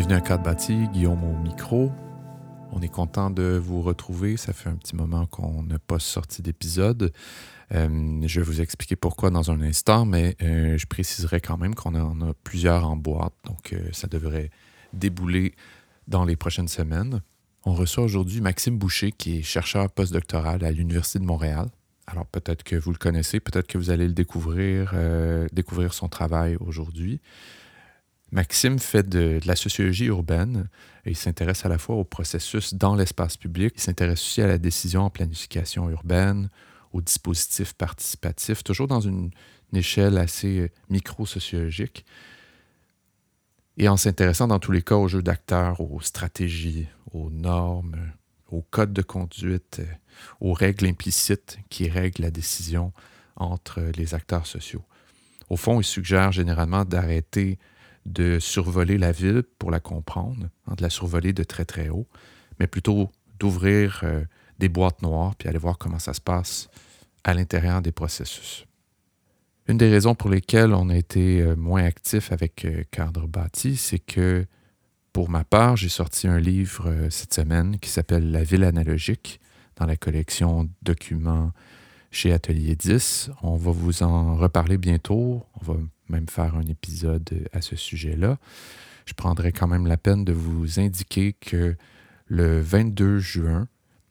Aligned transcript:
Bienvenue 0.00 0.16
à 0.16 0.22
Cadre 0.22 0.90
Guillaume 0.92 1.24
au 1.24 1.36
micro. 1.42 1.92
On 2.72 2.80
est 2.80 2.88
content 2.88 3.28
de 3.28 3.60
vous 3.62 3.82
retrouver. 3.82 4.38
Ça 4.38 4.54
fait 4.54 4.70
un 4.70 4.76
petit 4.76 4.96
moment 4.96 5.26
qu'on 5.26 5.62
n'a 5.62 5.78
pas 5.78 5.98
sorti 5.98 6.40
d'épisode. 6.40 7.12
Euh, 7.74 8.22
je 8.24 8.40
vais 8.40 8.46
vous 8.46 8.62
expliquer 8.62 8.96
pourquoi 8.96 9.28
dans 9.28 9.50
un 9.50 9.60
instant, 9.60 10.06
mais 10.06 10.36
euh, 10.40 10.78
je 10.78 10.86
préciserai 10.86 11.42
quand 11.42 11.58
même 11.58 11.74
qu'on 11.74 11.94
en 11.94 12.18
a 12.22 12.32
plusieurs 12.44 12.88
en 12.88 12.96
boîte, 12.96 13.34
donc 13.44 13.74
euh, 13.74 13.90
ça 13.92 14.08
devrait 14.08 14.48
débouler 14.94 15.54
dans 16.08 16.24
les 16.24 16.34
prochaines 16.34 16.68
semaines. 16.68 17.20
On 17.66 17.74
reçoit 17.74 18.02
aujourd'hui 18.02 18.40
Maxime 18.40 18.78
Boucher, 18.78 19.12
qui 19.12 19.40
est 19.40 19.42
chercheur 19.42 19.90
postdoctoral 19.90 20.64
à 20.64 20.70
l'Université 20.70 21.18
de 21.18 21.24
Montréal. 21.24 21.68
Alors 22.06 22.24
peut-être 22.24 22.62
que 22.62 22.74
vous 22.74 22.92
le 22.92 22.96
connaissez, 22.96 23.38
peut-être 23.38 23.66
que 23.66 23.76
vous 23.76 23.90
allez 23.90 24.08
le 24.08 24.14
découvrir, 24.14 24.94
découvrir 25.52 25.92
son 25.92 26.08
travail 26.08 26.56
aujourd'hui. 26.58 27.20
Maxime 28.32 28.78
fait 28.78 29.08
de, 29.08 29.40
la 29.44 29.56
sociologie 29.56 30.06
urbaine 30.06 30.68
et 31.04 31.10
il 31.10 31.16
s'intéresse 31.16 31.64
à 31.66 31.68
la 31.68 31.78
fois 31.78 31.96
au 31.96 32.04
processus 32.04 32.74
dans 32.74 32.94
l'espace 32.94 33.36
public, 33.36 33.74
il 33.76 33.80
s'intéresse 33.80 34.20
aussi 34.20 34.42
à 34.42 34.46
la 34.46 34.58
décision 34.58 35.02
en 35.02 35.10
planification 35.10 35.88
urbaine, 35.90 36.48
aux 36.92 37.00
dispositifs 37.00 37.72
participatifs, 37.72 38.62
toujours 38.62 38.86
dans 38.86 39.00
une, 39.00 39.30
échelle 39.72 40.18
assez 40.18 40.72
micro-sociologique. 40.88 42.04
Et 43.76 43.88
en 43.88 43.96
s'intéressant 43.96 44.48
dans 44.48 44.58
tous 44.58 44.72
les 44.72 44.82
cas 44.82 44.96
aux 44.96 45.06
jeux 45.06 45.22
d'acteurs, 45.22 45.80
aux 45.80 46.00
stratégies, 46.00 46.88
aux 47.12 47.30
normes, 47.30 47.96
aux 48.50 48.62
codes 48.62 48.92
de 48.92 49.02
conduite, 49.02 49.80
aux 50.40 50.54
règles 50.54 50.86
implicites 50.86 51.58
qui 51.68 51.88
règlent 51.88 52.22
la 52.22 52.32
décision 52.32 52.92
entre 53.36 53.80
les 53.96 54.12
acteurs 54.14 54.46
sociaux. 54.46 54.82
Au 55.48 55.56
fond, 55.56 55.80
il 55.80 55.84
suggère 55.84 56.32
généralement 56.32 56.84
d'arrêter 56.84 57.58
de 58.06 58.38
survoler 58.38 58.98
la 58.98 59.12
ville 59.12 59.42
pour 59.58 59.70
la 59.70 59.80
comprendre, 59.80 60.48
hein, 60.66 60.74
de 60.76 60.82
la 60.82 60.90
survoler 60.90 61.32
de 61.32 61.44
très 61.44 61.64
très 61.64 61.88
haut, 61.88 62.06
mais 62.58 62.66
plutôt 62.66 63.10
d'ouvrir 63.38 64.00
euh, 64.02 64.24
des 64.58 64.68
boîtes 64.68 65.02
noires 65.02 65.34
puis 65.36 65.48
aller 65.48 65.58
voir 65.58 65.78
comment 65.78 65.98
ça 65.98 66.14
se 66.14 66.20
passe 66.20 66.68
à 67.24 67.34
l'intérieur 67.34 67.82
des 67.82 67.92
processus. 67.92 68.66
Une 69.66 69.78
des 69.78 69.90
raisons 69.90 70.14
pour 70.14 70.30
lesquelles 70.30 70.74
on 70.74 70.88
a 70.88 70.96
été 70.96 71.40
euh, 71.40 71.56
moins 71.56 71.84
actif 71.84 72.32
avec 72.32 72.64
euh, 72.64 72.84
Cadre 72.90 73.26
Bâti, 73.26 73.76
c'est 73.76 73.98
que 73.98 74.46
pour 75.12 75.28
ma 75.28 75.44
part, 75.44 75.76
j'ai 75.76 75.88
sorti 75.88 76.28
un 76.28 76.38
livre 76.38 77.08
cette 77.10 77.34
semaine 77.34 77.80
qui 77.80 77.90
s'appelle 77.90 78.30
La 78.30 78.44
ville 78.44 78.62
analogique 78.62 79.40
dans 79.74 79.86
la 79.86 79.96
collection 79.96 80.68
Documents 80.82 81.50
chez 82.12 82.32
Atelier 82.32 82.76
10. 82.76 83.30
On 83.42 83.56
va 83.56 83.72
vous 83.72 84.04
en 84.04 84.36
reparler 84.36 84.78
bientôt. 84.78 85.44
On 85.60 85.64
va 85.64 85.80
même 86.10 86.28
faire 86.28 86.56
un 86.56 86.66
épisode 86.66 87.48
à 87.52 87.60
ce 87.60 87.76
sujet-là. 87.76 88.38
Je 89.06 89.14
prendrai 89.14 89.52
quand 89.52 89.66
même 89.66 89.86
la 89.86 89.96
peine 89.96 90.24
de 90.24 90.32
vous 90.32 90.78
indiquer 90.78 91.32
que 91.32 91.76
le 92.26 92.60
22 92.60 93.18
juin 93.18 93.66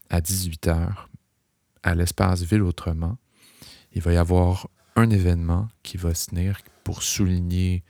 à 0.09 0.19
18h, 0.19 0.89
à 1.83 1.95
l'espace 1.95 2.41
Ville 2.41 2.63
Autrement, 2.63 3.17
il 3.93 4.01
va 4.01 4.13
y 4.13 4.17
avoir 4.17 4.67
un 4.95 5.09
événement 5.09 5.69
qui 5.83 5.97
va 5.97 6.13
se 6.13 6.27
tenir 6.27 6.59
pour 6.83 7.03
souligner 7.03 7.83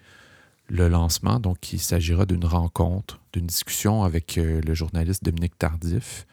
le 0.68 0.88
lancement. 0.88 1.40
Donc, 1.40 1.74
il 1.74 1.80
s'agira 1.80 2.26
d'une 2.26 2.46
rencontre, 2.46 3.20
d'une 3.34 3.48
discussion 3.48 4.04
avec 4.04 4.38
euh, 4.38 4.62
le 4.62 4.74
journaliste 4.74 5.24
Dominique 5.24 5.58
Tardif, 5.58 6.28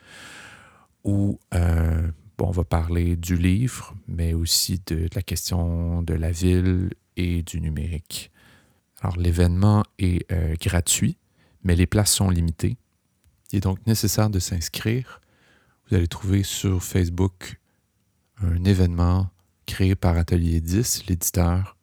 où 1.05 1.39
euh, 1.55 2.11
bon, 2.37 2.49
on 2.49 2.51
va 2.51 2.65
parler 2.65 3.17
du 3.17 3.37
livre, 3.37 3.95
mais 4.09 4.34
aussi 4.34 4.81
de 4.87 5.09
la 5.15 5.22
question 5.22 6.03
de 6.03 6.15
la 6.15 6.31
ville 6.31 6.91
et 7.16 7.43
du 7.43 7.60
numérique. 7.60 8.31
Alors 9.00 9.16
l'événement 9.16 9.84
est 9.99 10.31
euh, 10.32 10.54
gratuit, 10.60 11.16
mais 11.62 11.77
les 11.77 11.87
places 11.87 12.12
sont 12.12 12.31
limitées. 12.31 12.77
Il 13.53 13.59
est 13.59 13.60
donc 13.60 13.87
nécessaire 13.87 14.31
de 14.31 14.38
s'inscrire. 14.38 15.21
Vous 15.88 15.97
allez 15.97 16.09
trouver 16.09 16.43
sur 16.43 16.82
Facebook 16.82 17.60
un 18.43 18.65
événement 18.65 19.31
créé 19.66 19.94
par 19.94 20.16
Atelier 20.16 20.60
10, 20.60 21.06
l'éditeur, 21.06 21.77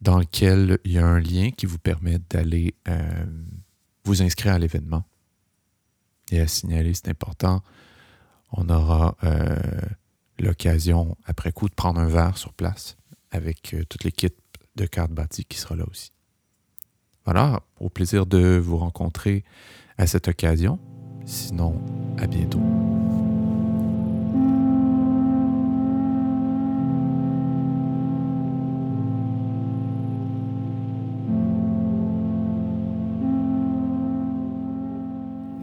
dans 0.00 0.18
lequel 0.18 0.78
il 0.84 0.92
y 0.92 0.98
a 0.98 1.06
un 1.06 1.20
lien 1.20 1.50
qui 1.50 1.66
vous 1.66 1.78
permet 1.78 2.18
d'aller 2.30 2.74
euh, 2.88 3.24
vous 4.04 4.22
inscrire 4.22 4.54
à 4.54 4.58
l'événement. 4.58 5.04
Et 6.30 6.40
à 6.40 6.46
signaler, 6.46 6.94
c'est 6.94 7.08
important, 7.08 7.62
on 8.52 8.68
aura 8.68 9.16
euh, 9.22 9.56
l'occasion, 10.38 11.16
après 11.24 11.52
coup, 11.52 11.68
de 11.68 11.74
prendre 11.74 12.00
un 12.00 12.08
verre 12.08 12.38
sur 12.38 12.52
place 12.52 12.96
avec 13.30 13.76
toute 13.88 14.04
l'équipe 14.04 14.41
de 14.76 14.86
carte 14.86 15.12
bâtie 15.12 15.44
qui 15.44 15.58
sera 15.58 15.76
là 15.76 15.84
aussi. 15.90 16.12
Voilà, 17.24 17.62
au 17.78 17.88
plaisir 17.88 18.26
de 18.26 18.58
vous 18.58 18.76
rencontrer 18.76 19.44
à 19.98 20.06
cette 20.06 20.28
occasion. 20.28 20.78
Sinon, 21.24 21.80
à 22.18 22.26
bientôt. 22.26 22.60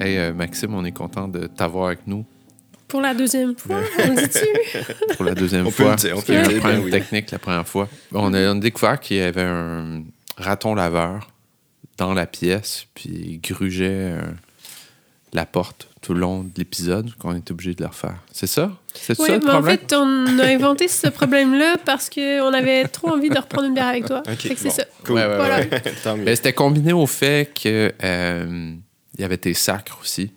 Hey 0.01 0.17
euh, 0.17 0.33
Maxime, 0.33 0.73
on 0.75 0.85
est 0.85 0.93
content 0.93 1.27
de 1.27 1.47
t'avoir 1.47 1.87
avec 1.87 2.07
nous 2.07 2.25
pour 2.89 3.01
la 3.01 3.13
deuxième 3.13 3.55
fois, 3.55 3.79
on 4.03 4.13
dit-tu? 4.13 4.83
Pour 5.15 5.25
la 5.25 5.35
deuxième 5.35 5.69
fois. 5.71 5.95
Peut 5.95 6.13
on 6.13 6.21
peut 6.21 6.35
un 6.35 6.43
problème 6.43 6.83
ben 6.83 6.91
technique 6.91 7.31
la 7.31 7.39
première 7.39 7.67
fois. 7.67 7.87
On 8.11 8.33
a, 8.33 8.53
découvert 8.55 8.99
qu'il 8.99 9.17
y 9.17 9.21
avait 9.21 9.43
un 9.43 10.03
raton 10.37 10.75
laveur 10.75 11.29
dans 11.97 12.13
la 12.13 12.25
pièce, 12.25 12.87
puis 12.95 13.09
il 13.09 13.41
grugeait 13.41 13.87
euh, 13.89 14.21
la 15.33 15.45
porte 15.45 15.87
tout 16.01 16.13
le 16.13 16.21
long 16.21 16.43
de 16.43 16.51
l'épisode, 16.57 17.13
qu'on 17.15 17.35
est 17.35 17.51
obligé 17.51 17.75
de 17.75 17.81
le 17.81 17.87
refaire. 17.87 18.17
C'est 18.31 18.47
ça? 18.47 18.71
C'est 18.93 19.19
oui, 19.19 19.27
ça 19.27 19.33
le 19.33 19.45
mais 19.45 19.51
En 19.51 19.63
fait, 19.63 19.93
on 19.93 20.39
a 20.39 20.45
inventé 20.45 20.87
ce 20.87 21.07
problème-là 21.07 21.75
parce 21.85 22.09
qu'on 22.09 22.53
avait 22.53 22.85
trop 22.87 23.09
envie 23.09 23.29
de 23.29 23.37
reprendre 23.37 23.67
une 23.67 23.73
bière 23.73 23.87
avec 23.87 24.05
toi. 24.05 24.23
c'est 24.39 24.69
ça. 24.69 24.85
Cool. 25.05 25.15
Ben, 25.15 26.35
c'était 26.35 26.53
combiné 26.53 26.93
au 26.93 27.05
fait 27.05 27.51
qu'il 27.53 27.93
euh, 28.03 28.73
y 29.17 29.23
avait 29.23 29.37
tes 29.37 29.53
sacres 29.53 29.99
aussi. 30.01 30.31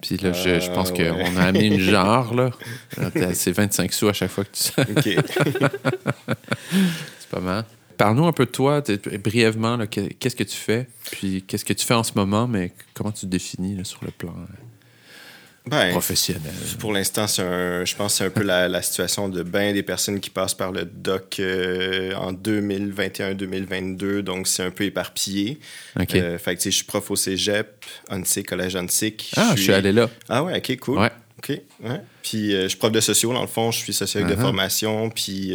Puis 0.00 0.16
là, 0.16 0.32
je, 0.32 0.60
je 0.60 0.70
pense 0.70 0.92
euh, 0.98 1.12
qu'on 1.12 1.36
a 1.36 1.52
mis 1.52 1.66
une 1.66 1.78
genre, 1.78 2.34
là. 2.34 2.50
C'est 3.34 3.52
25 3.52 3.92
sous 3.92 4.08
à 4.08 4.12
chaque 4.12 4.30
fois 4.30 4.44
que 4.44 4.50
tu... 4.50 4.70
OK. 4.80 5.24
C'est 7.18 7.28
pas 7.30 7.40
mal. 7.40 7.64
Parle-nous 7.96 8.26
un 8.26 8.32
peu 8.32 8.46
de 8.46 8.50
toi, 8.50 8.82
brièvement, 9.22 9.78
qu'est-ce 9.86 10.36
que 10.36 10.44
tu 10.44 10.56
fais, 10.56 10.88
puis 11.10 11.44
qu'est-ce 11.46 11.66
que 11.66 11.74
tu 11.74 11.84
fais 11.84 11.92
en 11.94 12.02
ce 12.02 12.12
moment, 12.16 12.48
mais 12.48 12.72
comment 12.94 13.12
tu 13.12 13.22
te 13.22 13.26
définis 13.26 13.76
là, 13.76 13.84
sur 13.84 14.02
le 14.02 14.10
plan 14.10 14.30
euh, 14.30 14.54
ben, 15.66 15.90
professionnel. 15.90 16.52
Pour 16.78 16.92
l'instant, 16.92 17.26
je 17.26 17.94
pense 17.94 18.12
que 18.12 18.18
c'est 18.18 18.24
un 18.24 18.30
peu 18.30 18.42
la, 18.44 18.82
situation 18.82 19.28
de 19.28 19.42
bien 19.42 19.72
des 19.72 19.82
personnes 19.82 20.20
qui 20.20 20.30
passent 20.30 20.54
par 20.54 20.72
le 20.72 20.84
doc 20.84 21.38
euh, 21.38 22.14
en 22.14 22.32
2021-2022, 22.32 24.20
donc 24.20 24.46
c'est 24.46 24.62
un 24.62 24.70
peu 24.70 24.84
éparpillé. 24.84 25.58
Euh, 25.98 26.38
fait 26.38 26.56
que, 26.56 26.62
je 26.62 26.70
suis 26.70 26.84
prof 26.84 27.10
au 27.10 27.16
cégep, 27.16 27.84
ONSIC, 28.10 28.46
collège 28.48 28.74
ONSIC. 28.74 29.32
Ah, 29.36 29.52
je 29.54 29.62
suis... 29.62 29.72
allé 29.72 29.92
là. 29.92 30.08
Ah 30.28 30.42
ouais, 30.42 30.56
ok, 30.56 30.76
cool. 30.78 30.98
Ouais. 30.98 31.10
OK. 31.38 31.48
Ouais. 31.82 32.00
Puis 32.22 32.54
euh, 32.54 32.64
je 32.64 32.68
suis 32.68 32.78
prof 32.78 32.92
de 32.92 33.00
socio, 33.00 33.32
dans 33.32 33.40
le 33.40 33.46
fond. 33.46 33.70
Je 33.70 33.78
suis 33.78 33.92
sociologue 33.92 34.30
de 34.30 34.36
uh-huh. 34.36 34.40
formation. 34.40 35.10
Puis 35.10 35.54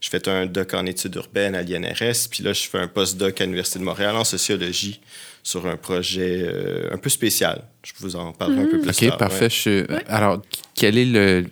je 0.00 0.08
fais 0.08 0.28
un 0.28 0.46
doc 0.46 0.74
en 0.74 0.86
études 0.86 1.14
urbaines 1.16 1.54
à 1.54 1.62
l'INRS. 1.62 2.28
Puis 2.30 2.42
là, 2.44 2.52
je 2.52 2.62
fais 2.62 2.78
un 2.78 2.88
post-doc 2.88 3.40
à 3.40 3.44
l'Université 3.44 3.78
de 3.80 3.84
Montréal 3.84 4.14
en 4.16 4.24
sociologie 4.24 5.00
sur 5.44 5.66
un 5.66 5.76
projet 5.76 6.42
euh, 6.42 6.88
un 6.90 6.96
peu 6.96 7.10
spécial. 7.10 7.62
Je 7.84 7.92
vous 8.00 8.16
en 8.16 8.32
parlerai 8.32 8.62
un 8.62 8.66
peu 8.66 8.80
plus 8.80 8.92
tard. 8.92 9.12
OK, 9.12 9.18
parfait. 9.18 9.86
Alors, 10.08 10.42
quel 10.74 10.98
est 10.98 11.04
le, 11.04 11.44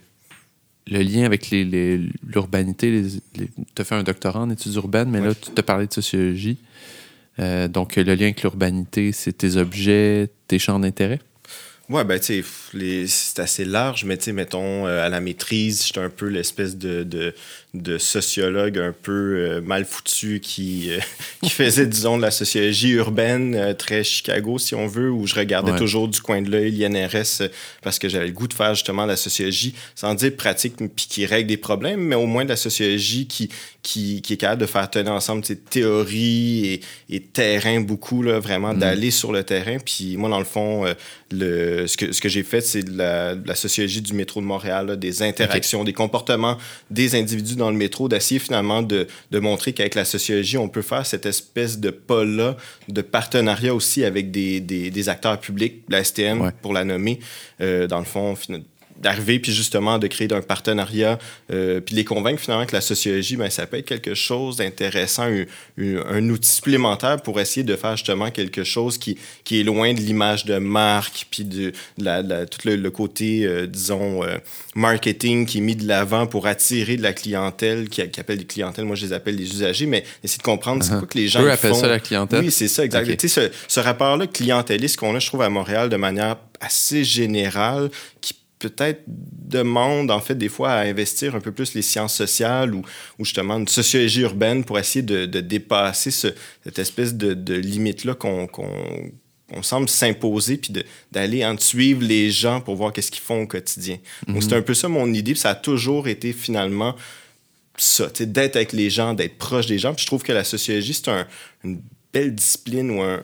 le 0.87 0.99
lien 0.99 1.23
avec 1.23 1.51
l'urbanité? 1.51 3.03
Tu 3.33 3.47
as 3.77 3.83
fait 3.85 3.95
un 3.95 4.03
doctorat 4.03 4.41
en 4.41 4.49
études 4.49 4.73
urbaines, 4.73 5.11
mais 5.11 5.21
là, 5.21 5.33
tu 5.33 5.51
te 5.51 5.61
parlais 5.61 5.87
de 5.87 5.93
sociologie. 5.93 6.57
Euh, 7.39 7.67
donc, 7.67 7.95
le 7.95 8.15
lien 8.15 8.25
avec 8.25 8.41
l'urbanité, 8.41 9.11
c'est 9.11 9.33
tes 9.33 9.57
objets, 9.57 10.27
tes 10.47 10.57
champs 10.57 10.79
d'intérêt? 10.79 11.19
Ouais, 11.89 12.03
ben, 12.05 12.19
tu 12.19 12.43
sais, 12.43 13.05
c'est 13.07 13.39
assez 13.39 13.65
large, 13.65 14.05
mais 14.05 14.17
tu 14.17 14.23
sais, 14.23 14.33
mettons, 14.33 14.87
euh, 14.87 15.05
à 15.05 15.09
la 15.09 15.19
maîtrise, 15.19 15.85
j'étais 15.85 15.99
un 15.99 16.09
peu 16.09 16.27
l'espèce 16.27 16.77
de, 16.77 17.03
de, 17.03 17.35
de, 17.73 17.97
sociologue 17.97 18.77
un 18.77 18.93
peu 18.93 19.11
euh, 19.11 19.61
mal 19.61 19.85
foutu 19.85 20.39
qui, 20.39 20.91
euh, 20.91 20.99
qui 21.41 21.49
faisait, 21.49 21.85
disons, 21.85 22.17
de 22.17 22.21
la 22.21 22.31
sociologie 22.31 22.91
urbaine, 22.91 23.75
très 23.77 24.03
Chicago, 24.03 24.57
si 24.57 24.75
on 24.75 24.87
veut, 24.87 25.11
où 25.11 25.25
je 25.27 25.35
regardais 25.35 25.75
toujours 25.77 26.07
du 26.07 26.21
coin 26.21 26.41
de 26.41 26.49
l'œil 26.49 26.71
l'INRS 26.71 27.49
parce 27.81 27.99
que 27.99 28.09
j'avais 28.09 28.27
le 28.27 28.33
goût 28.33 28.47
de 28.47 28.53
faire 28.53 28.75
justement 28.75 29.03
de 29.03 29.09
la 29.09 29.15
sociologie, 29.15 29.73
sans 29.95 30.13
dire 30.15 30.35
pratique, 30.35 30.75
puis 30.77 31.07
qui 31.07 31.25
règle 31.25 31.47
des 31.47 31.57
problèmes, 31.57 32.01
mais 32.01 32.15
au 32.15 32.25
moins 32.25 32.43
de 32.43 32.49
la 32.49 32.55
sociologie 32.55 33.27
qui, 33.27 33.49
qui, 33.81 34.21
qui 34.21 34.33
est 34.33 34.37
capable 34.37 34.61
de 34.61 34.67
faire 34.67 34.89
tenir 34.89 35.11
ensemble 35.11 35.43
ces 35.45 35.57
théories 35.57 36.65
et, 36.65 36.81
et 37.09 37.19
terrain 37.21 37.81
beaucoup, 37.81 38.21
là, 38.23 38.39
vraiment, 38.39 38.73
mm. 38.73 38.79
d'aller 38.79 39.11
sur 39.11 39.31
le 39.31 39.43
terrain. 39.43 39.77
Puis 39.83 40.17
moi, 40.17 40.29
dans 40.29 40.39
le 40.39 40.45
fond, 40.45 40.85
le, 41.33 41.87
ce 41.87 41.97
que, 41.97 42.11
ce 42.11 42.21
que 42.21 42.29
j'ai 42.29 42.43
fait, 42.43 42.61
c'est 42.61 42.83
de 42.83 42.97
la, 42.97 43.55
sociologie 43.55 44.01
du 44.01 44.13
métro 44.13 44.41
de 44.41 44.45
Montréal, 44.45 44.97
des 44.97 45.21
interactions, 45.21 45.83
des 45.83 45.93
comportements 45.93 46.57
des 46.89 47.15
individus 47.15 47.55
dans 47.55 47.62
le 47.69 47.77
métro, 47.77 48.07
d'essayer 48.07 48.39
finalement 48.39 48.81
de, 48.81 49.07
de 49.31 49.39
montrer 49.39 49.73
qu'avec 49.73 49.95
la 49.95 50.05
sociologie, 50.05 50.57
on 50.57 50.69
peut 50.69 50.81
faire 50.81 51.05
cette 51.05 51.25
espèce 51.25 51.79
de 51.79 51.89
pas-là, 51.89 52.57
de 52.87 53.01
partenariat 53.01 53.73
aussi 53.73 54.03
avec 54.03 54.31
des, 54.31 54.59
des, 54.59 54.91
des 54.91 55.09
acteurs 55.09 55.39
publics, 55.39 55.83
la 55.89 56.03
STM 56.03 56.51
pour 56.61 56.73
la 56.73 56.83
nommer. 56.83 57.19
Euh, 57.61 57.87
dans 57.87 57.99
le 57.99 58.05
fond, 58.05 58.35
d'arriver 59.03 59.39
puis 59.39 59.53
justement 59.53 59.99
de 59.99 60.07
créer 60.07 60.31
un 60.33 60.41
partenariat 60.41 61.19
euh, 61.51 61.79
puis 61.79 61.95
les 61.95 62.05
convaincre 62.05 62.41
finalement 62.41 62.65
que 62.65 62.73
la 62.73 62.81
sociologie 62.81 63.35
ben 63.35 63.49
ça 63.49 63.67
peut 63.67 63.77
être 63.77 63.85
quelque 63.85 64.15
chose 64.15 64.57
d'intéressant 64.57 65.29
un, 65.77 66.29
outil 66.29 66.49
supplémentaire 66.49 67.21
pour 67.21 67.39
essayer 67.39 67.63
de 67.63 67.75
faire 67.75 67.97
justement 67.97 68.31
quelque 68.31 68.63
chose 68.63 68.97
qui, 68.97 69.17
qui 69.43 69.59
est 69.59 69.63
loin 69.63 69.93
de 69.93 69.99
l'image 69.99 70.45
de 70.45 70.57
marque 70.57 71.27
puis 71.29 71.43
de, 71.43 71.73
la, 71.97 72.23
tout 72.45 72.59
le, 72.65 72.89
côté 72.89 73.45
euh, 73.45 73.67
disons 73.67 74.23
euh, 74.23 74.37
marketing 74.75 75.45
qui 75.45 75.57
est 75.59 75.61
mis 75.61 75.75
de 75.75 75.87
l'avant 75.87 76.25
pour 76.25 76.47
attirer 76.47 76.97
de 76.97 77.03
la 77.03 77.13
clientèle 77.13 77.89
qui, 77.89 78.01
appelle 78.01 78.37
des 78.37 78.45
clientèles 78.45 78.85
moi 78.85 78.95
je 78.95 79.05
les 79.05 79.13
appelle 79.13 79.35
des 79.35 79.51
usagers 79.51 79.85
mais 79.85 80.03
essayer 80.23 80.39
de 80.39 80.43
comprendre 80.43 80.83
c'est 80.83 80.93
uh-huh. 80.93 80.99
quoi 80.99 81.07
que 81.07 81.17
les 81.17 81.27
gens 81.27 81.41
Eux 81.43 81.51
appellent 81.51 81.75
ça 81.75 81.87
la 81.87 81.99
clientèle? 81.99 82.45
Oui 82.45 82.51
c'est 82.51 82.67
ça 82.69 82.85
exactement 82.85 83.15
tu 83.17 83.27
sais 83.27 83.49
ce, 83.49 83.51
ce 83.67 83.79
rapport 83.79 84.17
là 84.17 84.27
clientéliste 84.27 84.97
qu'on 84.97 85.15
a 85.15 85.19
je 85.19 85.27
trouve 85.27 85.41
à 85.41 85.49
Montréal 85.49 85.89
de 85.89 85.97
manière 85.97 86.37
assez 86.61 87.03
générale 87.03 87.89
qui 88.21 88.35
peut-être 88.69 89.03
demande, 89.07 90.09
en 90.09 90.19
fait, 90.19 90.35
des 90.35 90.49
fois, 90.49 90.71
à 90.71 90.81
investir 90.81 91.35
un 91.35 91.39
peu 91.39 91.51
plus 91.51 91.73
les 91.73 91.81
sciences 91.81 92.15
sociales 92.15 92.73
ou, 92.73 92.81
ou 93.19 93.25
justement 93.25 93.57
une 93.57 93.67
sociologie 93.67 94.21
urbaine 94.21 94.63
pour 94.63 94.79
essayer 94.79 95.03
de, 95.03 95.25
dépasser 95.41 96.11
cette 96.11 96.79
espèce 96.79 97.13
de, 97.13 97.53
limite-là 97.53 98.15
qu'on 98.15 98.47
semble 99.61 99.89
s'imposer, 99.89 100.57
puis 100.57 100.73
d'aller 101.11 101.45
en 101.45 101.57
suivre 101.57 102.03
les 102.03 102.31
gens 102.31 102.61
pour 102.61 102.75
voir 102.75 102.93
qu'est-ce 102.93 103.11
qu'ils 103.11 103.23
font 103.23 103.43
au 103.43 103.47
quotidien. 103.47 103.97
Donc, 104.27 104.41
c'est 104.41 104.51
mhm. 104.51 104.59
un 104.59 104.61
peu 104.61 104.73
ça 104.73 104.87
mon 104.87 105.13
idée, 105.13 105.33
puis 105.33 105.41
ça 105.41 105.51
a 105.51 105.55
toujours 105.55 106.07
été 106.07 106.33
finalement 106.33 106.95
ça, 107.77 108.07
d'être 108.19 108.55
avec 108.55 108.71
les 108.71 108.89
gens, 108.89 109.13
d'être 109.13 109.37
proche 109.37 109.65
des 109.65 109.79
gens. 109.79 109.93
Puis 109.93 110.03
je 110.03 110.07
trouve 110.07 110.23
que 110.23 110.31
la 110.31 110.43
sociologie, 110.43 110.93
c'est 110.93 111.09
un, 111.09 111.27
une 111.63 111.81
belle 112.13 112.35
discipline 112.35 112.91
ou 112.91 113.01
un, 113.01 113.19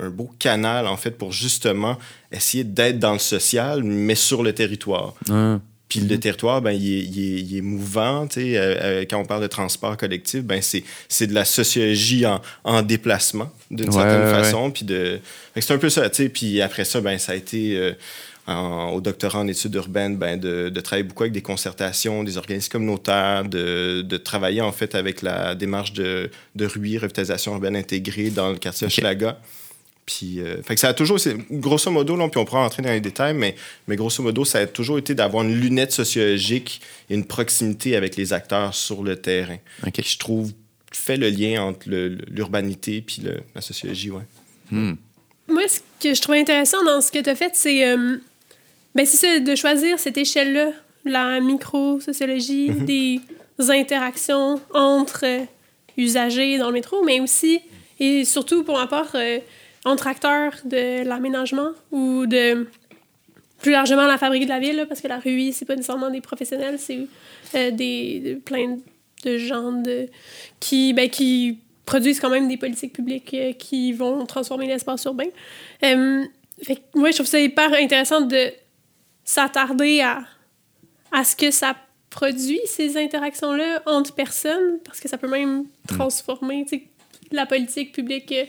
un, 0.00 0.08
beau 0.08 0.30
canal, 0.38 0.86
en 0.86 0.96
fait, 0.96 1.12
pour 1.12 1.32
justement 1.32 1.98
essayer 2.32 2.64
d'être 2.64 2.98
dans 2.98 3.12
le 3.12 3.18
social, 3.18 3.82
mais 3.84 4.14
sur 4.14 4.42
le 4.42 4.54
territoire. 4.54 5.14
Puis 5.92 6.00
le 6.00 6.18
territoire, 6.18 6.62
ben, 6.62 6.70
il, 6.70 6.90
est, 6.90 7.04
il 7.04 7.54
est, 7.58 7.60
mouvant. 7.60 8.26
Euh, 8.38 8.38
euh, 8.38 9.04
quand 9.10 9.18
on 9.18 9.26
parle 9.26 9.42
de 9.42 9.46
transport 9.46 9.94
collectif, 9.98 10.42
ben, 10.42 10.62
c'est 10.62 11.26
de 11.26 11.34
la 11.34 11.44
sociologie 11.44 12.24
en, 12.24 12.40
en 12.64 12.80
déplacement, 12.80 13.52
d'une 13.70 13.92
certaine 13.92 14.26
façon. 14.30 14.70
Puis 14.70 14.86
de... 14.86 15.20
c'est 15.54 15.74
un 15.74 15.76
peu 15.76 15.90
ça. 15.90 16.08
Puis 16.08 16.62
après 16.62 16.86
ça, 16.86 17.02
ben, 17.02 17.18
ça 17.18 17.32
a 17.32 17.34
été... 17.34 17.76
Euh, 17.76 17.92
au 18.48 19.00
doctorat 19.00 19.40
en 19.40 19.48
études 19.48 19.74
urbaines, 19.74 20.16
ben, 20.16 20.38
de, 20.38 20.68
de, 20.68 20.80
travailler 20.80 21.04
beaucoup 21.04 21.22
avec 21.22 21.32
des 21.32 21.42
concertations, 21.42 22.24
des 22.24 22.36
organismes 22.36 22.72
communautaires, 22.72 23.44
de, 23.44 24.02
de 24.02 24.16
travailler 24.16 24.60
en 24.60 24.72
fait 24.72 24.94
avec 24.94 25.22
la 25.22 25.54
démarche 25.54 25.92
de, 25.92 26.30
de 26.56 26.66
RUI, 26.66 26.98
revitalisation 26.98 27.52
urbaine 27.52 27.76
intégrée, 27.76 28.30
dans 28.30 28.50
le 28.50 28.58
quartier 28.58 28.88
Schlaga. 28.88 29.38
Puis, 30.04 30.40
euh, 30.40 30.60
fait 30.62 30.74
que 30.74 30.80
ça 30.80 30.88
a 30.88 30.94
toujours, 30.94 31.18
grosso 31.50 31.88
modo, 31.90 32.16
là, 32.16 32.28
puis 32.28 32.40
on 32.40 32.44
pourra 32.44 32.64
entrer 32.64 32.82
dans 32.82 32.90
les 32.90 33.00
détails, 33.00 33.34
mais, 33.34 33.54
mais 33.86 33.94
grosso 33.94 34.22
modo, 34.22 34.44
ça 34.44 34.58
a 34.58 34.66
toujours 34.66 34.98
été 34.98 35.14
d'avoir 35.14 35.44
une 35.44 35.54
lunette 35.54 35.92
sociologique 35.92 36.80
et 37.08 37.14
une 37.14 37.24
proximité 37.24 37.94
avec 37.94 38.16
les 38.16 38.32
acteurs 38.32 38.74
sur 38.74 39.04
le 39.04 39.14
terrain. 39.16 39.58
Qui, 39.92 40.02
je 40.02 40.18
trouve, 40.18 40.52
fait 40.90 41.16
le 41.16 41.28
lien 41.28 41.62
entre 41.62 41.88
l'urbanité 41.88 43.00
puis 43.00 43.22
la 43.54 43.60
sociologie, 43.60 44.10
ouais. 44.10 44.24
Hmm. 44.70 44.94
Moi, 45.48 45.62
ce 45.68 45.80
que 46.00 46.14
je 46.14 46.20
trouve 46.20 46.34
intéressant 46.34 46.82
dans 46.84 47.00
ce 47.00 47.12
que 47.12 47.18
tu 47.20 47.30
as 47.30 47.36
fait, 47.36 47.52
c'est 47.54 47.86
euh, 47.86 48.18
ben, 48.94 49.06
c'est 49.06 49.16
ça, 49.16 49.38
de 49.38 49.54
choisir 49.54 49.98
cette 49.98 50.18
échelle-là, 50.18 50.72
la 51.04 51.40
micro-sociologie, 51.40 52.70
mhm. 52.70 52.84
des 52.84 53.20
interactions 53.70 54.60
entre 54.72 55.24
euh, 55.24 55.44
usagers 55.96 56.58
dans 56.58 56.68
le 56.68 56.74
métro, 56.74 57.02
mais 57.04 57.20
aussi, 57.20 57.60
et 58.00 58.24
surtout 58.24 58.64
pour 58.64 58.78
ma 58.78 58.86
part, 58.86 59.12
euh, 59.14 59.38
entre 59.84 60.06
acteurs 60.06 60.54
de 60.64 61.04
l'aménagement 61.04 61.70
ou 61.90 62.26
de 62.26 62.66
plus 63.60 63.72
largement 63.72 64.06
la 64.06 64.18
fabrique 64.18 64.44
de 64.44 64.48
la 64.48 64.58
ville, 64.58 64.86
parce 64.88 65.00
que 65.00 65.08
la 65.08 65.18
RUI, 65.18 65.52
c'est 65.52 65.64
pas 65.64 65.76
nécessairement 65.76 66.10
des 66.10 66.20
professionnels, 66.20 66.78
c'est 66.78 67.06
euh, 67.54 67.70
des, 67.70 68.40
plein 68.44 68.78
de 69.24 69.38
gens 69.38 69.72
de, 69.72 70.08
qui, 70.58 70.92
ben, 70.92 71.08
qui 71.08 71.58
produisent 71.86 72.20
quand 72.20 72.30
même 72.30 72.48
des 72.48 72.56
politiques 72.56 72.92
publiques 72.92 73.36
qui 73.58 73.92
vont 73.92 74.24
transformer 74.26 74.66
l'espace 74.66 75.04
urbain. 75.04 75.28
fait 75.80 76.82
moi, 76.94 77.10
je 77.10 77.16
trouve 77.16 77.26
ça 77.26 77.40
hyper 77.40 77.72
intéressant 77.74 78.20
de 78.20 78.52
s'attarder 79.32 80.02
à, 80.02 80.24
à 81.10 81.24
ce 81.24 81.34
que 81.34 81.50
ça 81.50 81.74
produit, 82.10 82.60
ces 82.66 82.98
interactions-là 82.98 83.82
entre 83.86 84.12
personnes, 84.14 84.78
parce 84.84 85.00
que 85.00 85.08
ça 85.08 85.16
peut 85.16 85.28
même 85.28 85.60
hmm. 85.60 85.66
transformer 85.86 86.66
la 87.30 87.46
politique 87.46 87.92
publique 87.92 88.30
euh, 88.32 88.44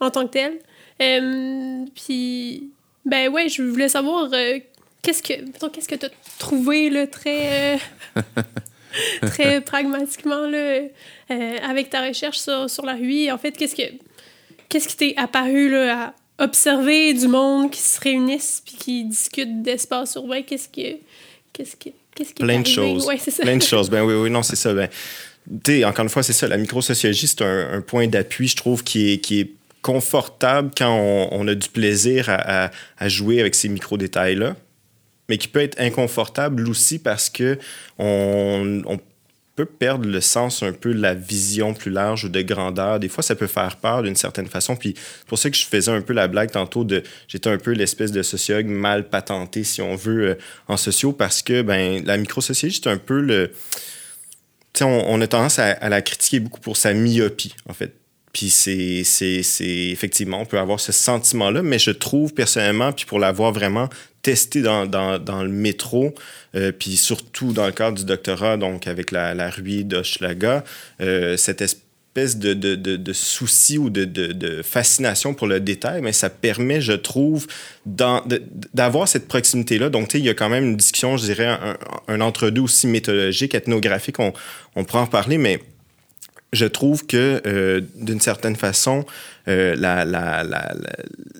en 0.00 0.10
tant 0.10 0.26
que 0.26 0.32
telle. 0.32 0.58
Euh, 1.00 1.84
puis, 1.94 2.72
ben 3.04 3.28
ouais, 3.28 3.48
je 3.48 3.62
voulais 3.62 3.88
savoir 3.88 4.28
euh, 4.32 4.58
qu'est-ce 5.02 5.22
que 5.22 5.68
qu'est-ce 5.68 5.88
que 5.88 5.94
tu 5.94 6.06
as 6.06 6.10
trouvé 6.40 6.90
là, 6.90 7.06
très, 7.06 7.78
très 9.22 9.60
pragmatiquement 9.70 10.48
là, 10.48 10.80
avec 11.62 11.90
ta 11.90 12.08
recherche 12.08 12.38
sur, 12.38 12.68
sur 12.68 12.84
la 12.84 12.94
rue? 12.94 13.30
En 13.30 13.38
fait, 13.38 13.52
qu'est-ce 13.52 13.76
que 13.76 13.94
qu'est-ce 14.68 14.88
qui 14.88 14.96
t'est 14.96 15.14
apparu 15.16 15.70
là, 15.70 16.06
à, 16.06 16.14
observer 16.38 17.14
du 17.14 17.28
monde 17.28 17.70
qui 17.70 17.80
se 17.80 18.00
réunissent 18.00 18.62
puis 18.64 18.76
qui 18.76 19.04
discutent 19.04 19.62
d'espace 19.62 20.14
urbain, 20.16 20.42
qu'est-ce 20.42 20.68
que 20.68 20.98
qu'est-ce 21.52 21.76
que 21.76 21.90
qu'est-ce 22.14 22.34
qui 22.34 22.42
Plein 22.42 22.60
de 22.60 22.66
choses. 22.66 23.06
Ouais, 23.06 23.18
ça. 23.18 23.42
Plein 23.42 23.56
de 23.56 23.62
choses. 23.74 23.88
Ben 23.88 24.02
oui, 24.02 24.14
oui, 24.14 24.30
non, 24.30 24.42
c'est 24.42 24.56
ça. 24.56 24.72
Ben, 24.72 24.88
sais, 25.66 25.84
encore 25.84 26.04
une 26.04 26.08
fois, 26.08 26.22
c'est 26.22 26.32
ça. 26.32 26.48
La 26.48 26.56
microsociologie, 26.56 27.26
c'est 27.26 27.42
un, 27.42 27.80
point 27.80 28.06
d'appui, 28.06 28.48
je 28.48 28.56
trouve, 28.56 28.82
qui 28.82 29.12
est, 29.12 29.18
qui 29.18 29.40
est 29.40 29.50
confortable 29.82 30.70
quand 30.76 31.28
on, 31.30 31.46
a 31.46 31.54
du 31.54 31.68
plaisir 31.68 32.26
à, 32.28 32.70
à, 32.98 33.08
jouer 33.08 33.40
avec 33.40 33.54
ces 33.54 33.68
micro-détails-là, 33.68 34.56
mais 35.28 35.36
qui 35.36 35.48
peut 35.48 35.60
être 35.60 35.78
inconfortable 35.78 36.66
aussi 36.68 36.98
parce 36.98 37.28
que 37.28 37.58
on, 37.98 38.82
on 38.86 38.98
peut 39.56 39.66
perdre 39.66 40.08
le 40.08 40.20
sens 40.20 40.62
un 40.62 40.72
peu 40.72 40.92
de 40.92 41.00
la 41.00 41.14
vision 41.14 41.74
plus 41.74 41.90
large 41.90 42.24
ou 42.24 42.28
de 42.28 42.42
grandeur. 42.42 42.98
Des 42.98 43.08
fois, 43.08 43.22
ça 43.22 43.34
peut 43.34 43.46
faire 43.46 43.76
peur 43.76 44.02
d'une 44.02 44.16
certaine 44.16 44.46
façon. 44.46 44.74
Puis 44.74 44.94
c'est 44.96 45.26
pour 45.26 45.38
ça 45.38 45.50
que 45.50 45.56
je 45.56 45.64
faisais 45.64 45.90
un 45.90 46.00
peu 46.00 46.12
la 46.12 46.28
blague 46.28 46.50
tantôt 46.50 46.84
de 46.84 47.02
j'étais 47.28 47.50
un 47.50 47.58
peu 47.58 47.72
l'espèce 47.72 48.12
de 48.12 48.22
sociologue 48.22 48.66
mal 48.66 49.08
patenté, 49.08 49.64
si 49.64 49.80
on 49.80 49.94
veut, 49.94 50.30
euh, 50.30 50.34
en 50.68 50.76
sociaux, 50.76 51.12
parce 51.12 51.42
que 51.42 51.62
ben 51.62 52.04
la 52.04 52.16
microsociologie, 52.16 52.80
c'est 52.82 52.90
un 52.90 52.98
peu 52.98 53.20
le. 53.20 53.52
Sais, 54.72 54.84
on, 54.84 55.20
a 55.20 55.26
tendance 55.28 55.60
à 55.60 55.88
la 55.88 56.02
critiquer 56.02 56.40
beaucoup 56.40 56.58
pour 56.58 56.76
sa 56.76 56.94
myopie, 56.94 57.54
en 57.68 57.74
fait. 57.74 57.94
Puis 58.34 58.50
c'est, 58.50 59.04
c'est, 59.04 59.68
effectivement, 59.68 60.40
on 60.40 60.44
peut 60.44 60.58
avoir 60.58 60.80
ce 60.80 60.90
sentiment-là, 60.90 61.62
mais 61.62 61.78
je 61.78 61.92
trouve 61.92 62.34
personnellement, 62.34 62.92
puis 62.92 63.06
pour 63.06 63.20
l'avoir 63.20 63.52
vraiment 63.52 63.88
testé 64.22 64.60
dans, 64.60 64.86
dans, 64.86 65.20
dans 65.20 65.44
le 65.44 65.50
métro, 65.50 66.12
euh, 66.56 66.72
puis 66.72 66.96
surtout 66.96 67.52
dans 67.52 67.66
le 67.66 67.72
cadre 67.72 67.96
du 67.96 68.04
doctorat, 68.04 68.56
donc 68.56 68.88
avec 68.88 69.12
la, 69.12 69.34
la 69.34 69.50
RUI 69.50 69.84
d'Hochelaga, 69.84 70.64
euh, 71.00 71.36
cette 71.36 71.62
espèce 71.62 72.36
de, 72.36 72.54
de, 72.54 72.74
de, 72.74 72.96
de, 72.96 73.12
souci 73.12 73.78
ou 73.78 73.88
de, 73.88 74.04
de, 74.04 74.62
fascination 74.62 75.32
pour 75.32 75.46
le 75.46 75.60
détail, 75.60 76.02
mais 76.02 76.12
ça 76.12 76.28
permet, 76.28 76.80
je 76.80 76.92
trouve, 76.92 77.46
d'avoir 77.86 79.06
cette 79.06 79.28
proximité-là. 79.28 79.90
Donc, 79.90 80.08
tu 80.08 80.12
sais, 80.12 80.18
il 80.18 80.24
y 80.24 80.28
a 80.28 80.34
quand 80.34 80.48
même 80.48 80.64
une 80.64 80.76
discussion, 80.76 81.16
je 81.16 81.24
dirais, 81.24 81.46
un, 81.46 81.76
un 82.08 82.20
entre-deux 82.20 82.62
aussi 82.62 82.88
méthodologique, 82.88 83.54
ethnographique, 83.54 84.18
on, 84.18 84.32
on 84.74 84.84
pourra 84.84 85.02
en 85.02 85.06
parler, 85.06 85.38
mais 85.38 85.60
je 86.54 86.66
trouve 86.66 87.06
que 87.06 87.42
euh, 87.46 87.80
d'une 87.96 88.20
certaine 88.20 88.56
façon, 88.56 89.04
euh, 89.46 89.76
la, 89.76 90.04
la, 90.04 90.42
la, 90.42 90.74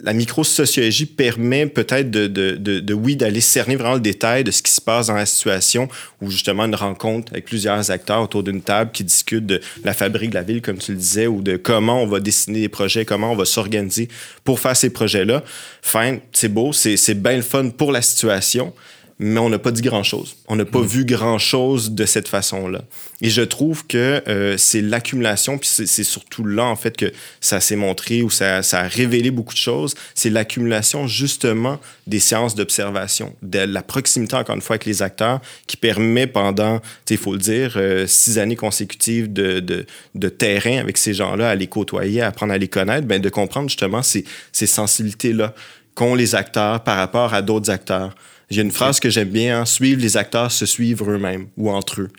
la 0.02 0.12
micro-sociologie 0.12 1.06
permet 1.06 1.66
peut-être 1.66 2.11
de, 2.11 2.26
de, 2.26 2.56
de, 2.56 2.94
oui, 2.94 3.16
d'aller 3.16 3.40
cerner 3.40 3.76
vraiment 3.76 3.94
le 3.94 4.00
détail 4.00 4.44
de 4.44 4.50
ce 4.50 4.62
qui 4.62 4.71
se 4.71 4.80
passe 4.80 5.06
dans 5.06 5.14
la 5.14 5.25
situation 5.25 5.88
ou 6.21 6.30
justement 6.30 6.66
une 6.66 6.75
rencontre 6.75 7.33
avec 7.33 7.47
plusieurs 7.47 7.90
acteurs 7.90 8.21
autour 8.23 8.42
d'une 8.42 8.61
table 8.61 8.90
qui 8.92 9.04
discutent 9.04 9.47
de 9.47 9.61
la 9.85 9.94
fabrique 9.94 10.30
de 10.30 10.35
la 10.35 10.42
ville, 10.42 10.61
comme 10.61 10.78
tu 10.78 10.92
le 10.92 10.99
disais, 10.99 11.26
ou 11.26 11.40
de 11.40 11.56
comment 11.56 12.02
on 12.02 12.06
va 12.06 12.21
dessiner 12.21 12.61
des 12.61 12.68
projets, 12.68 13.06
comment 13.06 13.33
on 13.33 13.37
va 13.37 13.47
s'organiser 13.47 14.09
pour 14.44 14.61
faire 14.61 14.76
ces 14.76 14.90
projets-là. 14.90 15.42
Fine, 15.80 16.21
c'est 16.33 16.49
beau, 16.49 16.73
c'est 16.73 17.14
bien 17.14 17.37
le 17.37 17.42
fun 17.42 17.71
pour 17.71 17.90
la 17.90 18.02
situation, 18.02 18.75
mais 19.18 19.38
on 19.38 19.49
n'a 19.49 19.59
pas 19.59 19.71
dit 19.71 19.83
grand-chose. 19.83 20.37
On 20.49 20.56
n'a 20.56 20.64
pas 20.64 20.80
mm. 20.80 20.87
vu 20.87 21.04
grand-chose 21.04 21.92
de 21.92 22.04
cette 22.04 22.26
façon-là. 22.26 22.83
Et 23.21 23.30
je 23.30 23.42
trouve 23.42 23.87
que 23.87 24.23
euh, 24.26 24.56
c'est 24.59 24.80
l'accumulation, 24.80 25.56
puis 25.59 25.68
c'est 25.68 26.04
surtout 26.04 26.44
là, 26.44 26.64
en 26.64 26.76
fait, 26.76 26.97
que 26.97 27.12
ça 27.40 27.61
s'est 27.61 27.76
montré 27.76 28.23
ou 28.23 28.30
ça, 28.30 28.62
ça, 28.62 28.80
a 28.80 28.88
révélé 28.88 29.30
beaucoup 29.30 29.54
de 29.54 29.59
choses. 29.59 29.94
C'est 30.14 30.30
l'accumulation, 30.30 31.06
justement, 31.06 31.78
des 32.06 32.18
séances 32.18 32.54
d'observation, 32.56 33.35
de 33.42 33.61
la 33.61 33.83
proximité, 33.83 34.35
encore 34.35 34.56
une 34.56 34.62
fois, 34.62 34.75
avec 34.75 34.87
les 34.87 35.02
acteurs, 35.02 35.40
qui 35.66 35.76
permet 35.76 36.26
pendant, 36.26 36.80
il 37.09 37.16
faut 37.16 37.33
le 37.33 37.38
dire, 37.38 37.75
euh, 37.76 38.06
six 38.09 38.38
années 38.38 38.56
consécutives 38.56 39.33
de, 39.33 39.61
de, 39.61 39.87
de 40.16 40.28
terrain 40.28 40.78
avec 40.78 40.99
ces 40.99 41.14
gens-là, 41.14 41.50
à 41.50 41.54
les 41.54 41.68
côtoyer, 41.68 42.21
à 42.21 42.28
apprendre 42.28 42.52
à 42.52 42.59
les 42.59 42.68
connaître, 42.68 43.06
ben, 43.06 43.21
de 43.21 43.28
comprendre, 43.28 43.68
justement, 43.68 44.02
ces, 44.02 44.25
ces 44.52 44.66
sensibilités-là 44.66 45.54
qu'ont 45.94 46.16
les 46.16 46.35
acteurs 46.35 46.83
par 46.83 46.97
rapport 46.97 47.35
à 47.35 47.42
d'autres 47.42 47.71
acteurs 47.71 48.14
Il 48.54 48.58
y 48.58 48.61
a 48.61 48.62
une 48.62 48.73
phrase 48.73 49.00
que 49.00 49.11
j'aime 49.11 49.30
bien, 49.30 49.61
hein, 49.61 49.64
suivre 49.64 50.00
les 50.00 50.16
acteurs 50.16 50.52
se 50.52 50.64
suivre 50.64 51.11
eux-mêmes 51.11 51.49
ou 51.56 51.70
entre 51.70 52.02
eux. 52.02 52.11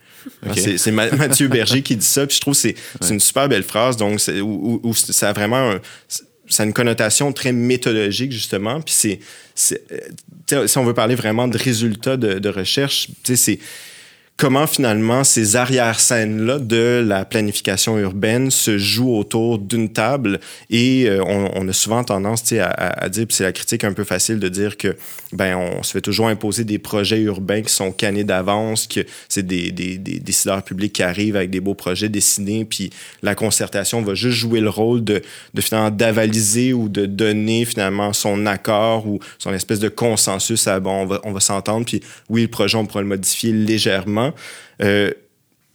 C'est 0.56 0.92
Mathieu 0.92 1.48
Berger 1.48 1.82
qui 1.82 1.96
dit 1.96 2.06
ça, 2.06 2.28
puis 2.28 2.36
je 2.36 2.42
trouve 2.42 2.54
que 2.54 2.60
c'est 2.60 2.76
une 3.14 3.20
super 3.20 3.48
belle 3.48 3.64
phrase, 3.64 3.96
donc 3.96 4.20
où, 4.42 4.82
où, 4.84 4.94
ça 4.94 5.30
a 5.30 5.34
vraiment 5.34 5.76
ça 6.48 6.64
a 6.64 6.66
une 6.66 6.74
connotation 6.74 7.32
très 7.34 7.52
méthodologique, 7.52 8.32
justement. 8.32 8.82
Puis 8.82 8.94
c'est. 8.94 9.20
Si 9.56 10.78
on 10.78 10.84
veut 10.84 10.94
parler 10.94 11.16
vraiment 11.16 11.48
de 11.48 11.58
résultats 11.58 12.18
de, 12.18 12.40
de 12.40 12.50
recherche, 12.50 13.10
c'est 13.24 13.60
comment 14.38 14.68
finalement 14.68 15.24
ces 15.24 15.56
arrière-scènes-là 15.56 16.60
de 16.60 17.04
la 17.06 17.24
planification 17.24 17.98
urbaine 17.98 18.52
se 18.52 18.78
jouent 18.78 19.16
autour 19.16 19.60
d'une 19.60 19.90
table. 19.90 20.40
Et 20.70 21.06
euh, 21.08 21.24
on, 21.26 21.68
a 21.68 21.74
souvent 21.74 22.04
tendance 22.04 22.52
à, 22.54 22.66
à, 22.66 23.10
dire, 23.10 23.28
puis 23.28 23.36
c'est 23.36 23.44
la 23.44 23.54
critique 23.54 23.84
un 23.84 23.94
peu 23.94 24.04
facile 24.04 24.40
de 24.40 24.50
dire 24.50 24.78
que 24.78 24.98
ben 25.32 25.56
on 25.56 25.84
se 25.84 25.92
fait 25.92 26.02
toujours 26.02 26.28
imposer 26.28 26.64
des 26.64 26.80
projets 26.80 27.22
urbains 27.22 27.62
qui 27.62 27.74
sont 27.74 27.92
cannés 27.92 28.24
d'avance, 28.24 28.88
que 28.88 29.02
c'est 29.30 29.46
des, 29.46 29.72
des, 29.72 29.98
des, 29.98 30.20
décideurs 30.20 30.64
publics 30.64 30.94
qui 30.94 31.04
arrivent 31.04 31.36
avec 31.36 31.50
des 31.50 31.62
beaux 31.62 31.74
projets 31.74 32.10
dessinés, 32.10 32.66
puis 32.66 32.90
la 33.24 33.36
concertation 33.36 34.02
va 34.02 34.16
juste 34.16 34.38
jouer 34.38 34.60
le 34.60 34.70
rôle 34.70 35.04
de, 35.04 35.22
de 35.54 35.62
finalement 35.62 35.92
d'avaliser 35.92 36.74
ou 36.74 36.90
de 36.90 37.06
donner 37.06 37.66
finalement 37.66 38.14
son 38.14 38.46
accord 38.46 39.08
ou 39.08 39.20
son 39.40 39.54
espèce 39.54 39.80
de 39.80 39.90
consensus 39.90 40.68
à 40.68 40.80
bon, 40.80 41.04
on 41.04 41.06
va, 41.06 41.22
on 41.24 41.32
va 41.32 41.40
s'entendre, 41.40 41.86
puis 41.86 42.02
oui, 42.30 42.44
le 42.44 42.48
projet, 42.48 42.78
on 42.78 42.86
pourra 42.86 43.02
le 43.02 43.08
modifier 43.08 43.52
légèrement 43.52 44.25
euh, 44.82 45.12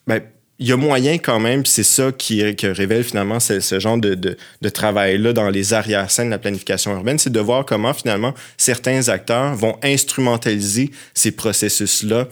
ben, 0.07 0.21
il 0.61 0.69
y 0.69 0.73
a 0.73 0.77
moyen 0.77 1.17
quand 1.17 1.41
même, 1.41 1.65
c'est 1.65 1.83
ça 1.83 2.13
qui, 2.13 2.43
révèle 2.63 3.03
finalement 3.03 3.41
ce, 3.41 3.81
genre 3.81 3.97
de, 3.97 4.37
travail-là 4.69 5.33
dans 5.33 5.49
les 5.49 5.73
arrière-scènes 5.73 6.27
de 6.27 6.33
la 6.33 6.39
planification 6.39 6.95
urbaine, 6.95 7.19
c'est 7.19 7.33
de 7.33 7.41
voir 7.41 7.65
comment 7.65 7.95
finalement 7.95 8.35
certains 8.59 9.09
acteurs 9.09 9.55
vont 9.55 9.79
instrumentaliser 9.83 10.91
ces 11.15 11.31
processus-là. 11.33 12.29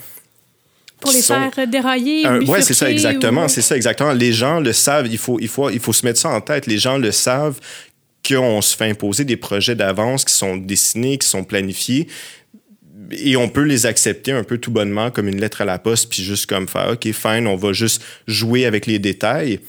Pour 1.00 1.12
les 1.12 1.22
faire 1.22 1.50
dérailler. 1.68 2.28
oui, 2.46 2.58
c'est 2.60 2.74
ça, 2.74 2.90
exactement. 2.90 3.48
C'est 3.48 3.62
ça, 3.62 3.76
exactement. 3.76 4.12
Les 4.12 4.32
gens 4.32 4.60
le 4.60 4.74
savent, 4.74 5.06
il 5.06 5.16
faut, 5.16 5.38
il, 5.40 5.48
faut, 5.48 5.70
il 5.70 5.80
faut 5.80 5.94
se 5.94 6.04
mettre 6.04 6.18
ça 6.18 6.28
en 6.28 6.40
tête. 6.42 6.66
Les 6.66 6.76
gens 6.76 6.98
le 6.98 7.12
savent 7.12 7.58
qu'on 8.28 8.60
se 8.60 8.76
fait 8.76 8.90
imposer 8.90 9.24
des 9.24 9.36
projets 9.36 9.74
d'avance 9.74 10.24
qui 10.24 10.34
sont 10.34 10.56
dessinés, 10.56 11.16
qui 11.16 11.26
sont 11.26 11.44
planifiés, 11.44 12.08
et 13.10 13.36
on 13.36 13.48
peut 13.48 13.62
les 13.62 13.86
accepter 13.86 14.32
un 14.32 14.44
peu 14.44 14.58
tout 14.58 14.70
bonnement 14.70 15.10
comme 15.10 15.28
une 15.28 15.40
lettre 15.40 15.60
à 15.60 15.64
la 15.64 15.78
poste, 15.78 16.10
puis 16.10 16.22
juste 16.22 16.46
comme 16.46 16.68
faire, 16.68 16.90
OK, 16.92 17.10
fine, 17.12 17.46
on 17.46 17.56
va 17.56 17.72
juste 17.72 18.02
jouer 18.26 18.66
avec 18.66 18.86
les 18.86 18.98
détails 18.98 19.60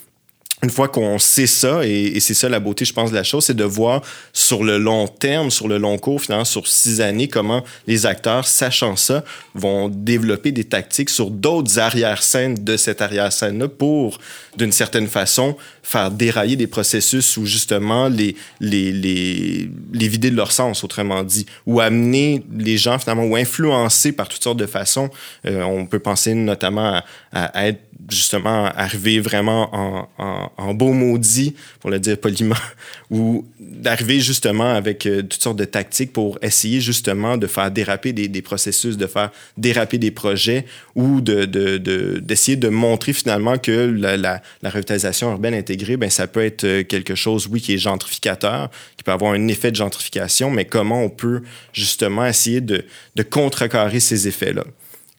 une 0.61 0.69
fois 0.69 0.89
qu'on 0.89 1.19
sait 1.19 1.47
ça, 1.47 1.85
et, 1.85 2.19
c'est 2.19 2.33
ça 2.33 2.49
la 2.49 2.59
beauté, 2.59 2.83
je 2.83 2.91
pense, 2.91 3.11
de 3.11 3.15
la 3.15 3.23
chose, 3.23 3.45
c'est 3.45 3.55
de 3.55 3.63
voir 3.63 4.01
sur 4.33 4.63
le 4.63 4.77
long 4.77 5.07
terme, 5.07 5.51
sur 5.51 5.69
le 5.69 5.77
long 5.77 5.97
cours, 5.97 6.21
finalement, 6.21 6.43
sur 6.43 6.67
six 6.67 6.99
années, 6.99 7.29
comment 7.29 7.63
les 7.87 8.05
acteurs, 8.05 8.45
sachant 8.45 8.97
ça, 8.97 9.23
vont 9.55 9.87
développer 9.87 10.51
des 10.51 10.65
tactiques 10.65 11.09
sur 11.09 11.31
d'autres 11.31 11.79
arrière-scènes 11.79 12.55
de 12.55 12.75
cette 12.75 13.01
arrière-scène-là 13.01 13.69
pour, 13.69 14.19
d'une 14.57 14.73
certaine 14.73 15.07
façon, 15.07 15.55
faire 15.81 16.11
dérailler 16.11 16.57
des 16.57 16.67
processus 16.67 17.37
ou 17.37 17.45
justement 17.45 18.09
les, 18.09 18.35
les, 18.59 18.91
les, 18.91 19.69
les 19.93 20.07
vider 20.09 20.29
de 20.29 20.35
leur 20.35 20.51
sens, 20.51 20.83
autrement 20.83 21.23
dit, 21.23 21.45
ou 21.65 21.79
amener 21.79 22.43
les 22.53 22.77
gens, 22.77 22.99
finalement, 22.99 23.23
ou 23.23 23.37
influencer 23.37 24.11
par 24.11 24.27
toutes 24.27 24.43
sortes 24.43 24.59
de 24.59 24.65
façons. 24.65 25.09
Euh, 25.45 25.63
on 25.63 25.85
peut 25.85 25.99
penser 25.99 26.33
notamment 26.33 27.01
à, 27.31 27.45
à 27.45 27.67
être 27.67 27.79
justement 28.09 28.65
arriver 28.75 29.19
vraiment 29.19 29.69
en, 29.73 30.07
en, 30.17 30.48
beau 30.73 30.93
maudit, 30.93 31.55
pour 31.79 31.89
le 31.89 31.99
dire 31.99 32.17
poliment, 32.17 32.55
ou 33.09 33.45
d'arriver 33.59 34.19
justement 34.19 34.73
avec 34.73 35.05
euh, 35.05 35.21
toutes 35.21 35.41
sortes 35.41 35.57
de 35.57 35.65
tactiques 35.65 36.13
pour 36.13 36.37
essayer 36.41 36.81
justement 36.81 37.37
de 37.37 37.47
faire 37.47 37.71
déraper 37.71 38.13
des, 38.13 38.41
processus, 38.41 38.97
de 38.97 39.07
faire 39.07 39.31
déraper 39.57 39.97
des 39.97 40.11
projets 40.11 40.65
ou 40.95 41.21
d'essayer 41.21 42.57
de, 42.57 42.69
montrer 42.69 43.13
finalement 43.13 43.57
que 43.57 43.71
la, 43.71 44.41
revitalisation 44.63 45.31
urbaine 45.31 45.53
intégrée, 45.53 45.97
ben, 45.97 46.09
ça 46.09 46.27
peut 46.27 46.43
être 46.43 46.63
euh, 46.63 46.83
quelque 46.83 47.15
chose, 47.15 47.47
oui, 47.47 47.61
qui 47.61 47.73
est 47.73 47.77
gentrificateur, 47.77 48.69
qui 48.97 49.03
peut 49.03 49.11
avoir 49.11 49.33
un 49.33 49.47
effet 49.47 49.71
de 49.71 49.75
gentrification, 49.75 50.51
mais 50.51 50.65
comment 50.65 51.03
on 51.03 51.09
peut 51.09 51.41
justement 51.73 52.25
essayer 52.25 52.61
de 52.61 52.83
contrecarrer 53.29 53.99
ces 53.99 54.27
effets-là. 54.27 54.63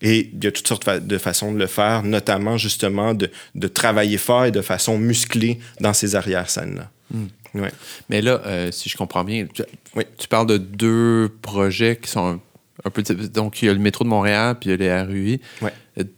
Et 0.02 0.30
il 0.32 0.44
y 0.44 0.46
a 0.46 0.52
toutes 0.52 0.66
sortes 0.66 0.88
de 0.88 1.18
façons 1.18 1.52
de 1.52 1.58
le 1.58 1.66
faire, 1.66 2.02
notamment 2.02 2.56
justement 2.56 3.14
de, 3.14 3.30
de 3.54 3.68
travailler 3.68 4.18
fort 4.18 4.46
et 4.46 4.50
de 4.50 4.62
façon 4.62 4.98
musclée 4.98 5.58
dans 5.80 5.92
ces 5.92 6.16
arrière-scènes-là. 6.16 6.90
Hmm. 7.12 7.26
Ouais. 7.54 7.72
Mais 8.08 8.22
là, 8.22 8.40
euh, 8.46 8.70
si 8.70 8.88
je 8.88 8.96
comprends 8.96 9.24
bien, 9.24 9.46
tu, 9.52 9.62
oui. 9.96 10.04
tu, 10.16 10.28
parles 10.28 10.46
de 10.46 10.56
deux 10.56 11.30
projets 11.42 11.96
qui 11.96 12.08
sont 12.08 12.40
un, 12.84 12.90
peu. 12.90 13.02
Donc, 13.02 13.60
il 13.62 13.66
y 13.66 13.68
a 13.68 13.72
le 13.72 13.80
métro 13.80 14.04
de 14.04 14.08
Montréal 14.08 14.56
puis 14.60 14.70
il 14.70 14.80
y 14.80 14.88
a 14.88 15.02
les 15.02 15.02
RUI. 15.02 15.40
Ouais. 15.60 15.72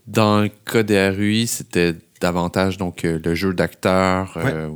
Dans 0.07 0.41
le 0.41 0.49
cas 0.49 0.83
des 0.83 1.09
RUI, 1.09 1.47
c'était 1.47 1.95
davantage 2.21 2.77
donc 2.77 3.03
euh, 3.03 3.19
le 3.23 3.35
jeu 3.35 3.53
d'acteurs. 3.53 4.37
Euh, 4.37 4.69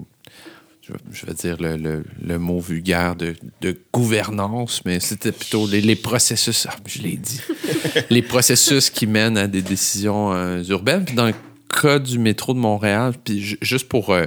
je 1.12 1.25
vais 1.25 1.34
dire 1.34 1.58
le, 1.60 2.03
le, 2.22 2.39
mot 2.39 2.60
vulgaire 2.60 3.15
de, 3.15 3.36
de 3.62 3.77
gouvernance, 3.94 4.84
mais 4.86 5.00
c'était 5.00 5.32
plutôt 5.32 5.67
les, 5.67 5.82
les 5.82 5.96
processus, 5.96 6.67
ah, 6.70 6.75
je 6.86 7.01
l'ai 7.01 7.17
dit, 7.17 7.41
les 8.10 8.22
processus 8.22 8.89
qui 8.89 9.08
mènent 9.08 9.38
à 9.38 9.48
des 9.48 9.62
décisions 9.62 10.34
euh, 10.34 10.63
urbaines. 10.63 11.06
Puis 11.06 11.15
dans 11.15 11.27
le 11.27 11.34
cas 11.82 12.00
du 12.00 12.20
métro 12.20 12.53
de 12.53 12.60
Montréal, 12.60 13.13
puis 13.24 13.58
juste 13.62 13.88
pour 13.88 14.12
euh, 14.12 14.25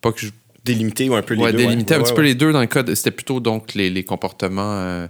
pas 0.00 0.12
que 0.12 0.20
je 0.20 0.30
délimiter 0.64 1.08
ou 1.08 1.14
un 1.14 1.22
peu 1.22 1.34
les 1.34 1.42
ouais, 1.42 1.52
deux. 1.52 1.58
Délimiter 1.58 1.94
un 1.94 2.02
petit 2.02 2.14
peu 2.14 2.22
les 2.22 2.34
deux. 2.34 2.52
Dans 2.52 2.60
le 2.60 2.66
cas, 2.66 2.84
c'était 2.94 3.10
plutôt 3.10 3.40
donc 3.40 3.74
les, 3.74 3.88
les 3.88 4.04
comportements 4.04 5.08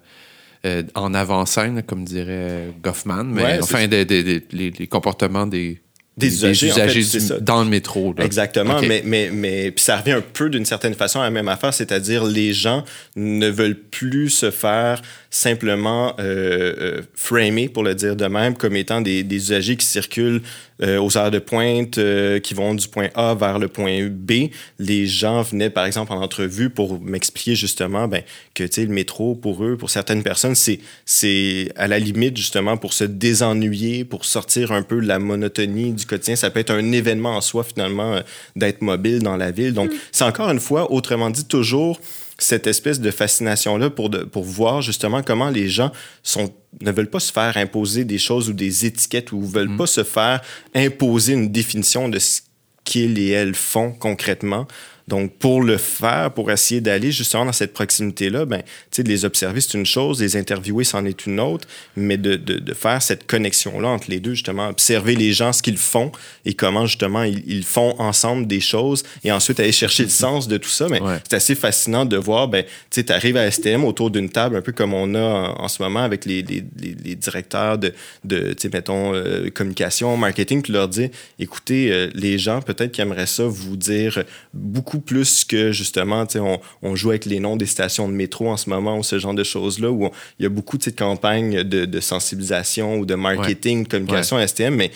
euh, 0.65 0.83
en 0.95 1.13
avant-scène, 1.13 1.83
comme 1.83 2.05
dirait 2.05 2.73
Goffman, 2.83 3.25
mais 3.25 3.59
enfin 3.61 3.89
des, 3.89 4.05
des, 4.05 4.43
les 4.53 4.87
comportements 4.87 5.47
des 5.47 5.81
des 6.21 6.45
usagers, 6.45 7.19
dans 7.41 7.63
le 7.63 7.69
métro. 7.69 8.15
Exactement, 8.19 8.81
mais, 8.81 9.03
mais, 9.05 9.31
mais 9.33 9.71
puis 9.71 9.85
ça 9.85 9.97
revient 9.97 10.13
un 10.13 10.21
peu 10.21 10.51
d'une 10.51 10.65
certaine 10.65 10.95
façon 10.95 11.21
à 11.21 11.25
la 11.25 11.31
même 11.31 11.49
affaire, 11.49 11.75
c'est-à-dire 11.75 12.25
les 12.25 12.53
gens 12.53 12.85
ne 13.17 13.49
veulent 13.49 13.79
plus 13.79 14.31
se 14.31 14.51
faire 14.51 15.03
simplement 15.31 16.15
euh, 16.19 16.75
euh, 16.79 17.03
framer, 17.15 17.69
pour 17.69 17.85
le 17.85 17.95
dire 17.95 18.17
de 18.17 18.27
même, 18.27 18.57
comme 18.57 18.75
étant 18.75 19.01
des, 19.01 19.23
des 19.23 19.37
usagers 19.37 19.77
qui 19.77 19.87
circulent 19.87 20.43
euh, 20.83 20.99
aux 20.99 21.19
heures 21.19 21.31
de 21.31 21.39
pointe, 21.39 21.99
euh, 21.99 22.41
qui 22.41 22.55
vont 22.55 22.75
du 22.75 22.89
point 22.89 23.09
A 23.15 23.35
vers 23.35 23.59
le 23.59 23.69
point 23.69 24.09
B. 24.11 24.49
Les 24.79 25.07
gens 25.07 25.43
venaient, 25.43 25.69
par 25.69 25.85
exemple, 25.85 26.13
en 26.13 26.23
entrevue 26.23 26.71
pour 26.71 26.99
m'expliquer 27.01 27.55
justement 27.55 28.09
ben, 28.09 28.23
que 28.55 28.65
le 28.65 28.87
métro, 28.87 29.35
pour 29.35 29.63
eux, 29.63 29.77
pour 29.77 29.91
certaines 29.91 30.23
personnes, 30.23 30.55
c'est, 30.55 30.81
c'est 31.05 31.71
à 31.77 31.87
la 31.87 31.99
limite 31.99 32.37
justement 32.37 32.79
pour 32.79 32.95
se 32.95 33.05
désennuyer, 33.05 34.05
pour 34.05 34.25
sortir 34.25 34.73
un 34.73 34.83
peu 34.83 35.03
de 35.03 35.07
la 35.07 35.19
monotonie 35.19 35.93
du 35.93 36.07
quotidien. 36.07 36.35
Ça 36.35 36.51
peut 36.51 36.61
être 36.61 36.71
un 36.71 36.93
événement 36.93 37.37
en 37.37 37.43
soi, 37.43 37.63
finalement, 37.63 38.15
euh, 38.15 38.21
d'être 38.57 38.81
mobile 38.81 39.19
dans 39.19 39.37
la 39.37 39.51
ville. 39.51 39.75
Donc, 39.75 39.91
mm. 39.91 39.97
c'est 40.13 40.25
encore 40.25 40.51
une 40.51 40.61
fois, 40.61 40.91
autrement 40.91 41.29
dit, 41.29 41.45
toujours 41.45 42.01
cette 42.43 42.67
espèce 42.67 43.01
de 43.01 43.11
fascination-là 43.11 43.91
pour, 43.91 44.11
pour 44.33 44.45
voir 44.45 44.83
justement 44.83 45.23
comment 45.23 45.51
les 45.51 45.69
gens 45.69 45.93
sont, 46.23 46.53
ne 46.81 46.91
veulent 46.91 47.11
pas 47.11 47.21
se 47.21 47.33
faire 47.33 47.57
imposer 47.57 48.05
des 48.05 48.19
choses 48.19 48.49
ou 48.49 48.53
des 48.53 48.87
étiquettes 48.87 49.33
ou 49.33 49.43
veulent 49.43 49.71
mm. 49.71 49.77
pas 49.77 49.87
se 49.87 50.05
faire 50.05 50.41
imposer 50.75 51.35
une 51.35 51.51
définition 51.51 52.09
de 52.09 52.19
ce 52.19 52.41
qu'ils 52.85 53.19
et 53.19 53.31
elles 53.31 53.55
font 53.55 53.93
concrètement. 53.93 54.67
Donc, 55.11 55.33
pour 55.39 55.61
le 55.63 55.77
faire, 55.77 56.31
pour 56.33 56.53
essayer 56.53 56.81
d'aller 56.81 57.11
justement 57.11 57.45
dans 57.45 57.53
cette 57.53 57.73
proximité-là, 57.73 58.45
ben, 58.45 58.63
de 58.97 59.03
les 59.03 59.25
observer, 59.25 59.61
c'est 59.61 59.77
une 59.77 59.85
chose, 59.85 60.21
les 60.21 60.37
interviewer, 60.37 60.85
c'en 60.85 61.05
est 61.05 61.27
une 61.27 61.41
autre, 61.41 61.67
mais 61.97 62.17
de, 62.17 62.37
de, 62.37 62.61
de 62.61 62.75
faire 62.75 63.03
cette 63.03 63.27
connexion-là 63.27 63.89
entre 63.89 64.09
les 64.09 64.21
deux, 64.21 64.35
justement, 64.35 64.69
observer 64.69 65.17
les 65.17 65.33
gens, 65.33 65.53
ce 65.53 65.63
qu'ils 65.63 65.79
font 65.79 66.13
et 66.45 66.55
comment 66.55 66.87
justement 66.87 67.25
ils, 67.25 67.43
ils, 67.45 67.65
font 67.65 67.97
ensemble 67.99 68.47
des 68.47 68.61
choses 68.61 69.03
et 69.25 69.33
ensuite 69.33 69.59
aller 69.59 69.73
chercher 69.73 70.05
le 70.05 70.11
sens 70.11 70.47
de 70.47 70.59
tout 70.59 70.69
ça. 70.69 70.87
Mais 70.89 71.01
c'est 71.29 71.35
assez 71.35 71.57
fascinant 71.57 72.05
de 72.05 72.17
voir, 72.17 72.47
ben, 72.47 72.65
tu 72.91 73.05
arrives 73.09 73.37
à 73.37 73.51
STM 73.51 73.85
autour 73.85 74.13
d'une 74.13 74.31
table, 74.31 74.57
un 74.57 74.63
peu 74.63 74.71
comme 74.71 74.95
on 74.95 75.17
a 75.17 75.55
en, 75.59 75.67
ce 75.67 75.83
moment 75.83 76.05
avec 76.05 76.25
les, 76.25 76.43
les, 76.43 76.65
les, 76.79 77.17
directeurs 77.17 77.79
de, 77.79 77.93
de 78.23 78.55
mettons, 78.73 79.13
euh, 79.13 79.51
communication, 79.51 80.17
marketing, 80.17 80.63
puis 80.63 80.73
leur 80.73 80.87
dire, 80.87 81.11
écoutez, 81.41 81.91
euh, 81.91 82.11
les 82.15 82.39
gens, 82.39 82.63
peut-être 82.63 82.93
qu'ils 82.93 83.03
aimeraient 83.03 83.27
ça 83.27 83.45
vous 83.45 83.77
dire 83.77 84.23
beaucoup 84.55 85.00
plus 85.01 85.45
que 85.45 85.73
justement, 85.73 86.27
on, 86.37 86.61
on 86.83 86.97
joue 86.97 87.11
avec 87.11 87.25
les 87.25 87.41
noms 87.41 87.57
des 87.57 87.67
stations 87.67 88.09
de 88.09 88.15
métro 88.15 88.49
en 88.49 88.57
ce 88.57 88.71
moment 88.71 88.99
ou 88.99 89.03
ce 89.03 89.19
genre 89.19 89.35
de 89.35 89.45
choses-là, 89.45 89.91
où 89.91 90.11
il 90.39 90.43
y 90.43 90.47
a 90.47 90.49
beaucoup 90.49 90.79
de 90.79 90.91
campagnes 90.91 91.63
de, 91.63 91.85
de, 91.85 92.01
sensibilisation 92.01 92.99
ou 92.99 93.07
de 93.07 93.15
marketing, 93.15 93.85
de 93.85 93.89
communication 93.89 94.45
STM, 94.47 94.75
mais 94.75 94.91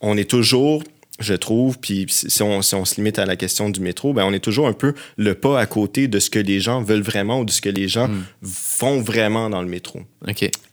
on 0.00 0.16
est 0.16 0.28
toujours 0.28 0.82
je 1.18 1.34
trouve, 1.34 1.78
puis 1.78 2.06
si 2.08 2.42
on, 2.42 2.60
si 2.60 2.74
on, 2.74 2.84
se 2.84 2.96
limite 2.96 3.18
à 3.18 3.24
la 3.24 3.36
question 3.36 3.70
du 3.70 3.80
métro, 3.80 4.12
ben 4.12 4.24
on 4.24 4.32
est 4.32 4.40
toujours 4.40 4.66
un 4.66 4.72
peu 4.74 4.94
le 5.16 5.34
pas 5.34 5.58
à 5.58 5.66
côté 5.66 6.08
de 6.08 6.18
ce 6.18 6.28
que 6.28 6.38
les 6.38 6.60
gens 6.60 6.82
veulent 6.82 7.02
vraiment 7.02 7.40
ou 7.40 7.44
de 7.44 7.50
ce 7.50 7.62
que 7.62 7.70
les 7.70 7.88
gens 7.88 8.08
hmm. 8.08 8.24
font 8.42 9.00
vraiment 9.00 9.48
dans 9.48 9.62
le 9.62 9.68
métro. 9.68 10.00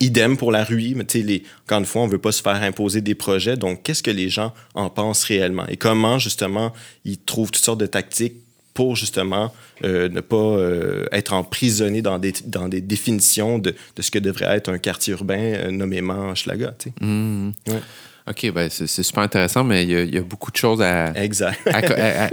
Idem 0.01 0.35
pour 0.35 0.51
la 0.51 0.63
rue, 0.63 0.95
mais 0.95 1.05
les, 1.13 1.43
encore 1.65 1.79
une 1.79 1.85
fois, 1.85 2.01
on 2.01 2.07
veut 2.07 2.17
pas 2.17 2.33
se 2.33 2.41
faire 2.41 2.61
imposer 2.61 2.99
des 3.01 3.15
projets, 3.15 3.55
donc 3.55 3.83
qu'est-ce 3.83 4.03
que 4.03 4.11
les 4.11 4.29
gens 4.29 4.53
en 4.73 4.89
pensent 4.89 5.23
réellement? 5.23 5.65
Et 5.67 5.77
comment 5.77 6.19
justement 6.19 6.73
ils 7.05 7.17
trouvent 7.17 7.51
toutes 7.51 7.63
sortes 7.63 7.79
de 7.79 7.85
tactiques 7.85 8.42
pour 8.73 8.95
justement 8.95 9.53
euh, 9.83 10.09
ne 10.09 10.21
pas 10.21 10.35
euh, 10.37 11.05
être 11.11 11.33
emprisonné 11.33 12.01
dans 12.01 12.19
des, 12.19 12.33
dans 12.45 12.67
des 12.67 12.81
définitions 12.81 13.59
de, 13.59 13.75
de, 13.95 14.01
ce 14.01 14.11
que 14.11 14.19
devrait 14.19 14.57
être 14.57 14.69
un 14.69 14.77
quartier 14.77 15.13
urbain, 15.13 15.39
euh, 15.39 15.71
nommément 15.71 16.33
Schlaga. 16.35 16.73
Mmh. 17.01 17.49
Ouais. 17.67 17.81
OK, 18.25 18.51
ben 18.53 18.69
c'est 18.69 18.87
super 18.87 19.23
intéressant, 19.23 19.65
mais 19.65 19.83
il 19.83 19.89
y, 19.89 19.95
a, 19.97 20.03
il 20.03 20.15
y, 20.15 20.17
a 20.17 20.21
beaucoup 20.21 20.49
de 20.49 20.55
choses 20.55 20.81
à, 20.81 21.07
à, 21.07 21.11
à, 21.11 22.29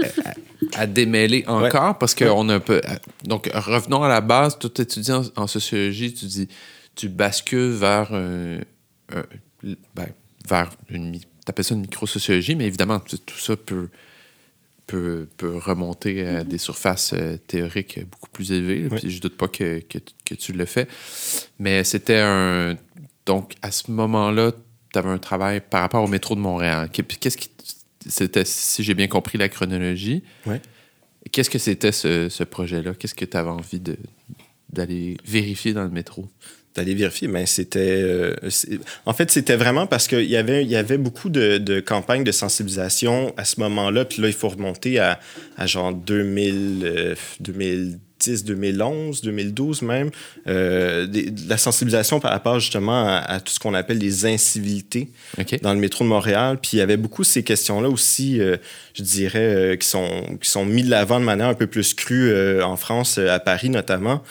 à, 0.76 0.87
démêler 0.87 1.42
encore 1.49 1.88
ouais. 1.88 1.97
parce 1.99 2.14
qu'on 2.14 2.49
a 2.49 2.54
un 2.54 2.61
peu. 2.61 2.80
Donc, 3.25 3.50
revenons 3.52 4.04
à 4.04 4.09
la 4.09 4.20
base. 4.20 4.56
Tout 4.56 4.80
étudiant 4.80 5.23
en, 5.35 5.42
en 5.42 5.47
sociologie, 5.49 6.14
tu 6.14 6.26
dis 6.26 6.49
tu 6.94 7.09
bascules 7.09 7.73
vers, 7.73 8.12
ben, 8.12 10.06
vers 10.49 10.70
une. 10.90 11.18
Tu 11.18 11.26
appelles 11.49 11.64
ça 11.64 11.75
une 11.75 11.80
microsociologie, 11.80 12.54
mais 12.54 12.66
évidemment, 12.66 13.00
tout 13.00 13.38
ça 13.38 13.56
peut 13.56 13.88
Peut, 14.90 15.28
peut, 15.37 15.56
remonter 15.56 16.26
à 16.26 16.42
des 16.42 16.59
surfaces 16.59 17.12
euh, 17.14 17.37
théoriques 17.37 18.00
beaucoup 18.11 18.28
plus 18.30 18.50
élevées. 18.50 18.88
Oui. 18.90 18.99
Puis 18.99 19.11
je 19.11 19.20
doute 19.20 19.37
pas 19.37 19.47
que, 19.47 19.78
que, 19.78 19.99
que, 20.25 20.35
tu 20.35 20.52
le 20.52 20.64
fais. 20.64 20.88
Mais 21.61 21.85
c'était 21.85 22.18
un. 22.18 22.76
Donc, 23.25 23.54
à 23.62 23.70
ce 23.70 23.90
moment-là, 23.92 24.50
tu 24.92 24.99
avais 24.99 25.11
un 25.11 25.18
travail 25.18 25.61
par 25.61 25.82
rapport 25.82 26.02
au 26.02 26.09
métro 26.09 26.35
de 26.35 26.40
Montréal. 26.40 26.90
Qu'est-ce 26.90 27.37
qui. 27.37 27.50
C'était, 28.04 28.44
si 28.44 28.82
j'ai 28.82 28.94
bien 28.94 29.06
compris 29.06 29.38
la 29.38 29.49
chronologie. 29.49 30.25
Oui. 30.47 30.56
Qu'est-ce 31.30 31.50
que 31.50 31.59
c'était 31.59 31.92
ce, 31.92 32.28
ce 32.28 32.42
projet-là? 32.42 32.94
Qu'est-ce 32.94 33.14
que 33.14 33.26
tu 33.26 33.37
avais 33.37 33.50
envie 33.50 33.78
de, 33.78 33.97
d'aller 34.73 35.18
vérifier 35.25 35.73
dans 35.73 35.85
le 35.85 35.90
métro? 35.90 36.28
D'aller 36.75 36.95
vérifier, 36.95 37.29
mais 37.29 37.47
c'était... 37.47 38.00
Euh, 38.03 38.35
en 39.07 39.12
fait, 39.12 39.31
c'était 39.31 39.57
vraiment 39.57 39.87
parce 39.87 40.07
qu'il 40.07 40.31
y 40.31 40.37
avait, 40.37 40.65
y 40.65 40.77
avait 40.77 40.99
beaucoup 40.99 41.29
de, 41.29 41.59
de, 41.59 41.81
campagnes 41.81 42.25
de 42.25 42.33
sensibilisation 42.33 43.35
à 43.37 43.45
ce 43.45 43.59
moment-là. 43.61 44.05
Puis 44.05 44.23
là, 44.23 44.29
il 44.29 44.35
faut 44.35 44.49
remonter 44.49 44.99
à, 44.99 45.19
à 45.57 45.67
genre 45.67 45.93
2000, 45.93 46.83
euh, 46.85 47.15
2010, 47.41 48.45
2011, 48.45 49.23
2012 49.23 49.83
même. 49.83 50.11
Euh, 50.47 51.07
des, 51.07 51.31
de 51.31 51.49
la 51.49 51.57
sensibilisation 51.57 52.21
par 52.21 52.31
rapport 52.31 52.61
justement 52.61 53.05
à, 53.05 53.17
à 53.17 53.41
tout 53.41 53.53
ce 53.53 53.59
qu'on 53.59 53.75
appelle 53.75 53.99
les 53.99 54.27
incivilités 54.27 55.09
okay. 55.39 55.59
dans 55.59 55.75
le 55.75 55.81
métro 55.81 56.05
de 56.05 56.09
Montréal. 56.09 56.59
Puis 56.61 56.73
il 56.75 56.79
y 56.79 56.83
avait 56.83 56.97
beaucoup 56.97 57.25
ces 57.25 57.43
questions-là 57.43 57.89
aussi, 57.89 58.41
euh, 58.41 58.57
je 58.95 59.03
dirais, 59.03 59.77
qui, 59.81 59.89
sont, 59.89 60.39
qui 60.41 60.49
sont 60.49 60.65
mis 60.65 60.85
de 60.85 60.91
l'avant 60.91 61.19
de 61.19 61.25
manière 61.25 61.49
un 61.49 61.55
peu 61.55 61.67
plus 61.67 61.95
crue 61.95 62.31
euh, 62.31 62.65
en 62.65 62.77
France, 62.77 63.19
à 63.19 63.41
Paris 63.41 63.71
notamment. 63.71 64.23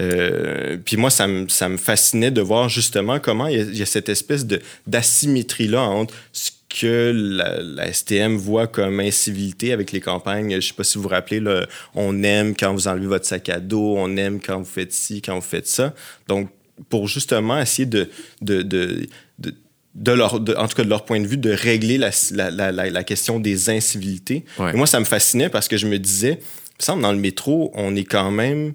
Euh, 0.00 0.76
puis 0.84 0.96
moi, 0.96 1.10
ça 1.10 1.26
me, 1.26 1.48
ça 1.48 1.68
me 1.68 1.76
fascinait 1.76 2.30
de 2.30 2.40
voir 2.40 2.68
justement 2.68 3.20
comment 3.20 3.46
il 3.46 3.56
y 3.56 3.60
a, 3.60 3.64
il 3.64 3.76
y 3.76 3.82
a 3.82 3.86
cette 3.86 4.08
espèce 4.08 4.46
de, 4.46 4.60
d'asymétrie-là 4.86 5.82
entre 5.82 6.14
ce 6.32 6.50
que 6.68 7.12
la, 7.14 7.62
la, 7.62 7.92
STM 7.92 8.36
voit 8.36 8.66
comme 8.66 8.98
incivilité 8.98 9.72
avec 9.72 9.92
les 9.92 10.00
campagnes. 10.00 10.56
Je 10.60 10.66
sais 10.66 10.74
pas 10.74 10.82
si 10.82 10.98
vous 10.98 11.02
vous 11.04 11.08
rappelez, 11.08 11.38
là, 11.38 11.66
on 11.94 12.22
aime 12.24 12.56
quand 12.56 12.72
vous 12.72 12.88
enlevez 12.88 13.06
votre 13.06 13.26
sac 13.26 13.48
à 13.48 13.60
dos, 13.60 13.94
on 13.96 14.16
aime 14.16 14.40
quand 14.40 14.58
vous 14.58 14.64
faites 14.64 14.92
ci, 14.92 15.22
quand 15.22 15.36
vous 15.36 15.40
faites 15.40 15.68
ça. 15.68 15.94
Donc, 16.26 16.48
pour 16.88 17.06
justement 17.06 17.60
essayer 17.60 17.86
de, 17.86 18.08
de, 18.42 18.62
de, 18.62 19.06
de 19.38 19.54
de 19.94 20.10
leur, 20.10 20.40
de, 20.40 20.54
en 20.54 20.66
tout 20.66 20.74
cas 20.74 20.82
de 20.82 20.88
leur 20.88 21.04
point 21.04 21.20
de 21.20 21.26
vue, 21.28 21.36
de 21.36 21.52
régler 21.52 21.98
la, 21.98 22.10
la, 22.32 22.50
la, 22.50 22.72
la 22.72 23.04
question 23.04 23.38
des 23.38 23.70
incivilités. 23.70 24.44
Ouais. 24.58 24.72
Et 24.72 24.76
moi, 24.76 24.88
ça 24.88 24.98
me 24.98 25.04
fascinait 25.04 25.48
parce 25.48 25.68
que 25.68 25.76
je 25.76 25.86
me 25.86 26.00
disais, 26.00 26.40
il 26.40 26.80
me 26.80 26.84
semble, 26.84 27.02
dans 27.02 27.12
le 27.12 27.18
métro, 27.18 27.70
on 27.74 27.94
est 27.94 28.02
quand 28.02 28.32
même 28.32 28.74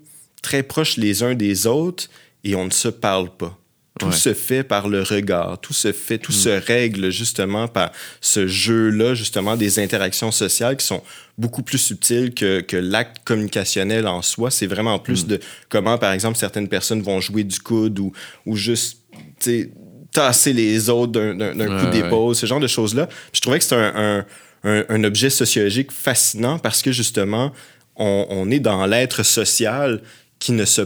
très 0.50 0.64
proches 0.64 0.98
les 0.98 1.22
uns 1.22 1.36
des 1.36 1.68
autres 1.68 2.06
et 2.44 2.56
on 2.56 2.66
ne 2.66 2.72
se 2.72 2.88
parle 2.90 3.30
pas. 3.42 3.56
Tout 4.00 4.08
Ouais. 4.08 4.12
se 4.14 4.34
fait 4.34 4.64
par 4.64 4.88
le 4.88 5.04
regard, 5.04 5.60
tout 5.60 5.74
se 5.74 5.92
fait, 5.92 6.18
tout 6.20 6.32
se 6.32 6.48
règle 6.50 7.10
justement 7.12 7.68
par 7.68 7.92
ce 8.22 8.48
jeu-là, 8.48 9.14
justement, 9.14 9.58
des 9.58 9.78
interactions 9.80 10.32
sociales 10.32 10.78
qui 10.78 10.86
sont 10.86 11.04
beaucoup 11.38 11.64
plus 11.64 11.78
subtiles 11.80 12.34
que, 12.34 12.62
que 12.62 12.78
l'acte 12.78 13.18
communicationnel 13.26 14.08
en 14.08 14.22
soi. 14.22 14.52
C'est 14.52 14.68
vraiment 14.68 15.00
plus 15.00 15.28
de 15.28 15.38
comment, 15.68 15.98
par 15.98 16.14
exemple, 16.14 16.38
certaines 16.38 16.70
personnes 16.70 17.02
vont 17.02 17.20
jouer 17.20 17.44
du 17.44 17.60
coude 17.60 18.00
ou, 18.00 18.14
ou 18.46 18.56
juste, 18.56 19.00
tasser 20.12 20.54
les 20.54 20.90
autres 20.90 21.12
d'un, 21.12 21.54
coup 21.54 21.86
Ouais, 21.86 21.92
d'épaule, 21.92 22.36
ce 22.36 22.46
genre 22.46 22.60
de 22.62 22.68
choses-là. 22.68 23.10
Je 23.34 23.42
trouvais 23.42 23.58
que 23.60 23.64
c'était 23.66 23.76
un, 23.76 23.94
un, 23.96 24.26
un, 24.64 24.86
un 24.90 25.04
objet 25.04 25.30
sociologique 25.30 25.92
fascinant 25.92 26.58
parce 26.58 26.82
que 26.82 26.92
justement, 26.92 27.52
on, 27.96 28.26
on 28.30 28.50
est 28.50 28.60
dans 28.62 28.86
l'être 28.86 29.24
social 29.24 30.02
qui 30.40 30.52
ne 30.54 30.66
se 30.66 30.82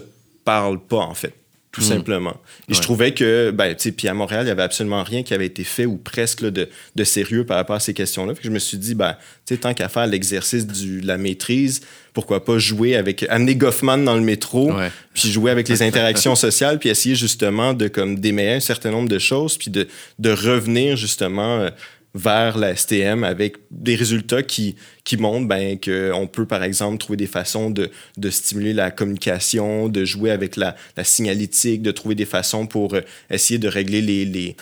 parle 0.45 0.79
pas, 0.79 0.97
en 0.97 1.13
fait 1.13 1.33
tout 1.71 1.81
Mm. 1.81 1.85
simplement. 1.85 2.29
Et 2.29 2.73
Ouais. 2.73 2.77
je 2.77 2.81
trouvais 2.83 3.15
que, 3.15 3.49
ben, 3.49 3.73
tu 3.73 3.81
sais, 3.81 3.91
puis 3.91 4.07
à 4.07 4.13
Montréal, 4.13 4.45
il 4.45 4.47
y 4.47 4.51
avait 4.51 4.61
absolument 4.61 5.01
rien 5.01 5.23
qui 5.23 5.33
avait 5.33 5.47
été 5.47 5.63
fait 5.63 5.87
ou 5.87 5.97
presque 5.97 6.41
là, 6.41 6.51
de, 6.51 6.69
de 6.95 7.03
sérieux 7.03 7.47
par 7.47 7.57
rapport 7.57 7.75
à 7.77 7.79
ces 7.79 7.95
questions-là. 7.95 8.35
Que 8.35 8.43
je 8.43 8.51
me 8.51 8.59
suis 8.59 8.77
dit, 8.77 8.93
ben, 8.93 9.13
tu 9.47 9.55
sais, 9.55 9.57
tant 9.59 9.73
qu'à 9.73 9.89
faire 9.89 10.05
l'exercice 10.05 10.67
de 10.67 11.03
la 11.03 11.17
maîtrise, 11.17 11.81
pourquoi 12.13 12.45
pas 12.45 12.59
jouer 12.59 12.95
avec, 12.95 13.25
amener 13.27 13.55
Goffman 13.55 13.97
dans 13.97 14.13
le 14.13 14.21
métro, 14.21 14.71
puis 15.15 15.31
jouer 15.31 15.49
avec 15.49 15.67
les 15.67 15.81
interactions 15.81 16.35
sociales, 16.35 16.77
puis 16.77 16.89
essayer 16.89 17.15
justement 17.15 17.73
de 17.73 17.87
comme 17.87 18.19
démêler 18.19 18.53
un 18.53 18.59
certain 18.59 18.91
nombre 18.91 19.09
de 19.09 19.17
choses, 19.17 19.57
puis 19.57 19.71
de, 19.71 19.87
de 20.19 20.29
revenir 20.29 20.95
justement 20.95 21.57
euh, 21.61 21.69
vers 22.15 22.57
la 22.57 22.75
STM 22.75 23.23
avec 23.23 23.57
des 23.71 23.95
résultats 23.95 24.43
qui, 24.43 24.75
qui 25.03 25.17
montrent 25.17 25.47
ben, 25.47 25.79
qu'on 25.79 26.27
peut, 26.27 26.45
par 26.45 26.63
exemple, 26.63 26.99
trouver 26.99 27.17
des 27.17 27.27
façons 27.27 27.71
de, 27.71 27.89
de 28.17 28.29
stimuler 28.29 28.73
la 28.73 28.91
communication, 28.91 29.89
de 29.89 30.05
jouer 30.05 30.31
avec 30.31 30.55
la, 30.55 30.75
la 30.95 31.03
signalétique, 31.03 31.81
de 31.81 31.91
trouver 31.91 32.15
des 32.15 32.25
façons 32.25 32.67
pour 32.67 32.93
euh, 32.93 33.01
essayer 33.29 33.57
de 33.57 33.67
régler 33.67 34.01
les, 34.01 34.25
les 34.25 34.55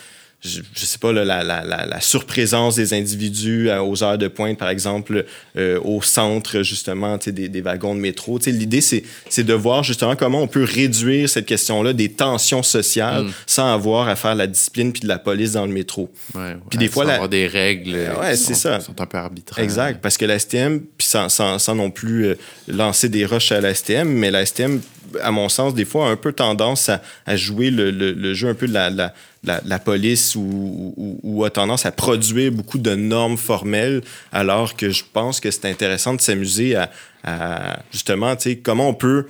je, 0.43 0.61
je 0.73 0.85
sais 0.85 0.97
pas, 0.97 1.11
là, 1.13 1.23
la, 1.23 1.43
la, 1.43 1.63
la, 1.63 1.85
la 1.85 2.01
surprésence 2.01 2.75
des 2.75 2.93
individus 2.95 3.69
à- 3.69 3.83
aux 3.83 4.03
heures 4.03 4.17
de 4.17 4.27
pointe, 4.27 4.57
par 4.57 4.69
exemple, 4.69 5.25
euh, 5.55 5.79
au 5.83 6.01
centre, 6.01 6.63
justement, 6.63 7.17
des, 7.25 7.47
des 7.47 7.61
wagons 7.61 7.93
de 7.93 7.99
métro. 7.99 8.39
L'idée, 8.47 8.81
c'est 8.81 9.43
de 9.43 9.53
voir 9.53 9.83
justement 9.83 10.15
comment 10.15 10.41
on 10.41 10.47
peut 10.47 10.63
réduire 10.63 11.29
cette 11.29 11.45
question-là 11.45 11.93
des 11.93 12.09
tensions 12.11 12.63
sociales 12.63 13.25
Mm. 13.25 13.31
sans 13.45 13.73
avoir 13.73 14.07
à 14.07 14.15
faire 14.15 14.33
la 14.35 14.47
discipline 14.47 14.91
puis 14.91 15.01
de 15.01 15.07
la 15.07 15.19
police 15.19 15.51
dans 15.51 15.65
le 15.65 15.71
métro. 15.71 16.09
Ouais, 16.33 16.55
Puis 16.69 16.79
des 16.79 16.85
ouais, 16.85 16.91
fois, 16.91 17.05
la- 17.05 17.13
avoir 17.13 17.29
des 17.29 17.45
règles 17.47 17.93
euh, 17.95 18.19
Ouais, 18.19 18.31
qui 18.31 18.37
c'est 18.37 18.53
sont, 18.53 18.59
ça. 18.61 18.79
sont 18.79 18.99
un 18.99 19.05
peu 19.05 19.17
arbitraires. 19.17 19.63
Exact, 19.63 20.01
parce 20.01 20.17
que 20.17 20.25
la 20.25 20.39
STM, 20.39 20.79
puis 20.97 21.05
sans, 21.07 21.29
sans, 21.29 21.59
sans 21.59 21.75
non 21.75 21.91
plus 21.91 22.25
euh, 22.25 22.35
lancer 22.67 23.09
des 23.09 23.25
roches 23.25 23.51
à 23.51 23.61
la 23.61 23.73
STM, 23.75 24.07
mais 24.09 24.31
la 24.31 24.45
STM, 24.45 24.81
à 25.21 25.31
mon 25.31 25.49
sens, 25.49 25.73
des 25.73 25.85
fois, 25.85 26.09
un 26.09 26.15
peu 26.15 26.33
tendance 26.33 26.89
à, 26.89 27.01
à 27.25 27.35
jouer 27.35 27.71
le, 27.71 27.91
le, 27.91 28.11
le 28.13 28.33
jeu 28.33 28.49
un 28.49 28.53
peu 28.53 28.67
de 28.67 28.73
la, 28.73 28.89
la, 28.89 29.13
la, 29.43 29.61
la 29.65 29.79
police 29.79 30.35
ou, 30.35 30.93
ou, 30.97 31.19
ou 31.23 31.43
a 31.43 31.49
tendance 31.49 31.85
à 31.85 31.91
produire 31.91 32.51
beaucoup 32.51 32.77
de 32.77 32.95
normes 32.95 33.37
formelles, 33.37 34.01
alors 34.31 34.75
que 34.75 34.89
je 34.89 35.03
pense 35.11 35.39
que 35.39 35.51
c'est 35.51 35.65
intéressant 35.65 36.13
de 36.13 36.21
s'amuser 36.21 36.75
à, 36.75 36.91
à 37.23 37.79
justement, 37.91 38.35
tu 38.35 38.43
sais, 38.43 38.55
comment 38.57 38.89
on 38.89 38.93
peut 38.93 39.27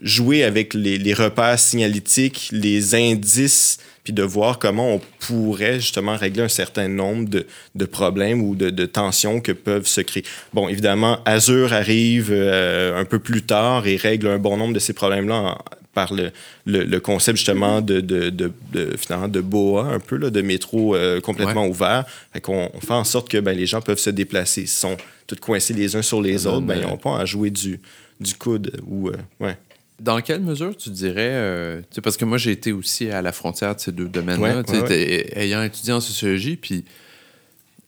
jouer 0.00 0.44
avec 0.44 0.74
les, 0.74 0.98
les 0.98 1.14
repères 1.14 1.58
signalétiques, 1.58 2.48
les 2.52 2.94
indices, 2.94 3.78
puis 4.04 4.12
de 4.12 4.22
voir 4.24 4.58
comment 4.58 4.94
on 4.94 5.00
pourrait 5.20 5.78
justement 5.78 6.16
régler 6.16 6.42
un 6.42 6.48
certain 6.48 6.88
nombre 6.88 7.28
de, 7.28 7.46
de 7.76 7.84
problèmes 7.84 8.42
ou 8.42 8.56
de, 8.56 8.70
de 8.70 8.86
tensions 8.86 9.40
que 9.40 9.52
peuvent 9.52 9.86
se 9.86 10.00
créer. 10.00 10.24
Bon, 10.52 10.68
évidemment, 10.68 11.20
Azure 11.24 11.72
arrive 11.72 12.30
euh, 12.32 13.00
un 13.00 13.04
peu 13.04 13.20
plus 13.20 13.42
tard 13.42 13.86
et 13.86 13.96
règle 13.96 14.26
un 14.26 14.38
bon 14.38 14.56
nombre 14.56 14.74
de 14.74 14.80
ces 14.80 14.92
problèmes-là 14.92 15.58
par 15.94 16.12
le, 16.14 16.32
le, 16.64 16.84
le 16.84 17.00
concept 17.00 17.36
justement 17.36 17.80
de, 17.80 18.00
de, 18.00 18.30
de, 18.30 18.50
de, 18.72 18.96
finalement 18.96 19.28
de 19.28 19.40
BOA, 19.40 19.84
un 19.84 20.00
peu, 20.00 20.16
là, 20.16 20.30
de 20.30 20.40
métro 20.42 20.96
euh, 20.96 21.20
complètement 21.20 21.66
ouvert. 21.66 22.04
Fait 22.32 22.40
qu'on 22.40 22.70
on 22.74 22.80
fait 22.80 22.94
en 22.94 23.04
sorte 23.04 23.28
que 23.28 23.38
ben, 23.38 23.56
les 23.56 23.66
gens 23.66 23.82
peuvent 23.82 23.98
se 23.98 24.10
déplacer. 24.10 24.62
Ils 24.62 24.68
sont 24.68 24.96
tous 25.28 25.36
coincés 25.36 25.74
les 25.74 25.94
uns 25.94 26.02
sur 26.02 26.20
les 26.20 26.46
autres, 26.46 26.66
ben, 26.66 26.76
ils 26.76 26.84
euh, 26.84 26.88
n'ont 26.88 26.96
pas 26.96 27.18
à 27.18 27.24
jouer 27.24 27.50
du, 27.50 27.78
du 28.18 28.34
coude 28.34 28.72
ou... 28.86 29.10
euh, 29.10 29.16
ouais. 29.38 29.56
Dans 30.02 30.20
quelle 30.20 30.40
mesure 30.42 30.76
tu 30.76 30.90
dirais, 30.90 31.30
euh, 31.32 31.80
parce 32.02 32.16
que 32.16 32.24
moi 32.24 32.36
j'ai 32.38 32.50
été 32.50 32.72
aussi 32.72 33.08
à 33.10 33.22
la 33.22 33.30
frontière 33.32 33.74
de 33.76 33.80
ces 33.80 33.92
deux 33.92 34.08
domaines-là, 34.08 34.62
Ouais, 34.72 34.88
ouais, 34.88 35.38
ayant 35.38 35.62
étudié 35.62 35.92
en 35.92 36.00
sociologie, 36.00 36.56
puis 36.56 36.84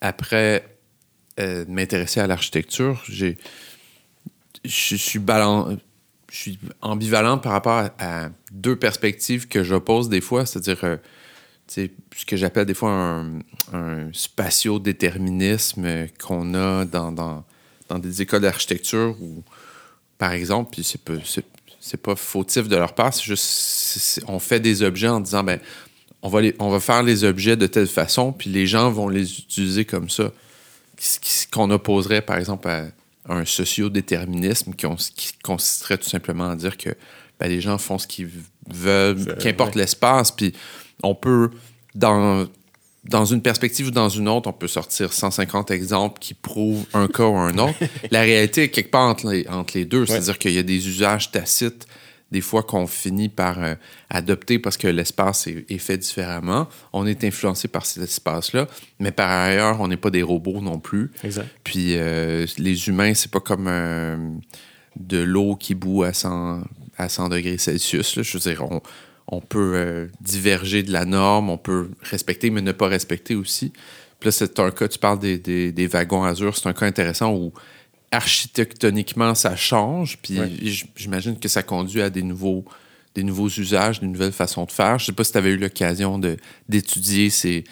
après 0.00 0.64
euh, 1.40 1.64
m'intéresser 1.68 2.20
à 2.20 2.27
l'architecture, 2.29 3.03
j'ai, 3.09 3.37
je 4.64 4.94
suis 4.96 5.18
balan- 5.18 5.77
je 6.31 6.37
suis 6.37 6.59
ambivalent 6.81 7.38
par 7.38 7.53
rapport 7.53 7.79
à, 7.79 7.92
à 7.98 8.29
deux 8.53 8.77
perspectives 8.77 9.48
que 9.48 9.62
j'oppose 9.64 10.09
des 10.09 10.20
fois, 10.20 10.46
c'est-à-dire 10.46 10.85
euh, 10.85 10.96
ce 11.68 11.88
que 12.27 12.37
j'appelle 12.37 12.66
des 12.66 12.74
fois 12.74 12.90
un, 12.92 13.38
un 13.72 14.12
spatio-déterminisme 14.12 16.07
qu'on 16.24 16.55
a 16.55 16.85
dans, 16.85 17.12
dans, 17.12 17.44
dans 17.88 17.98
des 17.98 18.22
écoles 18.22 18.42
d'architecture 18.42 19.16
où, 19.20 19.42
par 20.18 20.33
exemple, 20.33 20.70
puis 20.72 20.85
c'est 20.85 21.00
c'est, 21.24 21.44
c'est 21.86 22.00
pas 22.00 22.16
fautif 22.16 22.66
de 22.68 22.76
leur 22.76 22.94
part, 22.94 23.12
c'est 23.12 23.24
juste 23.24 24.22
on 24.26 24.38
fait 24.38 24.58
des 24.60 24.82
objets 24.82 25.08
en 25.08 25.20
disant 25.20 25.44
ben 25.44 25.60
on 26.22 26.30
va, 26.30 26.40
les, 26.40 26.54
on 26.58 26.70
va 26.70 26.80
faire 26.80 27.02
les 27.02 27.22
objets 27.24 27.56
de 27.56 27.66
telle 27.66 27.86
façon, 27.86 28.32
puis 28.32 28.48
les 28.48 28.66
gens 28.66 28.90
vont 28.90 29.08
les 29.10 29.38
utiliser 29.40 29.84
comme 29.84 30.08
ça. 30.08 30.32
Ce 30.98 31.46
qu'on 31.52 31.70
opposerait, 31.70 32.22
par 32.22 32.38
exemple, 32.38 32.66
à 32.68 32.86
un 33.28 33.44
sociodéterminisme 33.44 34.72
qui, 34.72 34.86
on- 34.86 34.96
qui 34.96 35.34
consisterait 35.42 35.98
tout 35.98 36.08
simplement 36.08 36.48
à 36.48 36.56
dire 36.56 36.78
que 36.78 36.90
ben, 37.38 37.48
les 37.48 37.60
gens 37.60 37.76
font 37.76 37.98
ce 37.98 38.06
qu'ils 38.06 38.30
Veulent, 38.70 39.36
qu'importe 39.38 39.74
l'espace, 39.74 40.30
puis 40.32 40.54
on 41.02 41.14
peut, 41.14 41.50
dans 41.94 42.46
dans 43.04 43.24
une 43.24 43.42
perspective 43.42 43.88
ou 43.88 43.90
dans 43.90 44.08
une 44.08 44.28
autre, 44.28 44.48
on 44.48 44.52
peut 44.52 44.68
sortir 44.68 45.12
150 45.12 45.70
exemples 45.70 46.18
qui 46.18 46.32
prouvent 46.32 46.86
un 46.94 47.06
cas 47.06 47.26
ou 47.26 47.36
un 47.36 47.56
autre. 47.58 47.78
La 48.10 48.22
réalité 48.22 48.64
est 48.64 48.68
quelque 48.70 48.90
part 48.90 49.08
entre 49.08 49.30
les, 49.30 49.46
entre 49.48 49.76
les 49.76 49.84
deux. 49.84 50.06
C'est-à-dire 50.06 50.38
qu'il 50.38 50.52
y 50.52 50.58
a 50.58 50.62
des 50.62 50.88
usages 50.88 51.30
tacites, 51.30 51.86
des 52.30 52.40
fois 52.40 52.62
qu'on 52.62 52.86
finit 52.86 53.28
par 53.28 53.62
euh, 53.62 53.74
adopter 54.08 54.58
parce 54.58 54.78
que 54.78 54.88
l'espace 54.88 55.46
est, 55.46 55.70
est, 55.70 55.78
fait 55.78 55.98
différemment. 55.98 56.66
On 56.94 57.06
est 57.06 57.24
influencé 57.24 57.68
par 57.68 57.84
cet 57.84 58.04
espace-là, 58.04 58.66
mais 58.98 59.12
par 59.12 59.30
ailleurs, 59.30 59.80
on 59.80 59.88
n'est 59.88 59.98
pas 59.98 60.10
des 60.10 60.22
robots 60.22 60.62
non 60.62 60.78
plus. 60.78 61.10
Exact. 61.22 61.48
Puis 61.62 61.96
euh, 61.96 62.46
les 62.56 62.88
humains, 62.88 63.12
c'est 63.12 63.30
pas 63.30 63.40
comme 63.40 63.66
euh, 63.68 64.16
de 64.96 65.18
l'eau 65.18 65.56
qui 65.56 65.74
bout 65.74 66.04
à 66.04 66.14
100, 66.14 66.62
à 66.96 67.08
100 67.10 67.28
degrés 67.28 67.58
Celsius. 67.58 68.16
Là. 68.16 68.22
Je 68.22 68.32
veux 68.32 68.50
dire, 68.50 68.64
on, 68.64 68.80
on 69.26 69.40
peut 69.40 69.72
euh, 69.74 70.06
diverger 70.20 70.82
de 70.82 70.92
la 70.92 71.04
norme, 71.04 71.50
on 71.50 71.58
peut 71.58 71.90
respecter, 72.02 72.50
mais 72.50 72.60
ne 72.62 72.72
pas 72.72 72.88
respecter 72.88 73.34
aussi. 73.34 73.70
Puis 74.20 74.28
là, 74.28 74.32
c'est 74.32 74.58
un 74.60 74.70
cas, 74.70 74.88
tu 74.88 74.98
parles 74.98 75.18
des, 75.18 75.38
des, 75.38 75.72
des 75.72 75.87
wagons 75.87 76.24
Azur, 76.24 76.56
c'est 76.56 76.68
un 76.68 76.72
cas 76.72 76.87
intéressant 76.87 77.32
où 77.34 77.52
architectoniquement, 78.10 79.34
ça 79.34 79.56
change, 79.56 80.18
puis 80.22 80.38
Ouais. 80.38 80.50
j'imagine 80.96 81.38
que 81.38 81.48
ça 81.48 81.62
conduit 81.62 82.00
à 82.02 82.10
des 82.10 82.22
nouveaux, 82.22 82.64
des 83.14 83.22
nouveaux 83.22 83.48
usages, 83.48 84.00
des 84.00 84.06
nouvelles 84.06 84.32
façons 84.32 84.64
de 84.64 84.72
faire. 84.72 84.98
Je 84.98 85.06
sais 85.06 85.12
pas 85.12 85.24
si 85.24 85.32
tu 85.32 85.38
avais 85.38 85.50
eu 85.50 85.56
l'occasion 85.56 86.20
d'étudier 86.68 87.30
ces, 87.30 87.64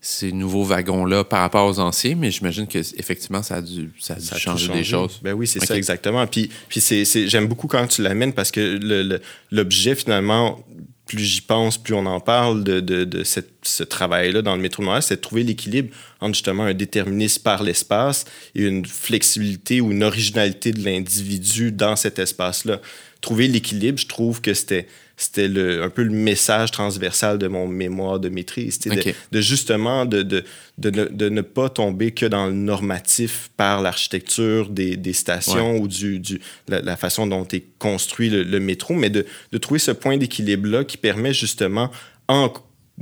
ces 0.00 0.32
nouveaux 0.32 0.64
wagons-là 0.64 1.24
par 1.24 1.40
rapport 1.40 1.66
aux 1.66 1.78
anciens, 1.80 2.14
mais 2.16 2.30
j'imagine 2.30 2.66
qu'effectivement, 2.66 3.42
ça 3.42 3.56
a 3.56 3.62
dû, 3.62 3.90
ça 3.98 4.14
a 4.14 4.16
dû 4.18 4.24
Ça 4.26 4.36
a 4.36 4.38
changer 4.38 4.72
des 4.72 4.84
choses. 4.84 5.20
Ben 5.22 5.32
oui, 5.32 5.46
c'est 5.46 5.64
ça 5.64 5.76
exactement. 5.76 6.26
Puis, 6.26 6.50
puis 6.68 6.80
c'est, 6.80 7.04
j'aime 7.28 7.46
beaucoup 7.46 7.66
quand 7.66 7.86
tu 7.86 8.02
l'amènes 8.02 8.32
parce 8.32 8.50
que 8.50 9.18
l'objet, 9.50 9.94
finalement, 9.94 10.60
plus 11.06 11.24
j'y 11.24 11.40
pense, 11.40 11.78
plus 11.78 11.94
on 11.94 12.04
en 12.04 12.20
parle 12.20 12.64
de, 12.64 12.80
de, 12.80 13.04
de 13.04 13.22
ce 13.24 13.82
travail-là 13.84 14.42
dans 14.42 14.56
le 14.56 14.62
métro 14.62 14.82
de 14.82 14.86
Montréal, 14.86 15.02
c'est 15.02 15.16
de 15.16 15.20
trouver 15.20 15.44
l'équilibre 15.44 15.94
entre 16.20 16.34
justement 16.34 16.64
un 16.64 16.74
déterminisme 16.74 17.42
par 17.42 17.62
l'espace 17.62 18.24
et 18.54 18.64
une 18.64 18.84
flexibilité 18.84 19.80
ou 19.80 19.92
une 19.92 20.02
originalité 20.02 20.72
de 20.72 20.84
l'individu 20.84 21.70
dans 21.70 21.94
cet 21.94 22.18
espace-là. 22.18 22.80
Trouver 23.20 23.46
l'équilibre, 23.46 23.98
je 23.98 24.06
trouve 24.06 24.40
que 24.40 24.52
c'était 24.52 24.88
c'était 25.16 25.48
le, 25.48 25.82
un 25.82 25.88
peu 25.88 26.02
le 26.02 26.10
message 26.10 26.70
transversal 26.72 27.38
de 27.38 27.48
mon 27.48 27.66
mémoire 27.66 28.20
de 28.20 28.28
maîtrise. 28.28 28.78
tu 28.78 28.90
sais, 28.90 28.98
Ok. 28.98 29.06
de, 29.06 29.36
de 29.38 29.40
justement 29.40 30.04
de, 30.04 30.22
de, 30.22 30.44
de, 30.78 30.90
ne, 30.90 31.04
de 31.06 31.28
ne 31.30 31.40
pas 31.40 31.68
tomber 31.70 32.10
que 32.10 32.26
dans 32.26 32.46
le 32.46 32.52
normatif 32.52 33.50
par 33.56 33.80
l'architecture 33.80 34.68
des, 34.68 34.96
des 34.96 35.12
stations 35.14 35.78
ou 35.78 35.88
du, 35.88 36.18
du, 36.20 36.40
la, 36.68 36.82
la 36.82 36.96
façon 36.96 37.26
dont 37.26 37.46
est 37.52 37.64
construit 37.78 38.28
le, 38.30 38.42
le 38.42 38.60
métro, 38.60 38.94
mais 38.94 39.08
de, 39.10 39.24
de 39.52 39.58
trouver 39.58 39.78
ce 39.80 39.90
point 39.90 40.16
d'équilibre-là 40.18 40.84
qui 40.84 40.98
permet 40.98 41.32
justement, 41.32 41.90
en 42.28 42.52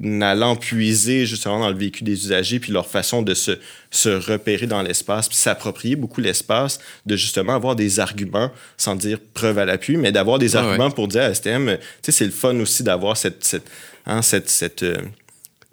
allant 0.02 0.56
puiser 0.56 1.24
justement 1.24 1.60
dans 1.60 1.68
le 1.70 1.76
vécu 1.76 2.02
des 2.02 2.12
usagers, 2.12 2.58
puis 2.58 2.72
leur 2.72 2.86
façon 2.88 3.22
de 3.22 3.32
se, 3.34 3.52
se 3.90 4.08
repérer 4.08 4.66
dans 4.66 4.82
l'espace, 4.82 5.28
puis 5.28 5.36
s'approprier 5.36 5.94
beaucoup 5.96 6.20
l'espace, 6.20 6.80
de 7.06 7.16
justement 7.16 7.54
avoir 7.54 7.76
des 7.76 8.00
arguments, 8.00 8.50
sans 8.76 8.96
dire 8.96 9.18
preuve 9.34 9.58
à 9.58 9.64
l'appui, 9.64 9.96
mais 9.96 10.10
d'avoir 10.10 10.38
des 10.38 10.56
Ah 10.56 10.60
ouais. 10.62 10.66
arguments 10.68 10.90
pour 10.90 11.08
dire 11.08 11.22
à 11.22 11.32
STM, 11.34 11.76
tu 11.76 11.86
sais, 12.02 12.12
c'est 12.12 12.24
le 12.24 12.32
fun 12.32 12.58
aussi 12.58 12.82
d'avoir 12.82 13.16
cette, 13.16 13.44
cette, 13.44 13.70
hein, 14.06 14.20
cette, 14.22 14.50
cette, 14.50 14.82
euh, 14.82 14.96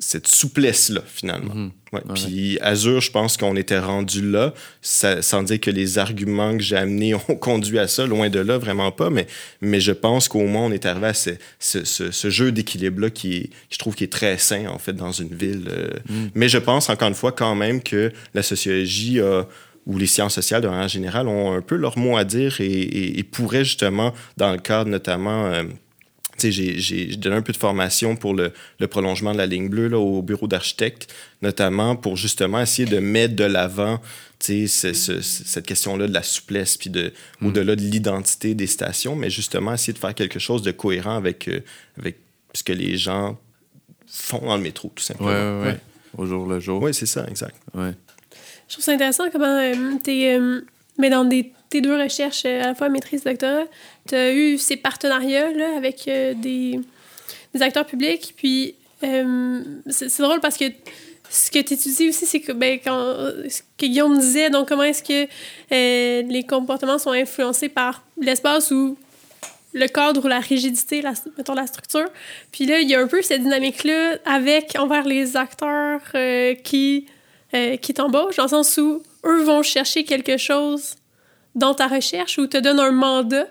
cette 0.04 0.26
souplesse-là, 0.28 1.02
finalement. 1.06 1.54
Mhm. 1.54 1.72
Ouais. 1.94 2.00
Ouais. 2.08 2.14
Puis 2.16 2.58
Azure, 2.62 3.02
je 3.02 3.12
pense 3.12 3.38
qu'on 3.38 3.56
était 3.56 3.78
rendu 3.80 4.28
là, 4.30 4.54
ça- 4.82 5.22
sans 5.22 5.44
dire 5.44 5.60
que 5.60 5.70
les 5.70 6.00
arguments 6.00 6.58
que 6.58 6.64
j'ai 6.64 6.76
amenés 6.76 7.14
ont 7.30 7.36
conduit 7.36 7.78
à 7.78 7.88
ça, 7.88 8.08
loin 8.08 8.30
de 8.30 8.40
là, 8.40 8.58
vraiment 8.58 8.92
pas, 8.92 9.10
mais, 9.12 9.28
mais 9.62 9.80
je 9.80 9.92
pense 9.92 10.28
qu'au 10.28 10.48
moins 10.48 10.66
on 10.66 10.72
est 10.72 10.86
arrivé 10.88 11.08
à 11.08 11.14
ce, 11.14 11.30
ce, 11.60 11.86
ce- 11.86 12.10
ce 12.12 12.30
jeu 12.32 12.52
d'équilibre-là 12.52 13.12
qui, 13.12 13.52
je 13.70 13.78
trouve 13.78 13.94
qui 13.96 14.04
est 14.06 14.12
très 14.12 14.38
sain, 14.40 14.66
en 14.68 14.80
fait, 14.80 14.94
dans 14.94 15.12
une 15.12 15.36
ville. 15.36 15.66
euh. 15.70 15.90
Mais 16.34 16.50
je 16.50 16.58
pense, 16.58 16.90
encore 16.90 17.08
une 17.10 17.14
fois, 17.14 17.32
quand 17.32 17.54
même 17.56 17.82
que 17.84 18.12
la 18.34 18.42
sociologie 18.44 19.20
a 19.22 19.44
ou 19.88 19.98
les 19.98 20.06
sciences 20.08 20.36
sociales 20.36 20.62
de 20.62 20.68
manière 20.68 20.88
générale 20.88 21.28
ont 21.28 21.54
un 21.54 21.62
peu 21.62 21.76
leur 21.76 21.98
mot 21.98 22.16
à 22.18 22.24
dire 22.24 22.60
et, 22.62 22.66
et- 22.66 23.20
et 23.20 23.24
pourraient 23.24 23.66
justement, 23.66 24.14
dans 24.38 24.52
le 24.52 24.58
cadre 24.60 24.90
notamment 24.90 25.46
euh, 25.48 25.64
j'ai- 26.40 27.16
donné 27.18 27.36
un 27.36 27.42
peu 27.42 27.54
de 27.54 27.58
formation 27.58 28.16
pour 28.16 28.34
le, 28.34 28.52
le 28.80 28.88
prolongement 28.88 29.32
de 29.34 29.38
la 29.38 29.46
ligne 29.46 29.70
bleue 29.70 29.88
là, 29.88 30.00
au 30.00 30.22
bureau 30.22 30.48
d'architecte, 30.48 31.14
notamment 31.42 31.96
pour 31.96 32.18
justement 32.18 32.60
essayer 32.62 32.88
de 32.88 33.00
mettre 33.00 33.36
de 33.36 33.44
l'avant 33.44 34.00
tu 34.40 34.68
sais, 34.68 34.94
ce- 34.94 35.22
ce- 35.22 35.22
cette 35.22 35.68
question-là 35.68 36.08
de 36.08 36.14
la 36.14 36.24
souplesse, 36.24 36.76
puis 36.76 36.90
de, 36.90 37.14
au-delà 37.44 37.76
de 37.76 37.82
l'identité 37.82 38.56
des 38.56 38.66
stations, 38.66 39.16
mais 39.16 39.30
justement 39.30 39.72
essayer 39.76 39.94
de 39.94 40.00
faire 40.00 40.16
quelque 40.16 40.40
chose 40.40 40.64
de 40.64 40.72
cohérent 40.72 41.16
avec, 41.16 41.48
euh, 41.48 41.60
avec 42.00 42.18
ce 42.56 42.64
que 42.64 42.74
les 42.74 42.98
gens 42.98 43.38
font 44.08 44.40
dans 44.46 44.58
le 44.58 44.64
métro, 44.64 44.92
tout 44.96 45.02
Ouais, 45.02 45.06
simplement. 45.06 45.62
ouais, 45.62 45.66
ouais. 45.68 45.80
Au 46.18 46.26
jour 46.26 46.48
le 46.48 46.60
jour. 46.60 46.82
Ouais, 46.82 46.92
c'est 46.92 47.06
ça, 47.06 47.26
exact. 47.30 47.56
Ouais. 47.76 47.92
Je 48.68 48.74
trouve 48.74 48.84
ça 48.84 48.94
intéressant 48.94 49.30
comment 49.32 49.46
euh, 49.60 49.76
t'es, 50.04 50.36
euh, 50.38 50.62
mais 50.98 51.10
dans 51.12 51.24
des, 51.24 51.54
tes 51.72 51.82
deux 51.82 52.00
recherches, 52.00 52.44
euh, 52.46 52.62
à 52.62 52.68
la 52.68 52.76
fois 52.76 52.90
maîtrise 52.90 53.22
et 53.26 53.30
doctorat, 53.30 53.64
tu 54.08 54.16
as 54.16 54.32
eu 54.32 54.58
ces 54.60 54.76
partenariats-là 54.78 55.78
avec 55.78 56.08
euh, 56.08 56.34
des, 56.36 56.80
acteurs 57.60 57.86
publics. 57.86 58.34
Puis 58.38 58.76
euh, 59.04 59.62
c'est 59.90 60.22
drôle 60.22 60.42
parce 60.42 60.58
que 60.58 60.66
ce 61.30 61.50
que 61.50 61.60
tu 61.60 61.74
étudies 61.74 62.10
aussi, 62.10 62.26
c'est 62.26 62.42
que, 62.42 62.52
ben, 62.52 62.78
quand, 62.84 63.16
Guillaume 63.80 64.20
disait, 64.20 64.50
donc 64.50 64.68
comment 64.68 64.84
est-ce 64.84 65.02
que 65.02 65.28
les 66.30 66.44
comportements 66.44 67.00
sont 67.00 67.12
influencés 67.12 67.70
par 67.70 68.04
l'espace 68.20 68.70
ou 68.72 68.98
le 69.74 69.88
cadre 69.88 70.26
ou 70.26 70.28
la 70.28 70.42
rigidité, 70.42 71.02
la, 71.02 71.14
mettons 71.38 71.54
la 71.54 71.68
structure. 71.68 72.10
Puis 72.52 72.66
là, 72.66 72.82
il 72.82 72.90
y 72.90 72.96
a 72.96 73.00
un 73.00 73.08
peu 73.08 73.22
cette 73.22 73.42
dynamique-là 73.44 74.18
avec, 74.26 74.76
envers 74.78 75.06
les 75.06 75.38
acteurs 75.38 76.02
qui, 76.66 77.06
qui 77.82 77.94
t'embauchent, 77.94 78.36
dans 78.36 78.44
le 78.44 78.50
sens 78.50 78.78
où 78.78 79.02
eux 79.24 79.44
vont 79.44 79.64
chercher 79.64 80.04
quelque 80.04 80.36
chose 80.36 80.96
dans 81.56 81.74
ta 81.74 81.88
recherche 81.88 82.38
ou 82.38 82.48
te 82.48 82.58
donnent 82.58 82.80
un 82.80 82.92
mandat. 82.92 83.48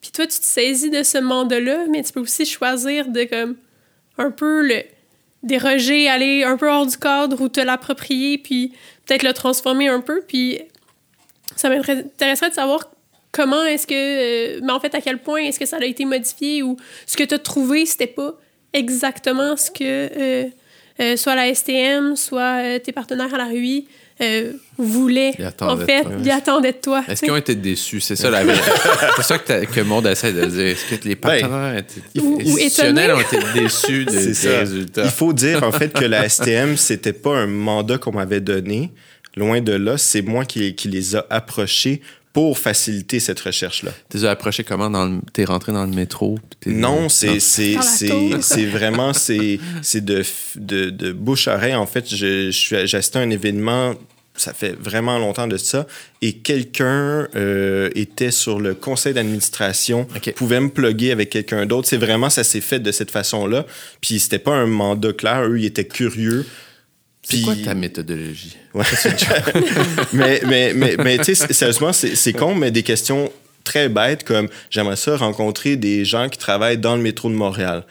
Puis 0.00 0.10
toi, 0.10 0.26
tu 0.26 0.38
te 0.38 0.44
saisis 0.44 0.90
de 0.90 1.02
ce 1.02 1.18
mandat-là, 1.18 1.86
mais 1.90 2.02
tu 2.02 2.12
peux 2.12 2.20
aussi 2.20 2.44
choisir 2.44 3.08
de, 3.08 3.24
comme, 3.24 3.56
un 4.18 4.30
peu 4.30 4.66
le 4.66 4.82
déroger, 5.42 6.08
aller 6.08 6.44
un 6.44 6.56
peu 6.56 6.68
hors 6.68 6.86
du 6.86 6.96
cadre 6.96 7.40
ou 7.40 7.48
te 7.48 7.60
l'approprier, 7.60 8.38
puis 8.38 8.72
peut-être 9.06 9.22
le 9.22 9.32
transformer 9.32 9.88
un 9.88 10.00
peu. 10.00 10.22
Puis 10.26 10.60
ça 11.56 11.68
m'intéresserait 11.68 12.50
de 12.50 12.54
savoir 12.54 12.90
comment 13.32 13.64
est-ce 13.64 13.86
que. 13.86 13.94
euh, 13.94 14.60
mais 14.62 14.72
en 14.72 14.80
fait, 14.80 14.94
à 14.94 15.00
quel 15.00 15.18
point 15.18 15.42
est-ce 15.42 15.58
que 15.58 15.66
ça 15.66 15.78
a 15.78 15.84
été 15.84 16.04
modifié 16.04 16.62
ou 16.62 16.76
ce 17.06 17.16
que 17.16 17.24
tu 17.24 17.34
as 17.34 17.38
trouvé, 17.38 17.86
c'était 17.86 18.06
pas 18.06 18.34
exactement 18.72 19.56
ce 19.56 19.70
que 19.70 19.82
euh, 19.82 20.48
euh, 21.00 21.16
soit 21.16 21.34
la 21.34 21.52
STM, 21.54 22.16
soit 22.16 22.80
tes 22.80 22.92
partenaires 22.92 23.34
à 23.34 23.38
la 23.38 23.46
RUI 23.46 23.88
euh, 24.22 24.52
voulaient. 24.78 25.32
En 25.60 25.76
fait, 25.76 26.00
de 26.04 26.08
toi. 26.08 26.12
ils 26.24 26.30
attendaient 26.30 26.72
de 26.72 26.76
toi. 26.78 27.04
Est-ce 27.08 27.22
qu'ils 27.22 27.32
ont 27.32 27.36
été 27.36 27.54
déçus? 27.54 28.00
C'est 28.00 28.16
ça 28.16 28.30
la 28.30 28.44
vérité. 28.44 28.70
C'est 29.16 29.22
ça 29.22 29.38
que, 29.38 29.64
que 29.64 29.80
le 29.80 29.84
monde 29.84 30.06
essaie 30.06 30.32
de 30.32 30.44
dire. 30.46 30.60
Est-ce 30.68 30.94
que 30.96 31.08
les 31.08 31.16
partenaires 31.16 31.82
Ou- 32.18 32.38
ou 32.44 32.56
institutionnels 32.56 33.12
ont 33.12 33.20
été 33.20 33.38
déçus 33.54 34.04
des 34.04 34.34
ça. 34.34 34.58
résultats? 34.60 35.04
Il 35.04 35.10
faut 35.10 35.32
dire 35.32 35.62
en 35.62 35.72
fait 35.72 35.92
que 35.92 36.04
la 36.04 36.28
STM, 36.28 36.76
c'était 36.76 37.12
pas 37.12 37.36
un 37.36 37.46
mandat 37.46 37.98
qu'on 37.98 38.12
m'avait 38.12 38.40
donné. 38.40 38.90
Loin 39.36 39.60
de 39.62 39.72
là, 39.72 39.96
c'est 39.98 40.22
moi 40.22 40.44
qui, 40.44 40.74
qui 40.74 40.88
les 40.88 41.16
a 41.16 41.26
approchés 41.30 42.02
pour 42.34 42.58
faciliter 42.58 43.20
cette 43.20 43.40
recherche-là. 43.40 43.92
T'es 44.08 44.24
approché 44.24 44.64
comment? 44.64 44.88
Dans 44.88 45.04
le... 45.06 45.20
T'es 45.34 45.44
rentré 45.44 45.72
dans 45.72 45.84
le 45.84 45.90
métro? 45.94 46.38
Non, 46.66 47.08
c'est 47.10 47.40
c'est 47.40 47.76
vraiment 48.66 49.12
c'est 49.12 49.58
c'est 49.82 50.02
de, 50.04 50.22
de 50.56 50.90
de 50.90 51.12
bouche 51.12 51.48
à 51.48 51.54
oreille 51.56 51.74
en 51.74 51.86
fait. 51.86 52.08
Je, 52.08 52.46
je 52.46 52.50
suis 52.50 52.86
j'ai 52.86 52.96
assisté 52.96 53.18
à 53.18 53.22
un 53.22 53.30
événement. 53.30 53.94
Ça 54.34 54.54
fait 54.54 54.72
vraiment 54.72 55.18
longtemps 55.18 55.46
de 55.46 55.58
ça. 55.58 55.86
Et 56.22 56.34
quelqu'un 56.38 57.28
euh, 57.36 57.90
était 57.94 58.30
sur 58.30 58.60
le 58.60 58.74
conseil 58.74 59.12
d'administration, 59.12 60.06
pouvait 60.36 60.60
me 60.60 60.70
plugger 60.70 61.12
avec 61.12 61.28
quelqu'un 61.30 61.66
d'autre. 61.66 61.86
C'est 61.86 61.98
vraiment, 61.98 62.30
ça 62.30 62.42
s'est 62.42 62.62
fait 62.62 62.80
de 62.80 62.90
cette 62.92 63.10
façon-là. 63.10 63.66
Puis 64.00 64.20
c'était 64.20 64.38
pas 64.38 64.52
un 64.54 64.66
mandat 64.66 65.12
clair. 65.12 65.42
Eux, 65.44 65.58
ils 65.60 65.66
étaient 65.66 65.86
curieux. 65.86 66.46
C'est 67.22 67.36
Puis- 67.36 67.44
quoi 67.44 67.54
ta 67.62 67.74
méthodologie? 67.74 68.56
Ouais, 68.74 68.84
mais, 70.12 70.40
mais, 70.46 70.72
mais, 70.74 70.96
mais 70.96 71.18
tu 71.18 71.34
sais, 71.34 71.52
sérieusement, 71.52 71.92
c'est 71.92 72.32
con, 72.32 72.54
mais 72.54 72.70
des 72.70 72.82
questions 72.82 73.30
très 73.64 73.88
bêtes 73.88 74.24
comme 74.24 74.48
j'aimerais 74.70 74.96
ça 74.96 75.16
rencontrer 75.16 75.76
des 75.76 76.04
gens 76.04 76.28
qui 76.28 76.38
travaillent 76.38 76.78
dans 76.78 76.96
le 76.96 77.02
métro 77.02 77.28
de 77.28 77.34
Montréal. 77.34 77.84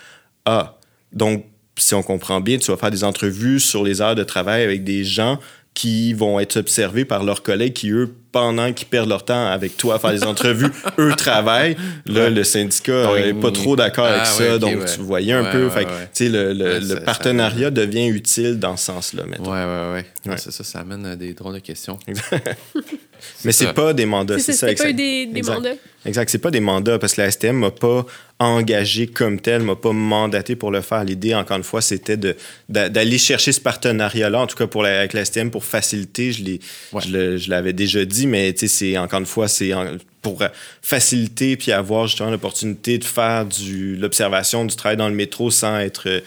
Ah, 0.45 0.77
donc, 1.13 1.45
si 1.77 1.93
on 1.93 2.04
comprend 2.04 2.41
bien, 2.41 2.58
tu 2.58 2.71
vas 2.71 2.77
faire 2.77 2.91
des 2.91 3.04
entrevues 3.04 3.60
sur 3.60 3.84
les 3.84 4.01
heures 4.01 4.15
de 4.15 4.23
travail 4.23 4.63
avec 4.63 4.84
des 4.84 5.04
gens 5.04 5.39
qui 5.73 6.13
vont 6.13 6.39
être 6.39 6.57
observés 6.57 7.05
par 7.05 7.23
leurs 7.23 7.43
collègues 7.43 7.71
qui, 7.73 7.91
eux, 7.91 8.13
pendant 8.34 8.71
qu'ils 8.73 8.88
perdent 8.88 9.07
leur 9.10 9.23
temps 9.25 9.47
avec 9.47 9.77
toi 9.77 9.95
à 9.95 9.99
faire 9.99 10.12
des 10.12 10.23
entrevues, 10.23 10.69
eux 10.99 11.13
travaillent. 11.15 11.77
Là, 12.05 12.29
le 12.29 12.43
syndicat 12.43 13.13
n'est 13.15 13.34
pas 13.34 13.51
trop 13.51 13.75
d'accord 13.77 14.05
avec 14.05 14.21
Ah, 14.23 14.25
ça. 14.25 14.57
donc, 14.60 14.79
ouais. 14.79 14.86
tu 14.93 15.01
voyais 15.01 15.31
un 15.34 15.43
Ouais, 15.43 15.51
peu. 15.51 15.65
ouais, 15.67 15.86
fait 16.13 16.27
le, 16.29 16.53
le- 16.53 16.65
Ouais, 16.65 16.79
le 16.81 17.03
partenariat 17.05 17.71
devient 17.71 18.07
utile 18.07 18.60
dans 18.60 18.75
ce 18.75 18.86
sens-là. 18.88 19.23
Non, 19.39 19.49
Ouais. 19.51 20.05
c'est 20.38 20.51
ça, 20.51 20.63
ça 20.63 20.79
amène 20.79 21.05
à 21.05 21.15
des 21.15 21.34
drôles 21.34 21.55
de 21.55 21.60
questions. 21.60 21.97
Mais 23.45 23.51
c'est 23.51 23.65
ça. 23.65 23.73
pas 23.73 23.93
des 23.93 24.05
mandats, 24.05 24.38
C'est 24.39 24.45
c'est 24.45 24.53
ça, 24.53 24.57
ça. 24.62 24.67
c'était 24.69 24.84
pas 24.84 24.89
exact. 24.89 24.97
des, 24.97 25.25
des 25.27 25.38
Exact. 25.39 25.53
mandats. 25.55 25.69
Exact, 26.05 26.29
c'est 26.29 26.38
pas 26.39 26.51
des 26.51 26.60
mandats 26.60 26.97
parce 26.99 27.13
que 27.13 27.21
la 27.21 27.29
STM 27.31 27.55
m'a 27.57 27.71
pas 27.71 28.05
engagé 28.43 29.08
comme 29.08 29.39
tel, 29.39 29.62
m'a 29.62 29.75
pas 29.75 29.91
mandaté 29.93 30.56
pour 30.56 30.71
le 30.71 30.82
faire. 30.82 31.04
L'idée, 31.04 31.34
encore 31.36 31.58
une 31.58 31.63
fois, 31.63 31.82
c'était 31.82 32.17
de, 32.17 32.36
d'a- 32.69 32.89
d'aller 32.89 33.17
chercher 33.17 33.51
ce 33.51 33.60
partenariat-là, 33.62 34.39
en 34.39 34.47
tout 34.47 34.56
cas 34.58 34.67
pour 34.67 34.84
la, 34.84 34.99
avec 34.99 35.13
la 35.13 35.23
STM, 35.25 35.51
pour 35.51 35.63
faciliter. 35.65 36.32
Je, 36.32 36.43
l'ai- 36.43 36.60
Ouais. 36.93 37.01
je, 37.06 37.12
le- 37.12 37.38
je 37.38 37.49
l'avais 37.49 37.73
déjà 37.73 38.04
dit, 38.06 38.27
mais 38.27 38.54
c'est 38.58 38.97
encore 38.97 39.19
une 39.19 39.25
fois, 39.25 39.47
c'est 39.47 39.73
en- 39.73 39.97
pour 40.21 40.43
faciliter 40.82 41.58
puis 41.58 41.71
avoir 41.71 42.08
justement 42.08 42.30
l'opportunité 42.30 42.97
de 42.99 43.04
faire 43.04 43.45
du 43.45 43.95
l'observation 43.95 44.65
du 44.65 44.75
travail 44.75 44.97
dans 44.97 45.10
le 45.10 45.15
métro 45.15 45.49
sans 45.49 45.80
être 45.80 46.08
euh, 46.08 46.19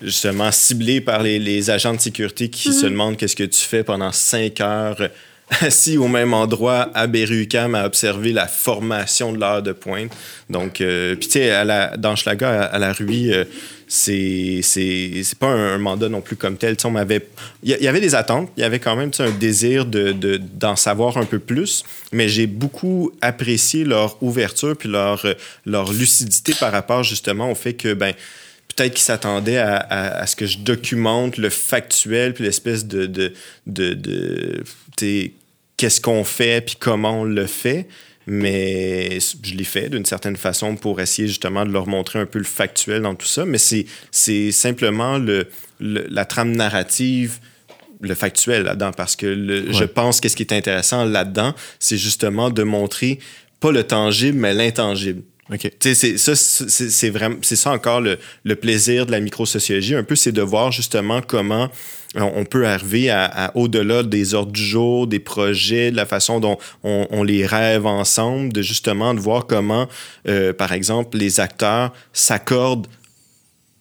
justement 0.00 0.50
ciblé 0.52 1.00
par 1.00 1.22
les, 1.22 1.38
les 1.38 1.70
agents 1.70 1.92
de 1.94 2.00
sécurité 2.00 2.48
qui 2.48 2.72
se 2.72 2.86
demandent 2.86 3.16
qu'est-ce 3.16 3.36
que 3.36 3.44
tu 3.44 3.58
fais 3.60 3.82
pendant 3.84 4.12
cinq 4.12 4.60
heures 4.60 4.96
euh, 5.00 5.08
assis 5.60 5.96
au 5.96 6.08
même 6.08 6.34
endroit 6.34 6.90
à 6.94 7.06
Berry-UQAM 7.06 7.74
à 7.74 7.86
observer 7.86 8.32
la 8.32 8.46
formation 8.46 9.32
de 9.32 9.40
l'heure 9.40 9.62
de 9.62 9.72
pointe. 9.72 10.12
Donc, 10.50 10.80
euh, 10.80 11.14
puis 11.14 11.28
tu 11.28 11.38
sais, 11.40 11.52
dans 11.98 12.16
Schlaga, 12.16 12.62
à, 12.62 12.64
à 12.64 12.78
la 12.78 12.92
Rue, 12.92 13.32
euh, 13.32 13.44
c'est 13.86 14.60
c'est 14.62 15.38
pas 15.38 15.48
un, 15.48 15.78
mandat 15.78 16.08
non 16.08 16.20
plus 16.20 16.36
comme 16.36 16.56
tel. 16.56 16.76
Tu 16.76 16.82
sais, 16.82 16.88
on 16.88 16.90
m'avait 16.90 17.26
il 17.62 17.70
y, 17.70 17.88
avait 17.88 18.00
des 18.00 18.14
attentes, 18.14 18.50
il 18.56 18.60
y 18.60 18.64
avait 18.64 18.78
quand 18.78 18.96
même 18.96 19.10
un 19.18 19.30
désir 19.30 19.86
de 19.86 20.12
de- 20.12 20.36
d'en 20.36 20.76
savoir 20.76 21.16
un 21.16 21.24
peu 21.24 21.38
plus, 21.38 21.84
mais 22.12 22.28
j'ai 22.28 22.46
beaucoup 22.46 23.12
apprécié 23.22 23.84
leur 23.84 24.22
ouverture 24.22 24.76
puis 24.76 24.90
leur 24.90 25.24
leur 25.64 25.92
lucidité 25.92 26.52
par 26.60 26.72
rapport 26.72 27.02
justement 27.02 27.50
au 27.50 27.54
fait 27.54 27.72
que 27.72 27.94
ben 27.94 28.12
peut-être 28.78 28.94
qu'ils 28.94 29.02
s'attendaient 29.02 29.58
à, 29.58 29.76
à- 29.76 30.18
à 30.22 30.26
ce 30.26 30.36
que 30.36 30.46
je 30.46 30.58
documente 30.58 31.36
le 31.36 31.50
factuel 31.50 32.34
puis 32.34 32.44
l'espèce 32.44 32.86
de 32.86 33.06
de 33.06 33.32
de, 33.66 33.92
de 33.94 34.62
qu'est-ce 35.76 36.00
qu'on 36.00 36.24
fait 36.24 36.64
puis 36.64 36.76
comment 36.78 37.20
on 37.20 37.24
le 37.24 37.46
fait. 37.46 37.86
Mais 38.30 39.18
je 39.42 39.54
l'ai 39.54 39.64
fait 39.64 39.88
d'une 39.88 40.04
certaine 40.04 40.36
façon 40.36 40.76
pour 40.76 41.00
essayer 41.00 41.26
justement 41.28 41.64
de 41.64 41.72
leur 41.72 41.86
montrer 41.86 42.18
un 42.18 42.26
peu 42.26 42.38
le 42.38 42.44
factuel 42.44 43.00
dans 43.02 43.14
tout 43.14 43.26
ça. 43.26 43.46
Mais 43.46 43.56
c'est 43.58 44.52
simplement 44.52 45.16
le, 45.18 45.46
le- 45.80 46.06
la 46.10 46.24
trame 46.26 46.52
narrative 46.54 47.38
le 48.00 48.14
factuel 48.14 48.62
là-dedans 48.62 48.92
parce 48.92 49.16
que 49.16 49.26
le- 49.26 49.72
je 49.72 49.84
pense 49.84 50.20
que 50.20 50.28
ce 50.28 50.36
qui 50.36 50.42
est 50.44 50.52
intéressant 50.52 51.04
là-dedans 51.04 51.52
c'est 51.80 51.96
justement 51.96 52.48
de 52.50 52.62
montrer 52.62 53.18
pas 53.58 53.72
le 53.72 53.82
tangible 53.82 54.38
mais 54.38 54.54
l'intangible 54.54 55.22
OK. 55.52 55.60
tu 55.60 55.94
sais, 55.94 55.94
c'est 55.94 56.18
ça, 56.18 56.34
c'est 56.36 57.10
vraiment, 57.10 57.36
c'est 57.42 57.56
ça 57.56 57.70
encore 57.70 58.00
le, 58.00 58.18
le 58.44 58.54
plaisir 58.56 59.06
de 59.06 59.12
la 59.12 59.20
microsociologie. 59.20 59.94
Un 59.94 60.04
peu, 60.04 60.14
c'est 60.16 60.32
de 60.32 60.42
voir 60.42 60.72
justement 60.72 61.22
comment 61.22 61.70
on 62.14 62.32
on 62.36 62.44
peut 62.44 62.66
arriver 62.66 63.10
à, 63.10 63.24
à 63.24 63.56
au-delà 63.56 64.02
des 64.02 64.34
ordres 64.34 64.52
du 64.52 64.62
jour, 64.64 65.06
des 65.06 65.18
projets, 65.20 65.90
de 65.90 65.96
la 65.96 66.06
façon 66.06 66.40
dont 66.40 66.58
on, 66.82 67.06
on 67.10 67.22
les 67.22 67.46
rêve 67.46 67.86
ensemble, 67.86 68.52
de 68.52 68.62
justement 68.62 69.14
de 69.14 69.20
voir 69.20 69.46
comment, 69.46 69.88
euh, 70.26 70.52
par 70.52 70.72
exemple, 70.72 71.16
les 71.18 71.40
acteurs 71.40 71.92
s'accordent 72.12 72.86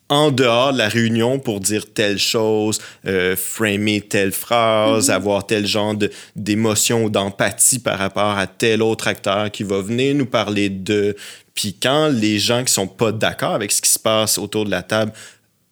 en 0.10 0.32
dehors 0.32 0.72
de 0.72 0.78
la 0.78 0.88
réunion 0.88 1.38
pour 1.38 1.60
dire 1.60 1.86
telle 1.94 2.18
chose, 2.18 2.80
euh, 3.06 3.36
framer 3.36 4.00
telle 4.02 4.32
phrase, 4.32 5.10
avoir 5.10 5.46
tel 5.46 5.68
genre 5.68 5.96
de- 5.96 6.10
d'émotion 6.36 7.04
ou 7.04 7.10
d'empathie 7.10 7.80
par 7.80 7.98
rapport 8.00 8.38
à 8.38 8.48
tel 8.48 8.82
autre 8.82 9.08
acteur 9.10 9.52
qui 9.52 9.64
va 9.64 9.82
venir 9.82 10.16
nous 10.16 10.26
parler 10.26 10.70
de. 10.70 11.16
Puis 11.58 11.74
quand 11.74 12.10
les 12.10 12.38
gens 12.38 12.64
qui 12.64 12.72
sont 12.72 12.86
pas 12.86 13.12
d'accord 13.12 13.56
avec 13.56 13.72
ce 13.72 13.82
qui 13.82 13.90
se 13.90 13.98
passe 13.98 14.38
autour 14.38 14.64
de 14.64 14.70
la 14.70 14.84
table 14.84 15.12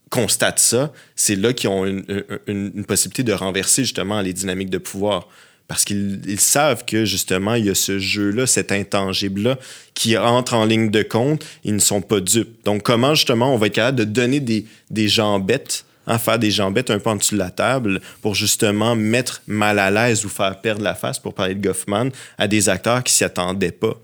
constatent 0.10 0.58
ça, 0.58 0.92
c'est 1.16 1.36
là 1.36 1.54
qu'ils 1.54 1.70
ont 1.70 1.86
une, 1.86 2.86
possibilité 2.86 3.22
de 3.22 3.34
renverser 3.34 3.84
justement 3.84 4.20
les 4.22 4.34
dynamiques 4.34 4.72
de 4.72 4.80
pouvoir. 4.80 5.28
Parce 5.68 5.86
qu'ils 5.86 6.22
ils 6.26 6.40
savent 6.40 6.86
que 6.86 7.06
justement, 7.06 7.54
il 7.54 7.66
y 7.66 7.70
a 7.70 7.76
ce 7.76 8.00
jeu-là, 8.00 8.48
cet 8.48 8.72
intangible-là, 8.72 9.60
qui 9.94 10.18
entre 10.18 10.56
en 10.56 10.66
ligne 10.66 10.90
de 10.90 11.04
compte, 11.04 11.46
ils 11.64 11.76
ne 11.76 11.80
sont 11.80 12.02
pas 12.02 12.20
dupes. 12.20 12.64
Donc, 12.66 12.82
comment 12.82 13.14
justement 13.14 13.54
on 13.54 13.58
va 13.58 13.68
être 13.68 13.74
capable 13.74 14.00
de 14.00 14.06
donner 14.06 14.40
des, 14.40 14.66
des 14.90 15.08
jambettes, 15.08 15.86
hein, 16.08 16.18
faire 16.18 16.40
des 16.40 16.50
jambettes 16.50 16.90
un 16.90 16.98
peu 16.98 17.12
en 17.12 17.16
dessous 17.16 17.36
de 17.36 17.40
la 17.40 17.52
table 17.52 18.02
pour 18.24 18.34
justement 18.34 18.96
mettre 18.96 19.44
mal 19.46 19.78
à 19.78 19.92
l'aise 19.92 20.26
ou 20.26 20.30
faire 20.30 20.62
perdre 20.62 20.82
la 20.82 20.96
face, 20.96 21.20
pour 21.20 21.36
parler 21.36 21.54
de 21.54 21.62
Goffman, 21.62 22.10
à 22.40 22.48
des 22.48 22.70
acteurs 22.70 23.04
qui 23.04 23.14
s'y 23.14 23.24
attendaient 23.24 23.72
pas? 23.72 23.96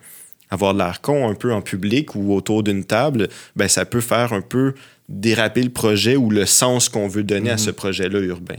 Avoir 0.51 0.73
de 0.73 0.79
l'air 0.79 1.01
con 1.01 1.27
un 1.29 1.33
peu 1.33 1.51
en 1.53 1.61
public 1.61 2.13
ou 2.15 2.33
autour 2.33 2.61
d'une 2.61 2.83
table, 2.85 3.29
ben 3.55 3.67
ça 3.67 3.85
peut 3.85 4.01
faire 4.01 4.33
un 4.33 4.41
peu 4.41 4.73
déraper 5.09 5.63
le 5.63 5.69
projet 5.71 6.15
ou 6.15 6.29
le 6.29 6.45
sens 6.45 6.87
qu'on 6.89 7.07
veut 7.07 7.23
donner 7.23 7.49
à 7.49 7.57
ce 7.57 7.71
projet-là 7.71 8.19
urbain. 8.19 8.57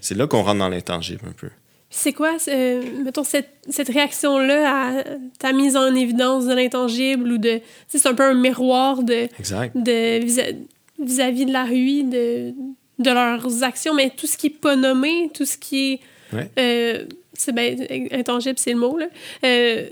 C'est 0.00 0.14
là 0.16 0.26
qu'on 0.26 0.42
rentre 0.42 0.58
dans 0.58 0.68
l'intangible 0.68 1.22
un 1.26 1.32
peu. 1.32 1.48
C'est 1.88 2.12
quoi, 2.14 2.36
euh, 2.48 2.82
mettons, 3.04 3.24
cette, 3.24 3.50
cette 3.68 3.88
réaction-là 3.88 4.98
à 5.00 5.04
ta 5.38 5.52
mise 5.52 5.76
en 5.76 5.94
évidence 5.94 6.46
de 6.46 6.54
l'intangible 6.54 7.32
ou 7.32 7.38
de. 7.38 7.60
C'est 7.88 8.06
un 8.06 8.14
peu 8.14 8.22
un 8.22 8.34
miroir 8.34 9.02
de, 9.02 9.28
Exact. 9.38 9.76
de 9.76 10.24
vis- 10.24 10.56
vis-à-vis 11.02 11.44
de 11.46 11.52
la 11.52 11.64
rue, 11.64 12.02
de, 12.04 12.52
de 12.98 13.10
leurs 13.10 13.62
actions, 13.62 13.92
mais 13.94 14.10
tout 14.16 14.26
ce 14.26 14.36
qui 14.38 14.46
est 14.46 14.50
pas 14.58 14.74
nommé, 14.76 15.30
tout 15.34 15.44
ce 15.44 15.58
qui 15.58 15.92
est. 15.94 16.00
Ouais. 16.34 16.50
euh, 16.58 17.04
c'est 17.34 17.52
ben, 17.52 17.78
intangible, 18.12 18.58
c'est 18.58 18.72
le 18.72 18.78
mot, 18.78 18.96
là. 18.98 19.06
Euh, 19.44 19.86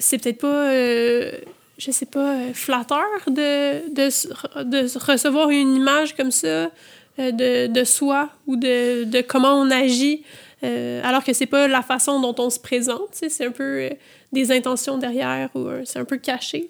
c'est 0.00 0.18
peut-être 0.18 0.40
pas. 0.40 0.70
euh, 0.72 1.30
je 1.78 1.90
sais 1.92 2.04
pas, 2.04 2.34
euh, 2.34 2.52
flatteur 2.52 2.98
de, 3.26 3.88
de, 3.94 4.64
de 4.64 4.98
recevoir 4.98 5.48
une 5.48 5.76
image 5.76 6.14
comme 6.14 6.30
ça 6.30 6.46
euh, 6.46 6.68
de, 7.18 7.68
de 7.68 7.84
soi 7.84 8.28
ou 8.46 8.56
de, 8.56 9.04
de 9.04 9.22
comment 9.22 9.54
on 9.58 9.70
agit, 9.70 10.22
euh, 10.62 11.00
alors 11.02 11.24
que 11.24 11.32
c'est 11.32 11.46
pas 11.46 11.68
la 11.68 11.80
façon 11.80 12.20
dont 12.20 12.34
on 12.36 12.50
se 12.50 12.58
présente, 12.60 13.08
c'est 13.12 13.46
un 13.46 13.50
peu 13.50 13.88
des 14.30 14.52
intentions 14.52 14.98
derrière 14.98 15.48
ou 15.54 15.68
c'est 15.86 15.98
un 15.98 16.04
peu 16.04 16.18
caché. 16.18 16.68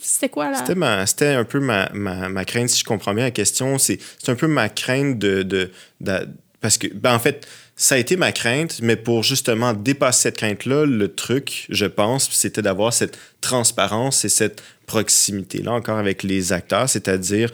C'était 0.00 0.28
quoi 0.28 0.50
la... 0.50 1.06
C'était, 1.06 1.26
un 1.28 1.44
peu 1.44 1.60
ma, 1.60 1.88
ma, 1.94 2.28
ma 2.28 2.44
crainte, 2.44 2.70
si 2.70 2.80
je 2.80 2.84
comprends 2.84 3.14
bien 3.14 3.24
la 3.26 3.30
question. 3.30 3.78
C'est, 3.78 4.00
un 4.26 4.34
peu 4.34 4.48
ma 4.48 4.68
crainte 4.68 5.16
de. 5.18 5.44
de, 5.44 5.70
de- 6.00 6.28
parce 6.60 6.76
que, 6.76 6.88
ben, 6.88 7.14
en 7.14 7.20
fait, 7.20 7.46
ça 7.80 7.94
a 7.94 7.98
été 7.98 8.16
ma 8.16 8.30
crainte, 8.30 8.80
mais 8.82 8.94
pour 8.94 9.22
justement 9.22 9.72
dépasser 9.72 10.24
cette 10.24 10.36
crainte-là, 10.36 10.84
le 10.84 11.14
truc, 11.14 11.66
je 11.70 11.86
pense, 11.86 12.28
c'était 12.30 12.60
d'avoir 12.60 12.92
cette 12.92 13.18
transparence 13.40 14.22
et 14.26 14.28
cette 14.28 14.62
proximité-là 14.84 15.72
encore 15.72 15.96
avec 15.96 16.22
les 16.22 16.52
acteurs, 16.52 16.90
c'est-à-dire 16.90 17.50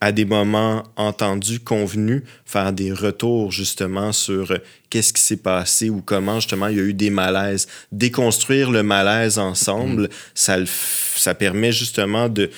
à 0.00 0.10
des 0.10 0.24
moments 0.24 0.82
entendus, 0.96 1.60
convenus, 1.60 2.24
faire 2.44 2.72
des 2.72 2.92
retours 2.92 3.52
justement 3.52 4.10
sur 4.10 4.50
euh, 4.50 4.58
qu'est-ce 4.90 5.12
qui 5.12 5.22
s'est 5.22 5.36
passé 5.36 5.90
ou 5.90 6.02
comment 6.04 6.40
justement 6.40 6.66
il 6.66 6.76
y 6.76 6.80
a 6.80 6.84
eu 6.84 6.94
des 6.94 7.10
malaises. 7.10 7.68
Déconstruire 7.92 8.72
le 8.72 8.82
malaise 8.82 9.38
ensemble, 9.38 10.08
ça, 10.34 10.56
le 10.56 10.66
ça 10.66 11.34
permet 11.34 11.70
justement 11.70 12.28
de, 12.28 12.50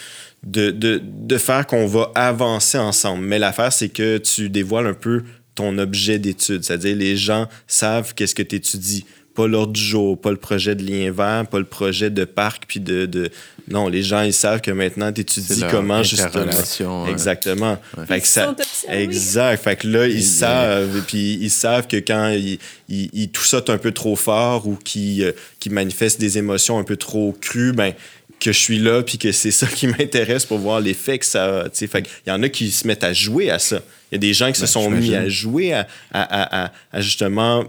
de, 0.42 0.70
de, 0.70 1.02
de 1.04 1.38
faire 1.38 1.66
qu'on 1.66 1.86
va 1.86 2.12
avancer 2.14 2.78
ensemble. 2.78 3.24
Mais 3.24 3.38
l'affaire, 3.38 3.74
c'est 3.74 3.90
que 3.90 4.16
tu 4.16 4.48
dévoiles 4.48 4.86
un 4.86 4.94
peu 4.94 5.22
ton 5.54 5.76
objet 5.78 6.18
d'étude, 6.18 6.64
c'est-à-dire 6.64 6.96
les 6.96 7.16
gens 7.16 7.48
savent 7.66 8.14
qu'est-ce 8.14 8.34
que 8.34 8.42
tu 8.42 8.56
étudies. 8.56 9.04
Pas 9.34 9.46
l'ordre 9.46 9.72
du 9.72 9.80
jour, 9.80 10.20
pas 10.20 10.32
le 10.32 10.36
projet 10.36 10.74
de 10.74 10.82
lien 10.84 11.10
vert, 11.12 11.46
pas 11.46 11.58
le 11.60 11.64
projet 11.64 12.10
de 12.10 12.24
parc, 12.24 12.64
puis 12.66 12.80
de, 12.80 13.06
de... 13.06 13.30
Non, 13.68 13.86
les 13.88 14.02
gens, 14.02 14.22
ils 14.22 14.32
savent 14.32 14.60
que 14.60 14.72
maintenant, 14.72 15.12
tu 15.12 15.20
étudies 15.20 15.62
comment, 15.70 16.02
justement. 16.02 17.06
Exactement. 17.06 17.78
Ouais. 17.96 18.06
Fait 18.06 18.20
que 18.20 18.26
ça... 18.26 18.54
Exact. 18.88 19.62
Fait 19.62 19.76
que 19.76 19.86
là, 19.86 20.08
ils 20.08 20.16
Ils- 20.16 20.24
savent, 20.24 20.96
et 20.96 21.00
puis 21.02 21.34
ils 21.40 21.50
savent 21.50 21.86
que 21.86 21.96
quand 21.98 22.30
ils, 22.30 22.58
ils, 22.88 23.08
ils 23.12 23.28
tout 23.28 23.44
sautent 23.44 23.70
un 23.70 23.78
peu 23.78 23.92
trop 23.92 24.16
fort 24.16 24.66
ou 24.66 24.74
qu'ils 24.74 25.22
euh, 25.22 25.32
qu'ils 25.60 25.72
manifestent 25.72 26.20
des 26.20 26.36
émotions 26.36 26.78
un 26.80 26.84
peu 26.84 26.96
trop 26.96 27.32
crues, 27.40 27.72
ben 27.72 27.92
que 28.40 28.52
je 28.52 28.58
suis 28.58 28.78
là 28.78 29.02
puis 29.02 29.18
que 29.18 29.30
c'est 29.32 29.50
ça 29.50 29.66
qui 29.66 29.86
m'intéresse 29.86 30.46
pour 30.46 30.58
voir 30.58 30.80
l'effet 30.80 31.18
que 31.18 31.26
ça 31.26 31.60
a. 31.64 31.70
Fait 31.70 32.02
qu'il 32.02 32.12
y 32.26 32.30
en 32.30 32.42
a 32.42 32.48
qui 32.48 32.70
se 32.70 32.86
mettent 32.86 33.04
à 33.04 33.12
jouer 33.12 33.50
à 33.50 33.58
ça. 33.58 33.80
Il 34.10 34.14
y 34.14 34.16
a 34.16 34.18
des 34.18 34.34
gens 34.34 34.48
qui 34.50 34.56
se 34.56 34.62
Ben, 34.62 34.66
sont 34.66 34.90
mis 34.90 35.14
à 35.14 35.28
jouer 35.28 35.72
à, 35.74 35.86
à, 36.12 36.64
à, 36.92 37.00
justement 37.00 37.64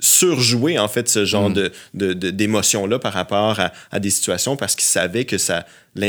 surjouer 0.00 0.78
en 0.78 0.88
fait 0.88 1.08
ce 1.08 1.24
genre 1.24 1.50
Mm. 1.50 1.54
de, 1.54 1.72
de, 1.94 2.12
de- 2.12 2.30
d'émotions-là 2.30 2.98
par 2.98 3.12
rapport 3.12 3.60
à, 3.60 3.72
à 3.92 4.00
des 4.00 4.10
situations 4.10 4.56
parce 4.56 4.74
qu'ils 4.74 4.84
savaient 4.88 5.24
que 5.24 5.38
ça 5.38 5.64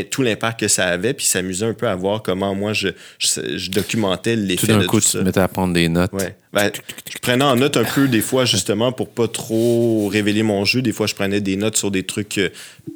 tout 0.09 0.21
l'impact 0.21 0.61
que 0.61 0.67
ça 0.67 0.85
avait 0.87 1.13
puis 1.13 1.25
s'amusaient 1.25 1.65
un 1.65 1.73
peu 1.73 1.87
à 1.87 1.95
voir 1.95 2.21
comment 2.23 2.55
moi 2.55 2.73
je, 2.73 2.89
je, 3.19 3.57
je 3.57 3.69
documentais 3.71 4.35
l'effet 4.35 4.67
Tout 4.67 4.67
d'un 4.67 4.85
coup, 4.85 4.99
tout 4.99 5.05
tu 5.05 5.11
ça. 5.11 5.19
te 5.19 5.23
mettais 5.25 5.39
à 5.41 5.47
prendre 5.47 5.73
des 5.73 5.89
notes. 5.89 6.13
Ouais. 6.13 6.35
Ben, 6.53 6.71
je 7.11 7.17
prenais 7.19 7.43
en 7.43 7.55
note 7.55 7.77
un 7.77 7.83
peu 7.83 8.07
des 8.07 8.21
fois 8.21 8.45
justement 8.45 8.91
pour 8.91 9.09
pas 9.09 9.27
trop 9.27 10.07
révéler 10.07 10.43
mon 10.43 10.65
jeu. 10.65 10.81
Des 10.83 10.91
fois, 10.93 11.07
je 11.07 11.15
prenais 11.15 11.41
des 11.41 11.55
notes 11.57 11.75
sur 11.77 11.89
des 11.89 12.03
trucs 12.03 12.37
euh, 12.37 12.49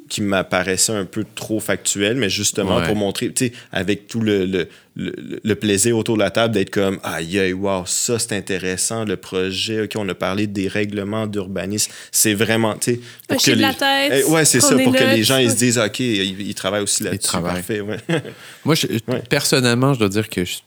qui 0.08 0.22
m'apparaissaient 0.22 0.92
un 0.92 1.04
peu 1.04 1.24
trop 1.34 1.58
factuels, 1.60 2.16
mais 2.16 2.30
justement 2.30 2.76
Ouais. 2.78 2.86
pour 2.86 2.94
montrer, 2.96 3.32
tu 3.32 3.46
sais, 3.46 3.52
avec 3.72 4.06
tout 4.06 4.20
le, 4.20 4.44
le, 4.46 4.68
le, 4.94 5.12
le 5.42 5.54
plaisir 5.56 5.96
autour 5.98 6.16
de 6.16 6.22
la 6.22 6.30
table 6.30 6.54
d'être 6.54 6.70
comme 6.70 6.98
aïe 7.02 7.38
aïe 7.38 7.52
wow 7.52 7.84
ça 7.86 8.18
c'est 8.18 8.32
intéressant 8.36 9.04
le 9.04 9.16
projet 9.16 9.82
ok 9.82 9.92
on 9.96 10.08
a 10.08 10.14
parlé 10.14 10.46
des 10.48 10.66
règlements 10.68 11.26
d'urbanisme 11.28 11.92
c'est 12.10 12.34
vraiment 12.34 12.74
tu 12.74 12.94
sais 12.94 13.00
pour 13.28 13.40
que 13.42 13.50
de 13.50 13.56
les 13.56 13.62
la 13.62 13.74
tête, 13.74 14.24
Eh, 14.26 14.30
ouais 14.30 14.44
c'est 14.44 14.60
ça 14.60 14.76
pour 14.76 14.92
que 14.94 15.04
les 15.04 15.22
gens 15.22 15.38
ils 15.38 15.50
se 15.52 15.56
disent 15.56 15.78
ok 15.78 16.00
ils, 16.00 16.40
ils 16.48 16.54
travaillent 16.54 16.77
aussi 16.82 17.02
là-dessus 17.04 17.20
travaillent. 17.28 17.54
parfait 17.54 17.80
ouais. 17.80 17.98
Moi, 18.64 18.74
je- 18.74 18.86
Ouais. 19.06 19.22
personnellement, 19.28 19.94
je 19.94 19.98
dois 20.00 20.08
dire 20.08 20.28
que 20.28 20.44
je, 20.44 20.58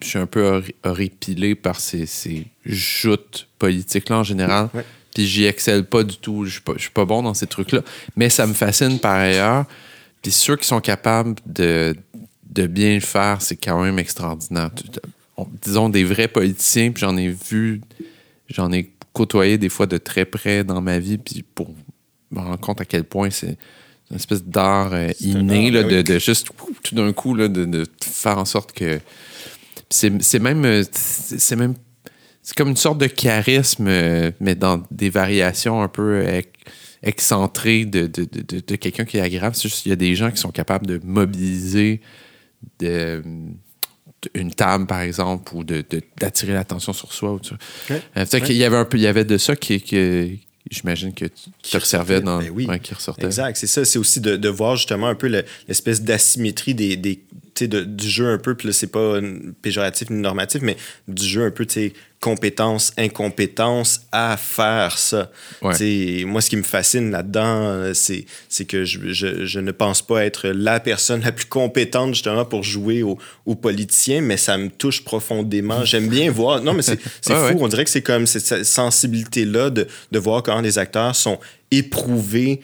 je 0.00 0.06
suis 0.06 0.18
un 0.18 0.26
peu 0.26 0.42
horri- 0.42 0.74
horripilé 0.84 1.54
par 1.54 1.80
ces, 1.80 2.06
ces 2.06 2.46
joutes 2.64 3.48
politiques-là 3.58 4.18
en 4.18 4.24
général. 4.24 4.68
Ouais. 4.74 4.84
Puis 5.14 5.26
j'y 5.26 5.44
excelle 5.44 5.84
pas 5.84 6.04
du 6.04 6.16
tout. 6.18 6.44
Je 6.44 6.52
suis 6.52 6.60
pas, 6.60 6.74
je 6.76 6.82
suis 6.82 6.90
pas 6.90 7.04
bon 7.04 7.22
dans 7.22 7.34
ces 7.34 7.46
trucs-là. 7.46 7.80
Mais 8.16 8.30
ça 8.30 8.46
me 8.46 8.52
fascine 8.54 8.98
par 9.00 9.16
ailleurs. 9.16 9.64
Puis 10.22 10.30
ceux 10.32 10.56
qui 10.56 10.66
sont 10.66 10.80
capables 10.80 11.34
de, 11.46 11.96
de 12.48 12.66
bien 12.66 12.94
le 12.94 13.00
faire, 13.00 13.42
c'est 13.42 13.56
quand 13.56 13.82
même 13.82 13.98
extraordinaire. 13.98 14.70
On- 15.36 15.48
disons 15.62 15.88
des 15.88 16.04
vrais 16.04 16.28
politiciens, 16.28 16.92
puis 16.92 17.00
j'en 17.00 17.16
ai 17.16 17.28
vu, 17.28 17.80
j'en 18.48 18.70
ai 18.72 18.90
côtoyé 19.12 19.58
des 19.58 19.68
fois 19.70 19.86
de 19.86 19.98
très 19.98 20.24
près 20.24 20.62
dans 20.62 20.80
ma 20.80 20.98
vie, 21.00 21.18
puis 21.18 21.42
pour 21.54 21.74
me 22.30 22.38
rendre 22.38 22.60
compte 22.60 22.80
à 22.80 22.84
quel 22.84 23.02
point 23.02 23.30
c'est 23.30 23.56
une 24.10 24.16
espèce 24.16 24.42
d'art 24.44 24.92
euh, 24.92 25.08
inné 25.20 25.70
là, 25.70 25.82
oui. 25.82 25.88
de, 25.96 26.02
de 26.02 26.18
juste 26.18 26.48
tout 26.82 26.94
d'un 26.94 27.12
coup 27.12 27.34
là, 27.34 27.48
de, 27.48 27.64
de 27.64 27.86
faire 28.02 28.38
en 28.38 28.44
sorte 28.44 28.72
que 28.72 29.00
c'est 29.88 30.38
même 30.38 30.64
euh, 30.64 30.82
c'est 30.92 31.56
même 31.56 31.74
c'est 32.42 32.56
comme 32.56 32.68
une 32.70 32.76
sorte 32.76 32.98
de 32.98 33.06
charisme 33.06 33.86
euh, 33.88 34.30
mais 34.40 34.54
dans 34.54 34.82
des 34.90 35.10
variations 35.10 35.82
un 35.82 35.88
peu 35.88 36.24
excentrées 37.02 37.84
de, 37.84 38.06
de, 38.06 38.24
de, 38.24 38.76
quelqu'un 38.76 39.04
qui 39.04 39.16
est 39.18 39.20
agréable 39.22 39.54
c'est 39.54 39.68
juste 39.68 39.82
qu'il 39.82 39.90
y 39.90 39.92
a 39.92 39.96
des 39.96 40.14
gens 40.14 40.30
qui 40.30 40.36
sont 40.38 40.50
capables 40.50 40.86
de 40.86 41.00
mobiliser 41.04 42.00
de, 42.78 43.22
une 44.34 44.52
table 44.52 44.86
par 44.86 45.00
exemple 45.00 45.54
ou 45.54 45.64
d'attirer 45.64 46.52
l'attention 46.52 46.92
sur 46.92 47.12
soi 47.12 47.32
ou. 47.32 47.40
Euh, 47.90 47.96
fait 48.26 48.34
Ouais. 48.34 48.40
qu'il 48.42 48.56
y 48.56 48.64
avait 48.64 48.76
un 48.76 48.84
peu 48.84 48.98
il 48.98 49.02
y 49.02 49.06
avait 49.06 49.24
de 49.24 49.38
ça 49.38 49.56
qui, 49.56 49.80
qui 49.80 50.40
j'imagine 50.70 51.12
que 51.14 51.26
tu 51.62 51.76
observais 51.76 52.20
dans 52.20 52.38
Ben 52.38 52.50
oui. 52.52 52.66
ouais, 52.66 52.80
qui 52.80 52.92
ressortait 52.94 53.26
Exact, 53.26 53.56
c'est 53.56 53.66
ça. 53.66 53.84
C'est 53.84 53.98
aussi 53.98 54.20
de, 54.20 54.36
de 54.36 54.48
voir 54.48 54.76
justement 54.76 55.08
un 55.08 55.14
peu 55.14 55.28
le- 55.28 55.44
l'espèce 55.68 56.02
d'asymétrie 56.02 56.74
des, 56.74 56.96
de- 56.96 57.84
du 57.84 58.08
jeu 58.08 58.28
un 58.28 58.38
peu. 58.38 58.54
Puis 58.54 58.68
là, 58.68 58.72
c'est 58.72 58.86
pas 58.86 59.20
péjoratif 59.62 60.10
ni 60.10 60.20
normatif, 60.20 60.62
mais 60.62 60.76
du 61.08 61.24
jeu 61.26 61.44
un 61.44 61.50
peu, 61.50 61.66
tu 61.66 61.74
sais, 61.74 61.92
compétence, 62.20 62.92
incompétence 62.98 64.02
à 64.12 64.36
faire 64.36 64.98
ça. 64.98 65.30
Ouais. 65.62 66.24
Moi, 66.26 66.40
ce 66.42 66.50
qui 66.50 66.56
me 66.56 66.62
fascine 66.62 67.10
là-dedans, 67.10 67.62
euh, 67.64 67.94
c'est 67.94 68.26
c'est 68.48 68.66
que 68.66 68.84
je, 68.84 69.12
je, 69.12 69.46
je 69.46 69.58
ne 69.60 69.72
pense 69.72 70.02
pas 70.02 70.24
être 70.26 70.48
la 70.48 70.80
personne 70.80 71.22
la 71.22 71.32
plus 71.32 71.46
compétente 71.46 72.12
justement 72.14 72.44
pour 72.44 72.62
jouer 72.62 73.02
aux 73.02 73.16
aux 73.46 73.54
politiciens, 73.54 74.20
mais 74.20 74.36
ça 74.36 74.58
me 74.58 74.68
touche 74.68 75.02
profondément. 75.02 75.84
J'aime 75.86 76.08
bien 76.08 76.30
voir. 76.40 76.62
Non, 76.62 76.74
mais 76.74 76.82
c'est 76.82 76.98
c'est 77.22 77.32
Ouais, 77.32 77.48
fou. 77.52 77.54
ouais. 77.56 77.62
On 77.62 77.68
dirait 77.68 77.84
que 77.84 77.90
c'est 77.90 78.02
comme 78.02 78.26
cette 78.26 78.44
cette 78.44 78.64
sensibilité-là 78.66 79.70
de, 79.70 79.86
de 80.12 80.18
voir 80.18 80.42
comment 80.42 80.60
les 80.60 80.78
acteurs 80.78 81.16
sont 81.16 81.38
éprouvés 81.70 82.60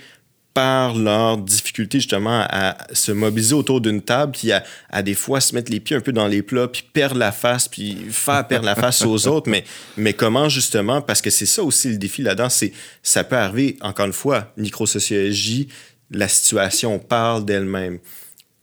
par 0.56 0.96
leur 0.96 1.36
difficulté 1.36 1.98
justement 1.98 2.46
à 2.48 2.78
se 2.94 3.12
mobiliser 3.12 3.52
autour 3.52 3.82
d'une 3.82 4.00
table, 4.00 4.32
puis 4.32 4.52
à, 4.52 4.64
à 4.88 5.02
des 5.02 5.12
fois 5.12 5.42
se 5.42 5.54
mettre 5.54 5.70
les 5.70 5.80
pieds 5.80 5.96
un 5.96 6.00
peu 6.00 6.12
dans 6.12 6.26
les 6.26 6.40
plats, 6.40 6.66
puis 6.66 6.82
perdre 6.94 7.18
la 7.18 7.30
face, 7.30 7.68
puis 7.68 7.98
faire 8.08 8.48
perdre 8.48 8.64
la 8.64 8.74
face 8.74 9.04
aux 9.04 9.26
autres. 9.28 9.50
Mais, 9.50 9.64
mais 9.98 10.14
comment 10.14 10.48
justement, 10.48 11.02
parce 11.02 11.20
que 11.20 11.28
c'est 11.28 11.44
ça 11.44 11.62
aussi 11.62 11.90
le 11.90 11.98
défi 11.98 12.22
là-dedans, 12.22 12.48
c'est 12.48 12.72
ça 13.02 13.22
peut 13.22 13.36
arriver, 13.36 13.76
encore 13.82 14.06
une 14.06 14.14
fois, 14.14 14.50
microsociologie, 14.56 15.68
la 16.10 16.26
situation 16.26 16.98
parle 16.98 17.44
d'elle-même. 17.44 17.98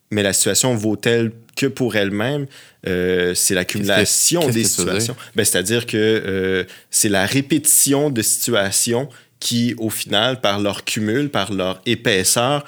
Mais 0.10 0.24
la 0.24 0.34
situation 0.34 0.74
vaut-elle 0.74 1.32
que 1.56 1.68
pour 1.68 1.96
elle-même? 1.96 2.48
Euh, 2.88 3.36
c'est 3.36 3.54
l'accumulation 3.54 4.50
des 4.50 4.64
situations. 4.64 5.16
Ben, 5.36 5.46
C'est-à-dire 5.46 5.86
que 5.86 5.98
euh, 5.98 6.64
c'est 6.90 7.10
la 7.10 7.28
répétition 7.28 8.10
de 8.10 8.24
situations 8.24 9.10
qui, 9.44 9.76
au 9.78 9.90
final, 9.90 10.40
par 10.40 10.58
leur 10.60 10.86
cumul, 10.86 11.30
par 11.30 11.52
leur 11.52 11.82
épaisseur, 11.86 12.64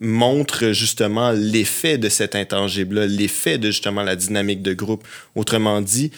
montrent 0.00 0.70
justement 0.72 1.32
l'effet 1.32 1.98
de 1.98 2.08
cet 2.08 2.36
intangible-là, 2.36 3.06
l'effet 3.06 3.58
de 3.58 3.68
justement 3.72 4.04
la 4.04 4.14
dynamique 4.14 4.62
de 4.62 4.72
groupe. 4.72 5.02
Autrement 5.34 5.80
dit, 5.80 6.12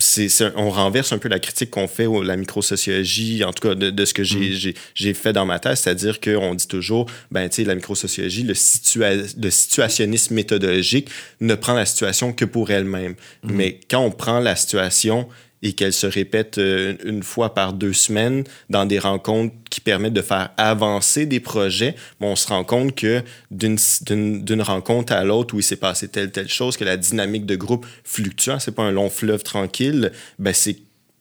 c'est- 0.00 0.42
on 0.56 0.70
renverse 0.70 1.12
un 1.12 1.18
peu 1.18 1.28
la 1.28 1.38
critique 1.38 1.70
qu'on 1.70 1.86
fait 1.86 2.06
à 2.06 2.24
la 2.24 2.36
microsociologie, 2.36 3.44
en 3.44 3.52
tout 3.52 3.68
cas 3.68 3.74
de, 3.76 3.90
de 3.90 4.04
ce 4.04 4.12
que 4.14 4.24
j'ai, 4.24 4.74
j'ai, 4.94 5.14
fait 5.14 5.32
dans 5.32 5.46
ma 5.46 5.60
thèse, 5.60 5.78
c'est-à-dire 5.80 6.18
qu'on 6.20 6.54
dit 6.56 6.66
toujours, 6.66 7.06
ben, 7.30 7.48
tu 7.48 7.56
sais, 7.56 7.64
la 7.64 7.76
microsociologie, 7.76 8.42
le, 8.42 8.54
situa- 8.54 9.34
le 9.40 9.50
situationnisme 9.50 10.34
méthodologique 10.34 11.08
ne 11.40 11.54
prend 11.54 11.74
la 11.74 11.86
situation 11.86 12.32
que 12.32 12.44
pour 12.44 12.70
elle-même. 12.72 13.14
Mais 13.44 13.78
quand 13.88 14.00
on 14.00 14.10
prend 14.10 14.40
la 14.40 14.56
situation 14.56 15.28
et 15.62 15.72
qu'elle 15.72 15.92
se 15.92 16.06
répète 16.06 16.58
euh, 16.58 16.94
une 17.04 17.22
fois 17.22 17.54
par 17.54 17.72
deux 17.72 17.92
semaines 17.92 18.44
dans 18.68 18.84
des 18.84 18.98
rencontres 18.98 19.54
qui 19.70 19.80
permettent 19.80 20.12
de 20.12 20.22
faire 20.22 20.50
avancer 20.56 21.26
des 21.26 21.40
projets, 21.40 21.94
on 22.20 22.36
se 22.36 22.48
rend 22.48 22.64
compte 22.64 22.94
que 22.94 23.22
d'une 23.50 24.62
rencontre 24.62 25.12
à 25.12 25.24
l'autre 25.24 25.54
où 25.54 25.60
il 25.60 25.62
s'est 25.62 25.76
passé 25.76 26.08
telle 26.08 26.30
telle 26.30 26.48
chose, 26.48 26.76
que 26.76 26.84
la 26.84 26.96
dynamique 26.96 27.46
de 27.46 27.56
groupe 27.56 27.86
fluctuant, 28.04 28.58
c'est 28.58 28.74
pas 28.74 28.82
un 28.82 28.92
long 28.92 29.10
fleuve 29.10 29.42
tranquille, 29.42 30.12
ben 30.38 30.52
c'est 30.52 30.76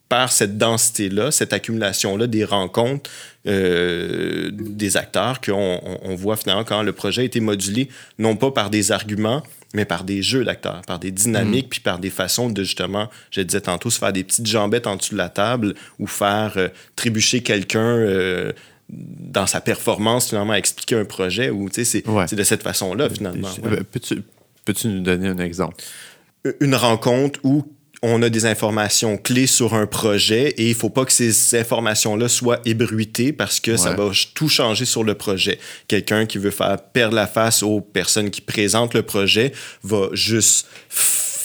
par 0.09 0.29
cette 0.29 0.57
densité-là, 0.57 1.31
cette 1.31 1.53
accumulation-là 1.53 2.27
des 2.27 2.43
rencontres 2.43 3.09
euh, 3.47 4.49
des 4.51 4.97
acteurs 4.97 5.39
qu'on 5.39 5.79
on, 5.81 5.99
on 6.03 6.15
voit 6.15 6.35
finalement 6.35 6.65
quand 6.65 6.83
le 6.83 6.91
projet 6.91 7.21
a 7.21 7.25
été 7.25 7.39
modulé, 7.39 7.87
non 8.19 8.35
pas 8.35 8.51
par 8.51 8.69
des 8.69 8.91
arguments, 8.91 9.41
mais 9.73 9.85
par 9.85 10.03
des 10.03 10.21
jeux 10.21 10.43
d'acteurs, 10.43 10.81
par 10.87 10.99
des 10.99 11.11
dynamiques, 11.11 11.69
puis 11.69 11.79
par 11.79 11.97
des 11.99 12.09
façons 12.09 12.49
de 12.49 12.63
justement, 12.63 13.09
je 13.31 13.41
disais 13.41 13.61
tantôt, 13.61 13.89
se 13.89 13.99
faire 13.99 14.11
des 14.13 14.23
petites 14.23 14.47
jambettes 14.47 14.87
en 14.87 14.95
dessous 14.97 15.13
de 15.13 15.17
la 15.17 15.29
table 15.29 15.75
ou 15.99 16.07
faire 16.07 16.53
euh, 16.57 16.67
trébucher 16.95 17.41
quelqu'un 17.41 17.79
euh, 17.97 18.51
dans 18.89 19.47
sa 19.47 19.61
performance, 19.61 20.29
finalement, 20.29 20.53
à 20.53 20.57
expliquer 20.57 20.95
un 20.95 21.05
projet, 21.05 21.49
ou 21.49 21.69
c'est 21.71 22.05
Ouais. 22.07 22.25
de 22.31 22.43
cette 22.43 22.63
façon-là, 22.63 23.09
finalement. 23.09 23.47
ouais. 23.63 23.79
Euh, 23.79 23.83
Peux-tu 23.89 24.23
peux-tu 24.65 24.87
nous 24.89 24.99
donner 24.99 25.29
un 25.29 25.37
exemple? 25.37 25.75
Une 26.59 26.75
rencontre 26.75 27.39
où 27.43 27.63
on 28.03 28.21
a 28.23 28.29
des 28.29 28.45
informations 28.45 29.17
clés 29.17 29.47
sur 29.47 29.75
un 29.75 29.85
projet 29.85 30.49
et 30.57 30.69
il 30.69 30.75
faut 30.75 30.89
pas 30.89 31.05
que 31.05 31.11
ces 31.11 31.55
informations-là 31.55 32.27
soient 32.29 32.59
ébruitées 32.65 33.31
parce 33.31 33.59
que 33.59 33.77
ça 33.77 33.93
va 33.93 34.09
tout 34.33 34.49
changer 34.49 34.85
sur 34.85 35.03
le 35.03 35.13
projet. 35.13 35.59
Quelqu'un 35.87 36.25
qui 36.25 36.39
veut 36.39 36.51
faire 36.51 36.77
perdre 36.81 37.15
la 37.15 37.27
face 37.27 37.61
aux 37.61 37.79
personnes 37.79 38.31
qui 38.31 38.41
présentent 38.41 38.95
le 38.95 39.03
projet 39.03 39.51
va 39.83 40.07
juste 40.13 40.67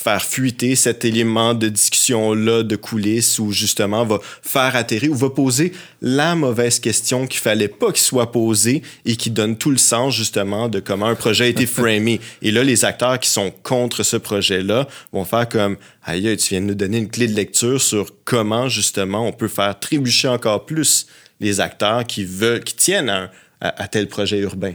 faire 0.07 0.23
fuiter 0.23 0.77
cet 0.77 1.05
élément 1.05 1.53
de 1.53 1.69
discussion-là 1.69 2.63
de 2.63 2.77
coulisses 2.77 3.41
ou 3.41 3.51
justement 3.51 4.05
va 4.07 4.21
faire 4.41 4.77
atterrir 4.77 5.11
ou 5.11 5.17
va 5.17 5.31
poser 5.31 5.73
la 6.01 6.37
mauvaise 6.37 6.79
question 6.79 7.27
qu'il 7.27 7.41
fallait 7.41 7.67
pas 7.67 7.87
qu'il 7.91 8.05
soit 8.05 8.31
posée 8.31 8.83
et 9.05 9.17
qui 9.17 9.31
donne 9.33 9.57
tout 9.59 9.71
le 9.73 9.79
sens 9.79 10.15
justement 10.15 10.69
de 10.69 10.79
comment 10.79 11.07
un 11.07 11.17
projet 11.17 11.47
a 11.47 11.49
été 11.49 11.67
framé. 11.79 12.21
Et 12.41 12.53
là, 12.53 12.63
les 12.63 12.85
acteurs 12.85 13.19
qui 13.19 13.29
sont 13.29 13.51
contre 13.65 14.05
ce 14.05 14.17
projet-là 14.17 14.87
vont 15.13 15.25
faire 15.25 15.49
comme 15.49 15.77
aïe, 16.05 16.29
aïe, 16.29 16.37
tu 16.37 16.51
viens 16.51 16.61
de 16.61 16.67
nous 16.67 16.75
donner 16.77 16.99
une 16.99 17.09
clé 17.09 17.27
de 17.27 17.35
lecture 17.35 17.83
sur 17.83 18.07
comment 18.25 18.69
justement 18.69 19.27
on 19.27 19.33
peut 19.33 19.49
faire 19.49 19.77
trébucher 19.81 20.29
encore 20.29 20.67
plus 20.67 21.09
les 21.41 21.59
acteurs 21.59 22.07
qui 22.07 22.25
veulent, 22.25 22.63
qui 22.63 22.77
tiennent 22.77 23.09
à, 23.09 23.23
un- 23.25 23.31
à- 23.61 23.83
à 23.83 23.89
tel 23.89 24.07
projet 24.07 24.39
urbain. 24.39 24.75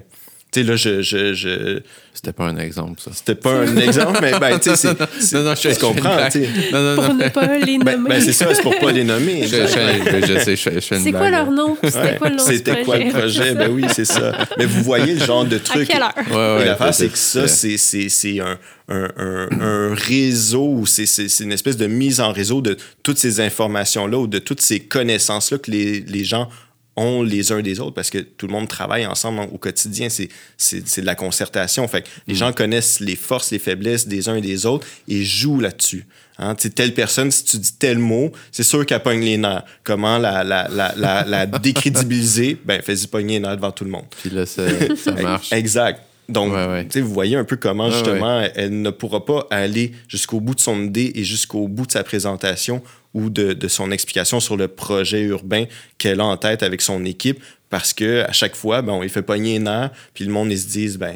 Tu 0.51 0.59
sais, 0.59 0.65
là, 0.67 0.75
je, 0.75 1.01
je, 1.01 1.33
je- 1.33 1.79
C'était 2.13 2.33
pas 2.33 2.43
un 2.47 2.57
exemple, 2.57 2.99
ça. 3.01 3.11
c'était 3.13 3.35
pas 3.35 3.51
un 3.61 3.77
exemple, 3.77 4.19
mais 4.21 4.37
ben, 4.37 4.59
tu 4.59 4.69
sais, 4.69 4.75
c'est- 4.75 4.97
c'est- 5.21 5.37
Non, 5.37 5.43
non, 5.43 5.53
je- 5.55 5.79
comprends, 5.79 6.17
tu 6.29 6.43
sais. 6.43 6.49
Non, 6.73 6.81
non, 6.83 6.95
Pour 6.95 7.03
non. 7.07 7.13
ne 7.13 7.29
pas 7.29 7.57
les 7.57 7.77
nommer. 7.77 7.85
Ben, 7.95 8.03
ben, 8.09 8.21
c'est 8.21 8.33
ça, 8.33 8.53
c'est 8.53 8.61
pour 8.61 8.77
pas 8.77 8.91
les 8.91 9.05
nommer. 9.05 9.43
Je, 9.47 9.55
je- 9.55 9.65
je- 9.65 10.25
je 10.27 10.79
sais, 10.81 10.99
C'est 10.99 11.11
quoi 11.13 11.29
leur 11.29 11.49
nom? 11.49 11.77
C'était 11.81 11.99
Ouais. 11.99 12.15
quoi 12.17 12.29
le 12.29 12.35
nom 12.35 12.43
C'était 12.45 12.81
quoi 12.83 12.97
le 12.97 13.09
projet? 13.11 13.55
Ben 13.55 13.71
oui, 13.71 13.85
c'est 13.95 14.03
ça. 14.03 14.45
Mais 14.57 14.65
vous 14.65 14.83
voyez 14.83 15.13
le 15.13 15.25
genre 15.25 15.45
de 15.45 15.55
À 15.55 15.59
truc. 15.59 15.87
quelle 15.87 16.01
heure? 16.01 16.13
Ouais, 16.29 16.35
ouais, 16.57 16.61
Et 16.63 16.65
l'affaire, 16.65 16.93
c'est- 16.93 17.05
c'est 17.05 17.09
que 17.13 17.17
ça, 17.17 17.47
c'est- 17.47 17.77
c'est 17.77 18.09
c'est 18.09 18.39
un, 18.41 18.57
un, 18.89 19.07
un, 19.17 19.47
un 19.61 19.95
réseau, 19.95 20.67
ou 20.79 20.85
c'est 20.85 21.05
c'est- 21.05 21.29
c'est 21.29 21.45
une 21.45 21.53
espèce 21.53 21.77
de 21.77 21.87
mise 21.87 22.19
en 22.19 22.33
réseau 22.33 22.59
de 22.61 22.75
toutes 23.03 23.19
ces 23.19 23.39
informations-là 23.39 24.17
ou 24.17 24.27
de 24.27 24.39
toutes 24.39 24.59
ces 24.61 24.81
connaissances-là 24.81 25.59
que 25.59 25.71
les, 25.71 26.01
les 26.01 26.25
gens 26.25 26.49
ont 26.97 27.23
les 27.23 27.51
uns 27.51 27.61
des 27.61 27.79
autres 27.79 27.93
parce 27.93 28.09
que 28.09 28.17
tout 28.17 28.47
le 28.47 28.51
monde 28.53 28.67
travaille 28.67 29.05
ensemble 29.05 29.41
au 29.51 29.57
quotidien. 29.57 30.09
C'est 30.09 30.27
c'est- 30.57 30.87
c'est 30.87 31.01
de 31.01 31.05
la 31.05 31.15
concertation. 31.15 31.87
Fait 31.87 32.01
que 32.01 32.07
les 32.27 32.35
gens 32.35 32.51
connaissent 32.53 32.99
les 32.99 33.15
forces, 33.15 33.51
les 33.51 33.59
faiblesses 33.59 34.07
des 34.07 34.27
uns 34.29 34.35
et 34.35 34.41
des 34.41 34.65
autres 34.65 34.85
et 35.07 35.23
jouent 35.23 35.59
là-dessus. 35.61 36.05
Hein, 36.37 36.55
telle 36.55 36.93
personne, 36.93 37.29
si 37.31 37.43
tu 37.45 37.57
dis 37.57 37.73
tel 37.77 37.97
mot, 37.99 38.31
c'est 38.51 38.63
sûr 38.63 38.85
qu'elle 38.85 39.03
pogne 39.03 39.21
les 39.23 39.37
nerfs. 39.37 39.63
Comment 39.83 40.17
la, 40.17 40.43
la, 40.43 40.67
la, 40.69 41.23
la, 41.25 41.45
décrédibiliser? 41.91 42.57
Ben, 42.65 42.81
fais-y 42.81 43.07
pogner 43.07 43.33
les 43.35 43.39
nerfs 43.41 43.57
devant 43.57 43.71
tout 43.71 43.83
le 43.83 43.91
monde. 43.91 44.05
Puis 44.21 44.29
là, 44.29 44.45
ça, 44.45 44.63
ça 44.95 45.11
marche. 45.13 45.51
Exact. 45.53 46.01
Donc, 46.29 46.53
Ouais, 46.53 46.65
ouais. 46.65 47.01
vous 47.01 47.13
voyez 47.13 47.35
un 47.35 47.43
peu 47.43 47.57
comment, 47.57 47.87
Ouais, 47.87 47.91
justement, 47.91 48.41
elle 48.55 48.81
ne 48.81 48.89
pourra 48.89 49.25
pas 49.25 49.47
aller 49.51 49.91
jusqu'au 50.07 50.39
bout 50.39 50.55
de 50.55 50.61
son 50.61 50.81
idée 50.83 51.11
et 51.15 51.23
jusqu'au 51.25 51.67
bout 51.67 51.85
de 51.85 51.91
sa 51.91 52.03
présentation 52.03 52.81
ou 53.13 53.29
de, 53.29 53.53
de 53.53 53.67
son 53.67 53.91
explication 53.91 54.39
sur 54.39 54.55
le 54.57 54.67
projet 54.67 55.21
urbain 55.21 55.65
qu'elle 55.97 56.19
a 56.21 56.25
en 56.25 56.37
tête 56.37 56.63
avec 56.63 56.81
son 56.81 57.03
équipe 57.05 57.41
parce 57.69 57.93
que 57.93 58.21
à 58.23 58.31
chaque 58.31 58.55
fois, 58.55 58.81
ben, 58.81 58.93
on 58.93 59.01
lui 59.01 59.09
fait 59.09 59.21
pogner 59.21 59.53
les 59.53 59.59
nerfs, 59.59 59.91
puis 60.13 60.25
le 60.25 60.31
monde, 60.31 60.51
ils 60.51 60.59
se 60.59 60.67
disent, 60.67 60.97
ben, 60.97 61.15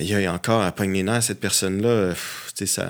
il 0.00 0.06
y 0.06 0.14
a 0.26 0.32
encore 0.32 0.62
à 0.62 0.70
pogner 0.72 0.98
les 0.98 1.02
nerfs, 1.04 1.24
cette 1.24 1.40
personne-là, 1.40 2.12
tu 2.14 2.18
sais, 2.54 2.66
ça... 2.66 2.88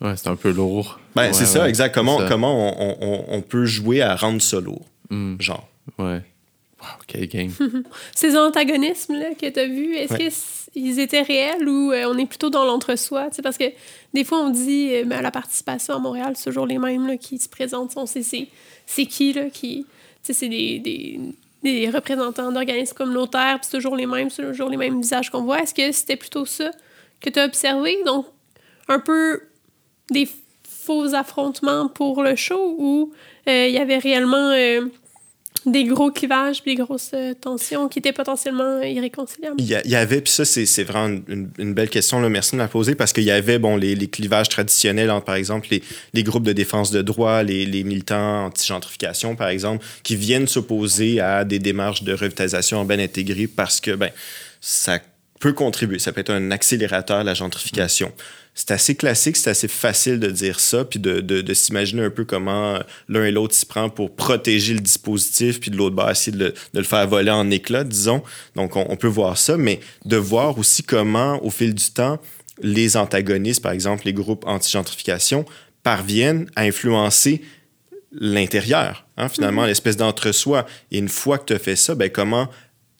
Ouais, 0.00 0.14
c'est 0.16 0.28
un 0.28 0.36
peu 0.36 0.52
lourd. 0.52 1.00
Ben, 1.16 1.22
Ouais, 1.26 1.32
c'est 1.32 1.46
ça, 1.46 1.68
exact. 1.68 1.92
Comment, 1.92 2.18
ça. 2.20 2.28
comment 2.28 2.80
on, 2.80 2.96
on- 3.00 3.24
on 3.36 3.40
peut 3.42 3.64
jouer 3.66 4.00
à 4.00 4.14
rendre 4.14 4.40
ça 4.40 4.60
lourd, 4.60 4.86
Hmm, 5.10 5.34
genre. 5.40 5.68
ouais. 5.98 6.20
Wow, 6.80 6.86
quel 7.08 7.26
game. 7.26 7.50
Ces 8.14 8.36
antagonismes-là 8.36 9.30
que 9.40 9.48
tu 9.50 9.58
as 9.58 9.66
vus, 9.66 9.96
est-ce 9.96 10.12
Ouais. 10.14 10.18
Qu'ils 10.78 11.00
étaient 11.00 11.22
réels 11.22 11.68
ou 11.68 11.92
euh, 11.92 12.04
on 12.08 12.18
est 12.18 12.26
plutôt 12.26 12.50
dans 12.50 12.64
l'entre-soi? 12.64 13.28
Parce 13.42 13.58
que 13.58 13.64
des 14.14 14.24
fois, 14.24 14.40
on 14.40 14.50
dit 14.50 14.94
euh, 14.94 15.04
mais 15.06 15.16
à 15.16 15.22
la 15.22 15.30
participation 15.30 15.94
à 15.94 15.98
Montréal, 15.98 16.34
c'est 16.36 16.44
toujours 16.44 16.66
les 16.66 16.78
mêmes 16.78 17.06
là, 17.06 17.16
qui 17.16 17.38
se 17.38 17.48
présentent. 17.48 17.92
On 17.96 18.06
sait 18.06 18.22
c'est, 18.22 19.06
qui 19.06 19.32
là, 19.32 19.50
qui. 19.50 19.86
C'est 20.22 20.48
des, 20.48 20.78
des, 21.62 21.90
représentants 21.90 22.52
d'organismes 22.52 22.94
communautaires, 22.94 23.58
puis 23.60 23.68
c'est 23.70 23.76
toujours 23.78 23.96
les 23.96 24.06
mêmes, 24.06 24.30
toujours 24.30 24.68
les 24.68 24.76
mêmes 24.76 25.00
visages 25.00 25.30
qu'on 25.30 25.42
voit. 25.42 25.60
Est-ce 25.60 25.74
que 25.74 25.90
c'était 25.92 26.16
plutôt 26.16 26.44
ça 26.44 26.70
que 27.20 27.30
tu 27.30 27.38
as 27.38 27.46
observé? 27.46 27.96
Donc, 28.04 28.26
un 28.88 28.98
peu 28.98 29.40
des 30.10 30.28
faux 30.88 31.14
affrontements 31.14 31.88
pour 31.88 32.22
le 32.22 32.34
show 32.34 32.74
ou 32.78 33.12
euh, 33.48 33.66
il 33.66 33.74
y 33.74 33.78
avait 33.78 33.98
réellement 33.98 34.52
euh, 34.52 34.86
des 35.66 35.84
gros 35.84 36.10
clivages 36.10 36.62
puis 36.62 36.76
des 36.76 36.82
grosses 36.82 37.10
euh, 37.14 37.34
tensions 37.34 37.88
qui 37.88 37.98
étaient 37.98 38.12
potentiellement 38.12 38.80
irréconciliables. 38.82 39.56
Il 39.58 39.66
y, 39.66 39.96
avait, 39.96 40.20
puis 40.20 40.32
ça, 40.32 40.44
c'est 40.44 40.84
vraiment 40.84 41.20
une, 41.28 41.74
belle 41.74 41.90
question, 41.90 42.20
là, 42.20 42.28
merci 42.28 42.52
de 42.52 42.58
la 42.58 42.68
poser, 42.68 42.94
parce 42.94 43.12
qu'il 43.12 43.24
y 43.24 43.30
avait 43.30 43.58
bon, 43.58 43.76
les, 43.76 43.94
les, 43.94 44.08
clivages 44.08 44.48
traditionnels 44.48 45.10
entre, 45.10 45.24
par 45.24 45.34
exemple, 45.34 45.68
les, 45.70 45.82
les, 46.14 46.22
groupes 46.22 46.44
de 46.44 46.52
défense 46.52 46.90
de 46.90 47.02
droit, 47.02 47.42
les, 47.42 47.66
les 47.66 47.84
militants 47.84 48.46
anti-gentrification, 48.46 49.36
par 49.36 49.48
exemple, 49.48 49.84
qui 50.02 50.16
viennent 50.16 50.46
s'opposer 50.46 51.20
à 51.20 51.44
des 51.44 51.58
démarches 51.58 52.02
de 52.02 52.12
revitalisation 52.12 52.78
urbaine 52.78 53.00
intégrée 53.00 53.46
parce 53.46 53.80
que 53.80 53.92
ben, 53.92 54.10
ça 54.60 55.00
peut 55.40 55.52
contribuer, 55.52 55.98
ça 55.98 56.12
peut 56.12 56.20
être 56.20 56.32
un 56.32 56.50
accélérateur 56.50 57.20
de 57.20 57.26
la 57.26 57.34
gentrification 57.34 58.12
c'est 58.58 58.72
assez 58.72 58.96
classique, 58.96 59.36
c'est 59.36 59.50
assez 59.50 59.68
facile 59.68 60.18
de 60.18 60.28
dire 60.32 60.58
ça, 60.58 60.84
puis 60.84 60.98
de, 60.98 61.20
de, 61.20 61.54
s'imaginer 61.54 62.02
un 62.02 62.10
peu 62.10 62.24
comment 62.24 62.80
l'un 63.08 63.24
et 63.24 63.30
l'autre 63.30 63.54
s'y 63.54 63.64
prend 63.64 63.88
pour 63.88 64.16
protéger 64.16 64.74
le 64.74 64.80
dispositif, 64.80 65.60
puis 65.60 65.70
de 65.70 65.76
l'autre 65.76 65.94
bas, 65.94 66.10
essayer 66.10 66.36
de 66.36 66.46
le, 66.46 66.50
de 66.50 66.78
le, 66.80 66.82
faire 66.82 67.06
voler 67.06 67.30
en 67.30 67.52
éclats, 67.52 67.84
disons. 67.84 68.20
Donc, 68.56 68.74
on, 68.74 68.96
peut 68.96 69.06
voir 69.06 69.38
ça, 69.38 69.56
mais 69.56 69.78
de 70.06 70.16
voir 70.16 70.58
aussi 70.58 70.82
comment, 70.82 71.40
au 71.44 71.50
fil 71.50 71.72
du 71.72 71.88
temps, 71.92 72.18
les 72.60 72.96
antagonistes, 72.96 73.62
par 73.62 73.70
exemple 73.70 74.02
les 74.06 74.12
groupes 74.12 74.44
anti-gentrification, 74.44 75.44
parviennent 75.84 76.50
à 76.56 76.62
influencer 76.62 77.42
l'intérieur, 78.10 79.06
hein, 79.18 79.28
finalement, 79.28 79.62
mm-hmm. 79.62 79.68
l'espèce 79.68 79.96
d'entre-soi. 79.96 80.66
Et 80.90 80.98
une 80.98 81.08
fois 81.08 81.38
que 81.38 81.44
tu 81.44 81.52
as 81.52 81.60
fait 81.60 81.76
ça, 81.76 81.94
ben, 81.94 82.10
comment 82.10 82.48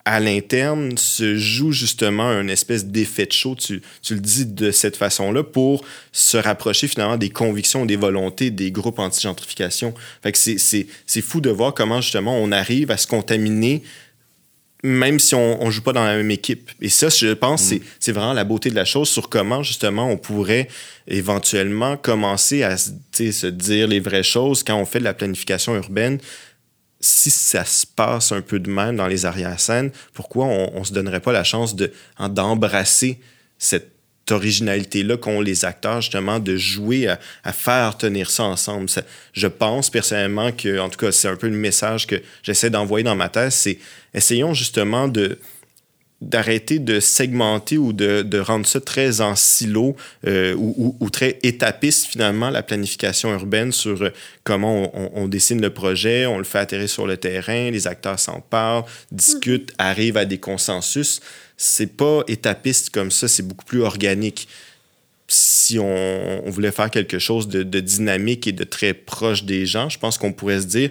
à 0.09 0.20
l'interne 0.20 0.96
se 0.96 1.36
joue 1.36 1.70
justement 1.70 2.26
un 2.26 2.48
espèce 2.48 2.86
d'effet 2.86 3.26
de 3.26 3.32
chaud, 3.32 3.54
tu, 3.54 3.82
tu, 4.02 4.14
le 4.14 4.20
dis 4.20 4.46
de 4.46 4.70
cette 4.70 4.96
façon-là, 4.96 5.42
pour 5.44 5.84
se 6.12 6.38
rapprocher 6.38 6.88
finalement 6.88 7.18
des 7.18 7.28
convictions, 7.28 7.84
des 7.84 7.96
volontés 7.96 8.50
des 8.50 8.70
groupes 8.70 8.98
anti-gentrification. 8.98 9.92
Fait 10.22 10.32
que 10.32 10.38
c'est 10.38 11.20
fou 11.20 11.42
de 11.42 11.50
voir 11.50 11.74
comment 11.74 12.00
justement 12.00 12.38
on 12.38 12.52
arrive 12.52 12.90
à 12.90 12.96
se 12.96 13.06
contaminer 13.06 13.82
même 14.84 15.18
si 15.18 15.34
on 15.34 15.64
ne 15.64 15.70
joue 15.72 15.82
pas 15.82 15.92
dans 15.92 16.04
la 16.04 16.16
même 16.16 16.30
équipe. 16.30 16.70
Et 16.80 16.88
ça, 16.88 17.09
je 17.09 17.32
pense, 17.34 17.72
mm. 17.72 17.80
c'est 17.98 18.12
vraiment 18.12 18.32
la 18.32 18.44
beauté 18.44 18.70
de 18.70 18.76
la 18.76 18.84
chose 18.84 19.09
sur 19.09 19.28
comment 19.28 19.64
justement 19.64 20.09
on 20.09 20.16
pourrait 20.16 20.68
éventuellement 21.09 21.96
commencer 21.96 22.62
à 22.62 22.76
se 22.76 23.46
dire 23.46 23.88
les 23.88 23.98
vraies 23.98 24.22
choses 24.22 24.62
quand 24.62 24.76
on 24.76 24.86
fait 24.86 25.00
de 25.00 25.04
la 25.04 25.14
planification 25.14 25.74
urbaine 25.74 26.20
si 27.01 27.30
ça 27.30 27.64
se 27.64 27.86
passe 27.86 28.32
un 28.32 28.40
peu 28.40 28.59
de 28.59 28.70
même 28.70 28.96
dans 28.96 29.07
les 29.07 29.24
arrière-scènes, 29.24 29.90
pourquoi 30.14 30.46
on 30.46 30.80
ne 30.80 30.84
se 30.84 30.92
donnerait 30.92 31.20
pas 31.20 31.32
la 31.32 31.44
chance 31.44 31.76
de, 31.76 31.92
d'embrasser 32.28 33.20
cette 33.59 33.92
originalité-là 34.30 35.16
qu'ont 35.16 35.40
les 35.40 35.64
acteurs, 35.64 36.01
justement, 36.01 36.38
de 36.38 36.57
jouer 36.57 37.09
à, 37.09 37.53
faire 37.53 37.96
tenir 37.96 38.30
ça 38.30 38.44
ensemble? 38.44 38.88
je 39.32 39.46
pense 39.46 39.90
personnellement 39.90 40.53
que, 40.53 40.78
en 40.78 40.88
tout 40.88 40.99
cas, 40.99 41.12
c'est 41.12 41.28
un 41.28 41.36
peu 41.36 41.49
le 41.49 41.57
message 41.57 42.07
que 42.07 42.16
j'essaie 42.42 42.70
d'envoyer 42.70 43.05
dans 43.05 43.16
ma 43.16 43.28
thèse, 43.28 43.55
c'est 43.55 43.78
essayons 44.12 44.53
justement 44.53 45.09
de, 45.09 45.38
d'arrêter 46.21 46.81
de 46.81 46.99
segmenter 46.99 47.79
ou 47.79 47.93
de, 47.93 48.23
de, 48.23 48.39
rendre 48.41 48.66
ça 48.66 48.81
très 48.81 49.21
en 49.21 49.37
silo 49.37 49.95
euh, 50.27 50.53
ou, 50.57 50.97
ou, 50.99 51.11
très 51.11 51.39
étapiste 51.45 52.07
finalement 52.07 52.51
la 52.51 52.64
planification 52.64 53.33
urbaine 53.33 53.71
sur 53.71 54.03
euh, 54.03 54.11
comment 54.43 54.91
on, 54.95 55.11
on, 55.14 55.29
dessine 55.29 55.62
le 55.62 55.71
projet, 55.71 56.27
on 56.27 56.39
le 56.39 56.45
fait 56.45 56.59
atterrir 56.59 56.89
sur 56.89 57.07
le 57.07 57.16
terrain, 57.16 57.71
les 57.71 57.87
acteurs 57.87 58.19
s'en 58.19 58.41
parlent, 58.41 58.85
discutent, 59.12 59.73
arrivent 59.79 60.16
à 60.16 60.25
des 60.25 60.39
consensus. 60.39 61.21
C'est 61.57 61.97
pas 61.97 62.23
étapiste 62.27 62.91
comme 62.91 63.12
ça, 63.12 63.29
c'est 63.29 63.47
beaucoup 63.47 63.64
plus 63.64 63.83
organique. 63.83 64.49
Si 65.29 65.79
on, 65.79 66.47
on, 66.47 66.51
voulait 66.51 66.73
faire 66.73 66.91
quelque 66.91 67.21
chose 67.21 67.47
de, 67.47 67.62
de, 67.62 67.79
dynamique 67.79 68.47
et 68.49 68.53
de 68.53 68.64
très 68.64 68.93
proche 68.93 69.45
des 69.45 69.66
gens, 69.66 69.89
je 69.89 69.99
pense 69.99 70.19
qu'on 70.19 70.33
pourrait 70.33 70.62
se 70.62 70.66
dire 70.66 70.91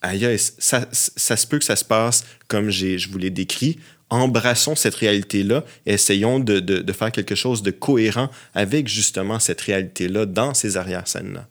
aïe, 0.00 0.36
ça, 0.38 0.88
ça 0.90 1.36
se 1.36 1.46
peut 1.46 1.58
que 1.58 1.64
ça 1.64 1.76
se 1.76 1.84
passe 1.84 2.24
comme 2.48 2.70
je 2.70 3.08
vous 3.08 3.18
l'ai 3.18 3.30
décrit 3.30 3.78
embrassons 4.12 4.76
cette 4.76 4.94
réalité-là 4.94 5.64
essayons 5.86 6.38
de, 6.38 6.92
faire 6.92 7.10
quelque 7.10 7.34
chose 7.34 7.62
de 7.62 7.70
cohérent 7.70 8.28
avec 8.54 8.88
justement 8.88 9.38
cette 9.38 9.60
réalité-là 9.60 10.26
dans 10.26 10.54
ces 10.54 10.76
arrière-scènes-là. 10.76 11.46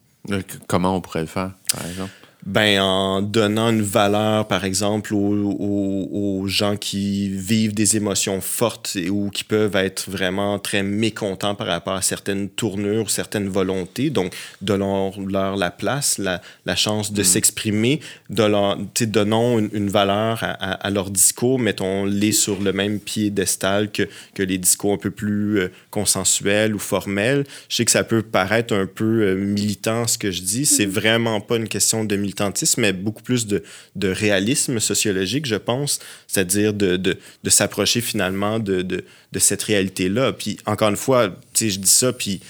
Comment 0.68 0.96
on 0.96 1.02
pourrait 1.02 1.22
le 1.22 1.28
faire, 1.28 1.52
par 1.72 1.86
exemple? 1.88 2.12
Ben, 2.46 2.82
en 2.82 3.22
donnant 3.22 3.70
une 3.70 3.84
valeur, 3.84 4.48
par 4.48 4.66
exemple, 4.66 5.14
aux, 5.14 5.22
aux, 5.22 6.48
gens 6.48 6.76
qui 6.76 7.30
vivent 7.30 7.74
des 7.74 7.98
émotions 7.98 8.42
fortes 8.42 8.98
ou 9.10 9.30
qui 9.30 9.44
peuvent 9.44 9.76
être 9.76 10.10
vraiment 10.10 10.58
très 10.58 10.82
mécontents 10.82 11.54
par 11.54 11.68
rapport 11.68 11.94
à 11.94 12.02
certaines 12.02 12.50
tournures, 12.50 13.12
certaines 13.12 13.48
volontés. 13.48 14.10
Donc, 14.10 14.34
donnons-leur 14.62 15.56
la 15.56 15.70
place, 15.70 16.18
la, 16.18 16.42
la 16.66 16.76
chance 16.76 17.14
de 17.14 17.22
mm. 17.22 17.26
s'exprimer, 17.26 18.00
donnons 18.30 19.60
une, 19.60 19.70
une 19.74 19.90
valeur 19.90 20.40
à, 20.44 20.52
à, 20.52 20.90
leur 20.90 21.12
discours, 21.12 21.60
mettons-les 21.60 22.32
sur 22.32 22.60
le 22.60 22.74
même 22.74 23.00
piédestal 23.00 23.92
que, 23.92 24.10
que 24.34 24.42
les 24.42 24.58
discours 24.58 24.94
un 24.94 24.98
peu 24.98 25.12
plus 25.12 25.70
consensuels 25.92 26.74
ou 26.74 26.80
formels. 26.80 27.46
Je 27.70 27.76
sais 27.76 27.86
que 27.86 27.92
ça 27.92 28.04
peut 28.04 28.24
paraître 28.24 28.74
un 28.74 28.88
peu 28.88 29.22
euh, 29.22 29.36
militant 29.36 30.08
ce 30.08 30.18
que 30.18 30.32
je 30.32 30.42
dis. 30.42 30.66
C'est 30.66 30.88
mm. 30.88 30.92
vraiment 30.92 31.42
pas 31.42 31.58
une 31.58 31.68
question 31.68 32.04
de 32.04 32.16
militantisme, 32.16 32.82
mais 32.82 32.94
beaucoup 32.94 33.22
plus 33.22 33.46
de, 33.46 33.62
de 33.96 34.08
réalisme 34.08 34.80
sociologique, 34.80 35.46
je 35.46 35.56
pense, 35.56 36.00
c'est-à-dire 36.28 36.74
de, 36.74 36.98
de, 36.98 37.18
de 37.44 37.50
s'approcher 37.50 38.02
finalement 38.02 38.58
de, 38.58 38.82
de, 38.82 39.06
de 39.32 39.40
cette 39.40 39.62
réalité-là. 39.62 40.34
Puis 40.34 40.58
encore 40.66 40.90
une 40.90 40.98
fois, 40.98 41.30
tu 41.54 41.66
sais, 41.66 41.70
je 41.70 41.80
dis 41.80 41.90
ça, 41.90 42.12
puis 42.14 42.42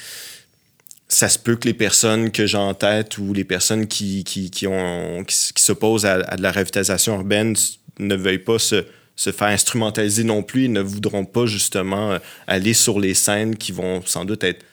ça 1.09 1.27
se 1.27 1.37
peut 1.37 1.57
que 1.57 1.67
les 1.67 1.73
personnes 1.73 2.31
que 2.31 2.45
j'ai 2.45 2.57
en 2.57 2.73
tête 2.73 3.17
ou 3.17 3.33
les 3.33 3.43
personnes 3.43 3.87
qui, 3.87 4.23
qui, 4.23 4.49
qui, 4.49 4.65
ont, 4.67 5.25
qui, 5.25 5.61
s'opposent 5.61 6.05
à, 6.05 6.13
à, 6.13 6.37
de 6.37 6.41
la 6.41 6.51
revitalisation 6.51 7.15
urbaine 7.15 7.55
ne 7.99 8.15
veuillent 8.15 8.37
pas 8.39 8.59
se, 8.59 8.85
se 9.21 9.31
faire 9.31 9.49
instrumentaliser 9.49 10.23
non 10.23 10.41
plus. 10.41 10.65
Ils 10.65 10.71
ne 10.71 10.81
voudront 10.81 11.25
pas 11.25 11.45
justement 11.45 12.13
euh, 12.13 12.19
aller 12.47 12.73
sur 12.73 12.99
les 12.99 13.13
scènes 13.13 13.55
qui 13.55 13.71
vont 13.71 14.01
sans 14.03 14.25
doute 14.25 14.43
être 14.43 14.65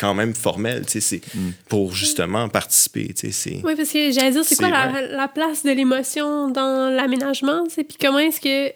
quand 0.00 0.14
même 0.14 0.34
formel, 0.34 0.84
tu 0.84 0.92
sais, 0.92 1.00
c'est 1.00 1.34
mm. 1.36 1.50
pour 1.68 1.94
justement 1.94 2.48
participer, 2.48 3.14
tu 3.14 3.30
sais, 3.30 3.60
Oui, 3.62 3.76
parce 3.76 3.90
que 3.90 4.10
j'allais 4.10 4.32
dire, 4.32 4.44
c'est 4.44 4.56
quoi 4.56 4.68
la, 4.68 5.28
place 5.28 5.62
de 5.62 5.70
l'émotion 5.70 6.48
dans 6.48 6.92
l'aménagement, 6.92 7.62
tu 7.68 7.74
sais, 7.74 7.84
puis 7.84 7.96
comment 8.00 8.18
est-ce 8.18 8.40
que 8.40 8.72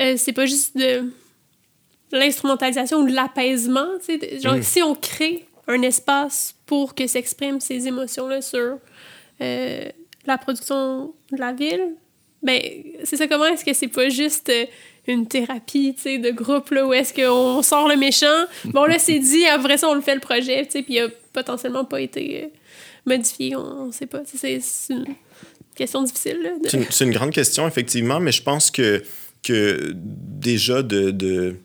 euh, 0.00 0.16
c'est 0.16 0.32
pas 0.32 0.46
juste 0.46 0.74
de 0.74 1.12
l'instrumentalisation 2.12 3.00
ou 3.00 3.06
de 3.06 3.12
l'apaisement, 3.12 3.88
tu 3.98 4.18
sais, 4.18 4.40
genre, 4.40 4.54
mm. 4.54 4.62
si 4.62 4.82
on 4.82 4.94
crée 4.94 5.46
un 5.68 5.82
espace 5.82 6.54
pour 6.64 6.94
que 6.94 7.06
s'expriment 7.06 7.60
ces 7.60 7.86
émotions-là 7.86 8.40
sur 8.40 8.78
euh, 9.42 9.88
la 10.24 10.38
production 10.38 11.12
de 11.30 11.36
la 11.36 11.52
ville, 11.52 11.96
ben, 12.44 12.60
c'est 13.02 13.16
ça, 13.16 13.26
comment 13.26 13.46
est-ce 13.46 13.64
que 13.64 13.72
c'est 13.72 13.88
pas 13.88 14.08
juste... 14.08 14.48
Euh, 14.50 14.66
une 15.06 15.26
thérapie, 15.26 15.94
tu 15.94 16.02
sais, 16.02 16.18
de 16.18 16.30
groupe, 16.30 16.70
là, 16.70 16.86
où 16.86 16.92
est-ce 16.94 17.12
qu'on 17.12 17.62
sort 17.62 17.88
le 17.88 17.96
méchant? 17.96 18.46
Bon, 18.64 18.84
là, 18.84 18.98
c'est 18.98 19.18
dit, 19.18 19.44
après 19.46 19.76
ça, 19.76 19.88
on 19.88 19.94
le 19.94 20.00
fait 20.00 20.14
le 20.14 20.20
projet, 20.20 20.64
tu 20.64 20.72
sais, 20.72 20.82
puis 20.82 20.94
il 20.94 21.00
a 21.00 21.08
potentiellement 21.32 21.84
pas 21.84 22.00
été 22.00 22.44
euh, 22.44 22.46
modifié, 23.04 23.54
on, 23.54 23.92
sait 23.92 24.06
pas. 24.06 24.22
C'est 24.24 24.58
une 24.88 25.04
question 25.74 26.02
difficile. 26.02 26.54
C'est 26.88 27.04
une, 27.04 27.10
grande 27.10 27.32
question, 27.32 27.68
effectivement, 27.68 28.18
mais 28.18 28.32
je 28.32 28.42
pense 28.42 28.70
que, 28.70 29.02
que 29.42 29.92
déjà 29.94 30.82
de 30.82 31.56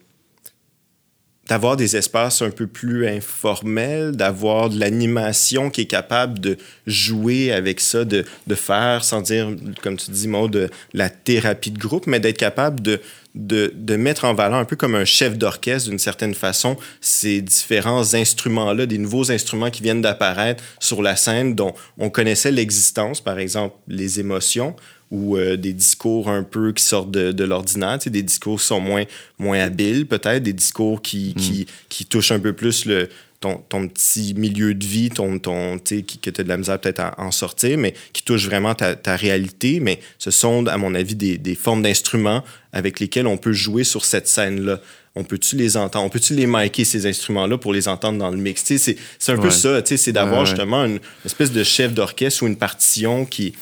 d'avoir 1.50 1.76
des 1.76 1.96
espaces 1.96 2.42
un 2.42 2.50
peu 2.50 2.68
plus 2.68 3.08
informels, 3.08 4.12
d'avoir 4.12 4.70
de 4.70 4.78
l'animation 4.78 5.68
qui 5.68 5.80
est 5.80 5.86
capable 5.86 6.38
de 6.38 6.56
jouer 6.86 7.50
avec 7.50 7.80
ça, 7.80 8.04
de, 8.04 8.24
de 8.46 8.54
faire, 8.54 9.02
sans 9.02 9.20
dire, 9.20 9.48
comme 9.82 9.96
tu 9.96 10.12
dis, 10.12 10.28
mot 10.28 10.46
de 10.46 10.70
la 10.94 11.10
thérapie 11.10 11.72
de 11.72 11.78
groupe, 11.80 12.06
mais 12.06 12.20
d'être 12.20 12.36
capable 12.36 12.80
de, 12.80 13.00
de, 13.34 13.72
de, 13.76 13.96
mettre 13.96 14.24
en 14.24 14.34
valeur 14.34 14.58
un 14.58 14.64
peu 14.64 14.76
comme 14.76 14.94
un 14.94 15.04
chef 15.04 15.38
d'orchestre 15.38 15.88
d'une 15.88 15.98
certaine 15.98 16.34
façon 16.34 16.76
ces 17.00 17.40
différents 17.42 18.14
instruments-là, 18.14 18.86
des 18.86 18.98
nouveaux 18.98 19.30
instruments 19.30 19.70
qui 19.70 19.82
viennent 19.82 20.02
d'apparaître 20.02 20.64
sur 20.80 21.02
la 21.02 21.16
scène 21.16 21.54
dont 21.54 21.74
on 21.98 22.10
connaissait 22.10 22.50
l'existence, 22.50 23.20
par 23.20 23.38
exemple 23.38 23.76
les 23.86 24.18
émotions, 24.18 24.74
ou 25.10 25.36
euh, 25.36 25.56
des 25.56 25.72
discours 25.72 26.28
un 26.28 26.42
peu 26.42 26.72
qui 26.72 26.84
sortent 26.84 27.10
de, 27.10 27.32
de 27.32 27.44
l'ordinaire, 27.44 27.98
tu 27.98 28.04
sais, 28.04 28.10
des 28.10 28.22
discours 28.22 28.60
qui 28.60 28.66
sont 28.66 28.80
moins, 28.80 29.04
moins 29.38 29.58
habiles 29.58 30.06
peut-être, 30.06 30.42
des 30.42 30.52
discours 30.52 31.02
qui, 31.02 31.34
qui, 31.34 31.66
qui, 31.88 32.06
touchent 32.06 32.32
un 32.32 32.38
peu 32.38 32.52
plus 32.52 32.84
le, 32.84 33.08
ton, 33.40 33.56
ton 33.68 33.88
petit 33.88 34.34
milieu 34.34 34.74
de 34.74 34.84
vie, 34.84 35.08
ton, 35.08 35.38
ton, 35.38 35.78
tu 35.78 35.98
sais, 35.98 36.02
que 36.02 36.30
tu 36.30 36.40
as 36.40 36.44
de 36.44 36.48
la 36.48 36.58
misère 36.58 36.78
peut-être 36.78 37.00
à 37.00 37.14
en 37.18 37.30
sortir, 37.30 37.78
mais 37.78 37.94
qui 38.12 38.22
touchent 38.22 38.46
vraiment 38.46 38.74
ta, 38.74 38.94
ta 38.94 39.16
réalité. 39.16 39.80
Mais 39.80 40.00
ce 40.18 40.30
sont, 40.30 40.66
à 40.66 40.76
mon 40.76 40.94
avis, 40.94 41.14
des, 41.14 41.38
des 41.38 41.54
formes 41.54 41.82
d'instruments 41.82 42.44
avec 42.72 43.00
lesquels 43.00 43.26
on 43.26 43.38
peut 43.38 43.52
jouer 43.52 43.84
sur 43.84 44.04
cette 44.04 44.28
scène-là 44.28 44.80
on 45.16 45.24
peut-tu 45.24 45.56
les 45.56 45.76
entendre, 45.76 46.06
on 46.06 46.08
peut-tu 46.08 46.34
les 46.34 46.46
micer 46.46 46.84
ces 46.84 47.06
instruments-là 47.06 47.58
pour 47.58 47.72
les 47.72 47.88
entendre 47.88 48.18
dans 48.18 48.30
le 48.30 48.36
mix? 48.36 48.62
C'est 48.64 48.96
un 49.28 49.36
peu 49.36 49.50
ça, 49.50 49.82
c'est 49.84 50.12
d'avoir 50.12 50.46
justement 50.46 50.84
une 50.84 51.00
espèce 51.24 51.50
de 51.52 51.64
chef 51.64 51.92
d'orchestre 51.92 52.44
ou 52.44 52.46
une 52.46 52.56
partition 52.56 53.24
qui, 53.24 53.52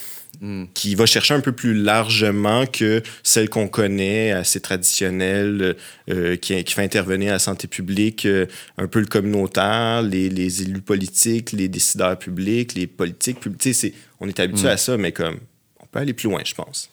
hmm. 0.40 0.64
qui 0.74 0.94
va 0.94 1.06
chercher 1.06 1.34
un 1.34 1.40
peu 1.40 1.52
plus 1.52 1.74
largement 1.74 2.66
que 2.66 3.02
celle 3.22 3.48
qu'on 3.48 3.68
connaît, 3.68 4.32
assez 4.32 4.60
traditionnelle, 4.60 5.76
euh, 6.10 6.36
qui, 6.36 6.62
qui, 6.64 6.74
fait 6.74 6.84
intervenir 6.84 7.32
la 7.32 7.38
santé 7.38 7.68
publique, 7.68 8.26
euh, 8.26 8.46
un 8.76 8.86
peu 8.86 9.00
le 9.00 9.06
communautaire, 9.06 10.02
les, 10.02 10.28
les, 10.28 10.62
élus 10.62 10.80
politiques, 10.80 11.52
les 11.52 11.68
décideurs 11.68 12.18
publics, 12.18 12.74
les 12.74 12.86
politiques 12.86 13.40
publics. 13.40 13.74
C'est, 13.74 13.94
on 14.20 14.28
est 14.28 14.40
habitué 14.40 14.68
hmm. 14.68 14.72
à 14.72 14.76
ça, 14.76 14.96
mais 14.96 15.12
comme 15.12 15.38
on 15.80 15.86
peut 15.86 15.98
aller 15.98 16.14
plus 16.14 16.28
loin, 16.28 16.42
je 16.44 16.54
pense. 16.54 16.90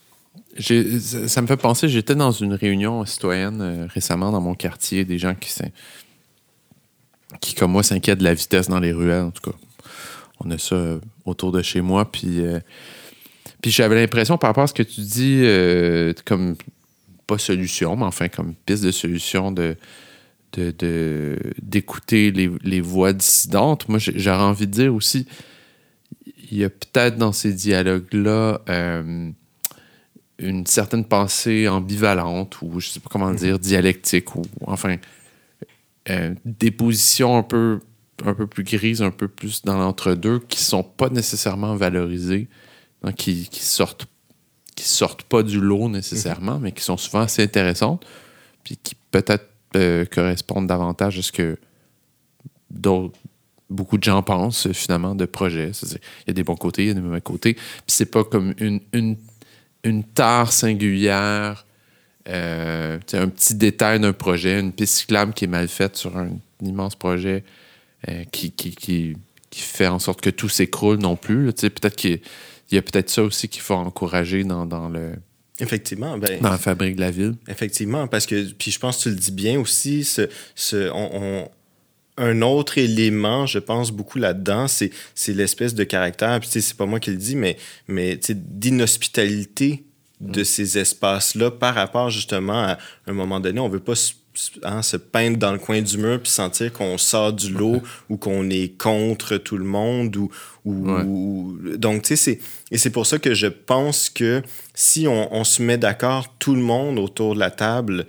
Ça 0.60 1.42
me 1.42 1.48
fait 1.48 1.58
penser, 1.58 1.90
j'étais 1.90 2.16
dans 2.16 2.32
une 2.32 2.54
réunion 2.54 3.06
citoyenne 3.06 3.88
récemment 3.94 4.32
dans 4.32 4.42
mon 4.42 4.56
quartier, 4.56 5.06
des 5.06 5.18
gens 5.18 5.36
qui, 5.36 5.54
qui 7.42 7.56
comme 7.56 7.72
moi, 7.72 7.84
s'inquiètent 7.84 8.20
de 8.20 8.24
la 8.24 8.34
vitesse 8.34 8.68
dans 8.68 8.80
les 8.80 8.94
ruelles, 8.94 9.24
en 9.24 9.32
tout 9.32 9.52
cas 9.52 9.58
on 10.40 10.52
a 10.52 10.58
ça 10.58 10.76
euh, 10.76 11.00
autour 11.26 11.52
de 11.52 11.62
chez 11.62 11.82
moi. 11.82 12.10
Puis, 12.12 12.42
euh, 12.42 12.60
puis 13.66 13.72
j'avais 13.72 13.96
l'impression, 13.96 14.38
par 14.38 14.52
rapport 14.52 14.66
à 14.66 14.68
ce 14.68 14.76
que 14.76 14.84
tu 14.84 15.02
dis, 15.02 15.40
euh, 15.42 16.14
comme 16.24 16.56
pas 17.26 17.40
solution, 17.40 17.96
mais 17.96 18.04
enfin 18.04 18.28
comme 18.28 18.54
piste 18.54 18.84
de 18.84 18.92
solution 18.92 19.52
de 19.52 19.76
d'écouter 21.60 22.30
les, 22.32 22.80
voix 22.80 23.12
dissidentes. 23.12 23.90
Moi, 23.90 23.98
j'aurais 23.98 24.44
envie 24.44 24.68
de 24.68 24.72
dire 24.72 24.94
aussi, 24.94 25.26
il 26.52 26.60
y 26.60 26.64
a 26.64 26.70
peut-être 26.70 27.18
dans 27.18 27.32
ces 27.32 27.54
dialogues-là 27.54 28.62
une 30.38 30.66
certaine 30.68 31.06
pensée 31.06 31.68
ambivalente 31.68 32.62
ou 32.62 32.80
je 32.80 32.90
sais 32.90 33.00
pas 33.00 33.10
comment 33.12 33.34
dire, 33.34 33.58
dialectique 33.58 34.36
ou 34.36 34.44
enfin 34.68 34.98
des 36.46 36.72
positions 36.72 37.36
un 37.36 37.44
peu 37.44 37.80
un 38.24 38.36
peu 38.36 38.46
plus 38.46 38.64
grises, 38.64 39.02
un 39.02 39.12
peu 39.12 39.28
plus 39.28 39.64
dans 39.64 39.78
l'entre-deux, 39.78 40.40
qui 40.40 40.62
sont 40.62 40.84
pas 40.84 41.10
nécessairement 41.10 41.76
valorisées, 41.76 42.48
hein, 43.06 43.14
qui, 43.14 43.48
sortent 43.52 44.08
qui 44.76 44.84
sortent 44.84 45.24
pas 45.24 45.44
du 45.44 45.62
lot 45.62 45.88
nécessairement, 45.88 46.60
mais 46.60 46.72
qui 46.72 46.84
sont 46.84 46.98
souvent 46.98 47.22
assez 47.22 47.44
intéressantes, 47.44 48.06
puis 48.64 48.78
qui 48.78 48.96
peut-être 49.12 49.48
euh, 49.76 50.06
correspondent 50.06 50.68
davantage 50.68 51.20
à 51.20 51.22
ce 51.22 51.32
que 51.32 51.58
beaucoup 53.70 53.98
de 53.98 54.04
gens 54.04 54.22
pensent 54.22 54.72
finalement 54.74 55.16
de 55.16 55.26
projets. 55.26 55.72
Il 55.84 56.28
y 56.28 56.32
a 56.32 56.34
des 56.34 56.44
bons 56.44 56.56
côtés, 56.56 56.84
il 56.84 56.88
y 56.90 56.92
a 56.92 56.94
des 56.94 57.02
mauvais 57.02 57.22
côtés. 57.22 57.54
Puis 57.54 57.64
c'est 57.88 58.06
pas 58.06 58.24
comme 58.24 58.54
une, 58.60 58.82
une, 58.94 59.18
une 59.84 60.04
tare 60.04 60.52
singulière, 60.52 61.66
euh, 62.28 63.00
un 63.14 63.30
petit 63.30 63.56
détail 63.56 64.00
d'un 64.00 64.14
projet, 64.14 64.60
une 64.60 64.72
piste 64.72 64.96
cyclable 64.96 65.34
qui 65.34 65.46
est 65.46 65.50
mal 65.50 65.68
faite 65.68 65.96
sur 65.96 66.18
un 66.18 66.30
immense 66.62 66.96
projet 66.96 67.44
euh, 68.10 68.24
qui, 68.32 68.52
qui, 68.52 68.76
qui, 68.76 69.16
fait 69.52 69.88
en 69.88 70.00
sorte 70.00 70.22
que 70.22 70.30
tout 70.30 70.50
s'écroule 70.50 70.98
non 70.98 71.16
plus. 71.16 71.54
Peut-être 71.54 71.96
qu'il 71.96 72.20
y 72.72 72.78
a 72.78 72.82
peut-être 72.82 73.10
ça 73.10 73.24
aussi 73.24 73.48
qu'il 73.48 73.62
faut 73.62 73.76
encourager 73.76 74.44
dans, 74.44 74.66
dans 74.66 74.90
le. 74.90 75.14
Effectivement. 75.60 76.18
Ben, 76.18 76.40
dans 76.42 76.50
la 76.50 76.58
fabrique 76.58 76.96
de 76.96 77.02
la 77.02 77.12
ville. 77.12 77.36
Effectivement, 77.48 78.08
parce 78.08 78.26
que, 78.26 78.52
puis 78.52 78.72
je 78.72 78.80
pense 78.80 78.98
que 78.98 79.04
tu 79.04 79.10
le 79.10 79.16
dis 79.16 79.32
bien 79.32 79.60
aussi, 79.60 80.04
ce, 80.04 80.28
ce, 80.54 80.90
on, 80.94 81.50
un 82.18 82.42
autre 82.42 82.78
élément, 82.78 83.46
je 83.46 83.60
pense 83.60 83.92
beaucoup 83.92 84.18
là-dedans, 84.18 84.68
c'est, 84.68 84.92
c'est 85.14 85.34
l'espèce 85.34 85.74
de 85.74 85.84
caractère, 85.84 86.40
puis 86.40 86.50
c'est 86.50 86.78
pas 86.78 86.86
moi 86.86 87.00
qui 87.00 87.12
le 87.12 87.18
dis, 87.18 87.36
mais, 87.36 87.58
mais 87.88 88.20
d'inhospitalité 88.30 89.86
de 90.22 90.42
mm. 90.42 90.46
ces 90.46 90.78
espaces-là 90.78 91.52
par 91.52 91.76
rapport 91.76 92.10
justement 92.10 92.64
à 92.64 92.78
un 93.08 93.14
moment 93.14 93.40
donné, 93.40 93.60
on 93.60 93.70
veut 93.70 93.80
pas 93.80 93.96
Hein, 94.64 94.82
se 94.82 94.98
peindre 94.98 95.38
dans 95.38 95.54
le 95.54 95.60
coin 95.60 95.82
du 95.82 95.98
mur 95.98 96.20
puis 96.22 96.30
sentir 96.30 96.74
qu'on 96.74 96.98
sort 96.98 97.32
du 97.32 97.54
lot 97.54 97.82
ou 98.10 98.18
qu'on 98.18 98.50
est 98.50 98.78
contre 98.78 99.38
tout 99.38 99.58
le 99.58 99.64
monde 99.64 100.18
ou, 100.18 100.30
ou, 100.66 101.58
donc 101.78 102.02
tu 102.02 102.18
sais 102.18 102.40
et 102.70 102.78
c'est 102.78 102.90
pour 102.90 103.06
ça 103.06 103.18
que 103.18 103.34
je 103.34 103.48
pense 103.48 104.10
que 104.10 104.42
si 104.74 105.08
on, 105.08 105.44
se 105.46 105.62
met 105.62 105.78
d'accord 105.78 106.36
tout 106.38 106.54
le 106.54 106.62
monde 106.62 107.00
autour 107.00 107.36
de 107.36 107.40
la 107.40 107.50
table 107.50 108.08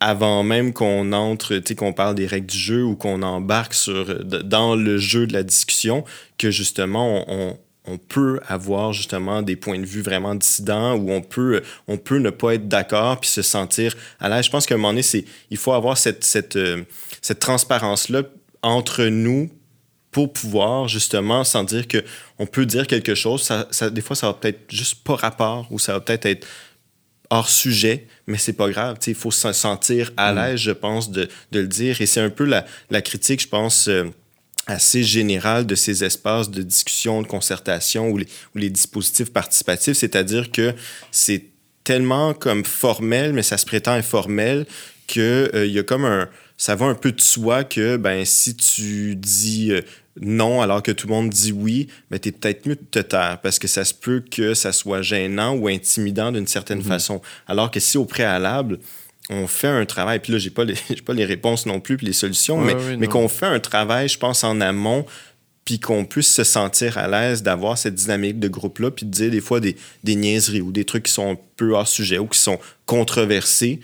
avant 0.00 0.42
même 0.42 0.72
qu'on 0.72 1.12
entre, 1.12 1.56
tu 1.56 1.62
sais, 1.68 1.74
qu'on 1.74 1.92
parle 1.92 2.14
des 2.14 2.26
règles 2.26 2.46
du 2.46 2.58
jeu 2.58 2.82
ou 2.82 2.96
qu'on 2.96 3.22
embarque 3.22 3.74
sur, 3.74 4.24
dans 4.24 4.74
le 4.74 4.96
jeu 4.96 5.26
de 5.26 5.34
la 5.34 5.42
discussion, 5.42 6.04
que 6.38 6.50
justement, 6.50 7.26
on, 7.28 7.58
on 7.90 7.98
peut 7.98 8.40
avoir 8.46 8.92
justement 8.92 9.42
des 9.42 9.56
points 9.56 9.78
de 9.78 9.84
vue 9.84 10.02
vraiment 10.02 10.34
dissidents 10.34 10.94
où 10.94 11.10
on 11.10 11.22
peut, 11.22 11.62
on 11.88 11.96
peut 11.96 12.18
ne 12.18 12.30
pas 12.30 12.54
être 12.54 12.68
d'accord 12.68 13.18
puis 13.20 13.28
se 13.28 13.42
sentir 13.42 13.96
à 14.20 14.28
l'aise. 14.28 14.46
Je 14.46 14.50
pense 14.50 14.66
qu'à 14.66 14.74
un 14.74 14.78
moment 14.78 14.90
donné, 14.90 15.02
c'est, 15.02 15.24
il 15.50 15.56
faut 15.56 15.72
avoir 15.72 15.98
cette, 15.98 16.24
cette, 16.24 16.56
euh, 16.56 16.84
cette 17.20 17.40
transparence-là 17.40 18.22
entre 18.62 19.04
nous 19.04 19.50
pour 20.10 20.32
pouvoir 20.32 20.88
justement 20.88 21.44
sans 21.44 21.64
dire 21.64 21.86
que 21.88 22.04
on 22.38 22.46
peut 22.46 22.66
dire 22.66 22.86
quelque 22.86 23.14
chose. 23.14 23.42
Ça, 23.42 23.66
ça, 23.70 23.90
des 23.90 24.00
fois, 24.00 24.16
ça 24.16 24.28
va 24.28 24.34
peut-être 24.34 24.60
juste 24.68 25.02
pas 25.02 25.16
rapport 25.16 25.66
ou 25.70 25.78
ça 25.78 25.94
va 25.94 26.00
peut-être 26.00 26.26
être 26.26 26.46
hors 27.30 27.48
sujet, 27.48 28.06
mais 28.26 28.38
c'est 28.38 28.52
pas 28.52 28.68
grave. 28.68 28.98
Il 29.06 29.14
faut 29.14 29.30
se 29.30 29.52
sentir 29.52 30.12
à 30.16 30.32
mm. 30.32 30.36
l'aise, 30.36 30.60
je 30.60 30.72
pense, 30.72 31.10
de, 31.10 31.28
de, 31.52 31.60
le 31.60 31.68
dire. 31.68 32.00
Et 32.00 32.06
c'est 32.06 32.20
un 32.20 32.30
peu 32.30 32.44
la, 32.44 32.64
la 32.90 33.02
critique, 33.02 33.40
je 33.40 33.48
pense. 33.48 33.88
Euh, 33.88 34.04
assez 34.66 35.02
général 35.02 35.66
de 35.66 35.74
ces 35.74 36.04
espaces 36.04 36.50
de 36.50 36.62
discussion, 36.62 37.22
de 37.22 37.26
concertation 37.26 38.08
ou 38.10 38.18
les, 38.18 38.28
les 38.54 38.70
dispositifs 38.70 39.32
participatifs, 39.32 39.96
c'est-à-dire 39.96 40.50
que 40.52 40.74
c'est 41.10 41.44
tellement 41.84 42.34
comme 42.34 42.64
formel, 42.64 43.32
mais 43.32 43.42
ça 43.42 43.58
se 43.58 43.66
prétend 43.66 43.92
informel, 43.92 44.66
qu'il 45.06 45.22
euh, 45.22 45.66
y 45.66 45.78
a 45.78 45.82
comme 45.82 46.04
un... 46.04 46.28
Ça 46.56 46.74
va 46.74 46.86
un 46.86 46.94
peu 46.94 47.10
de 47.10 47.20
soi 47.22 47.64
que 47.64 47.96
ben, 47.96 48.24
si 48.26 48.54
tu 48.54 49.16
dis 49.16 49.72
euh, 49.72 49.80
non 50.20 50.60
alors 50.60 50.82
que 50.82 50.92
tout 50.92 51.08
le 51.08 51.14
monde 51.14 51.30
dit 51.30 51.52
oui, 51.52 51.88
ben, 52.10 52.20
tu 52.20 52.28
es 52.28 52.32
peut-être 52.32 52.66
mieux 52.66 52.76
de 52.76 52.84
te 52.90 52.98
taire 52.98 53.38
parce 53.42 53.58
que 53.58 53.66
ça 53.66 53.84
se 53.84 53.94
peut 53.94 54.20
que 54.20 54.52
ça 54.52 54.72
soit 54.72 55.00
gênant 55.00 55.54
ou 55.54 55.68
intimidant 55.68 56.30
d'une 56.30 56.46
certaine 56.46 56.80
mm-hmm. 56.80 56.84
façon. 56.84 57.22
Alors 57.48 57.70
que 57.70 57.80
si 57.80 57.96
au 57.96 58.04
préalable, 58.04 58.78
on 59.30 59.46
fait 59.46 59.68
un 59.68 59.86
travail, 59.86 60.18
puis 60.18 60.32
là, 60.32 60.38
j'ai 60.38 60.50
pas 60.50 60.64
les, 60.64 60.74
pas 61.06 61.14
les 61.14 61.24
réponses 61.24 61.64
non 61.64 61.80
plus, 61.80 61.96
puis 61.96 62.06
les 62.06 62.12
solutions, 62.12 62.58
mais, 62.58 62.74
mais 62.98 63.06
qu'on 63.06 63.28
fait 63.28 63.46
un 63.46 63.60
travail, 63.60 64.08
je 64.08 64.18
pense, 64.18 64.44
en 64.44 64.60
amont, 64.60 65.06
puis 65.64 65.78
qu'on 65.78 66.04
puisse 66.04 66.32
se 66.32 66.42
sentir 66.42 66.98
à 66.98 67.06
l'aise 67.06 67.42
d'avoir 67.42 67.78
cette 67.78 67.94
dynamique 67.94 68.40
de 68.40 68.48
groupe-là, 68.48 68.90
puis 68.90 69.06
de 69.06 69.10
dire 69.10 69.30
des 69.30 69.40
fois 69.40 69.60
des, 69.60 69.76
des, 70.02 70.16
niaiseries 70.16 70.60
ou 70.60 70.72
des 70.72 70.84
trucs 70.84 71.04
qui 71.04 71.12
sont 71.12 71.32
un 71.32 71.38
peu 71.56 71.74
hors 71.74 71.86
sujet 71.86 72.18
ou 72.18 72.26
qui 72.26 72.38
sont 72.38 72.58
controversés 72.86 73.80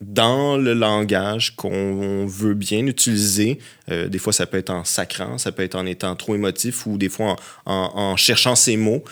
dans 0.00 0.58
le 0.58 0.74
langage 0.74 1.56
qu'on 1.56 2.26
veut 2.26 2.52
bien 2.52 2.86
utiliser. 2.86 3.58
Euh, 3.90 4.08
des 4.08 4.18
fois, 4.18 4.34
ça 4.34 4.44
peut 4.44 4.58
être 4.58 4.70
en 4.70 4.84
sacrant, 4.84 5.38
ça 5.38 5.50
peut 5.50 5.62
être 5.62 5.76
en 5.76 5.86
étant 5.86 6.14
trop 6.14 6.34
émotif 6.34 6.86
ou 6.86 6.98
des 6.98 7.08
fois 7.08 7.36
en, 7.64 7.90
en 7.94 8.16
cherchant 8.16 8.54
ses 8.54 8.76
mots. 8.76 9.02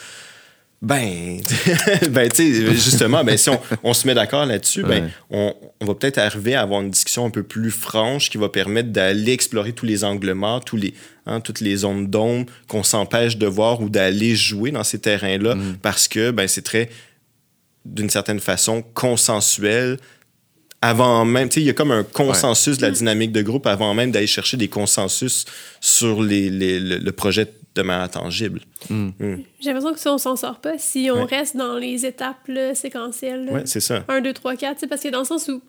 Ben, 0.82 1.40
ben 2.10 2.28
tu 2.28 2.54
sais, 2.54 2.74
justement, 2.74 3.22
ben, 3.22 3.36
si 3.36 3.48
on, 3.50 3.60
on 3.84 3.94
se 3.94 4.04
met 4.04 4.14
d'accord 4.14 4.44
là-dessus, 4.44 4.82
ben, 4.82 5.12
on, 5.30 5.54
on, 5.80 5.86
va 5.86 5.94
peut-être 5.94 6.18
arriver 6.18 6.56
à 6.56 6.62
avoir 6.62 6.80
une 6.80 6.90
discussion 6.90 7.24
un 7.24 7.30
peu 7.30 7.44
plus 7.44 7.70
franche 7.70 8.30
qui 8.30 8.36
va 8.36 8.48
permettre 8.48 8.88
d'aller 8.88 9.30
explorer 9.30 9.72
tous 9.74 9.86
les 9.86 10.02
angles 10.02 10.32
morts, 10.32 10.64
tous 10.64 10.76
les, 10.76 10.92
hein, 11.26 11.40
toutes 11.40 11.60
les 11.60 11.76
zones 11.76 12.08
d'ombre 12.08 12.50
qu'on 12.66 12.82
s'empêche 12.82 13.36
de 13.36 13.46
voir 13.46 13.80
ou 13.80 13.88
d'aller 13.88 14.34
jouer 14.34 14.72
dans 14.72 14.82
ces 14.82 14.98
terrains-là 14.98 15.54
mm. 15.54 15.76
parce 15.82 16.08
que 16.08 16.32
ben, 16.32 16.48
c'est 16.48 16.62
très, 16.62 16.90
d'une 17.84 18.10
certaine 18.10 18.40
façon, 18.40 18.82
consensuel 18.82 19.98
avant 20.84 21.24
même, 21.24 21.48
tu 21.48 21.54
sais, 21.54 21.60
il 21.60 21.66
y 21.66 21.70
a 21.70 21.74
comme 21.74 21.92
un 21.92 22.02
consensus 22.02 22.78
de 22.78 22.82
la 22.82 22.90
dynamique 22.90 23.30
de 23.30 23.42
groupe 23.42 23.68
avant 23.68 23.94
même 23.94 24.10
d'aller 24.10 24.26
chercher 24.26 24.56
des 24.56 24.66
consensus 24.66 25.44
sur 25.80 26.24
les, 26.24 26.50
les, 26.50 26.80
le 26.80 27.12
projet 27.12 27.46
de 27.74 27.82
manière 27.82 28.10
tangible. 28.10 28.60
Hmm. 28.90 29.10
Hmm. 29.18 29.42
J'ai 29.60 29.72
l'impression 29.72 29.92
que 29.92 30.00
si 30.00 30.08
on 30.08 30.18
s'en 30.18 30.36
sort 30.36 30.60
pas 30.60 30.78
si 30.78 31.10
on 31.12 31.24
reste 31.24 31.56
dans 31.56 31.78
les 31.78 32.04
étapes 32.04 32.50
séquentielles. 32.74 33.48
Oui, 33.50 33.60
c'est 33.64 33.80
ça. 33.80 34.04
1, 34.08 34.20
2, 34.20 34.32
3, 34.32 34.56
4. 34.56 34.86
Parce 34.86 35.02
que 35.02 35.08
dans 35.08 35.20
le 35.20 35.24
sens 35.24 35.48
où, 35.48 35.62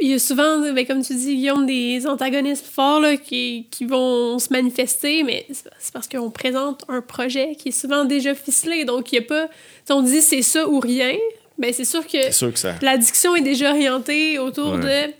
il 0.00 0.08
y 0.08 0.14
a 0.14 0.18
souvent, 0.18 0.60
ben, 0.72 0.86
comme 0.86 1.02
tu 1.02 1.14
dis, 1.14 1.36
Guillaume, 1.36 1.66
des 1.66 2.06
antagonistes 2.06 2.66
forts 2.66 3.00
là, 3.00 3.16
qui, 3.16 3.66
qui, 3.70 3.84
vont 3.84 4.38
se 4.38 4.52
manifester, 4.52 5.22
mais 5.24 5.46
c'est 5.50 5.92
parce 5.92 6.08
qu'on 6.08 6.30
présente 6.30 6.84
un 6.88 7.02
projet 7.02 7.56
qui 7.56 7.70
est 7.70 7.72
souvent 7.72 8.04
déjà 8.04 8.34
ficelé. 8.34 8.84
Donc, 8.84 9.12
il 9.12 9.18
n'y 9.18 9.24
a 9.24 9.28
pas. 9.28 9.48
On 9.90 10.02
dit 10.02 10.20
c'est 10.20 10.42
ça 10.42 10.68
ou 10.68 10.78
rien. 10.80 11.14
Ben, 11.58 11.72
c'est 11.72 11.84
sûr 11.84 12.06
que, 12.06 12.32
sûr 12.32 12.52
que 12.52 12.58
ça... 12.58 12.74
l'addiction 12.80 13.34
est 13.34 13.42
déjà 13.42 13.70
orientée 13.70 14.38
autour 14.38 14.78
de 14.78 15.10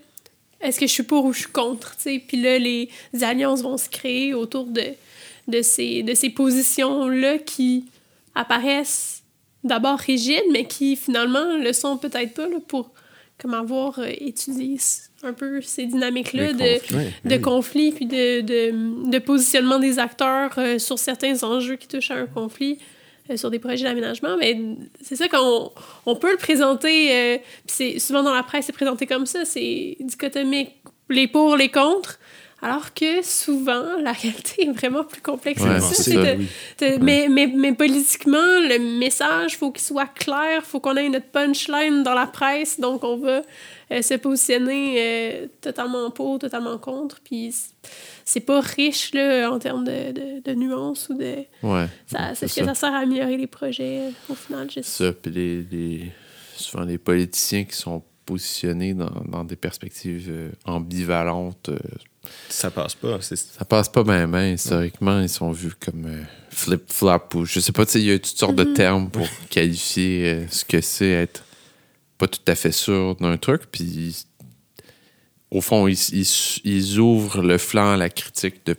est-ce 0.61 0.79
que 0.79 0.87
je 0.87 0.91
suis 0.91 1.03
pour 1.03 1.25
ou 1.25 1.33
je 1.33 1.39
suis 1.39 1.51
contre. 1.51 1.97
Puis 2.01 2.41
là, 2.41 2.57
les 2.57 2.89
alliances 3.21 3.61
vont 3.61 3.77
se 3.77 3.89
créer 3.89 4.33
autour 4.33 4.65
de 4.65 4.83
de 5.49 5.61
ces, 5.61 6.03
de 6.03 6.13
ces 6.13 6.29
positions-là 6.29 7.39
qui 7.39 7.85
apparaissent 8.35 9.23
d'abord 9.63 9.99
rigides, 9.99 10.45
mais 10.51 10.65
qui 10.65 10.95
finalement 10.95 11.57
le 11.57 11.73
sont 11.73 11.97
peut-être 11.97 12.33
pas 12.33 12.47
pour 12.67 12.91
comme 13.41 13.53
avoir 13.53 13.99
euh, 13.99 14.11
étudié 14.19 14.77
un 15.23 15.33
peu 15.33 15.61
ces 15.61 15.85
dynamiques-là 15.85 16.53
de, 16.53 17.27
de 17.27 17.37
conflit 17.37 17.91
puis 17.91 18.05
de, 18.05 18.41
de, 18.41 19.09
de, 19.09 19.19
positionnement 19.19 19.79
des 19.79 19.97
acteurs 19.97 20.51
euh, 20.57 20.77
sur 20.77 20.99
certains 20.99 21.41
enjeux 21.43 21.77
qui 21.77 21.87
touchent 21.87 22.11
à 22.11 22.15
un 22.15 22.25
conflit 22.25 22.79
euh, 23.29 23.37
sur 23.37 23.49
des 23.49 23.59
projets 23.59 23.85
d'aménagement. 23.85 24.35
Mais 24.37 24.59
c'est 25.01 25.15
ça 25.15 25.29
qu'on 25.29 25.71
on 26.05 26.15
peut 26.15 26.31
le 26.31 26.37
présenter, 26.37 27.41
puis 27.65 27.75
c'est 27.75 27.99
souvent 27.99 28.23
dans 28.23 28.33
la 28.33 28.43
presse, 28.43 28.65
c'est 28.65 28.73
présenté 28.73 29.07
comme 29.07 29.25
ça, 29.25 29.45
c'est 29.45 29.97
dichotomique, 30.01 30.75
les 31.09 31.27
pour, 31.27 31.55
les 31.55 31.69
contre 31.69 32.18
Alors 32.61 32.93
que 32.93 33.21
souvent, 33.23 33.97
la 34.01 34.11
réalité 34.11 34.67
est 34.67 34.71
vraiment 34.71 35.05
plus 35.05 35.21
complexe 35.21 35.61
Ouais, 35.61 35.75
que 35.79 35.95
ça. 35.95 36.11
oui. 36.11 36.47
Mais, 36.99 37.27
mais, 37.29 37.47
mais 37.47 37.73
politiquement, 37.73 38.37
le 38.37 38.99
message, 38.99 39.57
faut 39.57 39.71
qu'il 39.71 39.81
soit 39.83 40.07
clair, 40.07 40.63
faut 40.63 40.79
qu'on 40.81 40.95
ait 40.97 41.07
notre 41.07 41.27
punchline 41.27 42.03
dans 42.03 42.13
la 42.13 42.27
presse, 42.27 42.79
donc 42.79 43.03
on 43.05 43.17
va 43.17 43.41
euh, 43.91 44.01
se 44.01 44.15
positionner 44.15 44.95
euh, 44.97 45.47
totalement 45.61 46.11
pour, 46.11 46.37
totalement 46.37 46.77
contre, 46.77 47.21
puis 47.21 47.55
c'est 48.25 48.41
pas 48.41 48.59
riche 48.59 49.13
là, 49.13 49.49
en 49.51 49.57
termes 49.57 49.85
de, 49.85 50.11
de, 50.11 50.41
de 50.43 50.53
nuances 50.53 51.07
ou 51.09 51.13
de... 51.17 51.45
Ouais. 51.63 51.85
C'est 52.07 52.43
est-ce 52.43 52.59
que 52.59 52.65
ça. 52.65 52.75
sert 52.75 52.93
à 52.93 52.99
améliorer 52.99 53.37
les 53.37 53.47
projets 53.47 53.99
euh, 54.01 54.11
au 54.29 54.35
final? 54.35 54.69
Sais. 54.69 54.83
Ça, 54.83 55.13
puis 55.13 55.31
les, 55.31 55.61
les- 55.63 56.11
souvent 56.57 56.83
les 56.83 56.97
politiciens 56.97 57.63
qui 57.63 57.75
sont 57.77 58.03
positionnés 58.25 58.93
dans, 58.93 59.09
dans 59.27 59.43
des 59.45 59.55
perspectives 59.55 60.51
ambivalentes, 60.65 61.69
Ça 62.49 62.71
passe 62.71 62.95
pas. 62.95 63.19
c'est- 63.21 63.35
ça 63.35 63.65
passe 63.65 63.89
pas 63.89 64.03
bien. 64.03 64.27
Historiquement, 64.53 65.19
ils 65.21 65.29
sont 65.29 65.51
vus 65.51 65.73
comme 65.79 66.05
euh, 66.05 66.23
flip-flop 66.49 67.19
ou 67.35 67.45
je 67.45 67.59
sais 67.59 67.71
pas, 67.71 67.85
tu 67.85 67.93
sais, 67.93 67.99
il 68.01 68.05
y 68.07 68.11
a 68.11 68.19
toutes 68.19 68.37
sortes 68.37 68.55
de 68.55 68.63
termes 68.63 69.09
pour 69.09 69.27
qualifier 69.49 70.25
euh, 70.27 70.45
ce 70.49 70.65
que 70.65 70.81
c'est 70.81 71.09
être 71.09 71.43
pas 72.17 72.27
tout 72.27 72.39
à 72.47 72.55
fait 72.55 72.71
sûr 72.73 73.15
d'un 73.15 73.37
truc, 73.37 73.63
puis 73.71 74.15
au 75.51 75.61
fond, 75.61 75.87
ils, 75.87 75.97
ils- 76.13 76.59
ils 76.63 76.99
ouvrent 76.99 77.41
le 77.41 77.57
flanc 77.57 77.91
à 77.93 77.97
la 77.97 78.09
critique 78.09 78.65
de, 78.65 78.75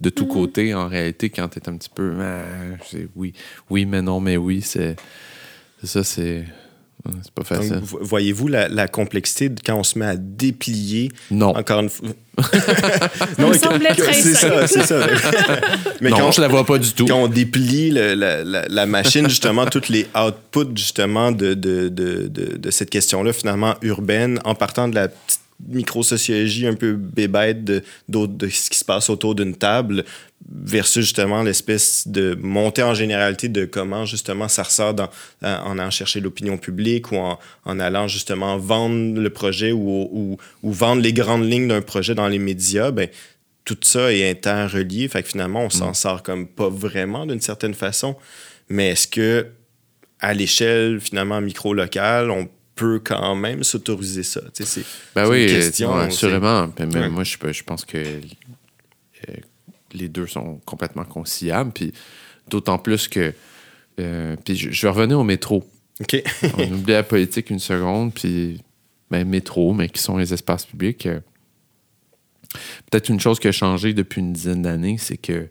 de 0.00 0.10
tous 0.10 0.26
côtés. 0.26 0.74
En 0.74 0.88
réalité, 0.88 1.30
quand 1.30 1.48
t'es 1.48 1.68
un 1.68 1.76
petit 1.76 1.88
peu, 1.88 2.14
Ah, 2.20 2.44
oui, 3.16 3.32
oui, 3.70 3.86
mais 3.86 4.02
non, 4.02 4.20
mais 4.20 4.36
oui, 4.36 4.60
c'est 4.62 4.96
c'est 5.80 5.86
ça, 5.88 6.04
c'est 6.04 6.44
c'est 7.22 7.32
pas 7.32 7.44
facile. 7.44 7.80
vo- 7.82 7.98
voyez-vous 8.00 8.48
la, 8.48 8.68
la 8.68 8.86
complexité 8.88 9.48
de 9.48 9.60
quand 9.64 9.74
on 9.76 9.82
se 9.82 9.98
met 9.98 10.06
à 10.06 10.16
déplier? 10.16 11.10
Non, 11.30 11.48
encore 11.56 11.80
une 11.80 11.88
fois. 11.90 12.08
Très 13.96 14.12
c'est 14.14 14.34
ça, 14.34 14.48
simple. 14.48 14.68
c'est 14.68 14.82
ça. 14.86 15.06
Mais 16.00 16.10
non, 16.10 16.16
quand, 16.18 16.32
je 16.32 16.40
la 16.40 16.48
vois 16.48 16.64
pas 16.64 16.78
du 16.78 16.92
tout. 16.92 17.06
quand 17.06 17.22
on 17.22 17.28
déplie 17.28 17.90
le- 17.90 18.14
la, 18.14 18.44
la- 18.44 18.66
la 18.68 18.86
machine, 18.86 19.28
justement, 19.28 19.66
tous 19.66 19.88
les 19.88 20.06
outputs, 20.16 20.76
justement, 20.76 21.32
de, 21.32 21.54
de, 21.54 21.88
de, 21.88 22.28
de, 22.28 22.56
de 22.56 22.70
cette 22.70 22.90
question-là, 22.90 23.32
finalement, 23.32 23.74
urbaine, 23.82 24.38
en 24.44 24.54
partant 24.54 24.88
de 24.88 24.94
la 24.94 25.08
petite 25.08 25.40
micro-sociologie 25.68 26.66
un 26.66 26.74
peu 26.74 26.94
bébête 26.94 27.64
de, 27.64 27.82
d'autres- 28.08 28.32
de 28.34 28.48
ce 28.48 28.70
qui 28.70 28.78
se 28.78 28.84
passe 28.84 29.10
autour 29.10 29.34
d'une 29.34 29.54
table, 29.54 30.04
versus, 30.50 31.04
justement, 31.04 31.42
l'espèce 31.42 32.08
de 32.08 32.36
montée 32.40 32.82
en 32.82 32.94
généralité 32.94 33.48
de 33.48 33.64
comment, 33.64 34.04
justement, 34.04 34.48
ça 34.48 34.64
ressort 34.64 34.92
dans, 34.92 35.08
en 35.42 35.48
en 35.72 35.78
allant 35.78 35.90
chercher 35.90 36.20
l'opinion 36.20 36.58
publique 36.58 37.12
ou 37.12 37.16
en, 37.16 37.38
en 37.64 37.78
allant, 37.78 38.08
justement, 38.08 38.58
vendre 38.58 39.20
le 39.20 39.30
projet 39.30 39.70
ou, 39.72 40.08
ou, 40.10 40.36
ou 40.62 40.72
vendre 40.72 41.00
les 41.00 41.12
grandes 41.12 41.48
lignes 41.48 41.68
d'un 41.68 41.80
projet 41.80 42.14
dans 42.14 42.26
les 42.28 42.40
médias, 42.40 42.90
ben, 42.90 43.08
tout 43.64 43.78
ça 43.82 44.12
est 44.12 44.28
interrelié. 44.28 45.06
Fait 45.06 45.22
que 45.22 45.28
finalement, 45.28 45.64
on 45.64 45.70
s'en 45.70 45.94
sort 45.94 46.24
comme 46.24 46.48
pas 46.48 46.68
vraiment 46.68 47.24
d'une 47.24 47.40
certaine 47.40 47.74
façon. 47.74 48.16
Mais 48.68 48.90
est-ce 48.90 49.06
que, 49.06 49.46
à 50.18 50.34
l'échelle 50.34 51.00
finalement 51.00 51.40
micro-locale, 51.40 52.30
on 52.32 52.48
peut 52.82 53.00
quand 53.04 53.34
même 53.36 53.62
s'autoriser 53.62 54.22
ça? 54.22 54.40
C'est 54.52 54.84
Ben 55.14 55.28
oui, 55.28 55.42
une 55.42 55.48
question, 55.48 55.94
assurément. 55.94 56.68
Mais 56.78 56.86
Ouais. 56.86 57.08
Moi, 57.08 57.24
je, 57.24 57.36
je 57.52 57.62
pense 57.62 57.84
que 57.84 57.98
euh, 57.98 59.34
les 59.92 60.08
deux 60.08 60.26
sont 60.26 60.60
complètement 60.64 61.04
conciliables. 61.04 61.72
Puis 61.72 61.92
d'autant 62.48 62.78
plus 62.78 63.08
que. 63.08 63.32
euh, 64.00 64.36
puis 64.44 64.56
je, 64.56 64.70
je 64.70 64.82
vais 64.86 64.90
revenir 64.92 65.18
au 65.18 65.24
métro. 65.24 65.64
OK. 66.00 66.22
On 66.58 66.72
oublie 66.72 66.92
la 66.92 67.02
politique 67.02 67.50
une 67.50 67.58
seconde. 67.60 68.12
Puis, 68.14 68.60
ben, 69.10 69.26
métro, 69.28 69.72
mais 69.74 69.88
qui 69.88 70.02
sont 70.02 70.16
les 70.16 70.32
espaces 70.32 70.66
publics. 70.66 71.06
euh, 71.06 71.20
Peut-être 72.90 73.08
une 73.08 73.20
chose 73.20 73.38
qui 73.38 73.48
a 73.48 73.52
changé 73.52 73.94
depuis 73.94 74.20
une 74.20 74.32
dizaine 74.32 74.62
d'années, 74.62 74.98
c'est 74.98 75.16
que 75.16 75.48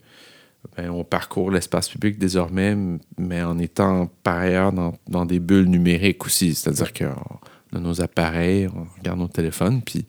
ben, 0.78 0.90
on 0.90 1.04
parcourt 1.04 1.52
l'espace 1.52 1.90
public 1.90 2.18
désormais, 2.20 2.76
mais 3.18 3.42
en 3.42 3.58
étant 3.60 4.08
par 4.24 4.38
ailleurs 4.38 4.72
dans, 4.72 4.94
dans 5.08 5.26
des 5.26 5.40
bulles 5.40 5.66
numériques 5.70 6.26
aussi. 6.26 6.54
C'est-à-dire 6.56 6.94
qu'on 6.94 7.78
a 7.78 7.80
nos 7.80 8.02
appareils, 8.02 8.68
on 8.68 8.86
regarde 9.00 9.20
nos 9.20 9.28
téléphones, 9.28 9.82
puis 9.82 10.06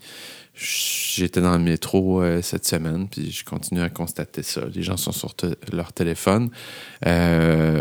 j'étais 0.55 1.41
dans 1.41 1.57
le 1.57 1.63
métro 1.65 2.23
euh, 2.23 2.43
cette 2.43 2.67
semaine, 2.67 3.09
puis 3.09 3.31
je 3.31 3.45
continue 3.45 3.81
à 3.81 3.89
constater 3.89 4.43
ça. 4.43 4.63
Les 4.75 4.83
gens 4.83 4.97
sont 4.99 5.13
sur 5.13 5.35
leur 5.73 5.93
téléphone. 5.93 6.51
Euh, 7.07 7.81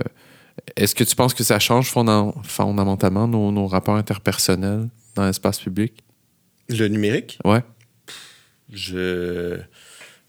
Est-ce 0.76 0.96
que 0.96 1.04
tu 1.04 1.16
penses 1.16 1.34
que 1.34 1.44
ça 1.44 1.60
change 1.60 1.92
fonda- 1.92 2.34
fondamentalement 2.44 3.28
nos, 3.28 3.52
nos 3.52 3.68
rapports 3.68 3.96
interpersonnels 3.96 4.88
dans 5.16 5.26
l'espace 5.26 5.60
public? 5.60 5.94
Le 6.70 6.88
numérique, 6.88 7.38
Ouais. 7.44 7.62
je. 8.72 9.60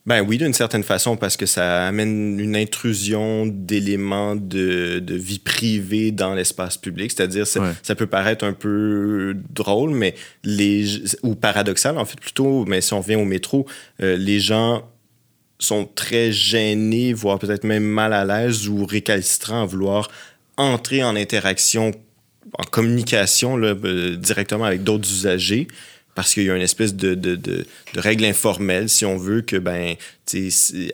Ben 0.04 0.20
oui, 0.20 0.36
d'une 0.36 0.52
certaine 0.52 0.82
façon, 0.82 1.16
parce 1.16 1.36
que 1.36 1.46
ça 1.46 1.86
amène 1.86 2.40
une 2.40 2.56
intrusion 2.56 3.46
d'éléments 3.46 4.34
de, 4.34 4.98
de 4.98 5.14
vie 5.14 5.38
privée 5.38 6.10
dans 6.10 6.34
l'espace 6.34 6.76
public. 6.76 7.12
C'est-à-dire, 7.12 7.46
ça, 7.46 7.60
Ouais. 7.60 7.70
ça 7.84 7.94
peut 7.94 8.08
paraître 8.08 8.44
un 8.44 8.52
peu 8.52 9.36
drôle, 9.50 9.90
mais 9.90 10.14
les 10.42 11.02
ou 11.22 11.36
paradoxal, 11.36 11.98
en 11.98 12.04
fait, 12.04 12.18
plutôt, 12.18 12.64
mais 12.64 12.80
si 12.80 12.92
on 12.94 13.00
vient 13.00 13.20
au 13.20 13.24
métro, 13.24 13.64
euh, 14.02 14.16
les 14.16 14.40
gens 14.40 14.90
sont 15.60 15.84
très 15.84 16.32
gênés, 16.32 17.12
voire 17.12 17.38
peut-être 17.38 17.62
même 17.62 17.84
mal 17.84 18.12
à 18.12 18.24
l'aise 18.24 18.66
ou 18.68 18.84
récalcitrants 18.84 19.62
à 19.62 19.66
vouloir 19.66 20.10
entrer 20.56 21.04
en 21.04 21.14
interaction, 21.14 21.92
en 22.58 22.64
communication 22.64 23.56
là, 23.56 23.76
euh, 23.84 24.16
directement 24.16 24.64
avec 24.64 24.82
d'autres 24.82 25.08
usagers 25.08 25.68
parce 26.14 26.34
qu'il 26.34 26.44
y 26.44 26.50
a 26.50 26.56
une 26.56 26.62
espèce 26.62 26.94
de, 26.94 27.14
de, 27.14 27.36
de, 27.36 27.64
de 27.94 28.00
règle 28.00 28.24
informelle, 28.26 28.88
si 28.88 29.04
on 29.06 29.16
veut, 29.16 29.40
que 29.40 29.56
ben, 29.56 29.94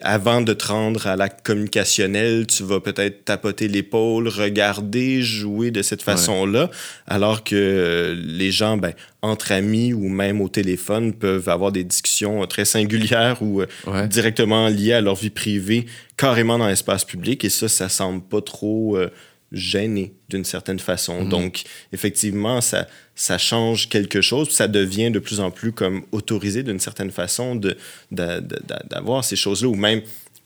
avant 0.01 0.41
de 0.41 0.53
te 0.53 0.67
rendre 0.67 1.07
à 1.07 1.15
l'acte 1.15 1.45
communicationnel, 1.45 2.47
tu 2.47 2.63
vas 2.63 2.79
peut-être 2.79 3.25
tapoter 3.25 3.67
l'épaule, 3.67 4.27
regarder, 4.27 5.21
jouer 5.21 5.71
de 5.71 5.81
cette 5.81 6.01
façon-là, 6.01 6.69
alors 7.07 7.43
que 7.43 7.55
euh, 7.55 8.15
les 8.17 8.51
gens, 8.51 8.77
ben, 8.77 8.93
entre 9.21 9.51
amis 9.51 9.93
ou 9.93 10.07
même 10.09 10.41
au 10.41 10.49
téléphone, 10.49 11.13
peuvent 11.13 11.47
avoir 11.49 11.71
des 11.71 11.83
discussions 11.83 12.41
euh, 12.43 12.45
très 12.45 12.65
singulières 12.65 13.41
ou 13.41 13.61
euh, 13.61 13.65
Ouais. 13.87 14.07
directement 14.07 14.67
liées 14.67 14.93
à 14.93 15.01
leur 15.01 15.15
vie 15.15 15.29
privée, 15.29 15.85
carrément 16.17 16.57
dans 16.57 16.67
l'espace 16.67 17.05
public, 17.05 17.43
et 17.45 17.49
ça, 17.49 17.67
ça 17.69 17.87
semble 17.89 18.21
pas 18.21 18.41
trop 18.41 18.97
euh, 18.97 19.09
gêné 19.51 20.13
d'une 20.29 20.45
certaine 20.45 20.79
façon. 20.79 21.23
Mhm. 21.23 21.29
Donc, 21.29 21.63
effectivement, 21.91 22.61
ça, 22.61 22.87
ça 23.15 23.37
change 23.37 23.89
quelque 23.89 24.21
chose, 24.21 24.49
ça 24.51 24.67
devient 24.67 25.11
de 25.11 25.19
plus 25.19 25.39
en 25.39 25.51
plus 25.51 25.71
comme 25.71 26.03
autorisé 26.11 26.63
d'une 26.63 26.79
certaine 26.79 27.11
façon 27.11 27.55
de, 27.55 27.75
de- 28.11 28.39
de- 28.39 28.39
de- 28.41 28.89
d'avoir 28.89 29.23
ces 29.23 29.35
choses-là, 29.35 29.67
ou 29.69 29.75
même 29.75 30.01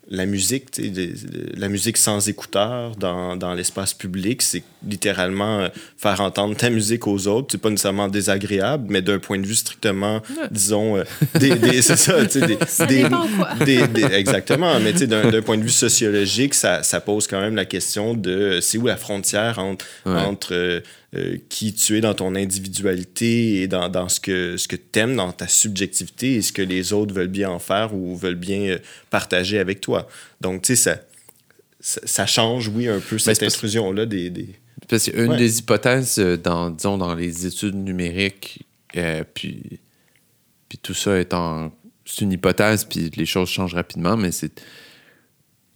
la 0.09 0.25
musique, 0.25 0.69
tu 0.71 0.83
sais, 0.83 0.89
de- 0.89 1.05
de- 1.05 1.49
la 1.59 1.69
musique 1.69 1.97
sans 1.97 2.27
écouteurs 2.27 2.95
dans, 2.97 3.35
dans 3.37 3.53
l'espace 3.53 3.93
public, 3.93 4.41
c'est 4.41 4.63
littéralement 4.85 5.59
euh, 5.61 5.67
faire 5.97 6.19
entendre 6.21 6.55
ta 6.57 6.69
musique 6.69 7.07
aux 7.07 7.27
autres. 7.27 7.47
C'est 7.51 7.57
pas 7.61 7.69
nécessairement 7.69 8.09
désagréable, 8.09 8.85
mais 8.89 9.01
d'un 9.01 9.19
point 9.19 9.39
de 9.39 9.45
vue 9.47 9.55
strictement, 9.55 10.21
disons, 10.51 10.97
euh, 10.97 11.03
des, 11.39 11.55
des- 11.55 11.81
c'est 11.81 11.95
ça, 11.95 12.23
tu 12.25 12.39
sais, 12.41 12.47
des, 12.47 12.57
Ça 12.67 12.85
des- 12.85 13.07
des- 13.65 13.87
des- 13.87 14.03
exactement, 14.13 14.79
mais 14.79 14.91
tu 14.91 14.99
sais, 14.99 15.07
d'un 15.07 15.31
d'un 15.31 15.41
point 15.41 15.57
de 15.57 15.63
vue 15.63 15.69
sociologique, 15.69 16.53
ça, 16.53 16.83
ça 16.83 16.99
pose 16.99 17.25
quand 17.27 17.39
même 17.39 17.55
la 17.55 17.65
question 17.65 18.13
de 18.13 18.31
euh, 18.31 18.61
c'est 18.61 18.77
où 18.77 18.87
la 18.87 18.97
frontière 18.97 19.57
entre, 19.59 19.85
Ouais. 20.05 20.11
entre 20.19 20.81
euh, 21.15 21.37
qui 21.49 21.73
tu 21.73 21.97
es 21.97 22.01
dans 22.01 22.13
ton 22.13 22.35
individualité 22.35 23.61
et 23.61 23.67
dans, 23.67 23.87
dans 23.89 24.09
ce 24.09 24.19
que, 24.19 24.57
ce 24.57 24.67
que 24.67 24.75
tu 24.75 24.99
aimes, 24.99 25.15
dans 25.15 25.31
ta 25.31 25.47
subjectivité 25.47 26.35
et 26.35 26.41
ce 26.41 26.51
que 26.51 26.61
les 26.61 26.91
autres 26.93 27.13
veulent 27.13 27.27
bien 27.27 27.49
en 27.49 27.59
faire 27.59 27.93
ou 27.93 28.15
veulent 28.15 28.35
bien 28.35 28.61
euh, 28.61 28.79
partager 29.09 29.59
avec 29.59 29.79
toi. 29.81 30.07
Donc, 30.41 30.63
tu 30.63 30.75
sais, 30.75 30.81
ça, 30.81 31.01
ça, 31.79 32.01
ça 32.05 32.25
change, 32.25 32.67
oui, 32.69 32.87
un 32.87 32.99
peu 32.99 33.17
cette 33.19 33.35
c'est 33.37 33.45
parce- 33.45 33.55
intrusion-là 33.55 34.05
des, 34.05 34.29
des... 34.29 34.49
Parce 34.89 35.09
qu'une 35.09 35.29
Ouais. 35.31 35.37
des 35.37 35.59
hypothèses 35.59 36.17
euh, 36.19 36.35
dans, 36.35 36.69
disons, 36.69 36.97
dans 36.97 37.13
les 37.15 37.45
études 37.45 37.75
numériques, 37.75 38.65
euh, 38.97 39.23
puis, 39.33 39.79
puis 40.67 40.77
tout 40.81 40.93
ça 40.93 41.19
étant. 41.19 41.71
C'est 42.05 42.21
une 42.25 42.33
hypothèse, 42.33 42.83
puis 42.83 43.09
les 43.15 43.25
choses 43.25 43.47
changent 43.49 43.75
rapidement, 43.75 44.17
mais 44.17 44.31
c'est 44.33 44.61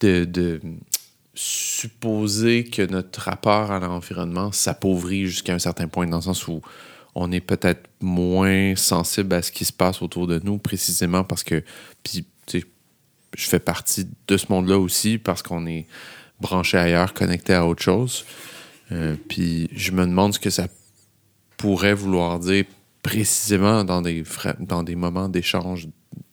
de, 0.02 0.26
de 0.26 0.60
supposer 1.38 2.64
que 2.64 2.82
notre 2.82 3.22
rapport 3.22 3.72
à 3.72 3.80
l'environnement 3.80 4.52
s'appauvrit 4.52 5.28
jusqu'à 5.28 5.54
un 5.54 5.60
certain 5.60 5.88
point, 5.88 6.08
dans 6.08 6.18
le 6.18 6.24
sens 6.24 6.48
où 6.48 6.62
on 7.14 7.32
est 7.32 7.42
peut-être 7.42 7.90
moins 8.02 8.76
sensible 8.76 9.34
à 9.36 9.42
ce 9.42 9.52
qui 9.52 9.66
se 9.66 9.74
passe 9.74 10.02
autour 10.02 10.28
de 10.28 10.40
nous, 10.44 10.58
précisément 10.58 11.24
parce 11.24 11.44
que. 11.44 11.64
Puis, 12.04 12.26
je 13.36 13.48
fais 13.48 13.60
partie 13.60 14.08
de 14.28 14.38
ce 14.38 14.48
monde-là 14.50 14.80
aussi 14.80 15.18
parce 15.18 15.44
qu'on 15.44 15.68
est 15.68 15.86
branché 16.40 16.78
ailleurs, 16.78 17.14
connecté 17.14 17.54
à 17.54 17.66
autre 17.66 17.84
chose. 17.84 18.26
Euh, 18.92 19.16
puis 19.28 19.70
je 19.74 19.92
me 19.92 20.06
demande 20.06 20.34
ce 20.34 20.40
que 20.40 20.50
ça 20.50 20.68
pourrait 21.58 21.94
vouloir 21.94 22.40
dire 22.40 22.66
précisément 23.04 23.84
dans 23.84 24.02
des, 24.02 24.24
dans 24.60 24.82
des 24.82 24.96
moments 24.96 25.30
d'échange 25.30 25.88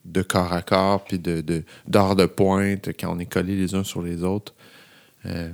de 0.04 0.22
corps 0.22 0.52
à 0.52 0.62
corps, 0.62 1.04
puis 1.04 1.18
de, 1.18 1.40
de, 1.40 1.64
d'heures 1.88 2.16
de 2.16 2.26
pointe, 2.26 2.88
quand 2.98 3.14
on 3.14 3.18
est 3.18 3.26
collés 3.26 3.56
les 3.56 3.74
uns 3.74 3.84
sur 3.84 4.02
les 4.02 4.22
autres. 4.22 4.54
Euh, 5.26 5.50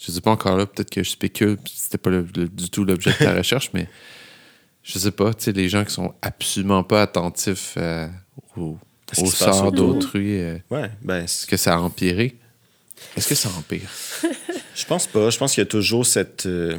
je 0.00 0.10
sais 0.12 0.20
pas 0.20 0.30
encore 0.32 0.56
là, 0.56 0.66
peut-être 0.66 0.90
que 0.90 1.02
je 1.02 1.10
spécule, 1.10 1.56
c'était 1.66 1.98
pas 1.98 2.10
le- 2.10 2.26
le- 2.36 2.48
du 2.48 2.68
tout 2.70 2.84
l'objet 2.84 3.10
de 3.12 3.16
ta 3.24 3.34
recherche, 3.36 3.70
mais 3.74 3.88
je 4.82 4.98
sais 4.98 5.10
pas, 5.12 5.32
tu 5.34 5.44
sais, 5.44 5.52
les 5.52 5.68
gens 5.68 5.84
qui 5.84 5.92
sont 5.92 6.14
absolument 6.22 6.82
pas 6.84 7.02
attentifs 7.02 7.74
euh, 7.78 8.06
au, 8.56 8.76
au 9.18 9.26
sort 9.26 9.72
d'autrui, 9.72 10.40
euh, 10.40 10.58
Ouais, 10.70 10.90
ben, 11.02 11.24
est-ce 11.24 11.46
que 11.46 11.56
ça 11.56 11.74
a 11.74 11.78
empiré? 11.78 12.36
Est-ce 13.16 13.28
que 13.28 13.34
ça 13.34 13.48
empire? 13.50 13.88
je 14.74 14.84
pense 14.86 15.06
pas. 15.06 15.28
Je 15.30 15.38
pense 15.38 15.54
qu'il 15.54 15.60
y 15.62 15.66
a 15.66 15.68
toujours 15.68 16.06
cette. 16.06 16.46
euh, 16.46 16.76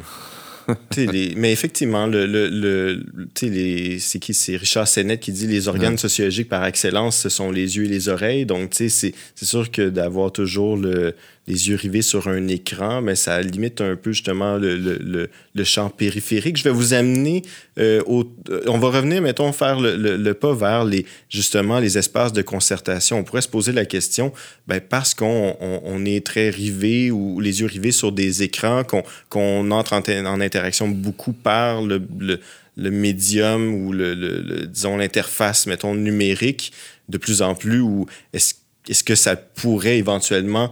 tu 0.90 1.04
sais, 1.04 1.06
les- 1.12 1.34
mais 1.36 1.52
effectivement, 1.52 2.06
le, 2.06 2.26
le, 2.26 2.48
le- 2.48 3.04
tu 3.34 3.46
sais, 3.46 3.52
les- 3.52 3.98
c'est 3.98 4.18
qui 4.18 4.34
C'est 4.34 4.56
Richard 4.56 4.88
Sennett 4.88 5.20
qui 5.20 5.30
dit 5.32 5.46
les 5.46 5.68
organes 5.68 5.92
Ouais. 5.92 5.96
sociologiques 5.98 6.48
par 6.48 6.64
excellence, 6.64 7.16
ce 7.18 7.28
sont 7.28 7.50
les 7.50 7.76
yeux 7.76 7.84
et 7.84 7.88
les 7.88 8.08
oreilles. 8.08 8.46
Donc, 8.46 8.70
tu 8.70 8.76
sais, 8.76 8.88
c'est 8.88 9.14
c'est 9.34 9.44
sûr 9.46 9.70
que 9.70 9.88
d'avoir 9.88 10.32
toujours 10.32 10.76
le, 10.76 11.14
les 11.48 11.68
yeux 11.68 11.76
rivés 11.76 12.02
sur 12.02 12.26
un 12.28 12.48
écran, 12.48 13.00
mais 13.00 13.14
ça 13.14 13.40
limite 13.40 13.80
un 13.80 13.94
peu 13.94 14.12
justement 14.12 14.56
le, 14.56 14.76
le, 14.76 14.98
le, 14.98 15.30
le 15.54 15.64
champ 15.64 15.88
périphérique. 15.90 16.56
Je 16.56 16.64
vais 16.64 16.70
vous 16.70 16.92
amener 16.92 17.42
euh, 17.78 18.02
au. 18.06 18.24
euh, 18.50 18.62
On 18.66 18.78
va 18.78 18.88
revenir, 18.88 19.22
mettons, 19.22 19.52
faire 19.52 19.78
le, 19.78 19.96
le, 19.96 20.34
pas 20.34 20.54
vers 20.54 20.84
les, 20.84 21.06
justement 21.28 21.78
les 21.78 21.98
espaces 21.98 22.32
de 22.32 22.42
concertation. 22.42 23.18
On 23.18 23.24
pourrait 23.24 23.42
se 23.42 23.48
poser 23.48 23.72
la 23.72 23.84
question, 23.84 24.32
ben, 24.66 24.80
parce 24.80 25.14
qu'on 25.14 25.56
on, 25.60 25.80
on 25.84 26.04
est 26.04 26.26
très 26.26 26.50
rivé 26.50 27.10
ou 27.12 27.38
les 27.40 27.60
yeux 27.60 27.66
rivés 27.66 27.92
sur 27.92 28.10
des 28.12 28.42
écrans, 28.42 28.82
qu'on 28.82 29.04
qu'on 29.28 29.70
entre 29.70 29.92
en, 29.92 30.02
en 30.26 30.40
interaction 30.40 30.88
beaucoup 30.88 31.32
par 31.32 31.82
le, 31.82 32.02
le, 32.18 32.40
le 32.76 32.90
médium 32.90 33.72
ou 33.72 33.92
le, 33.92 34.14
le- 34.14 34.40
le- 34.40 34.66
disons 34.66 34.96
l'interface, 34.96 35.66
mettons, 35.66 35.94
numérique 35.94 36.72
de 37.08 37.18
plus 37.18 37.40
en 37.40 37.54
plus, 37.54 37.80
ou 37.80 38.06
est-ce 38.32 38.54
est-ce 38.88 39.02
que 39.02 39.16
ça 39.16 39.34
pourrait 39.34 39.98
éventuellement 39.98 40.70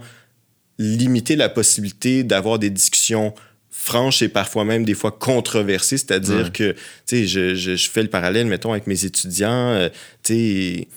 limiter 0.77 1.35
la 1.35 1.49
possibilité 1.49 2.23
d'avoir 2.23 2.59
des 2.59 2.69
discussions 2.69 3.33
franches 3.71 4.21
et 4.21 4.29
parfois 4.29 4.65
même 4.65 4.83
des 4.85 4.93
fois 4.95 5.11
controversées, 5.11 5.97
c'est-à-dire 5.97 6.45
Ouais. 6.45 6.51
que, 6.51 6.71
tu 6.71 6.77
sais, 7.05 7.27
je, 7.27 7.55
je, 7.55 7.75
je 7.75 7.89
fais 7.89 8.01
le 8.03 8.09
parallèle, 8.09 8.47
mettons, 8.47 8.71
avec 8.71 8.87
mes 8.87 9.05
étudiants, 9.05 9.69
euh, 9.71 9.89
tu 10.23 10.33
sais, 10.33 10.87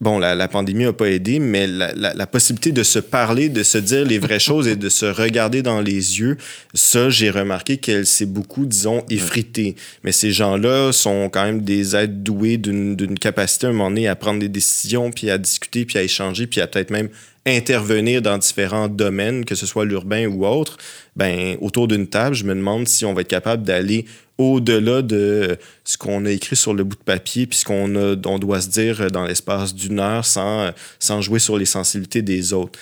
bon, 0.00 0.18
la, 0.18 0.34
la 0.34 0.48
pandémie 0.48 0.84
n'a 0.84 0.92
pas 0.92 1.10
aidé, 1.10 1.38
mais 1.38 1.66
la, 1.68 1.92
la, 1.94 2.12
la 2.14 2.26
possibilité 2.26 2.72
de 2.72 2.82
se 2.82 2.98
parler, 2.98 3.48
de 3.50 3.62
se 3.62 3.78
dire 3.78 4.04
les 4.04 4.18
vraies 4.18 4.40
choses 4.50 4.66
et 4.66 4.74
de 4.74 4.88
se 4.88 5.06
regarder 5.06 5.62
dans 5.62 5.80
les 5.80 6.18
yeux, 6.18 6.38
ça, 6.74 7.08
j'ai 7.08 7.30
remarqué 7.30 7.76
qu'elle 7.76 8.06
s'est 8.06 8.26
beaucoup, 8.26 8.66
disons, 8.66 9.04
effritée. 9.10 9.76
Mais 10.02 10.12
ces 10.12 10.32
gens-là 10.32 10.92
sont 10.92 11.28
quand 11.30 11.44
même 11.44 11.60
des 11.62 11.94
êtres 11.94 12.14
doués 12.14 12.56
d'une 12.56 13.18
capacité 13.18 13.66
à 13.66 13.70
un 13.70 13.72
moment 13.74 13.90
donné 13.90 14.08
à 14.08 14.16
prendre 14.16 14.40
des 14.40 14.48
décisions, 14.48 15.10
puis 15.12 15.30
à 15.30 15.38
discuter, 15.38 15.84
puis 15.84 15.98
à 15.98 16.02
échanger, 16.02 16.46
puis 16.48 16.60
à 16.60 16.66
peut-être 16.66 16.90
même 16.90 17.10
intervenir 17.46 18.22
dans 18.22 18.38
différents 18.38 18.88
domaines, 18.88 19.44
que 19.44 19.54
ce 19.54 19.66
soit 19.66 19.84
l'urbain 19.84 20.26
ou 20.26 20.46
autre, 20.46 20.76
ben 21.16 21.56
autour 21.60 21.88
d'une 21.88 22.06
table, 22.06 22.34
je 22.36 22.44
me 22.44 22.54
demande 22.54 22.86
si 22.86 23.04
on 23.04 23.14
va 23.14 23.22
être 23.22 23.28
capable 23.28 23.64
d'aller 23.64 24.04
au-delà 24.38 25.02
de 25.02 25.56
ce 25.84 25.96
qu'on 25.96 26.24
a 26.24 26.30
écrit 26.30 26.56
sur 26.56 26.72
le 26.74 26.84
bout 26.84 26.96
de 26.96 27.02
papier, 27.02 27.46
puis 27.46 27.58
ce 27.58 27.64
qu'on 27.64 27.94
a- 27.96 28.16
on 28.26 28.38
doit 28.38 28.60
se 28.60 28.68
dire 28.68 29.10
dans 29.10 29.24
l'espace 29.24 29.74
d'une 29.74 30.00
heure 30.00 30.24
sans, 30.24 30.70
sans 30.98 31.20
jouer 31.20 31.38
sur 31.38 31.58
les 31.58 31.64
sensibilités 31.66 32.22
des 32.22 32.52
autres. 32.52 32.78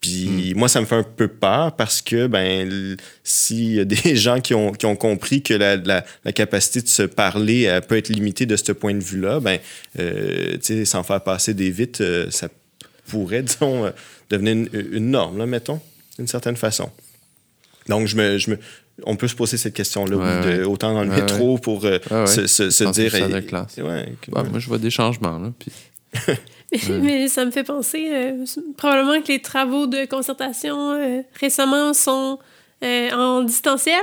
Puis 0.00 0.54
moi, 0.56 0.68
ça 0.68 0.80
me 0.80 0.86
fait 0.86 0.94
un 0.96 1.02
peu 1.02 1.28
peur 1.28 1.76
parce 1.76 2.00
que 2.00 2.26
ben, 2.26 2.96
s'il 3.22 3.74
y 3.74 3.80
a 3.80 3.84
des 3.84 3.96
gens 4.16 4.40
qui 4.40 4.54
ont, 4.54 4.72
qui 4.72 4.86
ont 4.86 4.96
compris 4.96 5.42
que 5.42 5.52
la, 5.52 5.76
la, 5.76 6.04
la 6.24 6.32
capacité 6.32 6.80
de 6.80 6.88
se 6.88 7.02
parler 7.02 7.62
elle 7.62 7.82
peut 7.82 7.96
être 7.98 8.08
limitée 8.08 8.46
de 8.46 8.56
ce 8.56 8.72
point 8.72 8.94
de 8.94 9.02
vue-là, 9.04 9.40
ben, 9.40 9.58
euh, 9.98 10.56
sans 10.84 11.02
faire 11.02 11.22
passer 11.22 11.52
des 11.52 11.70
vites, 11.70 12.00
euh, 12.00 12.30
ça 12.30 12.48
pourrait, 13.10 13.42
disons, 13.42 13.84
euh, 13.86 13.90
devenir 14.30 14.52
une, 14.54 14.68
une 14.92 15.10
norme, 15.10 15.38
là, 15.38 15.46
mettons, 15.46 15.80
d'une 16.18 16.28
certaine 16.28 16.56
façon. 16.56 16.90
Donc, 17.88 18.06
je 18.06 18.16
me, 18.16 18.38
je 18.38 18.50
me, 18.50 18.58
on 19.04 19.16
peut 19.16 19.28
se 19.28 19.34
poser 19.34 19.56
cette 19.56 19.74
question-là, 19.74 20.16
Ouais, 20.16 20.58
ouais. 20.58 20.64
autant 20.64 20.92
dans 20.94 21.02
le 21.04 21.10
Ouais, 21.10 21.20
métro 21.22 21.58
pour 21.58 21.84
euh, 21.84 21.98
se, 22.26 22.90
dire... 22.92 23.28
de 23.28 23.40
classe. 23.40 23.74
que- 23.76 24.30
Bah, 24.30 24.42
moi, 24.44 24.58
je 24.58 24.66
vois 24.68 24.78
des 24.78 24.90
changements. 24.90 25.38
Là, 25.38 25.52
puis... 25.58 25.72
Mais 27.02 27.26
ça 27.28 27.44
me 27.44 27.50
fait 27.50 27.64
penser, 27.64 28.08
euh, 28.12 28.44
probablement 28.76 29.20
que 29.22 29.28
les 29.32 29.42
travaux 29.42 29.86
de 29.88 30.04
concertation 30.04 30.92
euh, 30.92 31.22
récemment 31.40 31.92
sont 31.94 32.38
euh, 32.84 33.10
en 33.10 33.42
distanciel. 33.42 34.00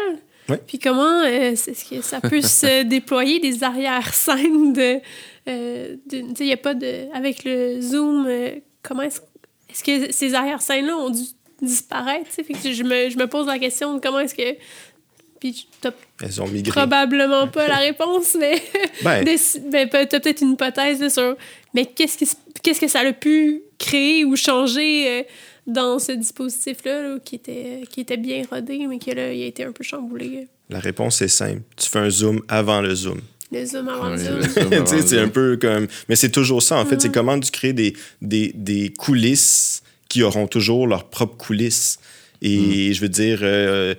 Ouais. 0.49 0.59
Puis 0.67 0.77
comment 0.79 1.21
euh, 1.23 1.51
est-ce 1.51 1.89
que 1.89 2.01
ça 2.01 2.19
peut 2.19 2.41
se 2.41 2.83
déployer 2.89 3.39
des 3.39 3.63
arrière-scènes 3.63 4.73
de... 4.73 4.99
euh, 5.47 5.95
de- 6.09 6.19
tu 6.19 6.27
sais, 6.35 6.43
il 6.43 6.47
n'y 6.47 6.53
a 6.53 6.57
pas 6.57 6.73
de... 6.73 7.05
Avec 7.13 7.43
le 7.45 7.79
Zoom, 7.81 8.25
euh, 8.27 8.49
comment 8.87 9.01
est-ce... 9.03 9.19
Est-ce 9.69 9.83
que 9.83 10.11
ces 10.13 10.33
arrière-scènes-là 10.33 10.95
ont 10.95 11.09
dû 11.09 11.21
disparaître? 11.61 12.29
Fait 12.31 12.43
que 12.43 12.71
je 12.71 12.83
me, 12.83 13.09
je 13.09 13.17
me 13.17 13.27
pose 13.27 13.47
la 13.47 13.59
question 13.59 13.93
de 13.95 13.99
comment 13.99 14.19
est-ce 14.19 14.35
que... 14.35 14.57
Puis 15.39 15.67
t'as 15.81 15.91
Elles 16.23 16.41
ont 16.41 16.47
migré. 16.47 16.71
probablement 16.71 17.47
pas 17.47 17.67
la 17.67 17.77
réponse, 17.77 18.35
mais 18.39 18.59
Ben, 19.03 19.23
des- 19.25 19.37
ben, 19.71 19.87
t'as 19.87 20.07
peut-être 20.19 20.41
une 20.41 20.53
hypothèse 20.53 20.99
là, 20.99 21.09
sur 21.09 21.35
mais 21.75 21.85
qu'est-ce, 21.85 22.17
qui 22.17 22.25
se- 22.25 22.35
qu'est-ce 22.63 22.79
que 22.81 22.87
ça 22.87 23.01
a 23.01 23.13
pu 23.13 23.61
créer 23.77 24.25
ou 24.25 24.35
changer 24.35 25.19
euh, 25.19 25.23
dans 25.67 25.99
ce 25.99 26.13
dispositif-là 26.13 27.01
là, 27.03 27.19
qui, 27.23 27.35
était, 27.35 27.83
qui 27.91 28.01
était 28.01 28.17
bien 28.17 28.41
rodé, 28.49 28.87
mais 28.87 28.97
qui 28.97 29.13
là, 29.13 29.31
il 29.31 29.43
a 29.43 29.45
été 29.45 29.63
un 29.63 29.71
peu 29.73 29.83
chamboulé. 29.83 30.47
la 30.69 30.79
réponse 30.79 31.21
est 31.21 31.27
simple. 31.27 31.61
Tu 31.75 31.87
fais 31.87 31.99
un 31.99 32.09
zoom 32.09 32.41
avant 32.47 32.81
le 32.81 32.95
zoom. 32.95 33.21
Le 33.51 33.65
zoom 33.65 33.87
avant 33.87 34.09
le 34.09 34.17
Ouais, 34.17 35.01
c'est 35.05 35.19
un 35.19 35.29
peu 35.29 35.57
comme. 35.59 35.87
Mais 36.09 36.15
c'est 36.15 36.31
toujours 36.31 36.61
ça, 36.61 36.77
en 36.77 36.85
fait. 36.85 37.01
C'est 37.01 37.11
comment 37.11 37.39
tu 37.39 37.49
crées 37.51 37.73
des, 37.73 37.93
des, 38.21 38.51
des 38.53 38.91
coulisses 38.91 39.83
qui 40.09 40.23
auront 40.23 40.47
toujours 40.47 40.87
leurs 40.87 41.05
propres 41.09 41.37
coulisses. 41.37 41.99
Et 42.41 42.93
je 42.93 43.01
veux 43.01 43.09
dire, 43.09 43.39
euh, 43.41 43.95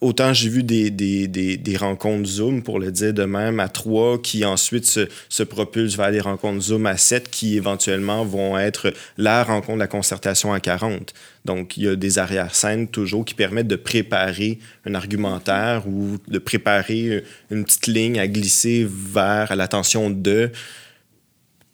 autant 0.00 0.32
j'ai 0.32 0.48
vu 0.48 0.62
des, 0.62 1.76
rencontres 1.78 2.28
Zoom, 2.28 2.62
pour 2.62 2.78
le 2.78 2.90
dire 2.90 3.14
de 3.14 3.24
même, 3.24 3.60
à 3.60 3.68
trois, 3.68 4.20
qui 4.20 4.44
ensuite 4.44 4.86
se, 4.86 5.08
se 5.28 5.42
propulsent 5.42 5.96
vers 5.96 6.12
des 6.12 6.20
rencontres 6.20 6.60
Zoom 6.60 6.86
à 6.86 6.96
7, 6.96 7.30
qui 7.30 7.56
éventuellement 7.56 8.24
vont 8.24 8.58
être 8.58 8.92
la 9.18 9.44
rencontre 9.44 9.74
de 9.74 9.80
la 9.80 9.86
concertation 9.86 10.52
à 10.52 10.60
40. 10.60 11.14
Donc, 11.44 11.76
il 11.76 11.84
y 11.84 11.88
a 11.88 11.96
des 11.96 12.18
arrière-scènes 12.18 12.88
toujours 12.88 13.24
qui 13.24 13.34
permettent 13.34 13.68
de 13.68 13.76
préparer 13.76 14.58
un 14.86 14.94
argumentaire 14.94 15.86
ou 15.88 16.18
de 16.28 16.38
préparer 16.38 17.24
une 17.50 17.64
petite 17.64 17.86
ligne 17.86 18.18
à 18.18 18.28
glisser 18.28 18.86
vers 18.88 19.54
l'attention 19.56 20.10
de 20.10 20.50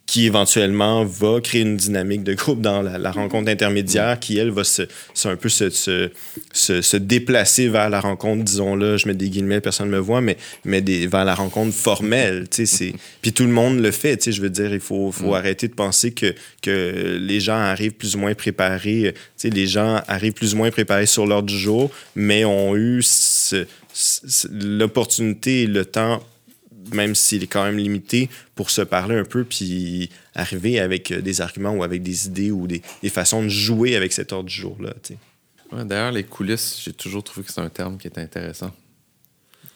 qui 0.09 0.25
éventuellement 0.25 1.05
va 1.05 1.39
créer 1.43 1.61
une 1.61 1.77
dynamique 1.77 2.25
de 2.25 2.33
groupe 2.33 2.63
dans 2.63 2.81
la, 2.81 2.97
la 2.97 3.13
rencontre 3.13 3.51
intermédiaire 3.51 4.19
qui, 4.19 4.39
elle, 4.39 4.51
va 4.51 4.65
se, 4.65 4.85
se- 5.13 5.29
un 5.29 5.37
peu 5.37 5.51
se, 5.51 5.69
se, 6.51 6.97
déplacer 6.97 7.69
vers 7.69 7.91
la 7.91 8.01
rencontre, 8.01 8.43
disons-le, 8.43 8.97
je 8.97 9.07
mets 9.07 9.13
des 9.13 9.29
guillemets, 9.29 9.61
personne 9.61 9.89
ne 9.89 9.93
me 9.93 9.99
voit, 9.99 10.23
mais, 10.23 10.39
mais 10.65 10.81
des, 10.81 11.07
vers 11.07 11.27
la 11.27 11.35
rencontre 11.35 11.75
formelle. 11.75 12.47
Puis 13.21 13.33
tout 13.35 13.43
le 13.45 13.51
monde 13.51 13.81
le 13.81 13.91
fait, 13.91 14.33
je 14.33 14.41
veux 14.41 14.49
dire, 14.49 14.73
il 14.73 14.81
faut, 14.81 15.13
faut 15.13 15.35
arrêter 15.35 15.69
de 15.69 15.75
penser 15.75 16.13
que, 16.13 16.35
que 16.63 17.19
les 17.21 17.41
gens 17.41 17.59
arrivent 17.59 17.93
plus 17.93 18.15
ou 18.17 18.19
moins 18.19 18.33
préparés, 18.35 19.15
sais, 19.37 19.51
les 19.51 19.67
gens 19.67 20.01
arrivent 20.09 20.33
plus 20.33 20.55
ou 20.55 20.57
moins 20.57 20.71
préparés 20.71 21.05
sur 21.05 21.27
l'ordre 21.27 21.49
du 21.49 21.59
jour, 21.59 21.91
mais 22.17 22.47
ont 22.47 22.75
eu 22.77 23.03
l'opportunité 24.51 25.65
et 25.65 25.67
le 25.67 25.85
temps 25.85 26.23
même 26.93 27.15
s'il 27.15 27.43
est 27.43 27.47
quand 27.47 27.65
même 27.65 27.77
limité, 27.79 28.29
pour 28.55 28.71
se 28.71 28.83
parler 28.83 29.17
un 29.17 29.25
peu, 29.25 29.45
puis 29.45 30.11
arriver 30.35 30.79
avec 30.81 31.11
euh, 31.11 31.21
des 31.21 31.41
arguments 31.41 31.73
ou 31.75 31.83
avec 31.83 32.03
des 32.03 32.27
idées 32.27 32.51
ou 32.51 32.67
des, 32.67 32.83
des 33.03 33.09
façons 33.11 33.43
de 33.43 33.49
jouer 33.49 33.97
avec 33.97 34.13
cet 34.13 34.33
ordre 34.33 34.49
du 34.49 34.55
jour-là. 34.55 34.95
Ouais, 35.73 35.85
D'ailleurs, 35.85 36.13
les 36.13 36.25
coulisses, 36.25 36.81
j'ai 36.85 36.93
toujours 36.93 37.23
trouvé 37.25 37.47
que 37.47 37.53
c'est 37.53 37.61
un 37.61 37.69
terme 37.69 37.99
qui 37.99 38.07
est 38.09 38.19
intéressant. 38.19 38.75